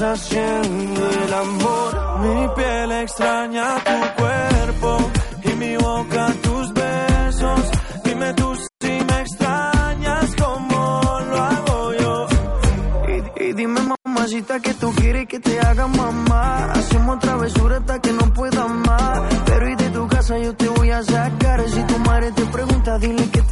haciendo 0.04 1.10
el 1.10 1.34
amor. 1.34 1.90
Mi 2.20 2.48
piel 2.54 2.92
extraña 2.92 3.76
tu 3.84 4.22
cuerpo 4.22 5.10
y 5.42 5.48
mi 5.56 5.76
boca 5.76 6.32
tus 6.42 6.72
besos. 6.72 7.60
Dime 8.04 8.32
tú 8.34 8.54
si 8.80 8.90
me 9.08 9.20
extrañas 9.20 10.34
como 10.36 11.00
lo 11.30 11.36
hago 11.36 11.94
yo. 11.94 12.26
Y, 13.08 13.44
y 13.44 13.52
dime 13.54 13.80
mamacita 14.04 14.60
que 14.60 14.74
tú 14.74 14.92
quieres 14.92 15.26
que 15.28 15.40
te 15.40 15.60
haga 15.60 15.86
mamá. 15.86 16.72
Hacemos 16.72 17.18
travesura 17.18 17.76
hasta 17.78 18.00
que 18.00 18.12
no 18.12 18.32
pueda 18.32 18.66
más. 18.66 19.20
Pero 19.46 19.68
y 19.70 19.76
de 19.76 19.90
tu 19.90 20.06
casa 20.08 20.38
yo 20.38 20.54
te 20.54 20.68
voy 20.68 20.90
a 20.90 21.02
sacar. 21.02 21.68
Si 21.68 21.82
tu 21.84 21.98
madre 21.98 22.32
te 22.32 22.44
pregunta, 22.46 22.98
dile 22.98 23.28
que 23.30 23.42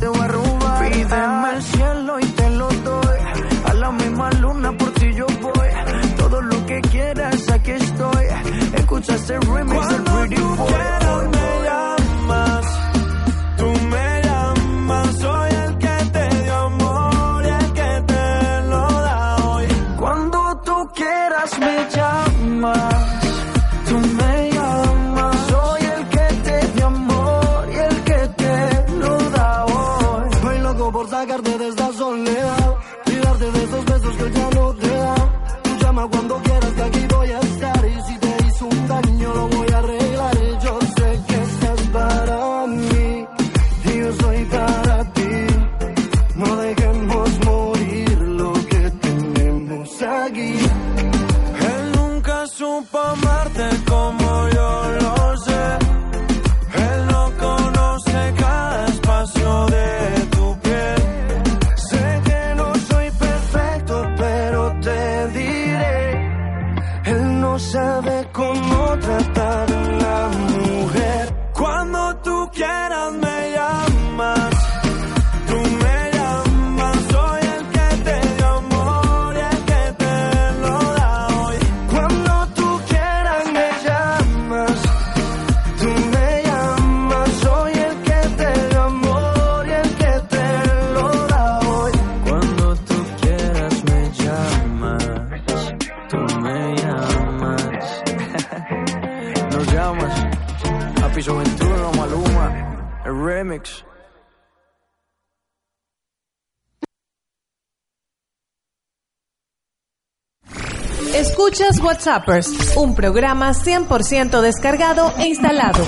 Un 112.76 112.96
programa 112.96 113.52
100% 113.52 114.40
descargado 114.40 115.12
e 115.18 115.28
instalado. 115.28 115.84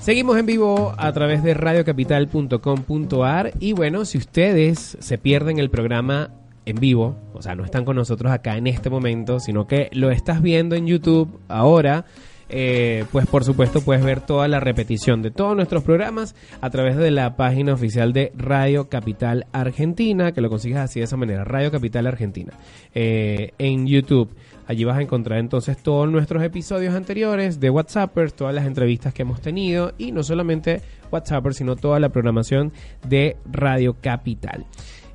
Seguimos 0.00 0.38
en 0.38 0.46
vivo 0.46 0.94
a 0.96 1.12
través 1.12 1.42
de 1.42 1.52
radiocapital.com.ar 1.52 3.52
y 3.60 3.74
bueno, 3.74 4.06
si 4.06 4.16
ustedes 4.16 4.96
se 4.98 5.18
pierden 5.18 5.58
el 5.58 5.68
programa 5.68 6.30
en 6.64 6.76
vivo, 6.76 7.18
o 7.34 7.42
sea, 7.42 7.54
no 7.54 7.64
están 7.64 7.84
con 7.84 7.96
nosotros 7.96 8.32
acá 8.32 8.56
en 8.56 8.66
este 8.66 8.88
momento, 8.88 9.38
sino 9.38 9.66
que 9.66 9.90
lo 9.92 10.10
estás 10.10 10.40
viendo 10.40 10.74
en 10.74 10.86
YouTube 10.86 11.38
ahora, 11.48 12.06
eh, 12.48 13.04
pues 13.10 13.26
por 13.26 13.44
supuesto 13.44 13.80
puedes 13.80 14.04
ver 14.04 14.20
toda 14.20 14.46
la 14.48 14.60
repetición 14.60 15.22
de 15.22 15.30
todos 15.30 15.56
nuestros 15.56 15.82
programas 15.82 16.34
a 16.60 16.70
través 16.70 16.96
de 16.96 17.10
la 17.10 17.36
página 17.36 17.72
oficial 17.72 18.12
de 18.12 18.32
Radio 18.36 18.88
Capital 18.88 19.46
Argentina, 19.52 20.32
que 20.32 20.40
lo 20.40 20.48
consigues 20.48 20.78
así 20.78 21.00
de 21.00 21.04
esa 21.04 21.16
manera, 21.16 21.44
Radio 21.44 21.70
Capital 21.70 22.06
Argentina, 22.06 22.52
eh, 22.94 23.52
en 23.58 23.86
YouTube. 23.86 24.30
Allí 24.68 24.84
vas 24.84 24.98
a 24.98 25.02
encontrar 25.02 25.38
entonces 25.38 25.76
todos 25.78 26.10
nuestros 26.10 26.42
episodios 26.42 26.94
anteriores 26.94 27.60
de 27.60 27.70
WhatsAppers, 27.70 28.34
todas 28.34 28.54
las 28.54 28.66
entrevistas 28.66 29.14
que 29.14 29.22
hemos 29.22 29.40
tenido 29.40 29.92
y 29.96 30.12
no 30.12 30.22
solamente 30.22 30.82
WhatsAppers, 31.10 31.56
sino 31.56 31.76
toda 31.76 32.00
la 32.00 32.08
programación 32.08 32.72
de 33.08 33.36
Radio 33.50 33.96
Capital. 34.00 34.66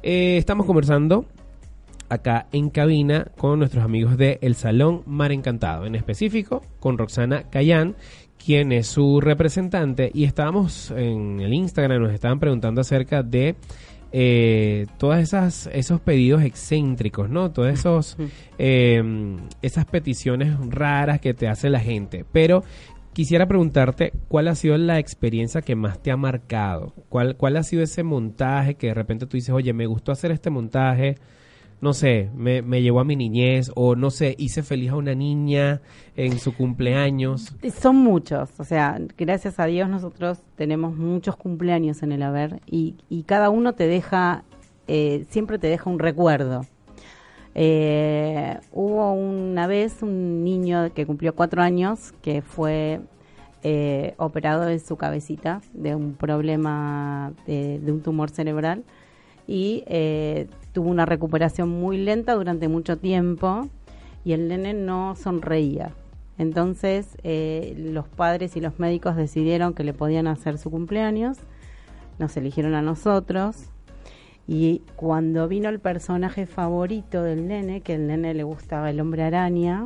Eh, 0.04 0.38
estamos 0.38 0.66
conversando 0.66 1.26
acá 2.12 2.48
en 2.52 2.70
cabina 2.70 3.32
con 3.38 3.60
nuestros 3.60 3.84
amigos 3.84 4.18
de 4.18 4.38
El 4.42 4.56
Salón 4.56 5.04
Mar 5.06 5.32
Encantado, 5.32 5.86
en 5.86 5.96
específico 5.96 6.62
con 6.80 6.98
Roxana 6.98 7.44
Cayán, 7.50 7.96
quien 8.44 8.74
es 8.74 8.88
su 8.88 9.22
representante, 9.22 10.12
y 10.14 10.26
estábamos 10.26 10.92
en 10.92 11.40
el 11.40 11.54
Instagram, 11.54 12.02
nos 12.02 12.14
estaban 12.14 12.40
preguntando 12.40 12.82
acerca 12.82 13.24
de 13.24 13.56
eh, 14.12 14.88
todas 14.98 15.22
esas 15.22 15.70
esos 15.72 16.02
pedidos 16.02 16.44
excéntricos, 16.44 17.30
¿no? 17.30 17.52
Todas 17.52 17.80
esos 17.80 18.18
eh, 18.58 19.02
esas 19.62 19.86
peticiones 19.86 20.54
raras 20.68 21.22
que 21.22 21.34
te 21.34 21.48
hace 21.48 21.70
la 21.70 21.80
gente. 21.80 22.26
Pero 22.30 22.64
quisiera 23.14 23.48
preguntarte 23.48 24.12
cuál 24.28 24.50
ha 24.50 24.56
sido 24.56 24.78
la 24.78 25.00
experiencia 25.00 25.62
que 25.62 25.78
más 25.78 26.02
te 26.02 26.12
ha 26.12 26.18
marcado. 26.18 26.94
¿Cuál 27.08 27.38
cuál 27.38 27.56
ha 27.56 27.64
sido 27.64 27.84
ese 27.84 28.04
montaje 28.04 28.76
que 28.76 28.88
de 28.88 28.96
repente 28.96 29.28
tú 29.28 29.38
dices, 29.38 29.52
oye, 29.52 29.72
me 29.72 29.86
gustó 29.86 30.12
hacer 30.12 30.32
este 30.32 30.50
montaje? 30.50 31.16
No 31.82 31.94
sé, 31.94 32.30
me, 32.36 32.62
me 32.62 32.84
llevó 32.84 33.00
a 33.00 33.04
mi 33.04 33.16
niñez 33.16 33.72
o 33.76 33.96
no 33.96 34.12
sé, 34.12 34.36
hice 34.38 34.62
feliz 34.62 34.92
a 34.92 34.98
una 34.98 35.16
niña 35.16 35.82
en 36.16 36.38
su 36.38 36.56
cumpleaños. 36.56 37.56
Son 37.82 37.96
muchos, 37.96 38.52
o 38.60 38.64
sea, 38.64 39.00
gracias 39.18 39.60
a 39.60 39.66
Dios 39.66 39.90
nosotros 39.90 40.44
tenemos 40.56 40.96
muchos 40.96 41.36
cumpleaños 41.36 42.04
en 42.04 42.12
el 42.12 42.22
haber 42.22 42.62
y, 42.68 42.98
y 43.10 43.24
cada 43.24 43.50
uno 43.50 43.74
te 43.74 43.88
deja, 43.88 44.44
eh, 44.88 45.26
siempre 45.30 45.58
te 45.58 45.68
deja 45.68 45.90
un 45.90 45.98
recuerdo. 45.98 46.68
Eh, 47.56 48.60
hubo 48.72 49.14
una 49.14 49.66
vez 49.66 50.04
un 50.04 50.44
niño 50.44 50.94
que 50.94 51.08
cumplió 51.08 51.36
cuatro 51.36 51.64
años 51.64 52.14
que 52.22 52.44
fue 52.44 53.02
eh, 53.64 54.14
operado 54.18 54.66
de 54.66 54.80
su 54.80 54.98
cabecita 54.98 55.62
de 55.74 55.96
un 55.96 56.14
problema 56.14 57.34
de, 57.48 57.80
de 57.80 57.92
un 57.92 58.02
tumor 58.02 58.30
cerebral 58.30 58.84
y 59.48 59.84
eh, 59.88 60.48
tuvo 60.72 60.90
una 60.90 61.06
recuperación 61.06 61.70
muy 61.70 61.98
lenta 61.98 62.34
durante 62.34 62.68
mucho 62.68 62.98
tiempo 62.98 63.68
y 64.24 64.34
el 64.34 64.48
nene 64.48 64.74
no 64.74 65.16
sonreía. 65.16 65.92
Entonces 66.38 67.18
eh, 67.24 67.76
los 67.78 68.08
padres 68.08 68.56
y 68.56 68.62
los 68.62 68.80
médicos 68.80 69.16
decidieron 69.16 69.74
que 69.74 69.84
le 69.84 69.94
podían 69.94 70.28
hacer 70.28 70.58
su 70.58 70.72
cumpleaños, 70.72 71.38
nos 72.20 72.36
eligieron 72.38 72.74
a 72.76 72.82
nosotros 72.82 73.70
y 74.48 74.82
cuando 74.96 75.48
vino 75.48 75.70
el 75.70 75.80
personaje 75.80 76.46
favorito 76.46 77.24
del 77.24 77.48
nene, 77.48 77.82
que 77.82 77.96
el 77.96 78.08
nene 78.08 78.34
le 78.34 78.44
gustaba 78.44 78.90
el 78.90 79.00
hombre 79.00 79.24
araña, 79.24 79.86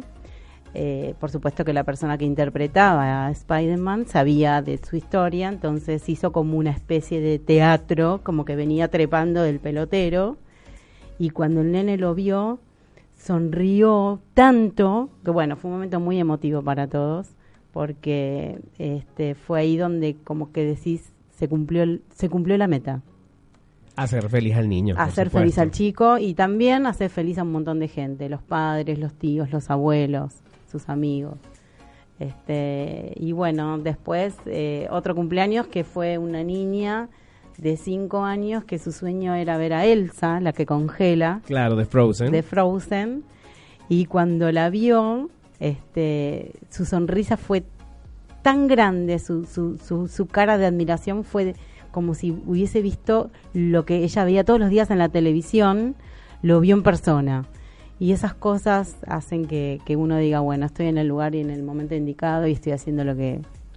eh, 0.73 1.13
por 1.19 1.31
supuesto 1.31 1.63
que 1.63 1.71
la 1.71 1.85
persona 1.85 2.17
que 2.17 2.25
interpretaba 2.25 3.27
a 3.27 3.31
Spider-Man 3.31 4.07
sabía 4.07 4.61
de 4.61 4.77
su 4.77 4.97
historia, 4.97 5.47
entonces 5.47 6.07
hizo 6.09 6.33
como 6.33 6.57
una 6.57 6.71
especie 6.71 7.21
de 7.21 7.39
teatro, 7.39 8.19
como 8.23 8.43
que 8.43 8.57
venía 8.57 8.89
trepando 8.89 9.41
del 9.41 9.59
pelotero, 9.59 10.37
y 11.19 11.29
cuando 11.29 11.61
el 11.61 11.71
nene 11.71 11.97
lo 11.97 12.13
vio, 12.15 12.59
sonrió 13.17 14.19
tanto, 14.33 15.09
que 15.23 15.31
bueno, 15.31 15.55
fue 15.55 15.69
un 15.69 15.77
momento 15.77 15.99
muy 15.99 16.19
emotivo 16.19 16.61
para 16.61 16.87
todos, 16.87 17.29
porque 17.71 18.59
este 18.77 19.35
fue 19.35 19.59
ahí 19.61 19.77
donde 19.77 20.15
como 20.23 20.51
que 20.51 20.65
decís, 20.65 21.11
se 21.31 21.47
cumplió, 21.47 21.83
el- 21.83 22.01
se 22.13 22.29
cumplió 22.29 22.57
la 22.57 22.67
meta 22.67 23.01
Hacer 23.97 24.27
feliz 24.29 24.55
al 24.57 24.67
niño. 24.67 24.95
hacer 24.97 25.29
feliz 25.29 25.57
al 25.57 25.71
chico 25.71 26.17
y 26.17 26.33
también 26.33 26.85
hacer 26.85 27.09
feliz 27.09 27.37
a 27.37 27.43
un 27.43 27.51
montón 27.53 27.79
de 27.79 27.87
gente, 27.87 28.27
los 28.29 28.41
padres, 28.41 28.99
los 28.99 29.13
tíos, 29.13 29.51
los 29.51 29.69
abuelos, 29.69 30.35
sus 30.69 30.89
amigos. 30.89 31.35
Este, 32.19 33.13
y 33.17 33.31
bueno, 33.33 33.77
después 33.77 34.35
eh, 34.45 34.87
otro 34.89 35.15
cumpleaños 35.15 35.67
que 35.67 35.83
fue 35.83 36.17
una 36.17 36.43
niña 36.43 37.09
de 37.57 37.77
cinco 37.77 38.23
años 38.23 38.63
que 38.65 38.79
su 38.79 38.91
sueño 38.91 39.33
era 39.35 39.57
ver 39.57 39.73
a 39.73 39.85
Elsa, 39.85 40.39
la 40.39 40.51
que 40.53 40.65
congela, 40.65 41.41
Claro, 41.45 41.75
de 41.75 41.85
Frozen. 41.85 42.31
de 42.31 42.43
Frozen, 42.43 43.23
y 43.89 44.05
cuando 44.05 44.51
la 44.51 44.69
vio, 44.69 45.29
este, 45.59 46.51
su 46.69 46.85
sonrisa 46.85 47.37
fue 47.37 47.63
tan 48.41 48.67
grande, 48.67 49.19
su, 49.19 49.45
su, 49.45 49.77
su, 49.77 50.07
su 50.07 50.27
cara 50.27 50.57
de 50.57 50.65
admiración 50.65 51.23
fue 51.23 51.45
de- 51.45 51.55
como 51.91 52.13
si 52.13 52.31
hubiese 52.31 52.81
visto 52.81 53.31
lo 53.53 53.85
que 53.85 54.03
ella 54.03 54.25
veía 54.25 54.43
todos 54.43 54.59
los 54.59 54.69
días 54.69 54.91
en 54.91 54.97
la 54.97 55.07
televisión, 55.09 55.95
lo 56.41 56.59
vio 56.59 56.75
en 56.75 56.83
persona. 56.83 57.45
Y 57.97 58.11
esas 58.11 58.33
cosas 58.33 58.97
hacen 59.07 59.45
que, 59.45 59.79
que 59.85 59.95
uno 59.95 60.17
diga, 60.17 60.41
bueno, 60.41 60.65
estoy 60.65 60.87
en 60.87 60.97
el 60.97 61.07
lugar 61.07 61.33
y 61.35 61.39
en 61.39 61.49
el 61.49 61.63
momento 61.63 61.95
indicado 61.95 62.45
y 62.47 62.51
estoy 62.51 62.73
haciendo 62.73 63.05
lo 63.05 63.15
que, 63.15 63.39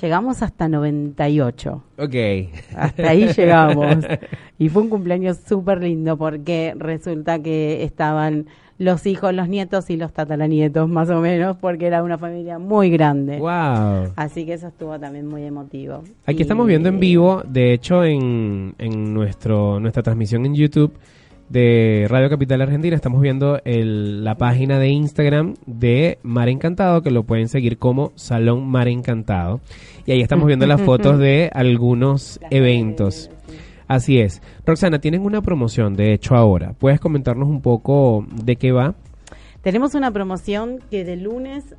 Llegamos 0.00 0.42
hasta 0.42 0.68
98. 0.68 1.82
Ok. 1.98 2.14
Hasta 2.76 3.08
ahí 3.10 3.28
llegamos. 3.28 4.04
Y 4.58 4.70
fue 4.70 4.82
un 4.82 4.88
cumpleaños 4.88 5.36
súper 5.46 5.82
lindo 5.82 6.16
porque 6.16 6.74
resulta 6.78 7.42
que 7.42 7.84
estaban 7.84 8.46
los 8.78 9.04
hijos, 9.06 9.34
los 9.34 9.48
nietos 9.50 9.90
y 9.90 9.98
los 9.98 10.14
tataranietos, 10.14 10.88
más 10.88 11.10
o 11.10 11.20
menos, 11.20 11.58
porque 11.58 11.86
era 11.86 12.02
una 12.02 12.16
familia 12.16 12.58
muy 12.58 12.88
grande. 12.88 13.38
Wow. 13.38 14.12
Así 14.16 14.46
que 14.46 14.54
eso 14.54 14.68
estuvo 14.68 14.98
también 14.98 15.26
muy 15.26 15.42
emotivo. 15.44 16.02
Aquí 16.24 16.38
Y- 16.38 16.42
estamos 16.42 16.66
viendo 16.66 16.88
en 16.88 16.98
vivo, 17.00 17.42
de 17.46 17.74
hecho 17.74 18.02
en, 18.02 18.74
en 18.78 19.12
nuestro 19.12 19.78
nuestra 19.78 20.02
transmisión 20.02 20.46
en 20.46 20.54
YouTube 20.54 20.92
de 21.48 22.06
Radio 22.08 22.28
Capital 22.28 22.60
Argentina, 22.62 22.96
estamos 22.96 23.20
viendo 23.20 23.60
el- 23.64 24.24
la 24.24 24.36
página 24.36 24.78
de 24.78 24.88
Instagram 24.88 25.54
de 25.66 26.18
Mar 26.22 26.48
Encantado, 26.48 27.02
que 27.02 27.10
lo 27.10 27.22
pueden 27.24 27.48
seguir 27.48 27.78
como 27.78 28.12
Salón 28.16 28.66
Mar 28.66 28.88
Encantado. 28.88 29.60
Y 30.06 30.12
ahí 30.12 30.20
estamos 30.20 30.46
viendo 30.46 30.66
las 30.66 30.80
fotos 30.82 31.18
de 31.18 31.50
algunos 31.54 32.40
eventos. 32.50 33.30
Así 33.88 34.18
es. 34.18 34.42
Roxana, 34.64 34.98
tienen 35.00 35.22
una 35.22 35.42
promoción, 35.42 35.94
de 35.94 36.12
hecho, 36.12 36.34
ahora. 36.34 36.74
¿Puedes 36.78 36.98
comentarnos 36.98 37.48
un 37.48 37.60
poco 37.62 38.26
de 38.44 38.56
qué 38.56 38.72
va? 38.72 38.94
Tenemos 39.62 39.94
una 39.94 40.10
promoción 40.12 40.80
que 40.90 41.04
de 41.04 41.16
lunes 41.16 41.74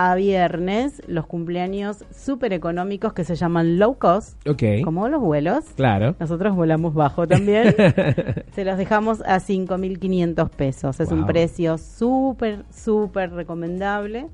a 0.00 0.14
viernes, 0.14 1.02
los 1.08 1.26
cumpleaños 1.26 2.04
súper 2.12 2.52
económicos 2.52 3.12
que 3.14 3.24
se 3.24 3.34
llaman 3.34 3.80
low 3.80 3.98
cost, 3.98 4.38
Ok. 4.48 4.62
como 4.84 5.08
los 5.08 5.20
vuelos. 5.20 5.64
Claro. 5.74 6.14
Nosotros 6.20 6.54
volamos 6.54 6.94
bajo 6.94 7.26
también. 7.26 7.74
se 8.54 8.64
los 8.64 8.78
dejamos 8.78 9.22
a 9.22 9.40
5.500 9.40 10.50
pesos. 10.50 11.00
Es 11.00 11.10
un 11.10 11.26
precio 11.26 11.78
súper, 11.78 12.64
súper 12.70 13.32
recomendable. 13.32 14.28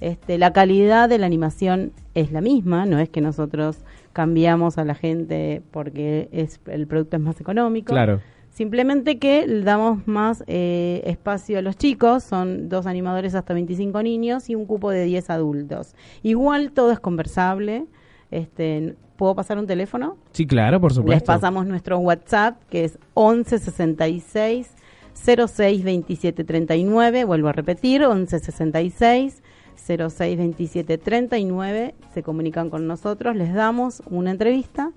Este, 0.00 0.38
la 0.38 0.52
calidad 0.52 1.08
de 1.08 1.18
la 1.18 1.26
animación 1.26 1.90
es 2.14 2.30
la 2.30 2.40
misma, 2.40 2.86
no 2.86 3.00
es 3.00 3.08
que 3.08 3.20
nosotros 3.20 3.78
cambiamos 4.12 4.78
a 4.78 4.84
la 4.84 4.94
gente 4.94 5.62
porque 5.72 6.28
es 6.30 6.60
el 6.66 6.86
producto 6.86 7.16
es 7.16 7.22
más 7.24 7.40
económico. 7.40 7.92
Claro. 7.92 8.20
Simplemente 8.58 9.20
que 9.20 9.46
le 9.46 9.62
damos 9.62 10.04
más 10.08 10.42
eh, 10.48 11.00
espacio 11.04 11.60
a 11.60 11.62
los 11.62 11.76
chicos, 11.76 12.24
son 12.24 12.68
dos 12.68 12.86
animadores 12.86 13.36
hasta 13.36 13.54
25 13.54 14.02
niños 14.02 14.50
y 14.50 14.56
un 14.56 14.66
cupo 14.66 14.90
de 14.90 15.04
10 15.04 15.30
adultos. 15.30 15.94
Igual 16.24 16.72
todo 16.72 16.90
es 16.90 16.98
conversable. 16.98 17.86
Este, 18.32 18.96
¿Puedo 19.14 19.36
pasar 19.36 19.58
un 19.58 19.68
teléfono? 19.68 20.16
Sí, 20.32 20.44
claro, 20.44 20.80
por 20.80 20.92
supuesto. 20.92 21.14
Les 21.14 21.22
pasamos 21.22 21.66
nuestro 21.68 22.00
WhatsApp, 22.00 22.60
que 22.68 22.82
es 22.82 22.98
1166 23.14 24.74
06 25.14 25.84
27 25.84 26.42
39. 26.42 27.24
Vuelvo 27.26 27.46
a 27.46 27.52
repetir, 27.52 28.00
1166 28.00 29.40
06 29.76 30.36
27 30.36 30.98
39. 30.98 31.94
Se 32.12 32.24
comunican 32.24 32.70
con 32.70 32.88
nosotros, 32.88 33.36
les 33.36 33.54
damos 33.54 34.02
una 34.10 34.32
entrevista 34.32 34.90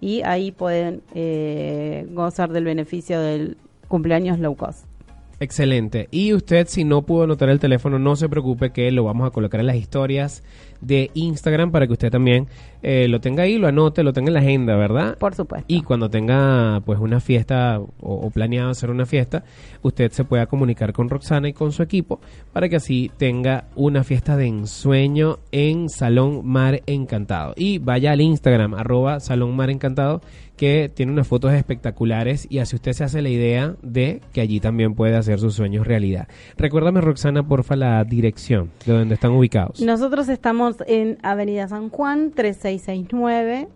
y 0.00 0.22
ahí 0.22 0.52
pueden 0.52 1.02
eh, 1.14 2.06
gozar 2.10 2.52
del 2.52 2.64
beneficio 2.64 3.20
del 3.20 3.56
cumpleaños 3.88 4.38
low 4.38 4.56
cost. 4.56 4.86
Excelente. 5.40 6.08
Y 6.10 6.32
usted, 6.32 6.68
si 6.68 6.84
no 6.84 7.02
pudo 7.02 7.24
anotar 7.24 7.48
el 7.48 7.58
teléfono, 7.58 7.98
no 7.98 8.16
se 8.16 8.28
preocupe 8.28 8.70
que 8.70 8.90
lo 8.90 9.04
vamos 9.04 9.26
a 9.26 9.30
colocar 9.30 9.60
en 9.60 9.66
las 9.66 9.76
historias 9.76 10.42
de 10.84 11.10
Instagram 11.14 11.70
para 11.70 11.86
que 11.86 11.92
usted 11.92 12.10
también 12.10 12.46
eh, 12.82 13.08
lo 13.08 13.20
tenga 13.20 13.44
ahí, 13.44 13.58
lo 13.58 13.66
anote, 13.66 14.02
lo 14.02 14.12
tenga 14.12 14.28
en 14.28 14.34
la 14.34 14.40
agenda, 14.40 14.76
¿verdad? 14.76 15.16
Por 15.18 15.34
supuesto. 15.34 15.64
Y 15.68 15.82
cuando 15.82 16.10
tenga 16.10 16.82
pues 16.84 16.98
una 16.98 17.20
fiesta 17.20 17.80
o, 17.80 17.88
o 18.00 18.30
planeado 18.30 18.70
hacer 18.70 18.90
una 18.90 19.06
fiesta, 19.06 19.44
usted 19.82 20.12
se 20.12 20.24
pueda 20.24 20.46
comunicar 20.46 20.92
con 20.92 21.08
Roxana 21.08 21.48
y 21.48 21.52
con 21.52 21.72
su 21.72 21.82
equipo 21.82 22.20
para 22.52 22.68
que 22.68 22.76
así 22.76 23.10
tenga 23.16 23.64
una 23.74 24.04
fiesta 24.04 24.36
de 24.36 24.46
ensueño 24.46 25.38
en 25.50 25.88
Salón 25.88 26.42
Mar 26.44 26.82
Encantado. 26.86 27.54
Y 27.56 27.78
vaya 27.78 28.12
al 28.12 28.20
Instagram, 28.20 28.74
arroba 28.74 29.20
Salón 29.20 29.56
Mar 29.56 29.70
Encantado, 29.70 30.20
que 30.56 30.90
tiene 30.92 31.12
unas 31.12 31.26
fotos 31.26 31.52
espectaculares 31.52 32.46
y 32.48 32.58
así 32.58 32.76
usted 32.76 32.92
se 32.92 33.04
hace 33.04 33.22
la 33.22 33.28
idea 33.28 33.74
de 33.82 34.20
que 34.32 34.40
allí 34.40 34.60
también 34.60 34.94
puede 34.94 35.16
hacer 35.16 35.38
sus 35.40 35.54
sueños 35.54 35.86
realidad. 35.86 36.28
Recuérdame, 36.56 37.00
Roxana, 37.00 37.46
porfa, 37.46 37.76
la 37.76 38.04
dirección 38.04 38.70
de 38.86 38.92
donde 38.92 39.14
están 39.14 39.32
ubicados. 39.32 39.80
Nosotros 39.80 40.28
estamos 40.28 40.73
en 40.86 41.18
Avenida 41.22 41.68
San 41.68 41.90
Juan 41.90 42.32
3669, 42.32 43.68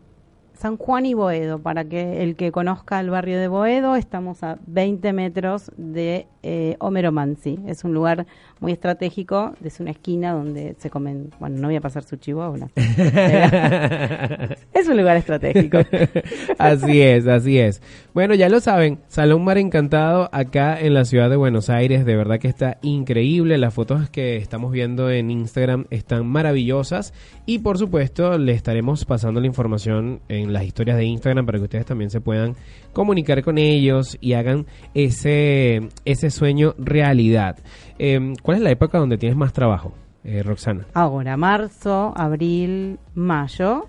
San 0.54 0.76
Juan 0.76 1.06
y 1.06 1.14
Boedo. 1.14 1.60
Para 1.60 1.84
que 1.84 2.22
el 2.22 2.36
que 2.36 2.52
conozca 2.52 3.00
el 3.00 3.10
barrio 3.10 3.38
de 3.38 3.48
Boedo, 3.48 3.96
estamos 3.96 4.42
a 4.42 4.58
20 4.66 5.12
metros 5.12 5.70
de 5.76 6.26
eh, 6.50 6.76
Homero 6.80 7.12
Mansi. 7.12 7.58
Es 7.66 7.84
un 7.84 7.92
lugar 7.92 8.26
muy 8.58 8.72
estratégico, 8.72 9.52
es 9.62 9.80
una 9.80 9.90
esquina 9.90 10.32
donde 10.32 10.74
se 10.78 10.88
comen, 10.88 11.30
bueno, 11.38 11.58
no 11.58 11.68
voy 11.68 11.76
a 11.76 11.82
pasar 11.82 12.04
su 12.04 12.16
chivo 12.16 12.42
ahora. 12.42 12.68
es 14.72 14.88
un 14.88 14.96
lugar 14.96 15.18
estratégico. 15.18 15.80
así 16.58 17.02
es, 17.02 17.26
así 17.26 17.58
es. 17.58 17.82
Bueno, 18.14 18.34
ya 18.34 18.48
lo 18.48 18.60
saben, 18.60 18.98
Salón 19.08 19.44
Mar 19.44 19.58
Encantado 19.58 20.30
acá 20.32 20.80
en 20.80 20.94
la 20.94 21.04
ciudad 21.04 21.28
de 21.28 21.36
Buenos 21.36 21.68
Aires, 21.68 22.06
de 22.06 22.16
verdad 22.16 22.38
que 22.38 22.48
está 22.48 22.78
increíble. 22.80 23.58
Las 23.58 23.74
fotos 23.74 24.08
que 24.08 24.38
estamos 24.38 24.72
viendo 24.72 25.10
en 25.10 25.30
Instagram 25.30 25.84
están 25.90 26.26
maravillosas 26.26 27.12
y 27.44 27.58
por 27.58 27.76
supuesto 27.76 28.38
le 28.38 28.52
estaremos 28.52 29.04
pasando 29.04 29.38
la 29.40 29.46
información 29.46 30.20
en 30.28 30.54
las 30.54 30.64
historias 30.64 30.96
de 30.96 31.04
Instagram 31.04 31.44
para 31.44 31.58
que 31.58 31.64
ustedes 31.64 31.84
también 31.84 32.08
se 32.08 32.22
puedan 32.22 32.56
comunicar 32.94 33.42
con 33.44 33.58
ellos 33.58 34.16
y 34.20 34.32
hagan 34.32 34.66
ese, 34.94 35.88
ese 36.04 36.30
sueño 36.38 36.74
realidad. 36.78 37.58
Eh, 37.98 38.34
¿Cuál 38.42 38.58
es 38.58 38.62
la 38.62 38.70
época 38.70 38.98
donde 38.98 39.18
tienes 39.18 39.36
más 39.36 39.52
trabajo, 39.52 39.92
eh, 40.24 40.42
Roxana? 40.42 40.86
Ahora, 40.94 41.36
marzo, 41.36 42.12
abril, 42.16 42.98
mayo. 43.14 43.88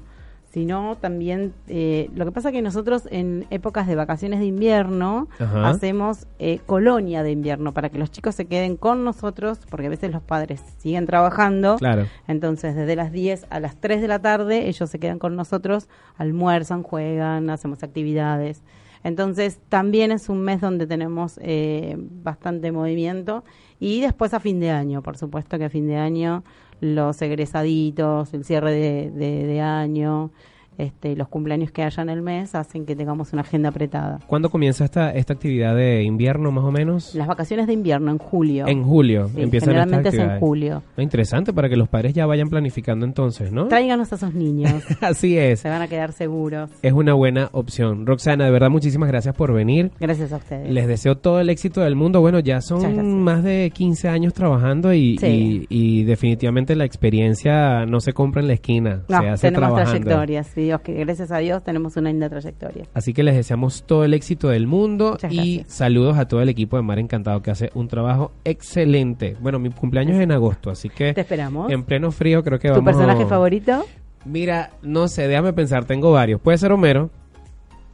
Si 0.52 0.66
no, 0.66 0.98
también 1.00 1.54
eh, 1.68 2.10
lo 2.16 2.26
que 2.26 2.32
pasa 2.32 2.52
que 2.52 2.64
nosotros 2.64 3.08
en 3.12 3.46
épocas 3.52 3.86
de 3.86 3.94
vacaciones 3.96 4.40
de 4.40 4.48
invierno 4.48 5.28
Ajá. 5.38 5.70
hacemos 5.70 6.26
eh, 6.40 6.60
colonia 6.66 7.22
de 7.22 7.30
invierno 7.32 7.72
para 7.72 7.90
que 7.90 8.00
los 8.00 8.10
chicos 8.10 8.34
se 8.34 8.46
queden 8.46 8.76
con 8.76 9.04
nosotros, 9.04 9.60
porque 9.70 9.86
a 9.86 9.90
veces 9.90 10.12
los 10.12 10.24
padres 10.24 10.64
siguen 10.80 11.06
trabajando. 11.06 11.78
Claro. 11.78 12.08
Entonces, 12.28 12.76
desde 12.76 12.96
las 12.96 13.12
10 13.12 13.46
a 13.52 13.60
las 13.60 13.80
3 13.80 14.02
de 14.02 14.08
la 14.08 14.20
tarde, 14.20 14.68
ellos 14.68 14.90
se 14.90 14.98
quedan 14.98 15.20
con 15.20 15.36
nosotros, 15.36 15.88
almuerzan, 16.18 16.82
juegan, 16.82 17.52
hacemos 17.52 17.84
actividades. 17.84 18.64
Entonces, 19.04 19.60
también 19.70 20.12
es 20.12 20.30
un 20.30 20.42
mes 20.42 20.62
donde 20.62 20.88
tenemos 20.88 21.40
eh, 21.42 21.96
bastante 21.98 22.72
movimiento. 22.72 23.44
Y 23.80 24.02
después 24.02 24.34
a 24.34 24.40
fin 24.40 24.60
de 24.60 24.72
año, 24.72 25.02
por 25.02 25.18
supuesto 25.18 25.58
que 25.58 25.66
a 25.66 25.70
fin 25.70 25.88
de 25.88 25.98
año 25.98 26.44
los 26.82 27.22
egresaditos, 27.22 28.34
el 28.34 28.44
cierre 28.46 28.72
de, 28.74 29.12
de- 29.12 29.46
de 29.46 29.62
año, 29.62 30.32
este, 30.80 31.16
los 31.16 31.28
cumpleaños 31.28 31.72
que 31.72 31.84
haya 31.84 32.02
en 32.02 32.10
el 32.10 32.22
mes 32.22 32.56
hacen 32.56 32.86
que 32.86 32.96
tengamos 32.96 33.34
una 33.34 33.42
agenda 33.44 33.70
apretada. 33.70 34.20
¿Cuándo 34.28 34.50
comienza 34.50 34.86
esta, 34.86 35.12
esta 35.12 35.34
actividad 35.34 35.76
de 35.76 36.04
invierno 36.04 36.52
más 36.52 36.64
o 36.64 36.72
menos? 36.72 37.14
Las 37.16 37.28
vacaciones 37.28 37.68
de 37.68 37.74
invierno 37.74 38.10
en 38.12 38.18
julio. 38.18 38.68
En 38.68 38.84
julio 38.84 39.28
Sí, 39.36 39.42
empiezan 39.42 39.70
generalmente 39.70 40.10
estas 40.10 40.26
es 40.28 40.32
en 40.34 40.40
julio. 40.40 40.84
Interesante 40.98 41.54
para 41.54 41.70
que 41.70 41.76
los 41.76 41.88
padres 41.90 42.14
ya 42.14 42.26
vayan 42.26 42.50
planificando 42.50 43.06
entonces, 43.06 43.52
¿no? 43.52 43.68
Tráiganos 43.68 44.12
a 44.12 44.16
esos 44.16 44.34
niños. 44.34 44.84
Así 45.02 45.38
es. 45.38 45.60
Se 45.60 45.70
van 45.70 45.82
a 45.82 45.88
quedar 45.88 46.12
seguros. 46.14 46.70
Es 46.82 46.94
una 46.94 47.14
buena 47.14 47.50
opción. 47.52 48.06
Roxana, 48.06 48.46
de 48.46 48.52
verdad 48.52 48.70
muchísimas 48.70 49.10
gracias 49.10 49.36
por 49.36 49.54
venir. 49.54 49.92
Gracias 50.00 50.32
a 50.34 50.38
ustedes. 50.38 50.70
Les 50.72 50.88
deseo 50.88 51.18
todo 51.18 51.40
el 51.42 51.50
éxito 51.50 51.82
del 51.82 51.96
mundo. 51.96 52.22
Bueno, 52.22 52.40
ya 52.40 52.62
son 52.62 53.22
más 53.24 53.44
de 53.44 53.72
15 53.74 54.08
años 54.10 54.34
trabajando 54.34 54.94
y, 54.94 55.18
Sí. 55.18 55.68
y- 55.70 56.00
y 56.00 56.04
definitivamente 56.04 56.76
la 56.76 56.86
experiencia 56.86 57.86
no 57.86 58.00
se 58.00 58.14
compra 58.14 58.42
en 58.42 58.48
la 58.48 58.54
esquina, 58.54 59.04
No, 59.10 59.20
se 59.22 59.28
hace 59.30 59.48
tenemos 59.48 59.70
trabajando. 59.76 60.00
trayectorias, 60.06 60.48
sí, 60.48 60.69
Dios, 60.70 60.82
que 60.82 60.94
gracias 60.94 61.32
a 61.32 61.38
Dios 61.40 61.64
tenemos 61.64 61.98
una 61.98 62.10
linda 62.10 62.30
trayectoria. 62.30 62.86
Así 62.94 63.14
que 63.14 63.24
les 63.24 63.36
deseamos 63.36 63.84
todo 63.84 64.06
el 64.06 64.14
éxito 64.14 64.50
del 64.50 64.68
mundo 64.68 65.12
Muchas 65.12 65.32
y 65.34 65.56
gracias. 65.58 65.74
saludos 65.78 66.18
a 66.18 66.28
todo 66.28 66.42
el 66.42 66.50
equipo 66.50 66.78
de 66.78 66.84
Mar 66.84 67.00
Encantado 67.00 67.42
que 67.42 67.52
hace 67.52 67.70
un 67.74 67.88
trabajo 67.88 68.32
excelente. 68.46 69.36
Bueno, 69.42 69.60
mi 69.60 69.70
cumpleaños 69.72 70.18
es 70.18 70.22
en 70.24 70.32
agosto, 70.32 70.70
así 70.70 70.90
que 70.90 71.14
Te 71.14 71.22
esperamos. 71.22 71.72
en 71.72 71.84
pleno 71.84 72.12
frío 72.12 72.44
creo 72.44 72.60
que 72.60 72.68
¿Tu 72.70 72.74
vamos 72.76 72.86
personaje 72.86 73.26
favorito? 73.26 73.86
Mira, 74.26 74.72
no 74.82 75.08
sé, 75.08 75.28
déjame 75.28 75.54
pensar, 75.54 75.86
tengo 75.86 76.12
varios. 76.12 76.40
Puede 76.42 76.58
ser 76.58 76.72
Homero 76.72 77.10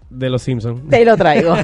de 0.10 0.30
los 0.30 0.42
Simpsons. 0.44 0.88
Te 0.90 1.04
lo 1.06 1.18
traigo. 1.18 1.56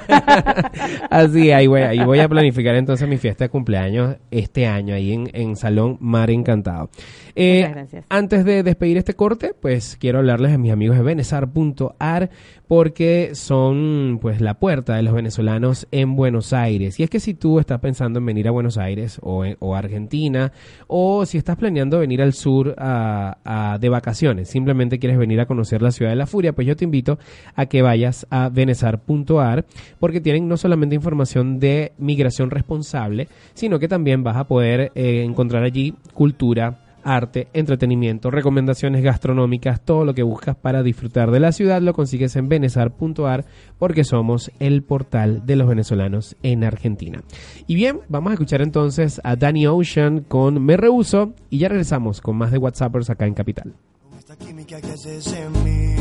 Así, 1.10 1.52
ahí 1.52 1.68
voy, 1.68 1.82
ahí 1.82 2.04
voy 2.04 2.20
a 2.20 2.28
planificar 2.30 2.76
entonces 2.76 3.08
mi 3.08 3.18
fiesta 3.18 3.46
de 3.46 3.50
cumpleaños 3.50 4.18
este 4.30 4.68
año, 4.68 4.94
ahí 4.96 5.14
en, 5.14 5.30
en 5.34 5.56
Salón 5.56 5.98
Mar 6.00 6.30
Encantado. 6.30 6.90
Eh, 7.36 7.60
Muchas 7.60 7.72
gracias. 7.76 8.06
Antes 8.10 8.46
de 8.46 8.64
despedir 8.64 8.98
este 8.98 9.14
corte, 9.14 9.54
pues 9.60 9.98
quiero 10.00 10.20
hablarles 10.20 10.52
de 10.52 10.58
mis 10.58 10.72
amigos 10.72 10.98
de 10.98 11.04
Benesar.ar 11.04 12.30
porque 12.68 13.32
son 13.34 14.20
pues 14.22 14.40
la 14.40 14.54
puerta 14.56 14.96
de 14.96 15.02
los 15.04 15.14
venezolanos 15.14 15.88
en 15.92 16.16
Buenos 16.16 16.54
Aires. 16.54 17.00
Y 17.00 17.04
es 17.04 17.10
que 17.10 17.20
si 17.20 17.34
tú 17.34 17.60
estás 17.60 17.80
pensando 17.80 18.20
en 18.20 18.26
venir 18.26 18.48
a 18.48 18.52
Buenos 18.52 18.78
Aires 18.78 19.20
o, 19.22 19.44
en- 19.44 19.58
o 19.60 19.76
a 19.76 19.80
Argentina 19.80 20.52
o 20.88 21.26
si 21.26 21.38
estás 21.38 21.58
planeando 21.58 22.00
venir 22.00 22.22
al 22.22 22.34
sur 22.34 22.76
a- 22.78 23.38
a- 23.44 23.78
de 23.78 23.90
vacaciones, 23.90 24.50
simplemente 24.50 25.00
quieres 25.00 25.18
venir 25.18 25.42
a 25.42 25.46
conocer 25.46 25.82
la 25.82 25.92
ciudad 25.92 26.12
de 26.12 26.16
la 26.18 26.28
furia, 26.28 26.54
pues 26.54 26.66
yo 26.68 26.76
te 26.78 26.86
invito 26.86 27.20
a 27.56 27.66
que 27.66 27.82
vayas 27.82 28.26
a 28.30 28.50
Benesar.ar 28.50 29.66
porque 30.00 30.22
tienen 30.22 30.48
no 30.48 30.56
solamente 30.58 30.96
información 30.96 31.60
de 31.60 31.92
migración 31.98 32.52
responsable, 32.52 33.28
sino 33.54 33.80
que 33.80 33.88
también 33.90 34.24
vas 34.24 34.38
a 34.38 34.46
poder 34.46 34.92
eh, 34.96 35.24
encontrar 35.24 35.64
allí 35.64 35.94
cultura, 36.14 36.80
arte, 37.04 37.48
entretenimiento, 37.54 38.32
recomendaciones 38.32 39.04
gastronómicas, 39.04 39.82
todo 39.82 40.06
lo 40.06 40.14
que 40.14 40.24
buscas 40.24 40.56
para 40.56 40.84
disfrutar 40.84 41.32
de 41.32 41.40
la 41.40 41.52
ciudad 41.52 41.82
lo 41.82 41.94
consigues 41.94 42.36
en 42.36 42.50
benesar.ar 42.50 43.46
porque 43.78 44.04
somos 44.04 44.52
el 44.60 44.84
portal 44.84 45.46
de 45.46 45.56
los 45.56 45.68
venezolanos 45.68 46.36
en 46.44 46.64
Argentina. 46.64 47.22
Y 47.68 47.76
bien, 47.76 48.02
vamos 48.10 48.32
a 48.32 48.34
escuchar 48.34 48.62
entonces 48.62 49.22
a 49.24 49.36
Danny 49.36 49.68
Ocean 49.68 50.22
con 50.22 50.64
Me 50.64 50.78
Rehuso 50.78 51.34
y 51.50 51.60
ya 51.60 51.70
regresamos 51.70 52.22
con 52.22 52.38
más 52.38 52.52
de 52.52 52.58
WhatsAppers 52.58 53.10
acá 53.10 53.26
en 53.26 53.34
Capital. 53.34 53.74
química 54.40 54.78
en 54.78 55.64
mí. 55.64 56.01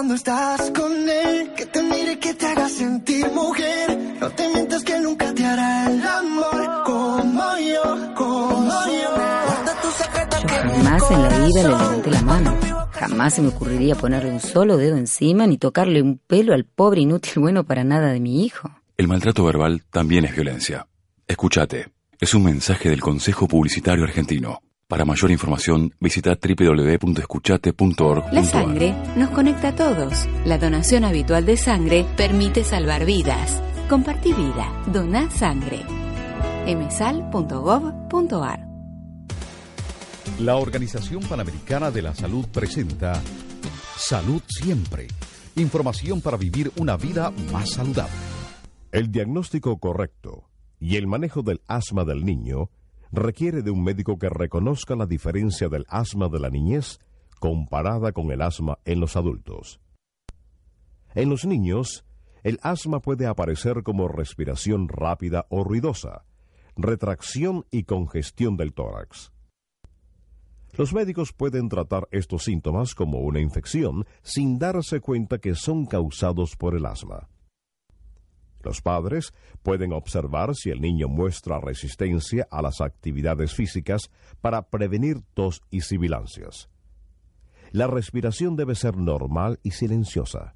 Cuando 0.00 0.14
estás 0.14 0.70
con 0.70 0.92
él. 1.10 1.52
Que 1.54 1.66
te 1.66 1.82
mire, 1.82 2.18
que 2.18 2.32
te 2.32 2.46
haga 2.46 2.70
sentir 2.70 3.30
mujer. 3.32 4.16
No 4.18 4.30
te 4.30 4.48
mientas 4.48 4.82
que 4.82 4.98
nunca 4.98 5.34
te 5.34 5.44
hará 5.44 5.90
el 5.90 6.02
amor 6.02 6.82
como 6.86 7.58
yo, 7.58 8.14
como 8.14 8.70
yo. 8.86 9.10
Jamás 10.48 11.10
en 11.10 11.22
la 11.22 11.28
vida 11.28 11.62
le 11.62 11.68
levanté 11.68 12.10
la 12.10 12.22
mano. 12.22 12.58
Jamás 12.92 13.34
se 13.34 13.42
me 13.42 13.48
ocurriría 13.48 13.94
ponerle 13.94 14.30
un 14.30 14.40
solo 14.40 14.78
dedo 14.78 14.96
encima 14.96 15.46
ni 15.46 15.58
tocarle 15.58 16.00
un 16.00 16.16
pelo 16.16 16.54
al 16.54 16.64
pobre 16.64 17.02
inútil 17.02 17.34
bueno 17.36 17.64
para 17.64 17.84
nada 17.84 18.10
de 18.10 18.20
mi 18.20 18.46
hijo. 18.46 18.70
El 18.96 19.06
maltrato 19.06 19.44
verbal 19.44 19.82
también 19.90 20.24
es 20.24 20.34
violencia. 20.34 20.86
Escúchate. 21.28 21.88
Es 22.18 22.32
un 22.32 22.44
mensaje 22.44 22.88
del 22.88 23.02
Consejo 23.02 23.46
Publicitario 23.46 24.04
Argentino. 24.04 24.62
Para 24.90 25.04
mayor 25.04 25.30
información, 25.30 25.94
visita 26.00 26.36
www.escuchate.org.ar. 26.36 28.34
La 28.34 28.42
sangre 28.42 28.92
nos 29.14 29.30
conecta 29.30 29.68
a 29.68 29.76
todos. 29.76 30.28
La 30.44 30.58
donación 30.58 31.04
habitual 31.04 31.46
de 31.46 31.56
sangre 31.56 32.04
permite 32.16 32.64
salvar 32.64 33.04
vidas. 33.04 33.62
Compartí 33.88 34.32
vida. 34.32 34.82
Doná 34.92 35.30
sangre. 35.30 35.82
emsal.gov.ar 36.66 38.66
La 40.40 40.56
Organización 40.56 41.22
Panamericana 41.22 41.92
de 41.92 42.02
la 42.02 42.12
Salud 42.12 42.48
presenta 42.48 43.22
Salud 43.96 44.42
Siempre. 44.48 45.06
Información 45.54 46.20
para 46.20 46.36
vivir 46.36 46.72
una 46.78 46.96
vida 46.96 47.30
más 47.52 47.74
saludable. 47.74 48.10
El 48.90 49.12
diagnóstico 49.12 49.78
correcto 49.78 50.50
y 50.80 50.96
el 50.96 51.06
manejo 51.06 51.42
del 51.42 51.60
asma 51.68 52.04
del 52.04 52.24
niño 52.24 52.70
requiere 53.12 53.62
de 53.62 53.70
un 53.70 53.82
médico 53.82 54.18
que 54.18 54.28
reconozca 54.28 54.94
la 54.96 55.06
diferencia 55.06 55.68
del 55.68 55.84
asma 55.88 56.28
de 56.28 56.40
la 56.40 56.50
niñez 56.50 56.98
comparada 57.38 58.12
con 58.12 58.30
el 58.30 58.42
asma 58.42 58.78
en 58.84 59.00
los 59.00 59.16
adultos. 59.16 59.80
En 61.14 61.28
los 61.28 61.44
niños, 61.44 62.04
el 62.42 62.58
asma 62.62 63.00
puede 63.00 63.26
aparecer 63.26 63.82
como 63.82 64.08
respiración 64.08 64.88
rápida 64.88 65.46
o 65.48 65.64
ruidosa, 65.64 66.24
retracción 66.76 67.66
y 67.70 67.84
congestión 67.84 68.56
del 68.56 68.72
tórax. 68.72 69.32
Los 70.76 70.94
médicos 70.94 71.32
pueden 71.32 71.68
tratar 71.68 72.06
estos 72.12 72.44
síntomas 72.44 72.94
como 72.94 73.18
una 73.18 73.40
infección 73.40 74.06
sin 74.22 74.58
darse 74.58 75.00
cuenta 75.00 75.38
que 75.38 75.54
son 75.54 75.84
causados 75.86 76.56
por 76.56 76.76
el 76.76 76.86
asma. 76.86 77.28
Los 78.62 78.82
padres 78.82 79.32
pueden 79.62 79.92
observar 79.92 80.54
si 80.54 80.70
el 80.70 80.80
niño 80.80 81.08
muestra 81.08 81.60
resistencia 81.60 82.46
a 82.50 82.62
las 82.62 82.80
actividades 82.80 83.54
físicas 83.54 84.10
para 84.40 84.68
prevenir 84.68 85.22
tos 85.34 85.62
y 85.70 85.80
sibilancias. 85.80 86.68
La 87.72 87.86
respiración 87.86 88.56
debe 88.56 88.74
ser 88.74 88.96
normal 88.96 89.60
y 89.62 89.70
silenciosa. 89.70 90.54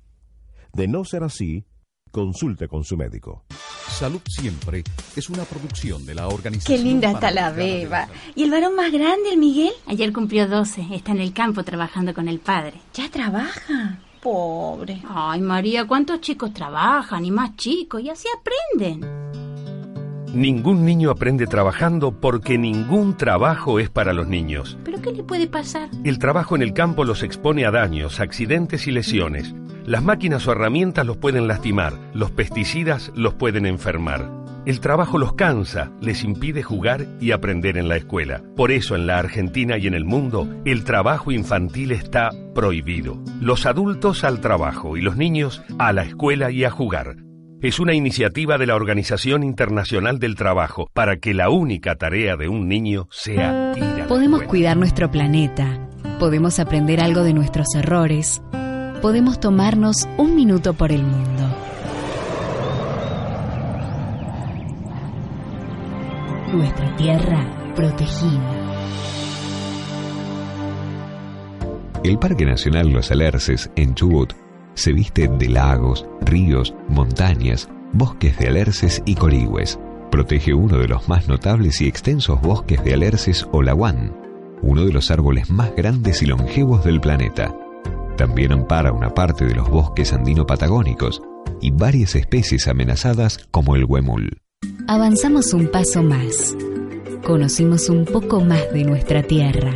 De 0.73 0.89
no 0.89 1.05
ser 1.05 1.23
así, 1.23 1.65
consulte 2.11 2.69
con 2.69 2.85
su 2.85 2.97
médico. 2.97 3.45
Salud 3.89 4.21
Siempre 4.27 4.83
es 5.15 5.31
una 5.31 5.45
producción 5.45 6.05
de 6.05 6.17
la 6.17 6.27
Organización 6.27 6.77
Qué 6.77 6.83
linda 6.83 7.13
está 7.13 7.31
la 7.31 7.53
beba. 7.53 8.09
¿Y 8.35 8.43
el 8.43 8.51
varón 8.51 8.75
más 8.75 8.91
grande, 8.91 9.31
el 9.31 9.39
Miguel? 9.39 9.73
Ayer 9.87 10.13
cumplió 10.13 10.49
12, 10.49 10.89
está 10.93 11.13
en 11.13 11.21
el 11.21 11.33
campo 11.33 11.63
trabajando 11.63 12.13
con 12.13 12.27
el 12.27 12.41
padre. 12.41 12.81
¿Ya 12.93 13.09
trabaja? 13.09 14.01
Pobre. 14.25 15.03
Ay, 15.07 15.43
María, 15.43 15.87
¿cuántos 15.87 16.23
chicos 16.23 16.55
trabajan 16.55 17.27
y 17.27 17.31
más 17.31 17.57
chicos? 17.57 18.01
Y 18.01 18.09
así 18.09 18.27
aprenden. 18.35 19.07
Ningún 20.33 20.87
niño 20.87 21.11
aprende 21.11 21.47
trabajando 21.47 22.11
porque 22.11 22.57
ningún 22.57 23.19
trabajo 23.19 23.79
es 23.79 23.91
para 23.91 24.15
los 24.15 24.27
niños. 24.27 24.79
¿Pero 24.83 25.03
qué 25.03 25.13
le 25.13 25.25
puede 25.25 25.47
pasar? 25.47 25.91
El 26.05 26.19
trabajo 26.19 26.57
en 26.57 26.63
el 26.63 26.73
campo 26.73 27.05
los 27.05 27.23
expone 27.23 27.67
a 27.67 27.71
daños, 27.71 28.19
accidentes 28.19 28.87
y 28.87 28.93
lesiones. 28.93 29.55
Las 29.85 30.03
máquinas 30.03 30.49
o 30.49 30.53
herramientas 30.53 31.05
los 31.05 31.19
pueden 31.19 31.47
lastimar, 31.47 31.93
los 32.15 32.31
pesticidas 32.31 33.13
los 33.15 33.35
pueden 33.35 33.67
enfermar. 33.67 34.44
El 34.67 34.81
trabajo 34.81 35.19
los 35.19 35.35
cansa, 35.35 35.93
les 36.01 36.25
impide 36.25 36.63
jugar 36.63 37.07
y 37.21 37.33
aprender 37.33 37.77
en 37.77 37.87
la 37.87 37.97
escuela. 37.97 38.43
Por 38.57 38.73
eso 38.73 38.95
en 38.95 39.07
la 39.07 39.19
Argentina 39.19 39.77
y 39.77 39.87
en 39.87 39.93
el 39.93 40.07
mundo, 40.07 40.49
el 40.65 40.85
trabajo 40.85 41.33
infantil 41.33 41.93
está 41.93 42.31
prohibido. 42.55 43.23
Los 43.43 43.67
adultos 43.67 44.25
al 44.25 44.41
trabajo 44.41 44.97
y 44.97 45.03
los 45.03 45.19
niños 45.19 45.63
a 45.79 45.93
la 45.93 46.05
escuela 46.05 46.51
y 46.51 46.65
a 46.65 46.71
jugar. 46.71 47.17
Es 47.61 47.79
una 47.79 47.93
iniciativa 47.93 48.57
de 48.57 48.67
la 48.67 48.75
Organización 48.75 49.43
Internacional 49.43 50.19
del 50.19 50.35
Trabajo 50.35 50.89
para 50.95 51.19
que 51.19 51.35
la 51.35 51.51
única 51.51 51.97
tarea 51.97 52.37
de 52.37 52.49
un 52.49 52.67
niño 52.67 53.07
sea 53.11 53.75
ir 53.77 53.85
a 53.85 53.99
la 53.99 54.07
Podemos 54.07 54.43
cuidar 54.45 54.79
nuestro 54.79 55.11
planeta, 55.11 55.89
podemos 56.19 56.59
aprender 56.59 57.01
algo 57.01 57.23
de 57.23 57.35
nuestros 57.35 57.67
errores, 57.75 58.43
podemos 59.03 59.41
tomarnos 59.41 60.09
un 60.17 60.35
minuto 60.37 60.73
por 60.73 60.91
el 60.91 61.05
mundo. 61.05 61.44
Nuestra 66.55 66.95
tierra 66.95 67.73
protegida. 67.75 68.41
El 72.05 72.17
Parque 72.21 72.45
Nacional 72.45 72.91
Los 72.91 73.11
Alerces, 73.11 73.73
en 73.75 73.97
Chubut, 73.97 74.35
se 74.75 74.93
viste 74.93 75.27
de 75.27 75.49
lagos, 75.49 76.07
ríos, 76.21 76.73
montañas, 76.89 77.69
bosques 77.93 78.39
de 78.39 78.47
alerces 78.47 79.03
y 79.05 79.17
corigües. 79.17 79.81
Protege 80.13 80.55
uno 80.55 80.79
de 80.79 80.87
los 80.87 81.09
más 81.09 81.27
notables 81.27 81.81
y 81.81 81.89
extensos 81.89 82.41
bosques 82.41 82.85
de 82.85 82.95
alerces 82.95 83.49
o 83.51 83.63
uno 84.63 84.85
de 84.85 84.93
los 84.93 85.11
árboles 85.11 85.51
más 85.51 85.75
grandes 85.75 86.23
y 86.23 86.27
longevos 86.27 86.85
del 86.85 87.01
planeta. 87.01 87.53
También 88.17 88.53
ampara 88.53 88.93
una 88.93 89.11
parte 89.11 89.45
de 89.45 89.57
los 89.57 89.69
bosques 89.69 90.13
andino-patagónicos 90.13 91.21
y 91.61 91.73
varias 91.73 92.15
especies 92.15 92.69
amenazadas 92.69 93.39
como 93.51 93.75
el 93.75 93.87
huemul. 93.87 94.44
Avanzamos 94.87 95.55
un 95.55 95.69
paso 95.69 96.03
más. 96.03 96.55
Conocimos 97.27 97.89
un 97.89 98.05
poco 98.05 98.43
más 98.43 98.71
de 98.75 98.85
nuestra 98.85 99.23
tierra. 99.23 99.73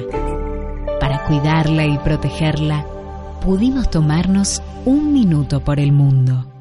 Para 1.01 1.25
cuidarla 1.25 1.87
y 1.87 1.97
protegerla, 1.97 2.85
pudimos 3.43 3.91
tomarnos 3.91 4.61
un 4.85 5.15
minuto 5.15 5.61
por 5.61 5.81
el 5.81 5.93
mundo. 5.93 6.58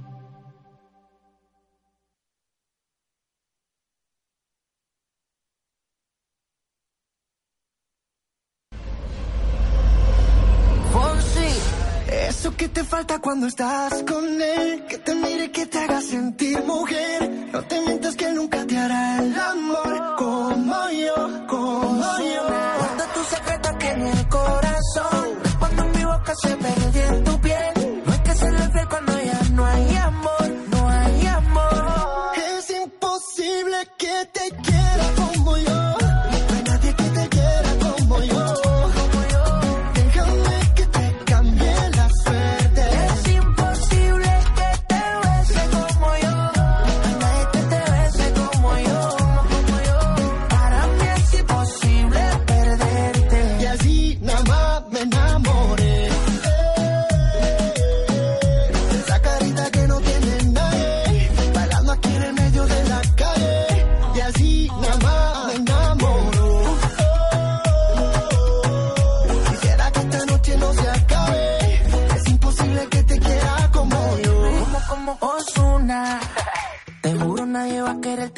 Falta 12.98 13.20
cuando 13.20 13.46
estás 13.46 14.04
con 14.04 14.42
él. 14.42 14.86
Que 14.90 14.98
te 14.98 15.14
mire, 15.14 15.52
que 15.52 15.66
te 15.68 15.78
haga 15.78 16.02
sentir 16.02 16.64
mujer. 16.64 17.50
No 17.54 17.62
te 17.64 17.82
mientas 17.82 18.16
que 18.16 18.32
nunca 18.32 18.66
te 18.66 18.76
hará 18.78 19.20
el 19.20 19.40
amor 19.40 20.16
como 20.18 20.90
yo, 21.04 21.48
como 21.48 22.12
yo. 22.34 22.44
Guarda 22.80 23.06
tus 23.14 23.28
secretos 23.28 23.74
que 23.82 23.90
en 23.90 24.02
el 24.08 24.28
corazón. 24.30 25.26
Cuando 25.60 25.82
mi 25.94 26.04
boca 26.06 26.34
se 26.44 26.56
perdió 26.64 26.87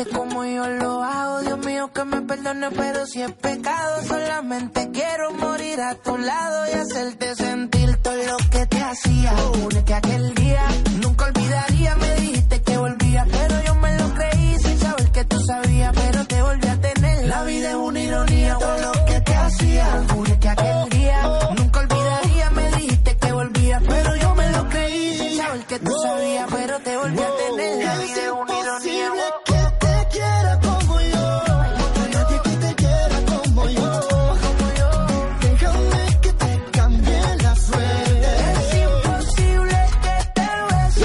como 0.05 0.45
yo 0.45 0.67
lo 0.67 1.03
hago. 1.03 1.41
Dios 1.41 1.59
mío 1.65 1.91
que 1.93 2.05
me 2.05 2.21
perdone, 2.21 2.69
pero 2.71 3.05
si 3.05 3.21
es 3.21 3.31
pecado, 3.31 4.01
solamente 4.03 4.89
quiero 4.91 5.34
morir 5.34 5.81
a 5.81 5.95
tu 5.95 6.17
lado 6.17 6.67
y 6.69 6.73
hacerte 6.73 7.35
sentir 7.35 7.97
todo 7.97 8.15
lo 8.15 8.38
que 8.49 8.65
te 8.65 8.81
hacía. 8.81 9.31
Jure 9.61 9.84
que 9.84 9.93
aquel 9.93 10.34
día 10.35 10.63
nunca 11.01 11.26
olvidaría. 11.26 11.95
Me 11.95 12.15
dijiste 12.15 12.61
que 12.61 12.77
volvías, 12.77 13.27
pero 13.30 13.63
yo 13.63 13.76
me 13.76 13.97
lo 13.97 14.13
creí 14.13 14.55
sin 14.59 14.80
saber 14.80 15.11
que 15.11 15.26
tú 15.26 15.39
sabías, 15.41 15.93
pero 15.93 16.26
te 16.26 16.41
volví 16.41 16.67
a 16.67 16.80
tener. 16.80 17.27
La 17.27 17.43
vida 17.43 17.69
es 17.69 17.76
una 17.76 17.99
ironía, 17.99 18.57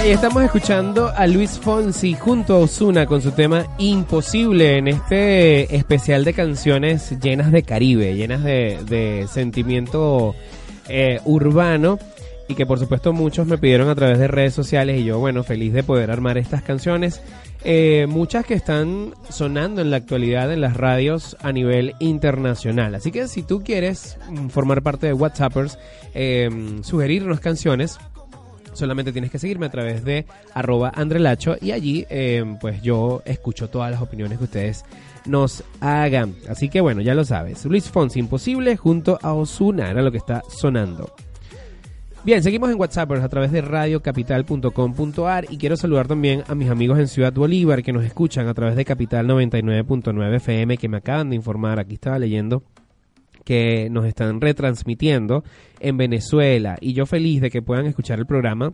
ahí 0.05 0.11
estamos 0.11 0.45
escuchando 0.45 1.09
a 1.17 1.27
Luis 1.27 1.59
Fonsi 1.59 2.13
junto 2.13 2.57
a 2.57 2.59
Osuna 2.59 3.07
con 3.07 3.23
su 3.23 3.33
tema 3.33 3.65
Imposible 3.79 4.77
en 4.77 4.89
este 4.89 5.75
especial 5.75 6.25
de 6.25 6.35
canciones 6.35 7.19
llenas 7.23 7.51
de 7.51 7.63
Caribe, 7.63 8.15
llenas 8.15 8.45
de, 8.45 8.81
de 8.85 9.27
sentimiento 9.29 10.35
eh, 10.91 11.21
urbano 11.25 11.99
y 12.49 12.55
que 12.55 12.67
por 12.67 12.79
supuesto 12.79 13.15
muchos 13.15 13.47
me 13.47 13.57
pidieron 13.57 13.89
a 13.89 13.95
través 13.95 14.19
de 14.19 14.29
redes 14.29 14.53
sociales 14.53 15.01
y 15.01 15.05
yo 15.05 15.19
bueno 15.19 15.43
feliz 15.43 15.73
de 15.73 15.83
poder 15.83 16.11
armar 16.11 16.37
estas 16.37 16.63
canciones. 16.63 17.23
Eh, 17.65 18.05
muchas 18.07 18.45
que 18.45 18.53
están 18.53 19.15
sonando 19.31 19.81
en 19.81 19.91
la 19.91 19.97
actualidad 19.97 20.53
en 20.53 20.61
las 20.61 20.77
radios 20.77 21.35
a 21.41 21.51
nivel 21.51 21.95
internacional. 21.99 22.95
Así 22.95 23.11
que 23.11 23.27
si 23.27 23.43
tú 23.43 23.65
quieres 23.65 24.19
mm, 24.29 24.49
formar 24.49 24.83
parte 24.83 25.07
de 25.07 25.15
WhatsAppers, 25.15 25.79
eh, 26.13 26.51
sugerirnos 26.83 27.41
canciones, 27.41 27.99
solamente 28.75 29.13
tienes 29.13 29.31
que 29.31 29.39
seguirme 29.39 29.67
a 29.67 29.71
través 29.71 30.05
de 30.05 30.27
arroba 30.53 30.93
andrelacho 30.95 31.57
y 31.61 31.73
allí 31.73 32.07
eh, 32.11 32.45
pues 32.61 32.83
yo 32.83 33.23
escucho 33.25 33.69
todas 33.69 33.91
las 33.91 34.03
opiniones 34.03 34.39
que 34.39 34.45
ustedes 34.45 34.85
nos 35.27 35.65
hagan. 35.81 36.35
Así 36.49 36.69
que 36.69 36.81
bueno, 36.81 37.01
ya 37.01 37.15
lo 37.15 37.25
sabes. 37.25 37.65
Luis 37.65 37.89
Fonsi, 37.89 38.21
Imposible 38.21 38.77
junto 38.77 39.19
a 39.23 39.33
Osuna 39.33 39.91
era 39.91 40.03
lo 40.03 40.13
que 40.13 40.19
está 40.19 40.43
sonando. 40.49 41.15
Bien, 42.25 42.43
seguimos 42.43 42.71
en 42.71 42.81
WhatsApp 42.81 43.13
a 43.13 43.29
través 43.29 43.53
de 43.53 43.61
radiocapital.com.ar 43.61 45.47
y 45.51 45.59
quiero 45.59 45.77
saludar 45.77 46.09
también 46.09 46.43
a 46.49 46.55
mis 46.55 46.71
amigos 46.71 46.99
en 46.99 47.07
Ciudad 47.07 47.35
Bolívar 47.35 47.83
que 47.83 47.93
nos 47.93 48.03
escuchan 48.03 48.49
a 48.49 48.55
través 48.55 48.77
de 48.77 48.87
Capital 48.87 49.27
99.9 49.27 50.37
FM 50.37 50.79
que 50.79 50.89
me 50.89 50.97
acaban 50.97 51.29
de 51.29 51.37
informar, 51.37 51.79
aquí 51.79 51.95
estaba 51.95 52.19
leyendo 52.19 52.63
que 53.45 53.89
nos 53.91 54.07
están 54.07 54.41
retransmitiendo 54.41 55.45
en 55.81 55.97
Venezuela 55.97 56.77
y 56.81 56.95
yo 56.95 57.07
feliz 57.07 57.41
de 57.41 57.51
que 57.51 57.63
puedan 57.63 57.87
escuchar 57.87 58.19
el 58.19 58.27
programa 58.27 58.73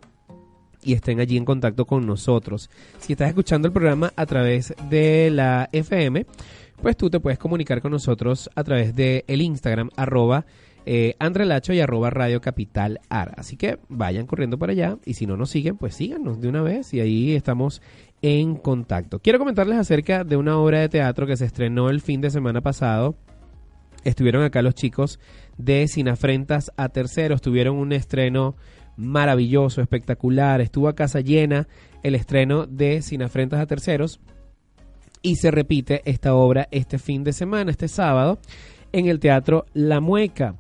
y 0.83 0.95
estén 0.95 1.21
allí 1.21 1.37
en 1.37 1.45
contacto 1.45 1.87
con 1.87 2.07
nosotros. 2.07 2.71
Si 2.99 3.13
estás 3.13 3.29
escuchando 3.29 3.69
el 3.69 3.73
programa 3.73 4.13
a 4.17 4.27
través 4.27 4.75
de 4.89 5.31
la 5.31 5.69
FM, 5.73 6.27
pues 6.81 6.97
tú 6.97 7.11
te 7.11 7.21
puedes 7.21 7.39
comunicar 7.39 7.83
con 7.83 7.93
nosotros 7.93 8.49
a 8.55 8.65
través 8.65 8.95
de 8.95 9.25
el 9.27 9.43
Instagram 9.43 9.91
arroba 9.97 10.47
eh, 10.87 11.15
Andrelacho 11.19 11.73
y 11.75 11.81
arroba 11.81 12.11
Radio 12.11 12.41
Capital. 12.41 13.01
Así 13.11 13.57
que 13.57 13.79
vayan 13.89 14.27
corriendo 14.27 14.59
para 14.59 14.73
allá 14.73 14.97
y 15.05 15.15
si 15.15 15.27
no 15.27 15.37
nos 15.37 15.51
siguen, 15.51 15.77
pues 15.77 15.95
síganos 15.95 16.41
de 16.41 16.49
una 16.49 16.63
vez 16.63 16.95
y 16.95 17.01
ahí 17.01 17.35
estamos 17.35 17.83
en 18.23 18.57
contacto. 18.57 19.19
Quiero 19.19 19.39
comentarles 19.39 19.79
acerca 19.79 20.25
de 20.25 20.37
una 20.37 20.59
obra 20.59 20.81
de 20.81 20.89
teatro 20.89 21.27
que 21.27 21.37
se 21.37 21.45
estrenó 21.45 21.91
el 21.91 22.01
fin 22.01 22.21
de 22.21 22.31
semana 22.31 22.61
pasado. 22.61 23.15
Estuvieron 24.05 24.43
acá 24.43 24.63
los 24.63 24.75
chicos 24.75 25.19
de 25.59 25.87
Sinafrentas 25.89 26.73
a 26.77 26.89
Terceros, 26.89 27.43
tuvieron 27.43 27.77
un 27.77 27.93
estreno 27.93 28.57
maravilloso, 28.97 29.81
espectacular, 29.81 30.61
estuvo 30.61 30.89
a 30.89 30.95
casa 30.95 31.21
llena 31.21 31.69
el 32.03 32.15
estreno 32.15 32.67
de 32.67 33.03
Sinafrentas 33.03 33.61
a 33.61 33.67
Terceros 33.67 34.21
y 35.23 35.37
se 35.37 35.51
repite 35.51 36.03
esta 36.05 36.35
obra 36.35 36.69
este 36.71 36.99
fin 36.99 37.25
de 37.25 37.33
semana, 37.33 37.71
este 37.71 37.89
sábado, 37.89 38.39
en 38.93 39.07
el 39.07 39.21
Teatro 39.21 39.67
La 39.75 40.01
Mueca. 40.01 40.55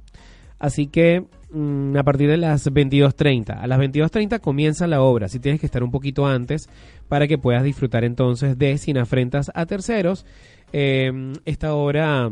Así 0.58 0.86
que 0.86 1.24
mm, 1.50 1.96
a 1.96 2.02
partir 2.02 2.28
de 2.28 2.36
las 2.36 2.70
22.30. 2.70 3.58
A 3.58 3.66
las 3.66 3.78
22.30 3.78 4.40
comienza 4.40 4.86
la 4.86 5.00
obra, 5.00 5.26
así 5.26 5.40
tienes 5.40 5.60
que 5.60 5.66
estar 5.66 5.82
un 5.82 5.90
poquito 5.90 6.26
antes 6.26 6.68
para 7.08 7.26
que 7.26 7.38
puedas 7.38 7.64
disfrutar 7.64 8.04
entonces 8.04 8.58
de 8.58 8.76
Sin 8.76 8.98
Afrentas 8.98 9.50
a 9.54 9.64
Terceros. 9.66 10.26
Eh, 10.72 11.32
esta 11.46 11.74
obra 11.74 12.30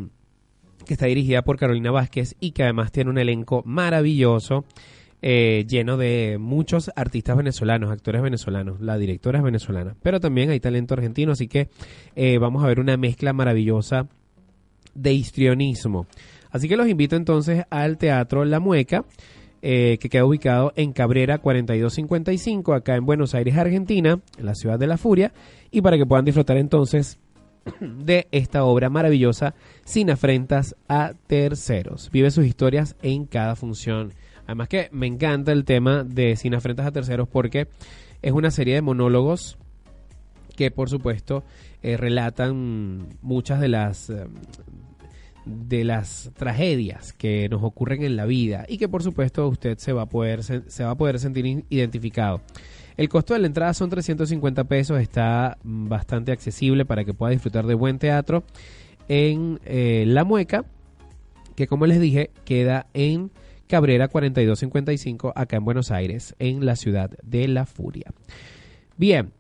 que 0.89 0.95
está 0.95 1.07
dirigida 1.07 1.43
por 1.43 1.59
Carolina 1.59 1.93
Vázquez 1.93 2.35
y 2.41 2.51
que 2.51 2.65
además 2.65 2.91
tiene 2.91 3.11
un 3.11 3.19
elenco 3.19 3.63
maravilloso. 3.65 4.65
eh, 5.21 5.65
lleno 5.69 5.97
de 5.97 6.39
muchos 6.39 6.93
artistas 6.95 7.37
venezolanos, 7.37 7.91
actores 7.91 8.23
venezolanos, 8.23 8.81
la 8.81 8.97
directora 8.99 9.39
es 9.39 9.45
venezolana, 9.45 9.97
pero 10.01 10.21
también 10.21 10.51
hay 10.51 10.61
talento 10.61 10.95
argentino, 10.95 11.33
así 11.33 11.49
que 11.49 11.69
eh, 12.15 12.39
vamos 12.39 12.63
a 12.63 12.69
ver 12.69 12.79
una 12.79 12.97
mezcla 12.97 13.33
maravillosa 13.33 14.07
de 14.95 15.13
histrionismo. 15.13 16.07
Así 16.51 16.69
que 16.69 16.77
los 16.77 16.89
invito 16.89 17.17
entonces 17.17 17.65
al 17.69 17.99
Teatro 17.99 18.45
La 18.45 18.61
Mueca, 18.61 19.05
eh, 19.61 19.99
que 20.01 20.09
queda 20.09 20.25
ubicado 20.25 20.73
en 20.77 20.93
Cabrera 20.93 21.39
4255, 21.39 22.75
acá 22.75 22.95
en 22.95 23.05
Buenos 23.05 23.35
Aires, 23.35 23.57
Argentina, 23.57 24.21
en 24.39 24.47
la 24.47 24.55
ciudad 24.55 24.79
de 24.79 24.87
la 24.87 24.99
Furia, 24.99 25.33
y 25.73 25.81
para 25.81 25.99
que 25.99 26.07
puedan 26.07 26.25
disfrutar 26.25 26.59
entonces 26.59 27.19
de 27.81 28.29
esta 28.33 28.65
obra 28.65 28.91
maravillosa, 28.91 29.55
sin 29.85 30.11
afrentas 30.11 30.77
a 30.89 31.13
terceros. 31.27 32.11
Vive 32.11 32.31
sus 32.31 32.47
historias 32.47 32.97
en 33.03 33.27
cada 33.27 33.57
función. 33.57 34.13
Además 34.47 34.69
que 34.69 34.89
me 34.93 35.07
encanta 35.07 35.53
el 35.53 35.65
tema 35.65 36.05
de 36.05 36.37
Sin 36.37 36.55
afrentas 36.55 36.87
a 36.87 36.93
terceros 36.93 37.29
porque 37.29 37.69
es 38.23 38.33
una 38.33 38.51
serie 38.51 38.75
de 38.75 38.83
monólogos 38.83 39.59
que 40.57 40.71
por 40.71 40.91
supuesto 40.91 41.45
eh, 41.83 41.97
relatan 41.97 43.09
muchas 43.23 43.61
de 43.61 43.69
las 43.69 44.11
eh, 44.11 44.27
de 45.45 45.85
las 45.85 46.31
tragedias 46.37 47.13
que 47.13 47.49
nos 47.49 47.63
ocurren 47.63 48.03
en 48.03 48.17
la 48.17 48.27
vida 48.27 48.67
y 48.69 48.77
que 48.77 48.89
por 48.89 49.03
supuesto 49.03 49.49
usted 49.49 49.79
se 49.79 49.93
va 49.93 50.03
a 50.03 50.07
poder 50.07 50.43
se, 50.43 50.85
va 50.85 50.91
a 50.91 50.95
poder 50.97 51.19
sentir 51.19 51.65
identificado. 51.71 52.41
El 52.99 53.09
costo 53.09 53.33
de 53.33 53.39
la 53.39 53.47
entrada 53.47 53.73
son 53.75 53.91
350 53.91 54.65
pesos, 54.65 55.01
está 55.01 55.57
mm, 55.63 55.89
bastante 55.89 56.33
accesible 56.33 56.85
para 56.85 57.05
que 57.05 57.15
pueda 57.15 57.31
disfrutar 57.31 57.65
de 57.65 57.75
buen 57.75 58.01
teatro 58.01 58.43
en 59.07 59.61
eh, 59.65 60.03
La 60.05 60.25
Mueca, 60.25 60.65
que 61.55 61.69
como 61.69 61.87
les 61.87 62.01
dije 62.01 62.33
queda 62.45 62.89
en 62.95 63.31
Cabrera 63.69 64.09
4255 64.09 65.33
acá 65.37 65.57
en 65.57 65.65
Buenos 65.65 65.93
Aires, 65.93 66.35
en 66.41 66.67
la 66.67 66.75
ciudad 66.75 67.13
de 67.23 67.47
La 67.47 67.67
Furia. 67.67 68.13
Bien, 68.97 69.31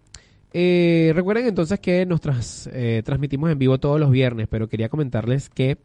eh, 0.52 1.10
recuerden 1.16 1.46
entonces 1.48 1.80
que 1.80 2.06
nos 2.06 2.68
eh, 2.72 3.02
transmitimos 3.04 3.50
en 3.50 3.58
vivo 3.58 3.78
todos 3.78 3.98
los 3.98 4.12
viernes, 4.12 4.46
pero 4.48 4.68
quería 4.68 4.88
comentarles 4.88 5.50
que 5.50 5.78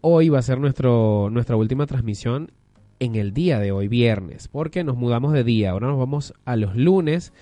hoy 0.00 0.28
va 0.30 0.40
a 0.40 0.42
ser 0.42 0.58
nuestro, 0.58 1.30
nuestra 1.30 1.54
última 1.54 1.86
transmisión 1.86 2.50
en 3.04 3.16
el 3.16 3.32
día 3.34 3.58
de 3.58 3.72
hoy, 3.72 3.88
viernes, 3.88 4.48
porque 4.48 4.84
nos 4.84 4.96
mudamos 4.96 5.32
de 5.32 5.42
día. 5.44 5.70
Ahora 5.70 5.88
nos 5.88 5.98
vamos 5.98 6.34
a 6.44 6.56
los 6.56 6.76
lunes. 6.76 7.32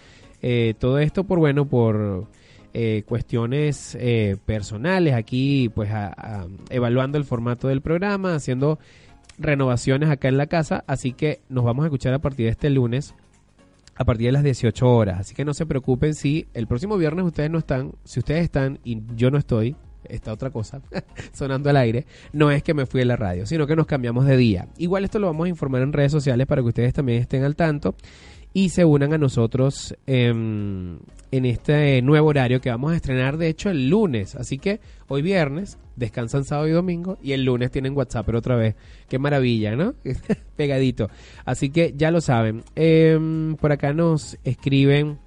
Eh, 0.43 0.75
todo 0.79 0.99
esto 0.99 1.25
por, 1.25 1.39
bueno, 1.39 1.67
por 1.67 2.27
eh, 2.73 3.03
cuestiones 3.07 3.97
eh, 4.01 4.37
personales, 4.47 5.13
aquí 5.15 5.69
pues 5.75 5.91
a- 5.91 6.47
evaluando 6.71 7.19
el 7.19 7.25
formato 7.25 7.69
del 7.69 7.83
programa, 7.83 8.35
haciendo 8.35 8.79
renovaciones 9.39 10.09
acá 10.09 10.29
en 10.29 10.37
la 10.39 10.47
casa, 10.47 10.85
así 10.87 11.13
que 11.13 11.41
nos 11.49 11.65
vamos 11.65 11.83
a 11.85 11.87
escuchar 11.89 12.13
a 12.15 12.19
partir 12.21 12.47
de 12.47 12.53
este 12.53 12.71
lunes 12.71 13.15
a 13.97 14.05
partir 14.05 14.27
de 14.29 14.33
las 14.33 14.43
18 14.45 14.87
horas. 14.89 15.21
Así 15.21 15.35
que 15.35 15.45
no 15.45 15.53
se 15.53 15.67
preocupen 15.67 16.15
si 16.15 16.47
el 16.55 16.67
próximo 16.67 16.97
viernes 16.97 17.25
ustedes 17.27 17.51
no 17.51 17.59
están, 17.59 17.93
si 18.05 18.21
ustedes 18.21 18.45
están 18.45 18.79
y 18.83 19.03
yo 19.15 19.31
no 19.31 19.37
estoy, 19.37 19.77
está 20.11 20.33
otra 20.33 20.51
cosa 20.51 20.81
sonando 21.33 21.71
al 21.71 21.77
aire, 21.77 22.07
no 22.33 22.51
es 22.51 22.63
que 22.63 22.75
me 22.75 22.87
fui 22.87 23.01
de 23.01 23.07
la 23.07 23.17
radio, 23.17 23.47
sino 23.47 23.67
que 23.67 23.77
nos 23.77 23.87
cambiamos 23.87 24.27
de 24.27 24.37
día. 24.37 24.69
Igual 24.79 25.05
esto 25.05 25.19
lo 25.19 25.27
vamos 25.27 25.47
a 25.47 25.49
informar 25.49 25.83
en 25.83 25.93
redes 25.93 26.13
sociales 26.13 26.47
para 26.47 26.63
que 26.63 26.69
ustedes 26.69 26.93
también 26.93 27.23
estén 27.23 27.45
al 27.45 27.57
tanto 27.57 27.95
y 28.53 28.71
se 28.71 28.85
unan 28.85 29.13
a 29.13 29.19
nosotros 29.19 29.95
em, 30.07 30.99
en 31.31 31.45
este 31.45 32.03
nuevo 32.03 32.29
horario 32.29 32.61
que 32.61 32.71
vamos 32.71 32.93
a 32.93 32.97
estrenar 32.97 33.37
de 33.37 33.49
hecho 33.49 33.71
el 33.71 33.89
lunes. 33.89 34.35
Así 34.35 34.59
que 34.59 34.81
hoy 35.09 35.23
viernes 35.23 35.79
descansan 35.97 36.45
sábado 36.45 36.69
y 36.69 36.73
domingo 36.73 37.19
y 37.23 37.33
el 37.33 37.45
lunes 37.45 37.71
tienen 37.71 37.97
WhatsApp 37.97 38.27
pero 38.27 38.39
otra 38.39 38.57
vez. 38.57 38.75
Qué 39.09 39.19
maravilla, 39.19 39.77
¿no? 39.77 39.95
Pegadito. 40.57 41.09
Así 41.45 41.71
que 41.71 41.95
ya 41.97 42.11
lo 42.11 42.21
saben. 42.21 42.65
Em, 42.75 43.57
por 43.57 43.71
acá 43.73 43.93
nos 43.93 44.37
escriben, 44.43 45.19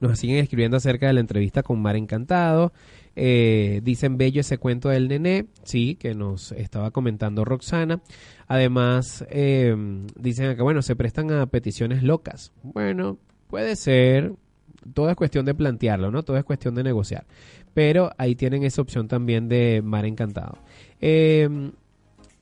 nos 0.00 0.18
siguen 0.18 0.38
escribiendo 0.38 0.76
acerca 0.76 1.08
de 1.08 1.14
la 1.14 1.20
entrevista 1.20 1.62
con 1.62 1.82
Mar 1.82 1.96
Encantado. 1.96 2.72
Eh, 3.18 3.80
dicen 3.82 4.18
bello 4.18 4.42
ese 4.42 4.58
cuento 4.58 4.90
del 4.90 5.08
nené, 5.08 5.46
sí, 5.62 5.96
que 5.96 6.14
nos 6.14 6.52
estaba 6.52 6.90
comentando 6.90 7.44
Roxana. 7.46 8.02
Además, 8.46 9.24
eh, 9.30 9.74
dicen 10.18 10.50
acá, 10.50 10.62
bueno, 10.62 10.82
se 10.82 10.94
prestan 10.94 11.32
a 11.32 11.46
peticiones 11.46 12.02
locas. 12.02 12.52
Bueno, 12.62 13.18
puede 13.48 13.74
ser. 13.76 14.34
Todo 14.94 15.10
es 15.10 15.16
cuestión 15.16 15.46
de 15.46 15.54
plantearlo, 15.54 16.10
¿no? 16.10 16.22
Todo 16.22 16.36
es 16.36 16.44
cuestión 16.44 16.74
de 16.74 16.84
negociar. 16.84 17.26
Pero 17.74 18.10
ahí 18.18 18.36
tienen 18.36 18.62
esa 18.62 18.82
opción 18.82 19.08
también 19.08 19.48
de 19.48 19.82
Mar 19.82 20.04
Encantado. 20.04 20.58
Eh, 21.00 21.48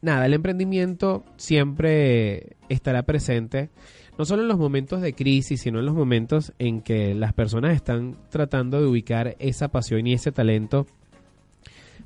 nada, 0.03 0.27
el 0.27 0.35
emprendimiento 0.35 1.25
siempre 1.37 2.57
estará 2.69 3.05
presente, 3.05 3.71
no 4.19 4.25
solo 4.25 4.43
en 4.43 4.49
los 4.49 4.59
momentos 4.59 5.01
de 5.01 5.15
crisis, 5.15 5.63
sino 5.63 5.81
en 5.81 5.87
los 5.87 5.95
momentos 5.95 6.53
en 6.59 6.81
que 6.81 7.15
las 7.15 7.33
personas 7.33 7.75
están 7.75 8.17
tratando 8.31 8.81
de 8.81 8.87
ubicar 8.87 9.37
esa 9.39 9.69
pasión 9.69 10.07
y 10.07 10.13
ese 10.13 10.33
talento 10.33 10.87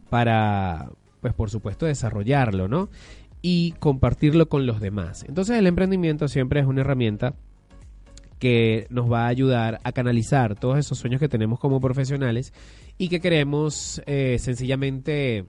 para, 0.09 0.91
pues 1.21 1.35
por 1.35 1.51
supuesto, 1.51 1.87
desarrollarlo, 1.87 2.69
¿no? 2.69 2.89
Y 3.43 3.73
compartirlo 3.79 4.49
con 4.49 4.67
los 4.67 4.81
demás. 4.81 5.25
Entonces 5.29 5.57
el 5.59 5.67
emprendimiento 5.67 6.29
siempre 6.29 6.61
es 6.61 6.67
una 6.67 6.81
herramienta 6.81 7.35
que 8.39 8.87
nos 8.89 9.11
va 9.11 9.25
a 9.25 9.29
ayudar 9.29 9.81
a 9.83 9.93
canalizar 9.93 10.55
todos 10.55 10.79
esos 10.79 10.99
sueños 10.99 11.21
que 11.21 11.29
tenemos 11.29 11.59
como 11.59 11.81
profesionales 11.81 12.53
y 12.97 13.09
que 13.09 13.21
queremos 13.21 14.01
eh, 14.07 14.37
sencillamente 14.39 15.45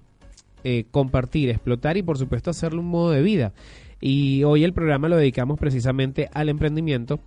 eh, 0.63 0.85
compartir, 0.91 1.49
explotar 1.49 1.97
y 1.97 2.03
por 2.03 2.17
supuesto 2.17 2.49
hacerlo 2.49 2.81
un 2.81 2.87
modo 2.87 3.11
de 3.11 3.21
vida. 3.21 3.53
Y 4.01 4.43
hoy 4.43 4.63
el 4.63 4.73
programa 4.73 5.09
lo 5.09 5.17
dedicamos 5.17 5.59
precisamente 5.59 6.29
al 6.33 6.49
emprendimiento 6.49 7.19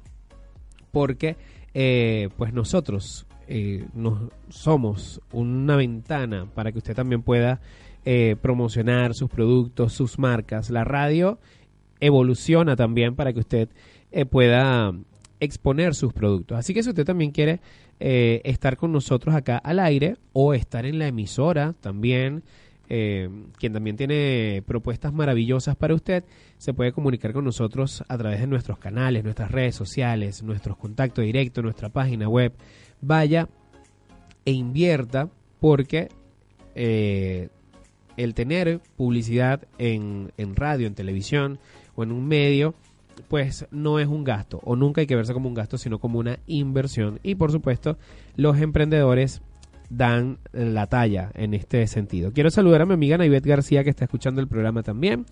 porque 0.91 1.37
eh, 1.75 2.29
pues 2.37 2.53
nosotros 2.53 3.27
eh, 3.49 3.87
nos, 3.95 4.31
somos 4.49 5.21
una 5.33 5.77
ventana 5.77 6.47
para 6.55 6.73
que 6.73 6.79
usted 6.79 6.95
también 6.95 7.23
pueda 7.23 7.61
eh, 8.05 8.37
promocionar 8.41 9.15
sus 9.15 9.31
productos, 9.31 9.93
sus 9.93 10.19
marcas. 10.19 10.71
La 10.71 10.85
radio 10.85 11.39
evoluciona 12.01 12.77
también 12.77 13.15
para 13.15 13.33
que 13.33 13.41
usted 13.41 13.69
pueda 14.31 14.93
exponer 15.41 15.95
sus 15.95 16.13
productos. 16.13 16.59
Así 16.59 16.75
que 16.75 16.83
si 16.83 16.91
usted 16.91 17.05
también 17.05 17.31
quiere 17.31 17.61
estar 17.99 18.77
con 18.77 18.93
nosotros 18.93 19.35
acá 19.35 19.57
al 19.57 19.79
aire 19.79 20.17
o 20.33 20.53
estar 20.53 20.85
en 20.85 20.99
la 20.99 21.07
emisora 21.07 21.75
también, 21.81 22.43
eh, 22.95 23.31
quien 23.57 23.73
también 23.73 23.97
tiene 23.97 24.63
propuestas 24.67 25.15
maravillosas 25.15 25.77
para 25.77 25.95
usted, 25.95 26.25
se 26.59 26.75
puede 26.75 26.93
comunicar 26.93 27.33
con 27.33 27.43
nosotros 27.43 28.05
a 28.07 28.19
través 28.19 28.41
de 28.41 28.47
nuestros 28.47 28.77
canales, 28.77 29.25
nuestras 29.25 29.51
redes 29.51 29.75
sociales, 29.75 30.43
nuestros 30.43 30.77
contactos 30.77 31.25
directos, 31.25 31.65
nuestra 31.65 31.89
página 31.89 32.29
web. 32.29 32.53
Vaya 33.01 33.49
e 34.45 34.53
invierta 34.53 35.31
porque 35.59 36.11
eh, 36.75 37.49
el 38.19 38.35
tener 38.35 38.83
publicidad 38.95 39.67
en, 39.79 40.31
en 40.37 40.55
radio, 40.55 40.87
en 40.87 40.95
televisión 40.95 41.61
o 41.95 42.03
en 42.03 42.13
un 42.13 42.29
medio, 42.29 42.75
pues 43.29 43.67
no 43.71 44.01
es 44.01 44.07
un 44.07 44.23
gasto 44.23 44.61
o 44.65 44.77
nunca 44.77 45.01
hay 45.01 45.07
que 45.07 45.17
verse 45.17 45.33
como 45.33 45.49
un 45.49 45.55
gasto, 45.55 45.79
sino 45.79 45.99
como 45.99 46.19
una 46.19 46.41
inversión. 46.47 47.21
Y 47.23 47.37
por 47.37 47.53
supuesto, 47.53 47.97
los 48.37 48.61
emprendedores 48.61 49.41
dan 49.97 50.39
la 50.53 50.87
talla 50.87 51.31
en 51.35 51.55
este 51.55 51.87
sentido. 51.87 52.33
Quiero 52.33 52.51
saludar 52.51 52.83
a 52.83 52.87
mi 52.87 52.95
amiga 52.95 53.19
Naivet 53.19 53.45
García 53.45 53.85
que 53.85 53.91
está 53.91 54.05
escuchando 54.05 54.41
el 54.41 54.49
programa 54.49 54.83
también. 54.83 55.27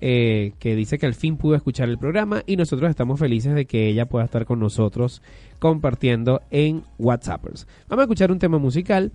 eh, 0.00 0.52
que 0.58 0.74
dice 0.74 0.98
que 0.98 1.06
al 1.06 1.14
fin 1.14 1.36
pudo 1.36 1.54
escuchar 1.54 1.88
el 1.88 1.98
programa 1.98 2.42
y 2.46 2.56
nosotros 2.56 2.88
estamos 2.88 3.20
felices 3.20 3.54
de 3.54 3.66
que 3.66 3.86
ella 3.88 4.06
pueda 4.06 4.24
estar 4.24 4.46
con 4.46 4.58
nosotros 4.58 5.20
compartiendo 5.58 6.40
en 6.50 6.84
WhatsAppers. 6.98 7.66
Vamos 7.88 8.02
a 8.02 8.04
escuchar 8.04 8.32
un 8.32 8.38
tema 8.38 8.58
musical. 8.58 9.12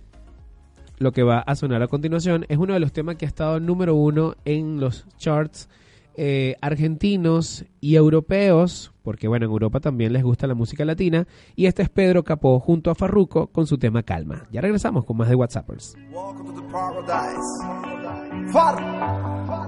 Lo 0.98 1.12
que 1.12 1.24
va 1.24 1.40
a 1.40 1.56
sonar 1.56 1.82
a 1.82 1.88
continuación 1.88 2.46
es 2.48 2.56
uno 2.56 2.72
de 2.72 2.80
los 2.80 2.92
temas 2.92 3.16
que 3.16 3.26
ha 3.26 3.28
estado 3.28 3.60
número 3.60 3.96
uno 3.96 4.36
en 4.44 4.80
los 4.80 5.06
charts 5.18 5.68
eh, 6.16 6.56
argentinos 6.60 7.64
y 7.80 7.96
europeos, 7.96 8.92
porque 9.02 9.28
bueno, 9.28 9.46
en 9.46 9.52
Europa 9.52 9.80
también 9.80 10.12
les 10.12 10.22
gusta 10.22 10.46
la 10.46 10.54
música 10.54 10.84
latina, 10.84 11.26
y 11.54 11.66
este 11.66 11.82
es 11.82 11.88
Pedro 11.88 12.24
Capó 12.24 12.58
junto 12.58 12.90
a 12.90 12.94
Farruco 12.94 13.48
con 13.48 13.66
su 13.66 13.78
tema 13.78 14.02
Calma. 14.02 14.46
Ya 14.50 14.60
regresamos 14.60 15.04
con 15.04 15.16
más 15.16 15.28
de 15.28 15.34
WhatsAppers. 15.34 15.96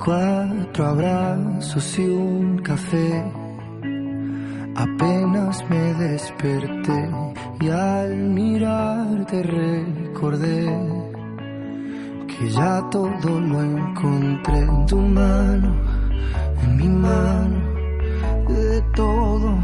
Cuatro 0.04 0.86
abrazos 0.86 1.98
y 1.98 2.04
un 2.04 2.58
café. 2.58 3.24
Apenas 4.74 5.68
me 5.68 5.94
desperté 5.94 7.10
y 7.60 7.68
al 7.68 8.16
mirarte 8.16 9.42
recordé 9.42 11.08
que 12.28 12.50
ya 12.50 12.88
todo 12.90 13.40
lo 13.40 13.60
encontré 13.60 14.58
en 14.58 14.86
tu 14.86 14.96
mano, 14.98 15.74
en 16.62 16.76
mi 16.76 16.88
mano. 16.88 17.58
De 18.48 18.82
todo 18.94 19.58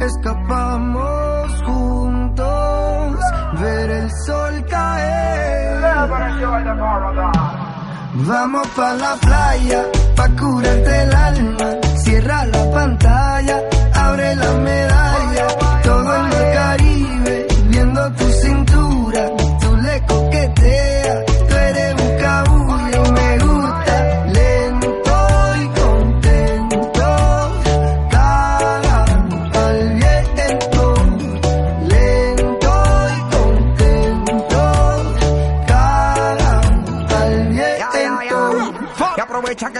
escapamos 0.00 1.62
juntos, 1.62 3.16
ver 3.60 3.90
el 3.90 4.10
sol 4.26 4.64
caer. 4.68 5.80
Vamos 8.16 8.66
pa 8.76 8.94
la 8.94 9.14
playa, 9.20 9.82
pa 10.16 10.28
curarte 10.38 11.02
el 11.02 11.14
alma. 11.14 11.68
Cierra 12.04 12.44
la 12.46 12.70
pantalla, 12.70 13.56
abre 13.92 14.36
la 14.36 14.52
medalla. 14.52 15.13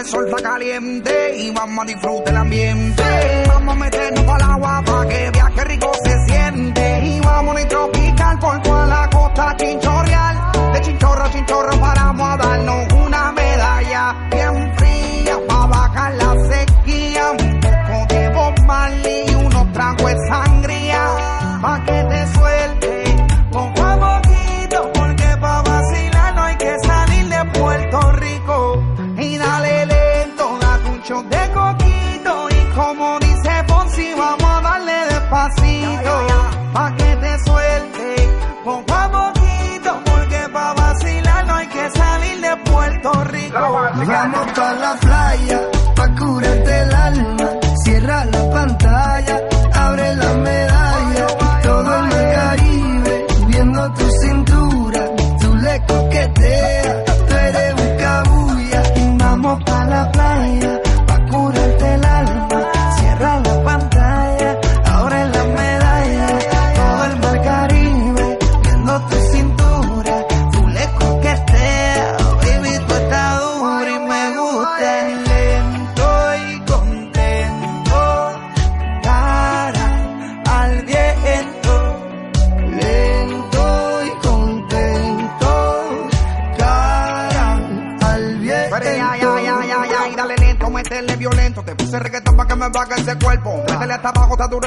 Sol 0.05 0.25
está 0.27 0.49
caliente 0.49 1.35
y 1.37 1.51
vamos 1.51 1.83
a 1.83 1.87
disfrutar 1.87 2.29
el 2.29 2.37
ambiente. 2.37 3.03
Vamos 3.47 3.75
a 3.75 3.79
meternos 3.79 4.23
para 4.23 4.45
el 4.45 4.51
agua 4.51 4.83
para 4.85 5.09
que 5.09 5.31
viaje 5.31 5.63
rico 5.65 5.91
se 6.03 6.25
siente. 6.27 7.05
Y 7.05 7.19
vamos 7.21 7.59
a 7.59 7.67
tropical 7.67 8.39
por 8.39 8.61
toda 8.61 8.85
la 8.85 9.09
costa 9.09 9.55
chinchorreal. 9.57 10.51
De 10.73 10.81
chinchorro 10.81 11.23
a 11.23 11.31
chinchorro 11.31 11.79
paramos 11.79 11.94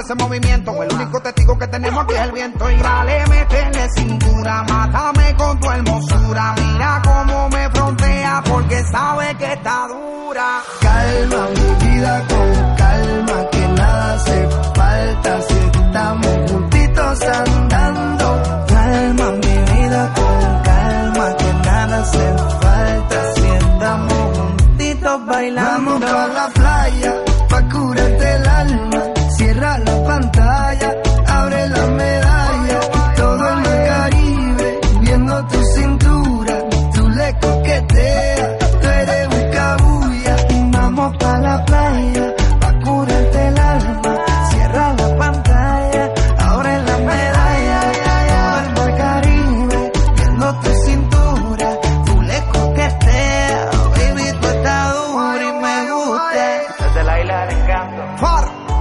abajo, 0.09 0.33
está 0.35 0.48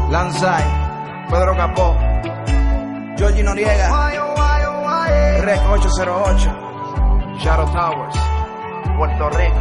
Lanzai, 0.10 0.64
Pedro 1.30 1.56
Capó, 1.56 1.96
Georgie 3.18 3.44
Noriega, 3.44 3.90
Rec 5.42 5.62
808, 5.70 6.50
Shadow 7.40 7.66
Towers, 7.72 8.16
Puerto 8.98 9.30
Rico. 9.30 9.60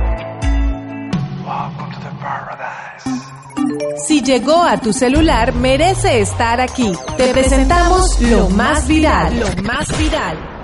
Welcome 1.45 1.93
to 1.93 2.01
the 2.01 2.11
paradise. 2.21 3.05
Si 4.07 4.23
llegó 4.23 4.63
a 4.63 4.79
tu 4.79 4.93
celular, 4.93 5.53
merece 5.55 6.21
estar 6.21 6.61
aquí. 6.61 6.93
Te 7.17 7.33
presentamos 7.33 8.21
lo 8.21 8.49
más 8.51 8.87
viral. 8.87 9.41
Lo 9.41 9.63
más 9.63 9.99
viral. 9.99 10.56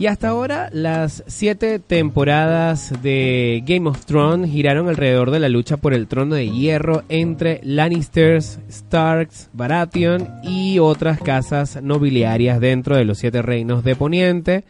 Y 0.00 0.06
hasta 0.06 0.28
ahora 0.28 0.68
las 0.72 1.24
siete 1.26 1.80
temporadas 1.80 2.92
de 3.02 3.64
Game 3.66 3.88
of 3.88 4.04
Thrones 4.06 4.48
giraron 4.48 4.88
alrededor 4.88 5.32
de 5.32 5.40
la 5.40 5.48
lucha 5.48 5.76
por 5.76 5.92
el 5.92 6.06
trono 6.06 6.36
de 6.36 6.48
hierro 6.50 7.02
entre 7.08 7.58
Lannisters, 7.64 8.60
Starks, 8.70 9.50
Baratheon 9.52 10.28
y 10.44 10.78
otras 10.78 11.18
casas 11.20 11.82
nobiliarias 11.82 12.60
dentro 12.60 12.96
de 12.96 13.04
los 13.04 13.18
siete 13.18 13.42
reinos 13.42 13.82
de 13.82 13.96
Poniente, 13.96 14.64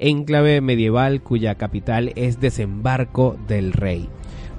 enclave 0.00 0.60
medieval 0.60 1.22
cuya 1.22 1.54
capital 1.54 2.12
es 2.16 2.40
Desembarco 2.40 3.36
del 3.46 3.72
Rey. 3.72 4.08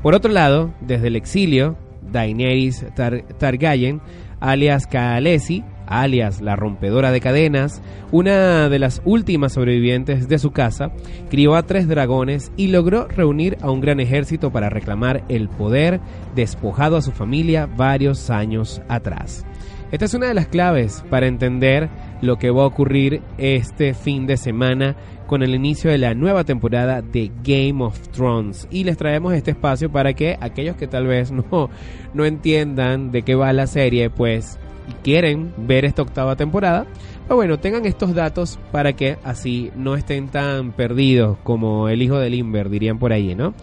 Por 0.01 0.13
otro 0.15 0.31
lado, 0.31 0.73
desde 0.79 1.07
el 1.07 1.17
exilio, 1.17 1.75
Daenerys 2.13 2.85
Tar- 2.95 3.25
Targaryen, 3.39 3.99
alias 4.39 4.87
Khaleesi, 4.87 5.65
alias 5.87 6.41
la 6.41 6.55
rompedora 6.55 7.11
de 7.11 7.21
cadenas, 7.21 7.81
una 8.11 8.69
de 8.69 8.79
las 8.79 9.01
últimas 9.05 9.53
sobrevivientes 9.53 10.27
de 10.27 10.39
su 10.39 10.51
casa, 10.51 10.91
crió 11.29 11.55
a 11.55 11.63
tres 11.63 11.87
dragones 11.87 12.51
y 12.57 12.67
logró 12.67 13.07
reunir 13.07 13.57
a 13.61 13.71
un 13.71 13.81
gran 13.81 13.99
ejército 13.99 14.51
para 14.51 14.69
reclamar 14.69 15.23
el 15.29 15.49
poder 15.49 15.99
despojado 16.35 16.97
a 16.97 17.01
su 17.01 17.11
familia 17.11 17.65
varios 17.65 18.29
años 18.29 18.81
atrás. 18.87 19.45
Esta 19.93 20.05
es 20.05 20.13
una 20.15 20.27
de 20.27 20.33
las 20.33 20.47
claves 20.47 21.03
para 21.11 21.27
entender 21.27 21.87
lo 22.19 22.37
que 22.37 22.49
va 22.49 22.63
a 22.63 22.65
ocurrir 22.65 23.21
este 23.37 23.93
fin 23.93 24.25
de 24.25 24.37
semana 24.37 24.95
con 25.27 25.43
el 25.43 25.53
inicio 25.53 25.91
de 25.91 25.99
la 25.99 26.15
nueva 26.15 26.43
temporada 26.45 27.03
de 27.03 27.31
Game 27.43 27.83
of 27.83 27.99
Thrones. 28.09 28.67
Y 28.71 28.85
les 28.85 28.97
traemos 28.97 29.33
este 29.33 29.51
espacio 29.51 29.91
para 29.91 30.13
que 30.13 30.35
aquellos 30.41 30.77
que 30.77 30.87
tal 30.87 31.05
vez 31.05 31.31
no, 31.51 31.69
no 32.13 32.25
entiendan 32.25 33.11
de 33.11 33.21
qué 33.21 33.35
va 33.35 33.53
la 33.53 33.67
serie, 33.67 34.09
pues 34.09 34.59
quieren 35.03 35.53
ver 35.57 35.85
esta 35.85 36.01
octava 36.01 36.35
temporada, 36.35 36.85
pues 37.27 37.35
bueno, 37.35 37.59
tengan 37.59 37.85
estos 37.85 38.13
datos 38.13 38.59
para 38.71 38.93
que 38.93 39.17
así 39.23 39.71
no 39.75 39.95
estén 39.95 40.27
tan 40.29 40.71
perdidos 40.71 41.37
como 41.43 41.89
el 41.89 42.01
hijo 42.01 42.17
de 42.19 42.29
Limber, 42.29 42.69
dirían 42.69 42.99
por 42.99 43.13
ahí, 43.13 43.35
¿no? 43.35 43.53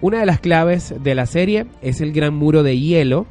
Una 0.00 0.20
de 0.20 0.26
las 0.26 0.40
claves 0.40 0.94
de 1.02 1.14
la 1.14 1.26
serie 1.26 1.66
es 1.80 2.00
el 2.00 2.12
gran 2.12 2.34
muro 2.34 2.62
de 2.62 2.78
hielo 2.78 3.26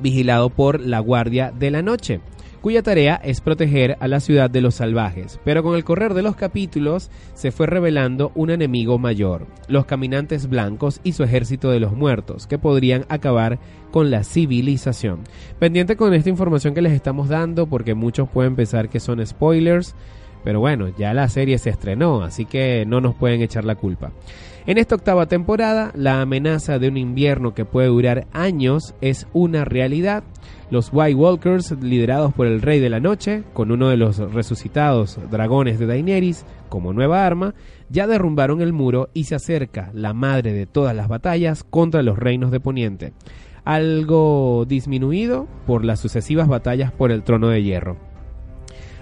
vigilado 0.00 0.50
por 0.50 0.80
la 0.80 1.00
Guardia 1.00 1.52
de 1.56 1.70
la 1.70 1.82
Noche, 1.82 2.20
cuya 2.66 2.82
tarea 2.82 3.14
es 3.22 3.40
proteger 3.40 3.96
a 4.00 4.08
la 4.08 4.18
ciudad 4.18 4.50
de 4.50 4.60
los 4.60 4.74
salvajes. 4.74 5.38
Pero 5.44 5.62
con 5.62 5.76
el 5.76 5.84
correr 5.84 6.14
de 6.14 6.22
los 6.22 6.34
capítulos 6.34 7.12
se 7.32 7.52
fue 7.52 7.68
revelando 7.68 8.32
un 8.34 8.50
enemigo 8.50 8.98
mayor, 8.98 9.46
los 9.68 9.86
caminantes 9.86 10.48
blancos 10.48 10.98
y 11.04 11.12
su 11.12 11.22
ejército 11.22 11.70
de 11.70 11.78
los 11.78 11.92
muertos, 11.92 12.48
que 12.48 12.58
podrían 12.58 13.04
acabar 13.08 13.60
con 13.92 14.10
la 14.10 14.24
civilización. 14.24 15.20
Pendiente 15.60 15.94
con 15.94 16.12
esta 16.12 16.28
información 16.28 16.74
que 16.74 16.82
les 16.82 16.92
estamos 16.92 17.28
dando, 17.28 17.68
porque 17.68 17.94
muchos 17.94 18.28
pueden 18.28 18.56
pensar 18.56 18.88
que 18.88 18.98
son 18.98 19.24
spoilers. 19.24 19.94
Pero 20.42 20.58
bueno, 20.58 20.88
ya 20.98 21.14
la 21.14 21.28
serie 21.28 21.58
se 21.58 21.70
estrenó, 21.70 22.24
así 22.24 22.46
que 22.46 22.84
no 22.84 23.00
nos 23.00 23.14
pueden 23.14 23.42
echar 23.42 23.64
la 23.64 23.76
culpa. 23.76 24.10
En 24.66 24.78
esta 24.78 24.96
octava 24.96 25.26
temporada, 25.26 25.92
la 25.94 26.20
amenaza 26.20 26.80
de 26.80 26.88
un 26.88 26.96
invierno 26.96 27.54
que 27.54 27.64
puede 27.64 27.86
durar 27.86 28.26
años 28.32 28.96
es 29.00 29.28
una 29.32 29.64
realidad. 29.64 30.24
Los 30.70 30.90
White 30.92 31.14
Walkers, 31.14 31.70
liderados 31.80 32.34
por 32.34 32.48
el 32.48 32.60
Rey 32.60 32.80
de 32.80 32.90
la 32.90 32.98
Noche, 32.98 33.44
con 33.52 33.70
uno 33.70 33.90
de 33.90 33.96
los 33.96 34.18
resucitados 34.18 35.20
dragones 35.30 35.78
de 35.78 35.86
Daenerys 35.86 36.44
como 36.68 36.92
nueva 36.92 37.24
arma, 37.24 37.54
ya 37.90 38.08
derrumbaron 38.08 38.60
el 38.60 38.72
muro 38.72 39.08
y 39.14 39.24
se 39.24 39.36
acerca 39.36 39.92
la 39.94 40.12
madre 40.14 40.52
de 40.52 40.66
todas 40.66 40.96
las 40.96 41.06
batallas 41.06 41.62
contra 41.62 42.02
los 42.02 42.18
reinos 42.18 42.50
de 42.50 42.58
Poniente, 42.58 43.12
algo 43.64 44.64
disminuido 44.66 45.46
por 45.64 45.84
las 45.84 46.00
sucesivas 46.00 46.48
batallas 46.48 46.90
por 46.90 47.12
el 47.12 47.22
trono 47.22 47.50
de 47.50 47.62
hierro. 47.62 48.15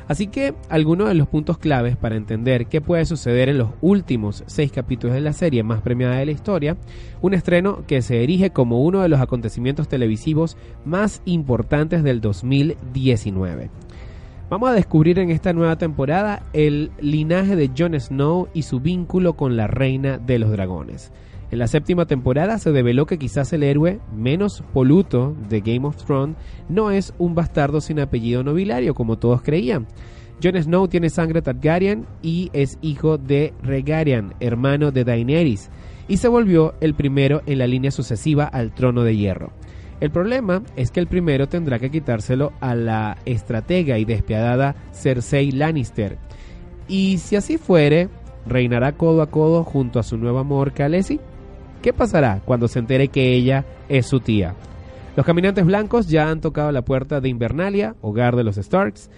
Así 0.07 0.27
que 0.27 0.55
algunos 0.69 1.09
de 1.09 1.15
los 1.15 1.29
puntos 1.29 1.57
claves 1.57 1.97
para 1.97 2.17
entender 2.17 2.67
qué 2.67 2.81
puede 2.81 3.07
suceder 3.07 3.49
en 3.49 3.59
los 3.59 3.71
últimos 3.81 4.45
seis 4.47 4.71
capítulos 4.71 5.15
de 5.15 5.23
la 5.23 5.33
serie 5.33 5.63
más 5.63 5.81
premiada 5.81 6.17
de 6.17 6.27
la 6.27 6.33
historia, 6.33 6.77
un 7.23 7.33
estreno 7.33 7.85
que 7.87 8.03
se 8.03 8.23
erige 8.23 8.51
como 8.51 8.83
uno 8.83 9.01
de 9.01 9.09
los 9.09 9.21
acontecimientos 9.21 9.89
televisivos 9.89 10.57
más 10.85 11.23
importantes 11.25 12.03
del 12.03 12.21
2019. 12.21 13.71
Vamos 14.51 14.69
a 14.69 14.75
descubrir 14.75 15.19
en 15.19 15.31
esta 15.31 15.55
nueva 15.55 15.79
temporada 15.79 16.43
el 16.53 16.91
linaje 17.01 17.57
de 17.57 17.71
Jon 17.77 17.99
Snow 17.99 18.49
y 18.53 18.63
su 18.63 18.81
vínculo 18.81 19.35
con 19.35 19.57
la 19.57 19.67
reina 19.67 20.19
de 20.19 20.39
los 20.39 20.51
dragones. 20.51 21.13
En 21.55 21.61
la 21.61 21.69
séptima 21.69 22.05
temporada 22.05 22.59
se 22.59 22.73
develó 22.73 23.07
que 23.07 23.17
quizás 23.17 23.53
el 23.53 23.63
héroe 23.63 24.01
menos 24.13 24.65
poluto 24.73 25.37
de 25.49 25.61
Game 25.61 25.87
of 25.87 26.05
Thrones 26.05 26.37
no 26.69 26.91
es 26.91 27.15
un 27.17 27.37
bastardo 27.37 27.81
sin 27.81 28.01
apellido 28.01 28.43
nobiliario 28.43 28.93
como 28.93 29.19
todos 29.19 29.41
creían. 29.41 29.87
Jon 30.43 30.61
Snow 30.61 30.89
tiene 30.89 31.11
sangre 31.11 31.43
Targaryen 31.43 32.07
y 32.23 32.51
es 32.55 32.77
hijo 32.83 33.19
de 33.19 33.55
Regarian, 33.63 34.35
hermano 34.41 34.91
de 34.91 35.05
Daenerys, 35.05 35.71
y 36.09 36.17
se 36.17 36.27
volvió 36.27 36.75
el 36.81 36.95
primero 36.95 37.41
en 37.47 37.59
la 37.59 37.69
línea 37.69 37.93
sucesiva 37.93 38.47
al 38.47 38.75
trono 38.75 39.05
de 39.05 39.17
hierro. 39.17 39.53
El 40.01 40.11
problema 40.11 40.65
es 40.75 40.91
que 40.91 40.99
el 40.99 41.07
primero 41.07 41.49
tendrá 41.49 41.79
que 41.79 41.93
quitárselo 41.93 42.53
a 42.61 42.75
la 42.75 43.19
estratega 43.27 43.97
y 43.97 44.05
despiadada 44.05 44.75
Cersei 44.93 45.53
Lannister. 45.53 46.19
Y 46.89 47.19
si 47.19 47.37
así 47.37 47.59
fuere, 47.59 48.09
reinará 48.45 48.97
codo 48.97 49.23
a 49.23 49.31
codo 49.31 49.63
junto 49.63 50.01
a 50.01 50.03
su 50.03 50.17
nuevo 50.17 50.41
amor 50.41 50.73
Khaleesi. 50.73 51.21
¿Qué 51.85 51.93
pasará 51.93 52.41
cuando 52.47 52.67
se 52.67 52.79
entere 52.79 53.09
que 53.09 53.35
ella 53.35 53.67
es 53.91 54.07
su 54.07 54.19
tía? 54.19 54.55
Los 55.19 55.27
caminantes 55.27 55.67
blancos 55.67 56.09
ya 56.09 56.31
han 56.31 56.41
tocado 56.41 56.73
la 56.73 56.83
puerta 56.83 57.21
de 57.21 57.29
Invernalia, 57.29 57.95
hogar 58.01 58.37
de 58.37 58.43
los 58.43 58.57
Starks, 58.57 59.11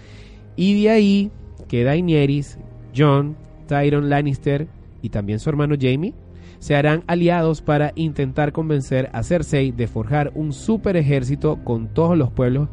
y 0.57 0.83
de 0.83 0.89
ahí 0.89 1.31
que 1.69 1.85
Daenerys, 1.85 2.59
Jon, 2.93 3.37
Tyrion 3.67 4.09
Lannister 4.09 4.67
y 5.01 5.07
también 5.07 5.39
su 5.39 5.49
hermano 5.49 5.75
Jaime 5.79 6.13
se 6.59 6.75
harán 6.75 7.05
aliados 7.07 7.61
para 7.61 7.93
intentar 7.95 8.51
convencer 8.51 9.11
a 9.13 9.23
Cersei 9.23 9.71
de 9.71 9.87
forjar 9.87 10.33
un 10.35 10.51
super 10.51 10.97
ejército 10.97 11.63
con 11.63 11.93
todos 11.93 12.17
los 12.17 12.33
pueblos 12.33 12.67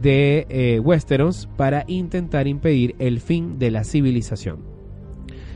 de 0.00 0.46
eh, 0.48 0.78
Westeros 0.78 1.48
para 1.56 1.82
intentar 1.88 2.46
impedir 2.46 2.94
el 3.00 3.18
fin 3.18 3.58
de 3.58 3.72
la 3.72 3.82
civilización. 3.82 4.60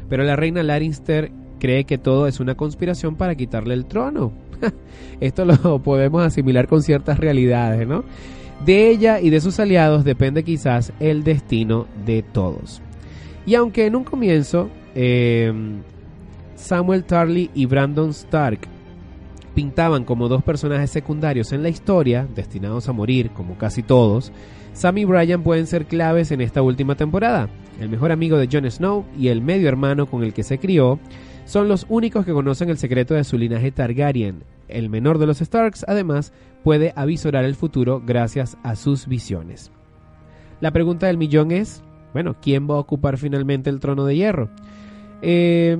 Pero 0.08 0.24
la 0.24 0.34
reina 0.34 0.64
Lannister 0.64 1.30
cree 1.58 1.84
que 1.84 1.98
todo 1.98 2.26
es 2.26 2.40
una 2.40 2.54
conspiración 2.54 3.16
para 3.16 3.34
quitarle 3.34 3.74
el 3.74 3.86
trono. 3.86 4.32
Esto 5.20 5.44
lo 5.44 5.78
podemos 5.82 6.22
asimilar 6.22 6.68
con 6.68 6.82
ciertas 6.82 7.18
realidades, 7.18 7.86
¿no? 7.86 8.04
De 8.64 8.90
ella 8.90 9.20
y 9.20 9.30
de 9.30 9.40
sus 9.40 9.60
aliados 9.60 10.04
depende 10.04 10.42
quizás 10.42 10.92
el 10.98 11.22
destino 11.22 11.86
de 12.04 12.22
todos. 12.22 12.82
Y 13.46 13.54
aunque 13.54 13.86
en 13.86 13.96
un 13.96 14.04
comienzo 14.04 14.68
eh, 14.94 15.52
Samuel 16.56 17.04
Tarly 17.04 17.50
y 17.54 17.66
Brandon 17.66 18.10
Stark 18.10 18.60
pintaban 19.54 20.04
como 20.04 20.28
dos 20.28 20.42
personajes 20.42 20.90
secundarios 20.90 21.52
en 21.52 21.62
la 21.62 21.68
historia, 21.68 22.26
destinados 22.34 22.88
a 22.88 22.92
morir 22.92 23.30
como 23.30 23.56
casi 23.56 23.82
todos, 23.82 24.32
Sam 24.72 24.98
y 24.98 25.04
Brian 25.04 25.42
pueden 25.42 25.66
ser 25.66 25.86
claves 25.86 26.30
en 26.30 26.40
esta 26.40 26.62
última 26.62 26.96
temporada. 26.96 27.48
El 27.80 27.88
mejor 27.88 28.12
amigo 28.12 28.38
de 28.38 28.48
Jon 28.50 28.70
Snow 28.70 29.04
y 29.18 29.28
el 29.28 29.40
medio 29.40 29.68
hermano 29.68 30.06
con 30.06 30.22
el 30.22 30.32
que 30.32 30.42
se 30.42 30.58
crió 30.58 30.98
son 31.48 31.66
los 31.66 31.86
únicos 31.88 32.26
que 32.26 32.34
conocen 32.34 32.68
el 32.68 32.76
secreto 32.76 33.14
de 33.14 33.24
su 33.24 33.38
linaje 33.38 33.72
Targaryen. 33.72 34.44
El 34.68 34.90
menor 34.90 35.16
de 35.16 35.26
los 35.26 35.38
Starks, 35.38 35.86
además, 35.88 36.34
puede 36.62 36.92
avisorar 36.94 37.46
el 37.46 37.54
futuro 37.54 38.02
gracias 38.04 38.58
a 38.62 38.76
sus 38.76 39.06
visiones. 39.06 39.72
La 40.60 40.72
pregunta 40.72 41.06
del 41.06 41.16
millón 41.16 41.50
es, 41.50 41.82
bueno, 42.12 42.36
¿quién 42.42 42.68
va 42.68 42.74
a 42.74 42.80
ocupar 42.80 43.16
finalmente 43.16 43.70
el 43.70 43.80
trono 43.80 44.04
de 44.04 44.16
hierro? 44.16 44.50
Eh, 45.22 45.78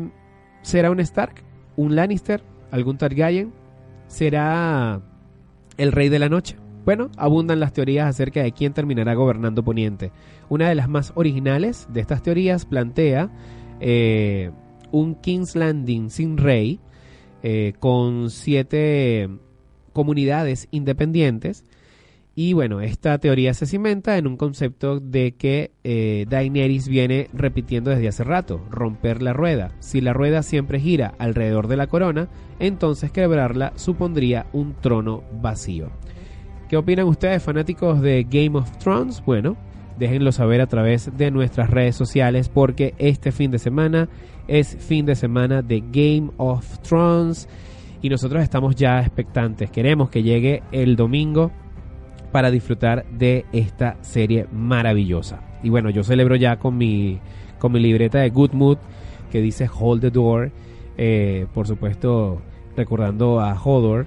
¿Será 0.63 0.91
un 0.91 1.01
Stark? 1.01 1.45
¿Un 1.77 1.95
Lannister? 1.95 2.43
¿Algún 2.71 2.97
Targaryen? 2.97 3.53
¿Será 4.07 5.03
el 5.77 5.93
Rey 5.93 6.09
de 6.09 6.19
la 6.19 6.31
Noche? 6.31 6.57
Bueno, 6.87 7.11
abundan 7.19 7.61
las 7.61 7.75
teorías 7.75 8.09
acerca 8.09 8.43
de 8.43 8.53
quién 8.53 8.73
terminará 8.73 9.13
gobernando 9.13 9.63
Poniente. 9.63 10.13
Una 10.49 10.71
de 10.71 10.75
las 10.75 10.89
más 10.89 11.13
originales 11.15 11.89
de 11.93 12.01
estas 12.01 12.23
teorías 12.23 12.65
plantea 12.65 13.31
eh, 13.81 14.51
un 14.93 15.15
King's 15.17 15.55
Landing 15.57 16.11
sin 16.11 16.37
rey, 16.37 16.81
eh, 17.43 17.73
con 17.79 18.31
siete 18.31 19.29
comunidades 19.93 20.69
independientes, 20.71 21.65
Y 22.41 22.53
bueno, 22.53 22.81
esta 22.81 23.19
teoría 23.19 23.53
se 23.53 23.67
cimenta 23.67 24.17
en 24.17 24.29
un 24.29 24.37
concepto 24.37 25.01
de 25.01 25.33
que 25.33 25.73
eh, 25.83 26.25
Daenerys 26.29 26.87
viene 26.87 27.29
repitiendo 27.33 27.91
desde 27.91 28.07
hace 28.07 28.23
rato, 28.23 28.65
romper 28.71 29.23
la 29.23 29.33
rueda. 29.33 29.73
Si 29.81 30.01
la 30.01 30.13
rueda 30.13 30.45
siempre 30.45 30.79
gira 30.79 31.15
alrededor 31.19 31.67
de 31.67 31.77
la 31.77 31.89
corona, 31.89 32.29
entonces 32.61 33.11
quebrarla 33.11 33.73
supondría 33.75 34.47
un 34.53 34.75
trono 34.75 35.25
vacío. 35.43 35.91
¿Qué 36.69 36.77
opinan 36.77 37.09
ustedes, 37.09 37.43
fanáticos 37.43 38.01
de 38.01 38.23
Game 38.23 38.57
of 38.57 38.71
Thrones? 38.79 39.21
Bueno, 39.27 39.57
déjenlo 39.99 40.33
saber 40.33 40.61
a 40.61 40.67
través 40.67 41.17
de 41.17 41.31
nuestras 41.31 41.71
redes 41.71 41.97
sociales 41.97 42.49
porque 42.49 42.95
este 42.99 43.33
fin 43.33 43.51
de 43.51 43.59
semana 43.59 44.09
es 44.47 44.77
fin 44.77 45.07
de 45.07 45.15
semana 45.15 45.63
de 45.63 45.81
Game 45.81 46.31
of 46.37 46.79
Thrones 46.81 47.49
y 48.01 48.09
nosotros 48.09 48.43
estamos 48.43 48.77
ya 48.77 49.01
expectantes. 49.01 49.71
Queremos 49.71 50.11
que 50.11 50.23
llegue 50.23 50.63
el 50.73 50.97
domingo 50.97 51.51
para 52.33 52.51
disfrutar 52.51 53.05
de 53.11 53.45
esta 53.53 53.97
serie 54.03 54.47
maravillosa. 54.53 55.41
Y 55.63 55.71
bueno, 55.71 55.91
yo 55.91 56.05
celebro 56.05 56.37
ya 56.37 56.57
con 56.59 56.77
mi, 56.77 57.19
con 57.59 57.73
mi 57.73 57.81
libreta 57.81 58.21
de 58.21 58.31
Good 58.31 58.53
Mood 58.53 58.79
que 59.31 59.41
dice 59.41 59.69
Hold 59.69 60.03
the 60.03 60.11
Door. 60.11 60.53
eh, 60.97 61.47
por 61.55 61.67
supuesto, 61.67 62.41
recordando 62.77 63.41
a 63.41 63.53
Hodor 63.55 64.07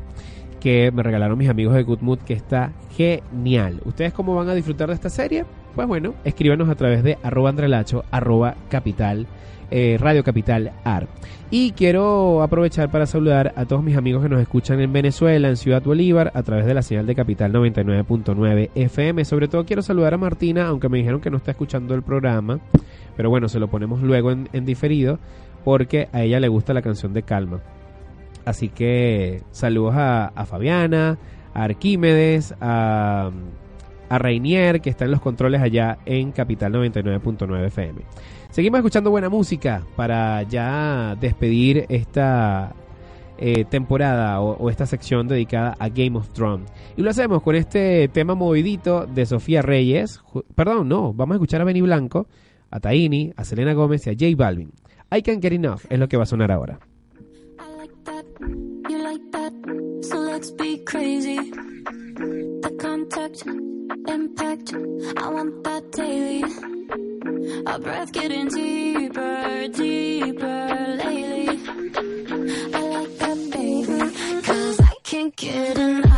que 0.60 0.92
me 0.92 1.04
regalaron 1.04 1.38
mis 1.38 1.50
amigos 1.50 1.74
de 1.74 1.84
Good 1.84 2.02
Mood, 2.02 2.20
que 2.20 2.34
está 2.34 2.72
genial. 2.96 3.82
¿Ustedes 3.84 4.14
cómo 4.14 4.36
van 4.36 4.48
a 4.48 4.54
disfrutar 4.54 4.90
de 4.90 4.94
esta 4.94 5.10
serie? 5.10 5.46
Pues 5.76 5.88
bueno, 5.88 6.16
escríbanos 6.26 6.70
a 6.70 6.76
través 6.76 7.04
de 7.04 7.18
arroba 7.24 7.50
andrelacho, 7.50 8.04
arroba 8.12 8.56
capital, 8.70 9.28
eh, 9.70 9.98
Radio 10.00 10.24
Capital 10.24 10.74
AR. 10.84 11.08
Y 11.50 11.72
quiero 11.72 12.42
aprovechar 12.42 12.92
para 12.92 13.06
saludar 13.06 13.54
a 13.56 13.66
todos 13.66 13.84
mis 13.84 13.96
amigos 13.96 14.24
que 14.24 14.30
nos 14.30 14.42
escuchan 14.42 14.82
en 14.82 14.92
Venezuela, 14.92 15.48
en 15.50 15.58
Ciudad 15.58 15.82
Bolívar, 15.82 16.32
a 16.34 16.44
través 16.44 16.66
de 16.66 16.74
la 16.74 16.82
señal 16.82 17.06
de 17.06 17.16
Capital 17.16 17.54
99.9 17.54 18.70
FM. 18.76 19.26
Sobre 19.26 19.48
todo 19.48 19.66
quiero 19.66 19.82
saludar 19.82 20.14
a 20.14 20.18
Martina, 20.18 20.68
aunque 20.68 20.90
me 20.90 20.98
dijeron 20.98 21.22
que 21.22 21.30
no 21.30 21.38
está 21.38 21.52
escuchando 21.52 21.96
el 21.96 22.04
programa. 22.04 22.60
Pero 23.16 23.30
bueno, 23.30 23.48
se 23.48 23.60
lo 23.60 23.70
ponemos 23.70 24.02
luego 24.02 24.32
en, 24.32 24.50
en 24.54 24.66
diferido, 24.66 25.20
porque 25.64 26.10
a 26.12 26.22
ella 26.22 26.40
le 26.40 26.48
gusta 26.48 26.74
la 26.74 26.82
canción 26.82 27.14
de 27.14 27.24
Calma. 27.24 27.62
Así 28.46 28.70
que 28.70 29.42
saludos 29.52 29.96
a, 29.96 30.28
a 30.28 30.46
Fabiana, 30.46 31.18
a 31.54 31.64
Arquímedes, 31.64 32.56
a, 32.60 33.30
a 34.12 34.20
Rainier, 34.20 34.82
que 34.82 34.90
está 34.90 35.06
en 35.06 35.12
los 35.12 35.22
controles 35.22 35.62
allá 35.62 35.98
en 36.06 36.34
Capital 36.34 36.74
99.9 36.74 37.68
FM. 37.68 38.02
Seguimos 38.50 38.80
escuchando 38.80 39.10
buena 39.10 39.30
música 39.30 39.86
para 39.96 40.44
ya 40.44 41.16
despedir 41.22 41.86
esta 41.88 42.76
eh, 43.38 43.64
temporada 43.64 44.42
o, 44.42 44.70
esta 44.70 44.86
sección 44.86 45.30
dedicada 45.30 45.78
a 45.80 45.88
Game 45.88 46.18
of 46.18 46.28
Thrones. 46.34 46.70
Y 46.98 47.04
lo 47.04 47.10
hacemos 47.10 47.42
con 47.42 47.56
este 47.56 48.10
tema 48.10 48.36
movidito 48.36 49.06
de 49.06 49.26
Sofía 49.26 49.62
Reyes. 49.62 50.22
Perdón, 50.56 50.90
no, 50.90 51.14
vamos 51.14 51.36
a 51.36 51.38
escuchar 51.38 51.62
a 51.62 51.64
Benny 51.64 51.80
Blanco, 51.80 52.28
a 52.70 52.82
Taini, 52.82 53.32
a 53.38 53.46
Selena 53.46 53.72
Gómez 53.72 54.06
y 54.08 54.10
a 54.10 54.14
J 54.14 54.26
Balvin. 54.36 54.74
I 55.10 55.22
Can't 55.22 55.42
Get 55.42 55.54
Enough 55.54 55.84
es 55.90 55.98
lo 55.98 56.10
que 56.10 56.18
va 56.18 56.24
a 56.24 56.26
sonar 56.26 56.52
ahora. 56.52 56.80
So 60.02 60.20
let's 60.20 60.52
be 60.52 60.84
crazy. 60.84 61.40
Impact, 64.12 64.74
I 65.16 65.30
want 65.30 65.64
that 65.64 65.90
daily. 65.94 66.44
Our 67.66 67.80
breath 67.80 68.12
getting 68.12 68.50
deeper, 68.50 69.68
deeper 69.70 70.96
lately. 71.02 71.48
I 72.74 72.82
like 72.96 73.18
that, 73.20 73.50
baby, 73.54 74.42
cause 74.44 74.82
I 74.82 74.96
can't 75.04 75.34
get 75.38 75.78
enough. 75.78 76.11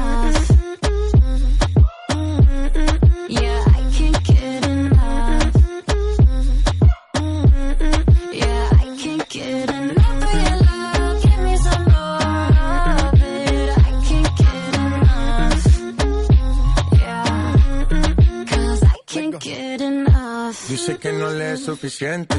Suficiente, 21.63 22.35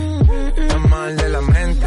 está 0.56 0.78
mal 0.78 1.16
de 1.16 1.28
la 1.30 1.40
mente. 1.40 1.86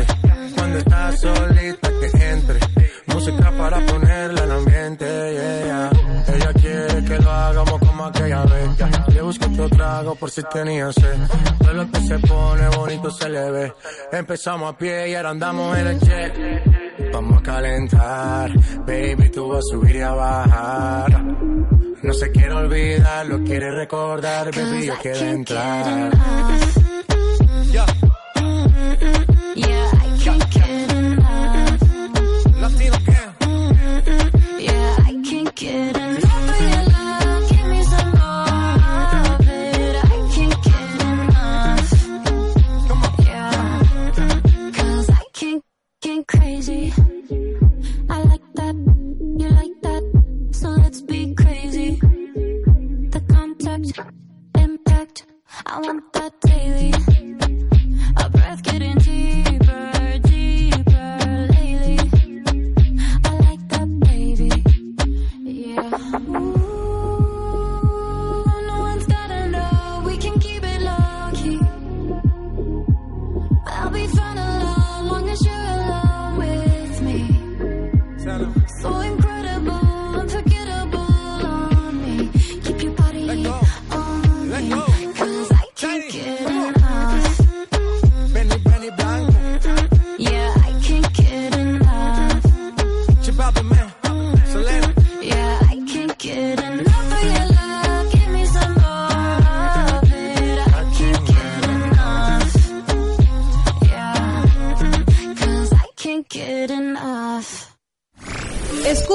Cuando 0.56 0.78
estás 0.80 1.22
solita 1.22 1.90
que 1.90 2.30
entre, 2.30 2.60
música 3.08 3.52
para 3.52 3.86
ponerla 3.86 4.44
en 4.44 4.52
ambiente. 4.52 5.06
yeah, 5.06 5.64
yeah. 5.66 6.36
Ella 6.36 6.54
quiere 6.54 7.06
que 7.06 7.18
lo 7.20 7.32
hagamos 7.32 7.80
como 7.80 8.06
aquella 8.06 8.44
vez. 8.46 8.70
Le 9.14 9.22
busco 9.22 9.46
otro 9.46 9.70
trago 9.70 10.16
por 10.16 10.32
si 10.32 10.42
tenía 10.52 10.92
sed. 10.92 11.18
Todo 11.60 11.74
lo 11.74 11.92
que 11.92 12.00
se 12.02 12.20
pone 12.20 12.68
bonito 12.76 13.12
se 13.12 13.30
le 13.30 13.52
ve. 13.52 13.74
Empezamos 14.12 14.74
a 14.74 14.78
pie 14.78 15.10
y 15.10 15.16
ahora 15.16 15.30
andamos 15.30 15.78
en 15.78 15.88
el 15.88 16.00
jet. 16.00 17.12
Vamos 17.14 17.40
a 17.40 17.44
calentar, 17.44 18.52
baby, 18.86 19.30
tú 19.30 19.48
vas 19.48 19.60
a 19.60 19.62
subir 19.62 19.96
y 19.96 20.02
a 20.02 20.12
bajar. 20.12 21.24
No 22.02 22.14
se 22.14 22.32
quiere 22.32 22.54
olvidar, 22.54 23.26
lo 23.28 23.44
quiere 23.44 23.72
recordar, 23.72 24.52
baby, 24.56 24.88
yo 24.88 24.94
quiero 25.02 25.20
entrar. 25.20 26.12
Yeah, 27.70 27.86
Yeah, 29.56 29.92
I 29.94 30.18
can't 30.24 30.52
get 30.52 30.94
enough. 30.94 31.82
Latino 32.62 32.98
Yeah, 34.58 34.98
I 35.06 35.22
can't 35.26 35.54
get 35.56 35.98
enough 35.98 36.50
of 36.50 36.62
your 36.62 36.84
love. 36.94 37.50
Give 37.50 37.68
me 37.68 37.84
some 37.84 38.12
more 38.12 38.72
of 39.34 39.50
it. 39.50 39.96
I 40.02 40.18
can't 40.34 40.64
get 40.64 41.02
enough. 41.12 41.92
Yeah, 43.26 43.84
cause 44.74 45.10
I 45.10 45.24
can't 45.34 45.64
get 46.02 46.28
crazy. 46.28 46.94
I 48.10 48.24
like 48.24 48.54
that, 48.56 48.76
you 49.40 49.50
like 49.50 49.82
that, 49.82 50.04
so 50.52 50.70
let's 50.70 51.02
be 51.02 51.36
crazy. 51.36 52.00
The 53.12 53.22
contact, 53.30 54.00
impact, 54.56 55.26
I 55.66 55.82
want 55.82 56.14
that 56.14 56.47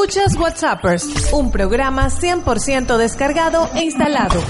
Escuchas 0.05 0.37
WhatsAppers, 0.37 1.33
un 1.33 1.53
programa 1.53 2.09
100% 2.09 2.97
descargado 2.97 3.69
e 3.77 3.85
instalado. 3.85 4.41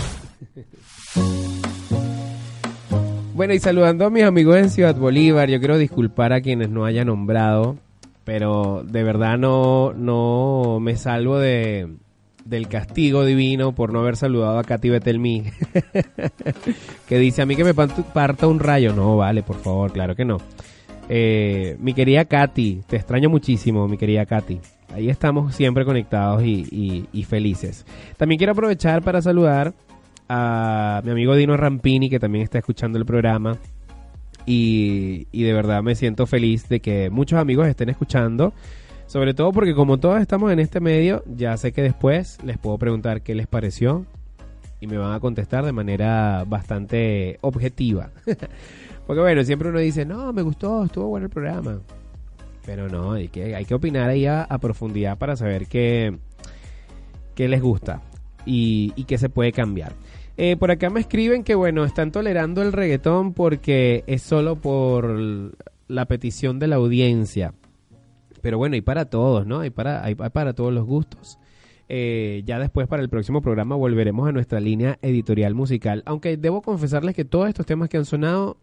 Bueno, 3.34 3.52
y 3.52 3.58
saludando 3.58 4.06
a 4.06 4.10
mis 4.10 4.24
amigos 4.24 4.56
en 4.56 4.70
Ciudad 4.70 4.96
Bolívar, 4.96 5.50
yo 5.50 5.58
quiero 5.58 5.76
disculpar 5.76 6.32
a 6.32 6.40
quienes 6.40 6.70
no 6.70 6.86
haya 6.86 7.04
nombrado, 7.04 7.76
pero 8.24 8.82
de 8.82 9.02
verdad 9.02 9.36
no, 9.36 9.92
no 9.92 10.78
me 10.80 10.96
salvo 10.96 11.38
de, 11.38 11.96
del 12.46 12.68
castigo 12.68 13.26
divino 13.26 13.74
por 13.74 13.92
no 13.92 14.00
haber 14.00 14.16
saludado 14.16 14.58
a 14.58 14.64
Katy 14.64 14.88
Betelmi, 14.88 15.44
que 17.06 17.18
dice 17.18 17.42
a 17.42 17.46
mí 17.46 17.56
que 17.56 17.64
me 17.64 17.74
parta 17.74 18.46
un 18.46 18.58
rayo. 18.58 18.94
No, 18.94 19.18
vale, 19.18 19.42
por 19.42 19.58
favor, 19.58 19.92
claro 19.92 20.16
que 20.16 20.24
no. 20.24 20.38
Eh, 21.10 21.76
mi 21.78 21.92
querida 21.92 22.24
Katy, 22.24 22.84
te 22.86 22.96
extraño 22.96 23.28
muchísimo, 23.28 23.86
mi 23.86 23.98
querida 23.98 24.24
Katy. 24.24 24.58
Ahí 24.92 25.08
estamos 25.08 25.54
siempre 25.54 25.84
conectados 25.84 26.42
y, 26.42 26.66
y- 26.70 27.06
y 27.12 27.24
felices. 27.24 27.86
También 28.16 28.38
quiero 28.38 28.52
aprovechar 28.52 29.02
para 29.02 29.22
saludar 29.22 29.72
a 30.28 31.00
mi 31.04 31.10
amigo 31.10 31.34
Dino 31.34 31.56
Rampini, 31.56 32.08
que 32.10 32.18
también 32.20 32.44
está 32.44 32.58
escuchando 32.58 32.98
el 32.98 33.04
programa. 33.06 33.56
Y, 34.44 35.28
y 35.30 35.42
de 35.44 35.52
verdad 35.52 35.82
me 35.82 35.94
siento 35.94 36.26
feliz 36.26 36.68
de 36.68 36.80
que 36.80 37.10
muchos 37.10 37.38
amigos 37.38 37.66
estén 37.68 37.88
escuchando. 37.88 38.52
Sobre 39.06 39.34
todo 39.34 39.52
porque 39.52 39.74
como 39.74 39.98
todos 39.98 40.20
estamos 40.20 40.50
en 40.52 40.58
este 40.58 40.80
medio, 40.80 41.22
ya 41.36 41.56
sé 41.56 41.72
que 41.72 41.82
después 41.82 42.38
les 42.44 42.56
puedo 42.58 42.78
preguntar 42.78 43.20
qué 43.22 43.34
les 43.34 43.46
pareció 43.46 44.06
y 44.80 44.86
me 44.86 44.96
van 44.96 45.12
a 45.12 45.20
contestar 45.20 45.64
de 45.64 45.72
manera 45.72 46.44
bastante 46.48 47.38
objetiva. 47.42 48.10
porque 49.06 49.20
bueno, 49.20 49.44
siempre 49.44 49.68
uno 49.68 49.78
dice, 49.80 50.06
no, 50.06 50.32
me 50.32 50.42
gustó, 50.42 50.84
estuvo 50.84 51.08
bueno 51.08 51.26
el 51.26 51.30
programa. 51.30 51.78
Pero 52.64 52.88
no, 52.88 53.12
hay 53.12 53.28
que, 53.28 53.54
hay 53.54 53.64
que 53.64 53.74
opinar 53.74 54.08
ahí 54.08 54.26
a, 54.26 54.46
profundidad 54.60 55.18
para 55.18 55.36
saber 55.36 55.66
qué, 55.66 56.16
qué 57.34 57.48
les 57.48 57.60
gusta 57.60 58.02
y, 58.46 58.92
y 58.96 59.04
qué 59.04 59.18
se 59.18 59.28
puede 59.28 59.52
cambiar. 59.52 59.94
Eh, 60.36 60.56
por 60.56 60.70
acá 60.70 60.88
me 60.88 61.00
escriben 61.00 61.44
que 61.44 61.54
bueno, 61.54 61.84
están 61.84 62.10
tolerando 62.10 62.62
el 62.62 62.72
reggaetón 62.72 63.34
porque 63.34 64.04
es 64.06 64.22
solo 64.22 64.56
por 64.56 65.52
la 65.88 66.06
petición 66.06 66.58
de 66.58 66.68
la 66.68 66.76
audiencia. 66.76 67.54
Pero 68.40 68.58
bueno, 68.58 68.74
hay 68.74 68.80
para 68.80 69.04
todos, 69.04 69.46
¿no? 69.46 69.60
Hay 69.60 69.70
para, 69.70 70.04
hay, 70.04 70.16
hay 70.18 70.30
para 70.30 70.54
todos 70.54 70.72
los 70.72 70.84
gustos. 70.84 71.38
Eh, 71.88 72.42
ya 72.46 72.58
después 72.58 72.88
para 72.88 73.02
el 73.02 73.10
próximo 73.10 73.42
programa 73.42 73.76
volveremos 73.76 74.26
a 74.26 74.32
nuestra 74.32 74.60
línea 74.60 74.98
editorial 75.02 75.54
musical. 75.54 76.02
Aunque 76.06 76.36
debo 76.36 76.62
confesarles 76.62 77.14
que 77.14 77.24
todos 77.24 77.48
estos 77.48 77.66
temas 77.66 77.88
que 77.88 77.98
han 77.98 78.06
sonado 78.06 78.56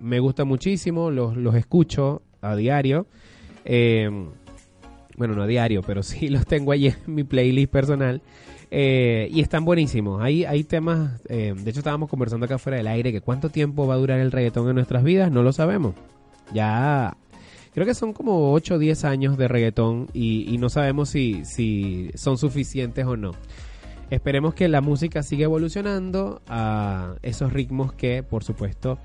me 0.00 0.20
gustan 0.20 0.46
muchísimo, 0.46 1.10
los, 1.10 1.36
los 1.36 1.54
escucho 1.56 2.22
a 2.40 2.54
diario. 2.54 3.06
Eh, 3.66 4.08
bueno, 5.16 5.34
no 5.34 5.42
a 5.42 5.46
diario, 5.46 5.82
pero 5.82 6.02
sí 6.02 6.28
los 6.28 6.46
tengo 6.46 6.72
allí 6.72 6.86
en 6.86 7.14
mi 7.14 7.24
playlist 7.24 7.70
personal. 7.70 8.22
Eh, 8.70 9.28
y 9.30 9.40
están 9.42 9.64
buenísimos. 9.64 10.22
Hay, 10.22 10.44
hay 10.44 10.64
temas, 10.64 11.20
eh, 11.28 11.54
de 11.56 11.70
hecho 11.70 11.80
estábamos 11.80 12.08
conversando 12.08 12.46
acá 12.46 12.58
fuera 12.58 12.78
del 12.78 12.88
aire, 12.88 13.12
que 13.12 13.20
cuánto 13.20 13.48
tiempo 13.48 13.86
va 13.86 13.94
a 13.94 13.98
durar 13.98 14.18
el 14.18 14.32
reggaetón 14.32 14.68
en 14.68 14.74
nuestras 14.74 15.04
vidas, 15.04 15.30
no 15.30 15.42
lo 15.42 15.52
sabemos. 15.52 15.94
Ya, 16.52 17.16
creo 17.74 17.86
que 17.86 17.94
son 17.94 18.12
como 18.12 18.52
8 18.52 18.74
o 18.74 18.78
10 18.78 19.04
años 19.04 19.36
de 19.36 19.48
reggaetón 19.48 20.08
y, 20.12 20.56
no 20.58 20.68
sabemos 20.68 21.10
si, 21.10 21.44
si 21.44 22.10
son 22.14 22.38
suficientes 22.38 23.04
o 23.06 23.16
no. 23.16 23.32
Esperemos 24.10 24.54
que 24.54 24.68
la 24.68 24.80
música 24.80 25.22
siga 25.22 25.44
evolucionando 25.44 26.40
a 26.48 27.14
esos 27.22 27.52
ritmos 27.52 27.92
que, 27.92 28.22
por 28.22 28.44
supuesto, 28.44 28.98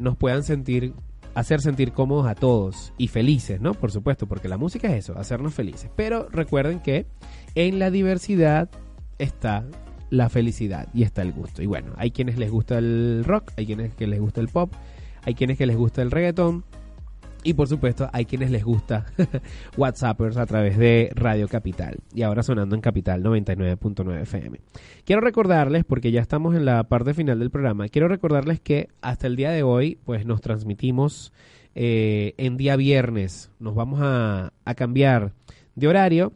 nos 0.00 0.16
puedan 0.16 0.42
sentir, 0.42 0.92
hacer 1.36 1.60
sentir 1.60 1.92
cómodos 1.92 2.26
a 2.26 2.34
todos 2.34 2.94
y 2.96 3.08
felices, 3.08 3.60
¿no? 3.60 3.74
Por 3.74 3.92
supuesto, 3.92 4.26
porque 4.26 4.48
la 4.48 4.56
música 4.56 4.88
es 4.88 5.04
eso, 5.04 5.18
hacernos 5.18 5.52
felices. 5.52 5.90
Pero 5.94 6.28
recuerden 6.30 6.80
que 6.80 7.04
en 7.54 7.78
la 7.78 7.90
diversidad 7.90 8.70
está 9.18 9.66
la 10.08 10.30
felicidad 10.30 10.88
y 10.94 11.02
está 11.02 11.20
el 11.20 11.32
gusto. 11.32 11.62
Y 11.62 11.66
bueno, 11.66 11.92
hay 11.98 12.10
quienes 12.10 12.38
les 12.38 12.50
gusta 12.50 12.78
el 12.78 13.22
rock, 13.26 13.52
hay 13.58 13.66
quienes 13.66 13.94
que 13.94 14.06
les 14.06 14.18
gusta 14.18 14.40
el 14.40 14.48
pop, 14.48 14.72
hay 15.24 15.34
quienes 15.34 15.58
que 15.58 15.66
les 15.66 15.76
gusta 15.76 16.00
el 16.00 16.10
reggaetón. 16.10 16.64
Y 17.46 17.54
por 17.54 17.68
supuesto, 17.68 18.10
hay 18.12 18.24
quienes 18.24 18.50
les 18.50 18.64
gusta 18.64 19.06
WhatsAppers 19.76 20.36
a 20.36 20.46
través 20.46 20.76
de 20.76 21.12
Radio 21.14 21.46
Capital. 21.46 21.98
Y 22.12 22.22
ahora 22.22 22.42
sonando 22.42 22.74
en 22.74 22.80
Capital 22.80 23.22
99.9 23.22 24.22
FM. 24.22 24.60
Quiero 25.04 25.20
recordarles, 25.20 25.84
porque 25.84 26.10
ya 26.10 26.20
estamos 26.20 26.56
en 26.56 26.64
la 26.64 26.82
parte 26.88 27.14
final 27.14 27.38
del 27.38 27.52
programa, 27.52 27.86
quiero 27.86 28.08
recordarles 28.08 28.58
que 28.58 28.88
hasta 29.00 29.28
el 29.28 29.36
día 29.36 29.52
de 29.52 29.62
hoy, 29.62 29.96
pues 30.04 30.26
nos 30.26 30.40
transmitimos 30.40 31.32
eh, 31.76 32.34
en 32.36 32.56
día 32.56 32.74
viernes. 32.74 33.52
Nos 33.60 33.76
vamos 33.76 34.00
a, 34.02 34.52
a 34.64 34.74
cambiar 34.74 35.32
de 35.76 35.86
horario 35.86 36.32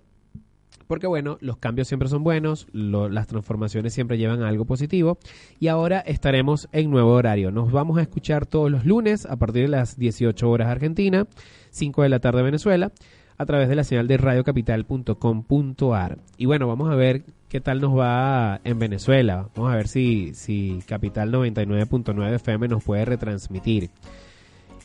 porque 0.90 1.06
bueno, 1.06 1.38
los 1.40 1.56
cambios 1.56 1.86
siempre 1.86 2.08
son 2.08 2.24
buenos, 2.24 2.66
lo, 2.72 3.08
las 3.08 3.28
transformaciones 3.28 3.94
siempre 3.94 4.18
llevan 4.18 4.42
a 4.42 4.48
algo 4.48 4.64
positivo 4.64 5.18
y 5.60 5.68
ahora 5.68 6.00
estaremos 6.00 6.68
en 6.72 6.90
nuevo 6.90 7.12
horario. 7.12 7.52
Nos 7.52 7.70
vamos 7.70 7.98
a 7.98 8.02
escuchar 8.02 8.44
todos 8.44 8.72
los 8.72 8.84
lunes 8.84 9.24
a 9.24 9.36
partir 9.36 9.62
de 9.62 9.68
las 9.68 9.96
18 9.96 10.50
horas 10.50 10.66
Argentina, 10.66 11.28
5 11.70 12.02
de 12.02 12.08
la 12.08 12.18
tarde 12.18 12.42
Venezuela, 12.42 12.90
a 13.38 13.46
través 13.46 13.68
de 13.68 13.76
la 13.76 13.84
señal 13.84 14.08
de 14.08 14.16
radiocapital.com.ar. 14.16 16.18
Y 16.36 16.46
bueno, 16.46 16.66
vamos 16.66 16.90
a 16.90 16.96
ver 16.96 17.22
qué 17.48 17.60
tal 17.60 17.80
nos 17.80 17.96
va 17.96 18.60
en 18.64 18.80
Venezuela. 18.80 19.48
Vamos 19.54 19.72
a 19.72 19.76
ver 19.76 19.86
si, 19.86 20.34
si 20.34 20.82
Capital 20.88 21.30
99.9 21.30 22.34
FM 22.34 22.66
nos 22.66 22.82
puede 22.82 23.04
retransmitir. 23.04 23.90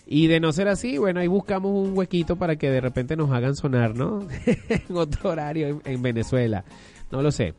Y 0.07 0.27
de 0.27 0.39
no 0.39 0.51
ser 0.51 0.67
así, 0.67 0.97
bueno, 0.97 1.19
ahí 1.19 1.27
buscamos 1.27 1.71
un 1.71 1.97
huequito 1.97 2.35
para 2.35 2.57
que 2.57 2.69
de 2.69 2.81
repente 2.81 3.15
nos 3.15 3.31
hagan 3.31 3.55
sonar, 3.55 3.95
¿no? 3.95 4.27
en 4.45 4.97
otro 4.97 5.31
horario 5.31 5.67
en, 5.67 5.81
en, 5.85 6.01
Venezuela. 6.01 6.63
No 7.11 7.21
lo 7.21 7.31
sé. 7.31 7.53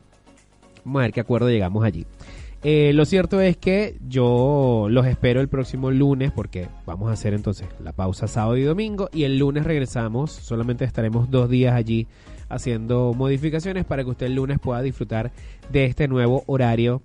Vamos 0.85 1.01
a 1.01 1.03
ver 1.03 1.11
qué 1.11 1.19
acuerdo 1.19 1.49
llegamos 1.49 1.83
allí. 1.83 2.05
Eh, 2.63 2.91
lo 2.93 3.05
cierto 3.05 3.39
es 3.39 3.55
que 3.55 3.97
yo 4.07 4.87
los 4.89 5.05
espero 5.05 5.41
el 5.41 5.47
próximo 5.47 5.91
lunes 5.91 6.31
porque 6.31 6.67
vamos 6.85 7.09
a 7.09 7.13
hacer 7.13 7.33
entonces 7.33 7.67
la 7.83 7.93
pausa 7.93 8.27
sábado 8.27 8.57
y 8.57 8.63
domingo 8.63 9.09
y 9.13 9.23
el 9.23 9.37
lunes 9.37 9.63
regresamos. 9.63 10.31
Solamente 10.31 10.83
estaremos 10.83 11.29
dos 11.29 11.49
días 11.49 11.75
allí 11.75 12.07
haciendo 12.49 13.13
modificaciones 13.15 13.85
para 13.85 14.03
que 14.03 14.09
usted 14.09 14.25
el 14.25 14.35
lunes 14.35 14.59
pueda 14.59 14.81
disfrutar 14.81 15.31
de 15.71 15.85
este 15.85 16.07
nuevo 16.07 16.43
horario 16.47 17.01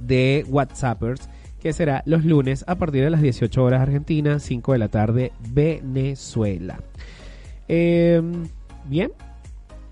de 0.00 0.46
WhatsAppers 0.48 1.28
que 1.64 1.72
será 1.72 2.02
los 2.04 2.26
lunes 2.26 2.62
a 2.68 2.74
partir 2.74 3.02
de 3.02 3.08
las 3.08 3.22
18 3.22 3.64
horas 3.64 3.80
Argentina, 3.80 4.38
5 4.38 4.72
de 4.72 4.78
la 4.78 4.88
tarde 4.88 5.32
Venezuela. 5.48 6.78
Eh, 7.68 8.20
bien, 8.84 9.12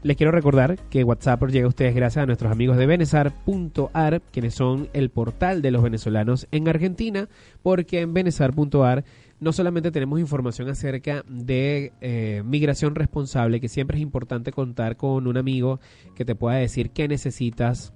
les 0.02 0.18
quiero 0.18 0.32
recordar 0.32 0.78
que 0.90 1.02
WhatsApp 1.02 1.44
llega 1.46 1.64
a 1.64 1.70
ustedes 1.70 1.94
gracias 1.94 2.24
a 2.24 2.26
nuestros 2.26 2.52
amigos 2.52 2.76
de 2.76 2.84
Benesar.ar, 2.84 4.20
quienes 4.20 4.54
son 4.54 4.90
el 4.92 5.08
portal 5.08 5.62
de 5.62 5.70
los 5.70 5.82
venezolanos 5.82 6.46
en 6.50 6.68
Argentina, 6.68 7.30
porque 7.62 8.02
en 8.02 8.12
Benesar.ar 8.12 9.04
no 9.40 9.52
solamente 9.54 9.90
tenemos 9.90 10.20
información 10.20 10.68
acerca 10.68 11.24
de 11.26 11.94
eh, 12.02 12.42
migración 12.44 12.94
responsable, 12.94 13.60
que 13.60 13.68
siempre 13.70 13.96
es 13.96 14.02
importante 14.02 14.52
contar 14.52 14.98
con 14.98 15.26
un 15.26 15.38
amigo 15.38 15.80
que 16.14 16.26
te 16.26 16.34
pueda 16.34 16.56
decir 16.58 16.90
qué 16.90 17.08
necesitas, 17.08 17.94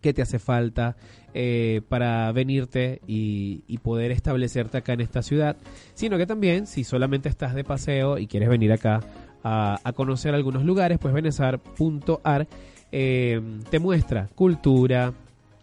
qué 0.00 0.12
te 0.12 0.22
hace 0.22 0.38
falta 0.38 0.96
eh, 1.34 1.82
para 1.88 2.32
venirte 2.32 3.00
y, 3.06 3.78
poder 3.82 4.10
establecerte 4.10 4.78
acá 4.78 4.94
en 4.94 5.00
esta 5.00 5.22
ciudad, 5.22 5.56
sino 5.94 6.18
que 6.18 6.26
también 6.26 6.66
si 6.66 6.82
solamente 6.82 7.28
estás 7.28 7.54
de 7.54 7.62
paseo 7.62 8.18
y 8.18 8.26
quieres 8.26 8.48
venir 8.48 8.72
acá 8.72 9.00
a, 9.44 9.92
conocer 9.94 10.34
algunos 10.34 10.64
lugares, 10.64 10.98
pues 10.98 11.14
Benesar.ar 11.14 12.48
eh, 12.90 13.40
te 13.70 13.78
muestra 13.78 14.28
cultura, 14.34 15.12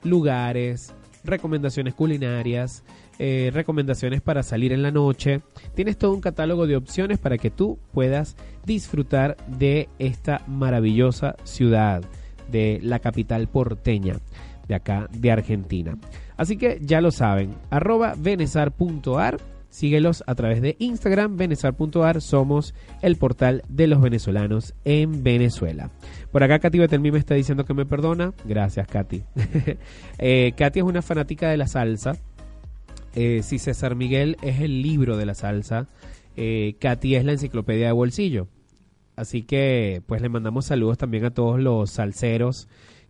lugares, 0.03 0.93
recomendaciones 1.23 1.93
culinarias, 1.93 2.83
eh, 3.19 3.51
recomendaciones 3.53 4.21
para 4.21 4.43
salir 4.43 4.71
en 4.73 4.83
la 4.83 4.91
noche. 4.91 5.41
Tienes 5.75 5.97
todo 5.97 6.13
un 6.13 6.21
catálogo 6.21 6.67
de 6.67 6.75
opciones 6.75 7.19
para 7.19 7.37
que 7.37 7.49
tú 7.49 7.77
puedas 7.91 8.35
disfrutar 8.65 9.37
de 9.47 9.89
esta 9.99 10.43
maravillosa 10.47 11.35
ciudad 11.43 12.03
de 12.51 12.79
la 12.81 12.99
capital 12.99 13.47
porteña 13.47 14.17
de 14.67 14.75
acá 14.75 15.09
de 15.11 15.31
Argentina. 15.31 15.97
Así 16.37 16.57
que 16.57 16.79
ya 16.81 17.01
lo 17.01 17.11
saben, 17.11 17.55
arroba 17.69 18.15
venesar.ar, 18.17 19.39
síguelos 19.69 20.23
a 20.27 20.35
través 20.35 20.61
de 20.61 20.75
Instagram, 20.79 21.37
venesar.ar, 21.37 22.21
somos 22.21 22.73
el 23.01 23.17
portal 23.17 23.63
de 23.67 23.87
los 23.87 24.01
venezolanos 24.01 24.73
en 24.85 25.23
Venezuela. 25.23 25.91
Por 26.31 26.43
acá 26.43 26.59
Katy 26.59 26.79
Betelmi 26.79 27.11
me 27.11 27.19
está 27.19 27.35
diciendo 27.35 27.65
que 27.65 27.73
me 27.73 27.85
perdona, 27.85 28.33
gracias 28.45 28.87
Katy. 28.87 29.23
eh, 30.17 30.53
Katy 30.57 30.79
es 30.79 30.85
una 30.85 31.01
fanática 31.01 31.49
de 31.49 31.57
la 31.57 31.67
salsa, 31.67 32.15
eh, 33.15 33.41
si 33.43 33.59
César 33.59 33.95
Miguel 33.95 34.37
es 34.41 34.61
el 34.61 34.81
libro 34.81 35.17
de 35.17 35.25
la 35.25 35.35
salsa, 35.35 35.87
eh, 36.35 36.75
Katy 36.79 37.15
es 37.15 37.25
la 37.25 37.33
enciclopedia 37.33 37.87
de 37.87 37.91
bolsillo. 37.91 38.47
Así 39.15 39.43
que 39.43 40.01
pues 40.05 40.21
le 40.21 40.29
mandamos 40.29 40.65
saludos 40.65 40.97
también 40.97 41.25
a 41.25 41.33
todos 41.33 41.59
los 41.59 41.91
salseros 41.91 42.67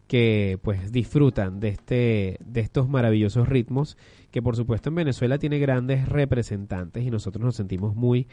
que 0.07 0.59
pues 0.61 0.91
disfrutan 0.91 1.59
de 1.59 1.69
este 1.69 2.38
de 2.45 2.59
estos 2.59 2.89
maravillosos 2.89 3.47
ritmos 3.47 3.97
que 4.31 4.41
por 4.41 4.55
supuesto 4.55 4.89
en 4.89 4.95
Venezuela 4.95 5.38
tiene 5.38 5.59
grandes 5.59 6.09
representantes 6.09 7.03
y 7.03 7.09
nosotros 7.09 7.43
nos 7.43 7.55
sentimos 7.55 7.95
muy 7.95 8.27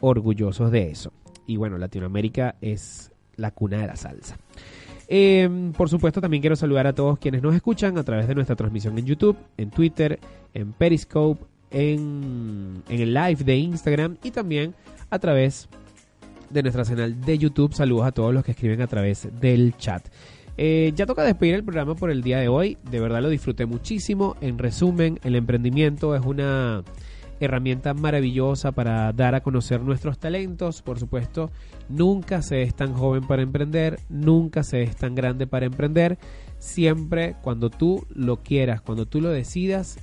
orgullosos 0.00 0.70
de 0.70 0.90
eso. 0.90 1.12
Y 1.46 1.56
bueno, 1.56 1.78
Latinoamérica 1.78 2.56
es 2.60 3.12
la 3.36 3.50
cuna 3.50 3.78
de 3.78 3.86
la 3.86 3.96
salsa. 3.96 4.36
Eh, 5.08 5.72
por 5.76 5.88
supuesto, 5.88 6.20
también 6.20 6.40
quiero 6.40 6.56
saludar 6.56 6.86
a 6.86 6.94
todos 6.94 7.18
quienes 7.18 7.42
nos 7.42 7.54
escuchan 7.54 7.98
a 7.98 8.04
través 8.04 8.26
de 8.26 8.34
nuestra 8.34 8.56
transmisión 8.56 8.98
en 8.98 9.06
YouTube, 9.06 9.36
en 9.56 9.70
Twitter, 9.70 10.18
en 10.54 10.72
Periscope, 10.72 11.44
en, 11.70 12.82
en 12.88 13.00
el 13.00 13.12
live 13.12 13.44
de 13.44 13.56
Instagram 13.56 14.16
y 14.22 14.30
también 14.30 14.74
a 15.10 15.18
través 15.18 15.68
de 15.70 15.83
nuestra 16.50 16.84
señal 16.84 17.20
de 17.20 17.38
YouTube. 17.38 17.74
Saludos 17.74 18.06
a 18.06 18.12
todos 18.12 18.34
los 18.34 18.44
que 18.44 18.52
escriben 18.52 18.82
a 18.82 18.86
través 18.86 19.28
del 19.40 19.76
chat. 19.76 20.06
Eh, 20.56 20.92
ya 20.94 21.06
toca 21.06 21.24
despedir 21.24 21.54
el 21.54 21.64
programa 21.64 21.94
por 21.94 22.10
el 22.10 22.22
día 22.22 22.38
de 22.38 22.48
hoy. 22.48 22.78
De 22.90 23.00
verdad 23.00 23.22
lo 23.22 23.28
disfruté 23.28 23.66
muchísimo. 23.66 24.36
En 24.40 24.58
resumen, 24.58 25.18
el 25.24 25.34
emprendimiento 25.34 26.14
es 26.14 26.24
una 26.24 26.84
herramienta 27.40 27.94
maravillosa 27.94 28.72
para 28.72 29.12
dar 29.12 29.34
a 29.34 29.42
conocer 29.42 29.80
nuestros 29.80 30.18
talentos. 30.18 30.82
Por 30.82 30.98
supuesto, 30.98 31.50
nunca 31.88 32.42
se 32.42 32.62
es 32.62 32.74
tan 32.74 32.94
joven 32.94 33.26
para 33.26 33.42
emprender, 33.42 33.98
nunca 34.08 34.62
se 34.62 34.82
es 34.82 34.96
tan 34.96 35.14
grande 35.14 35.46
para 35.46 35.66
emprender. 35.66 36.18
Siempre 36.58 37.34
cuando 37.42 37.70
tú 37.70 38.06
lo 38.14 38.36
quieras, 38.36 38.80
cuando 38.80 39.06
tú 39.06 39.20
lo 39.20 39.30
decidas 39.30 39.98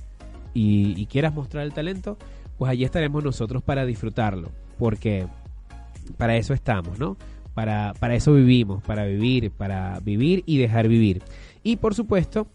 y, 0.54 1.00
y 1.00 1.06
quieras 1.06 1.34
mostrar 1.34 1.64
el 1.64 1.72
talento, 1.72 2.18
pues 2.58 2.70
allí 2.70 2.84
estaremos 2.84 3.24
nosotros 3.24 3.62
para 3.62 3.86
disfrutarlo. 3.86 4.50
Porque 4.78 5.26
para 6.16 6.36
eso 6.36 6.54
estamos, 6.54 6.98
¿no? 6.98 7.16
Para, 7.54 7.92
para 7.98 8.14
eso 8.14 8.32
vivimos, 8.34 8.82
para 8.82 9.04
vivir, 9.04 9.50
para 9.50 10.00
vivir 10.00 10.42
y 10.46 10.58
dejar 10.58 10.88
vivir. 10.88 11.22
Y 11.62 11.76
por 11.76 11.94
supuesto, 11.94 12.48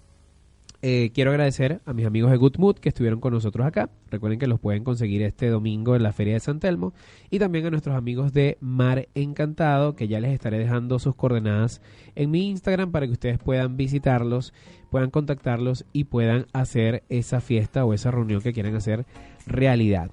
eh, 0.84 1.10
quiero 1.12 1.32
agradecer 1.32 1.82
a 1.86 1.94
mis 1.94 2.06
amigos 2.06 2.30
de 2.30 2.38
Good 2.38 2.58
Mood 2.58 2.76
que 2.76 2.90
estuvieron 2.90 3.20
con 3.20 3.34
nosotros 3.34 3.66
acá. 3.66 3.90
Recuerden 4.12 4.38
que 4.38 4.46
los 4.46 4.60
pueden 4.60 4.84
conseguir 4.84 5.24
este 5.24 5.48
domingo 5.48 5.96
en 5.96 6.04
la 6.04 6.14
Feria 6.14 6.36
de 6.36 6.40
San 6.40 6.60
Telmo. 6.60 6.94
Y 7.32 7.40
también 7.40 7.66
a 7.66 7.72
nuestros 7.72 7.96
amigos 7.96 8.32
de 8.32 8.58
Mar 8.62 9.08
Encantado, 9.16 9.96
que 9.96 10.08
ya 10.08 10.20
les 10.20 10.32
estaré 10.32 10.60
dejando 10.60 11.00
sus 11.00 11.16
coordenadas 11.16 11.82
en 12.16 12.30
mi 12.30 12.48
Instagram 12.50 12.92
para 12.92 13.08
que 13.08 13.14
ustedes 13.14 13.40
puedan 13.40 13.76
visitarlos, 13.76 14.54
puedan 14.92 15.10
contactarlos 15.10 15.86
y 15.94 16.04
puedan 16.04 16.46
hacer 16.54 17.04
esa 17.10 17.42
fiesta 17.42 17.84
o 17.84 17.94
esa 17.94 18.12
reunión 18.12 18.42
que 18.42 18.54
quieren 18.54 18.76
hacer 18.76 19.06
realidad. 19.48 20.12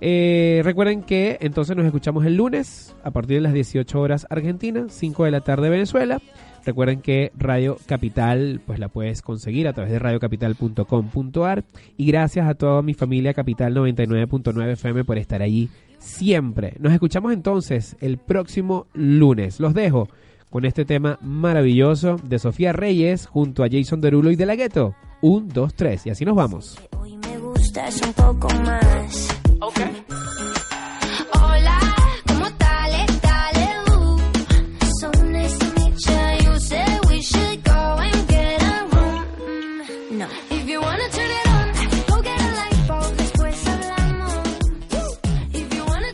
Eh, 0.00 0.62
recuerden 0.64 1.02
que 1.02 1.36
entonces 1.40 1.76
nos 1.76 1.84
escuchamos 1.84 2.24
el 2.24 2.36
lunes 2.36 2.94
a 3.04 3.10
partir 3.10 3.36
de 3.36 3.42
las 3.42 3.52
18 3.52 4.00
horas 4.00 4.26
Argentina, 4.30 4.86
5 4.88 5.24
de 5.24 5.30
la 5.30 5.42
tarde 5.42 5.68
Venezuela. 5.68 6.20
Recuerden 6.64 7.00
que 7.00 7.32
Radio 7.36 7.78
Capital 7.86 8.60
pues 8.66 8.78
la 8.78 8.88
puedes 8.88 9.22
conseguir 9.22 9.68
a 9.68 9.72
través 9.72 9.92
de 9.92 9.98
radiocapital.com.ar 9.98 11.64
y 11.96 12.06
gracias 12.06 12.48
a 12.48 12.54
toda 12.54 12.82
mi 12.82 12.94
familia 12.94 13.34
Capital 13.34 13.74
99.9 13.74 14.72
FM 14.72 15.04
por 15.04 15.18
estar 15.18 15.42
allí 15.42 15.70
siempre. 15.98 16.74
Nos 16.78 16.92
escuchamos 16.92 17.32
entonces 17.32 17.96
el 18.00 18.18
próximo 18.18 18.86
lunes. 18.94 19.60
Los 19.60 19.74
dejo 19.74 20.08
con 20.50 20.64
este 20.64 20.84
tema 20.84 21.18
maravilloso 21.22 22.16
de 22.24 22.38
Sofía 22.38 22.72
Reyes 22.72 23.26
junto 23.26 23.62
a 23.64 23.68
Jason 23.70 24.00
Derulo 24.00 24.30
y 24.30 24.36
De 24.36 24.46
La 24.46 24.56
Ghetto. 24.56 24.94
Un, 25.22 25.48
dos, 25.48 25.74
tres 25.74 26.06
y 26.06 26.10
así 26.10 26.24
nos 26.24 26.34
vamos. 26.34 26.76
me 27.26 27.38
gustas 27.38 28.00
un 28.02 28.12
poco 28.14 28.48
más. 28.64 29.39
Hola, 29.62 30.49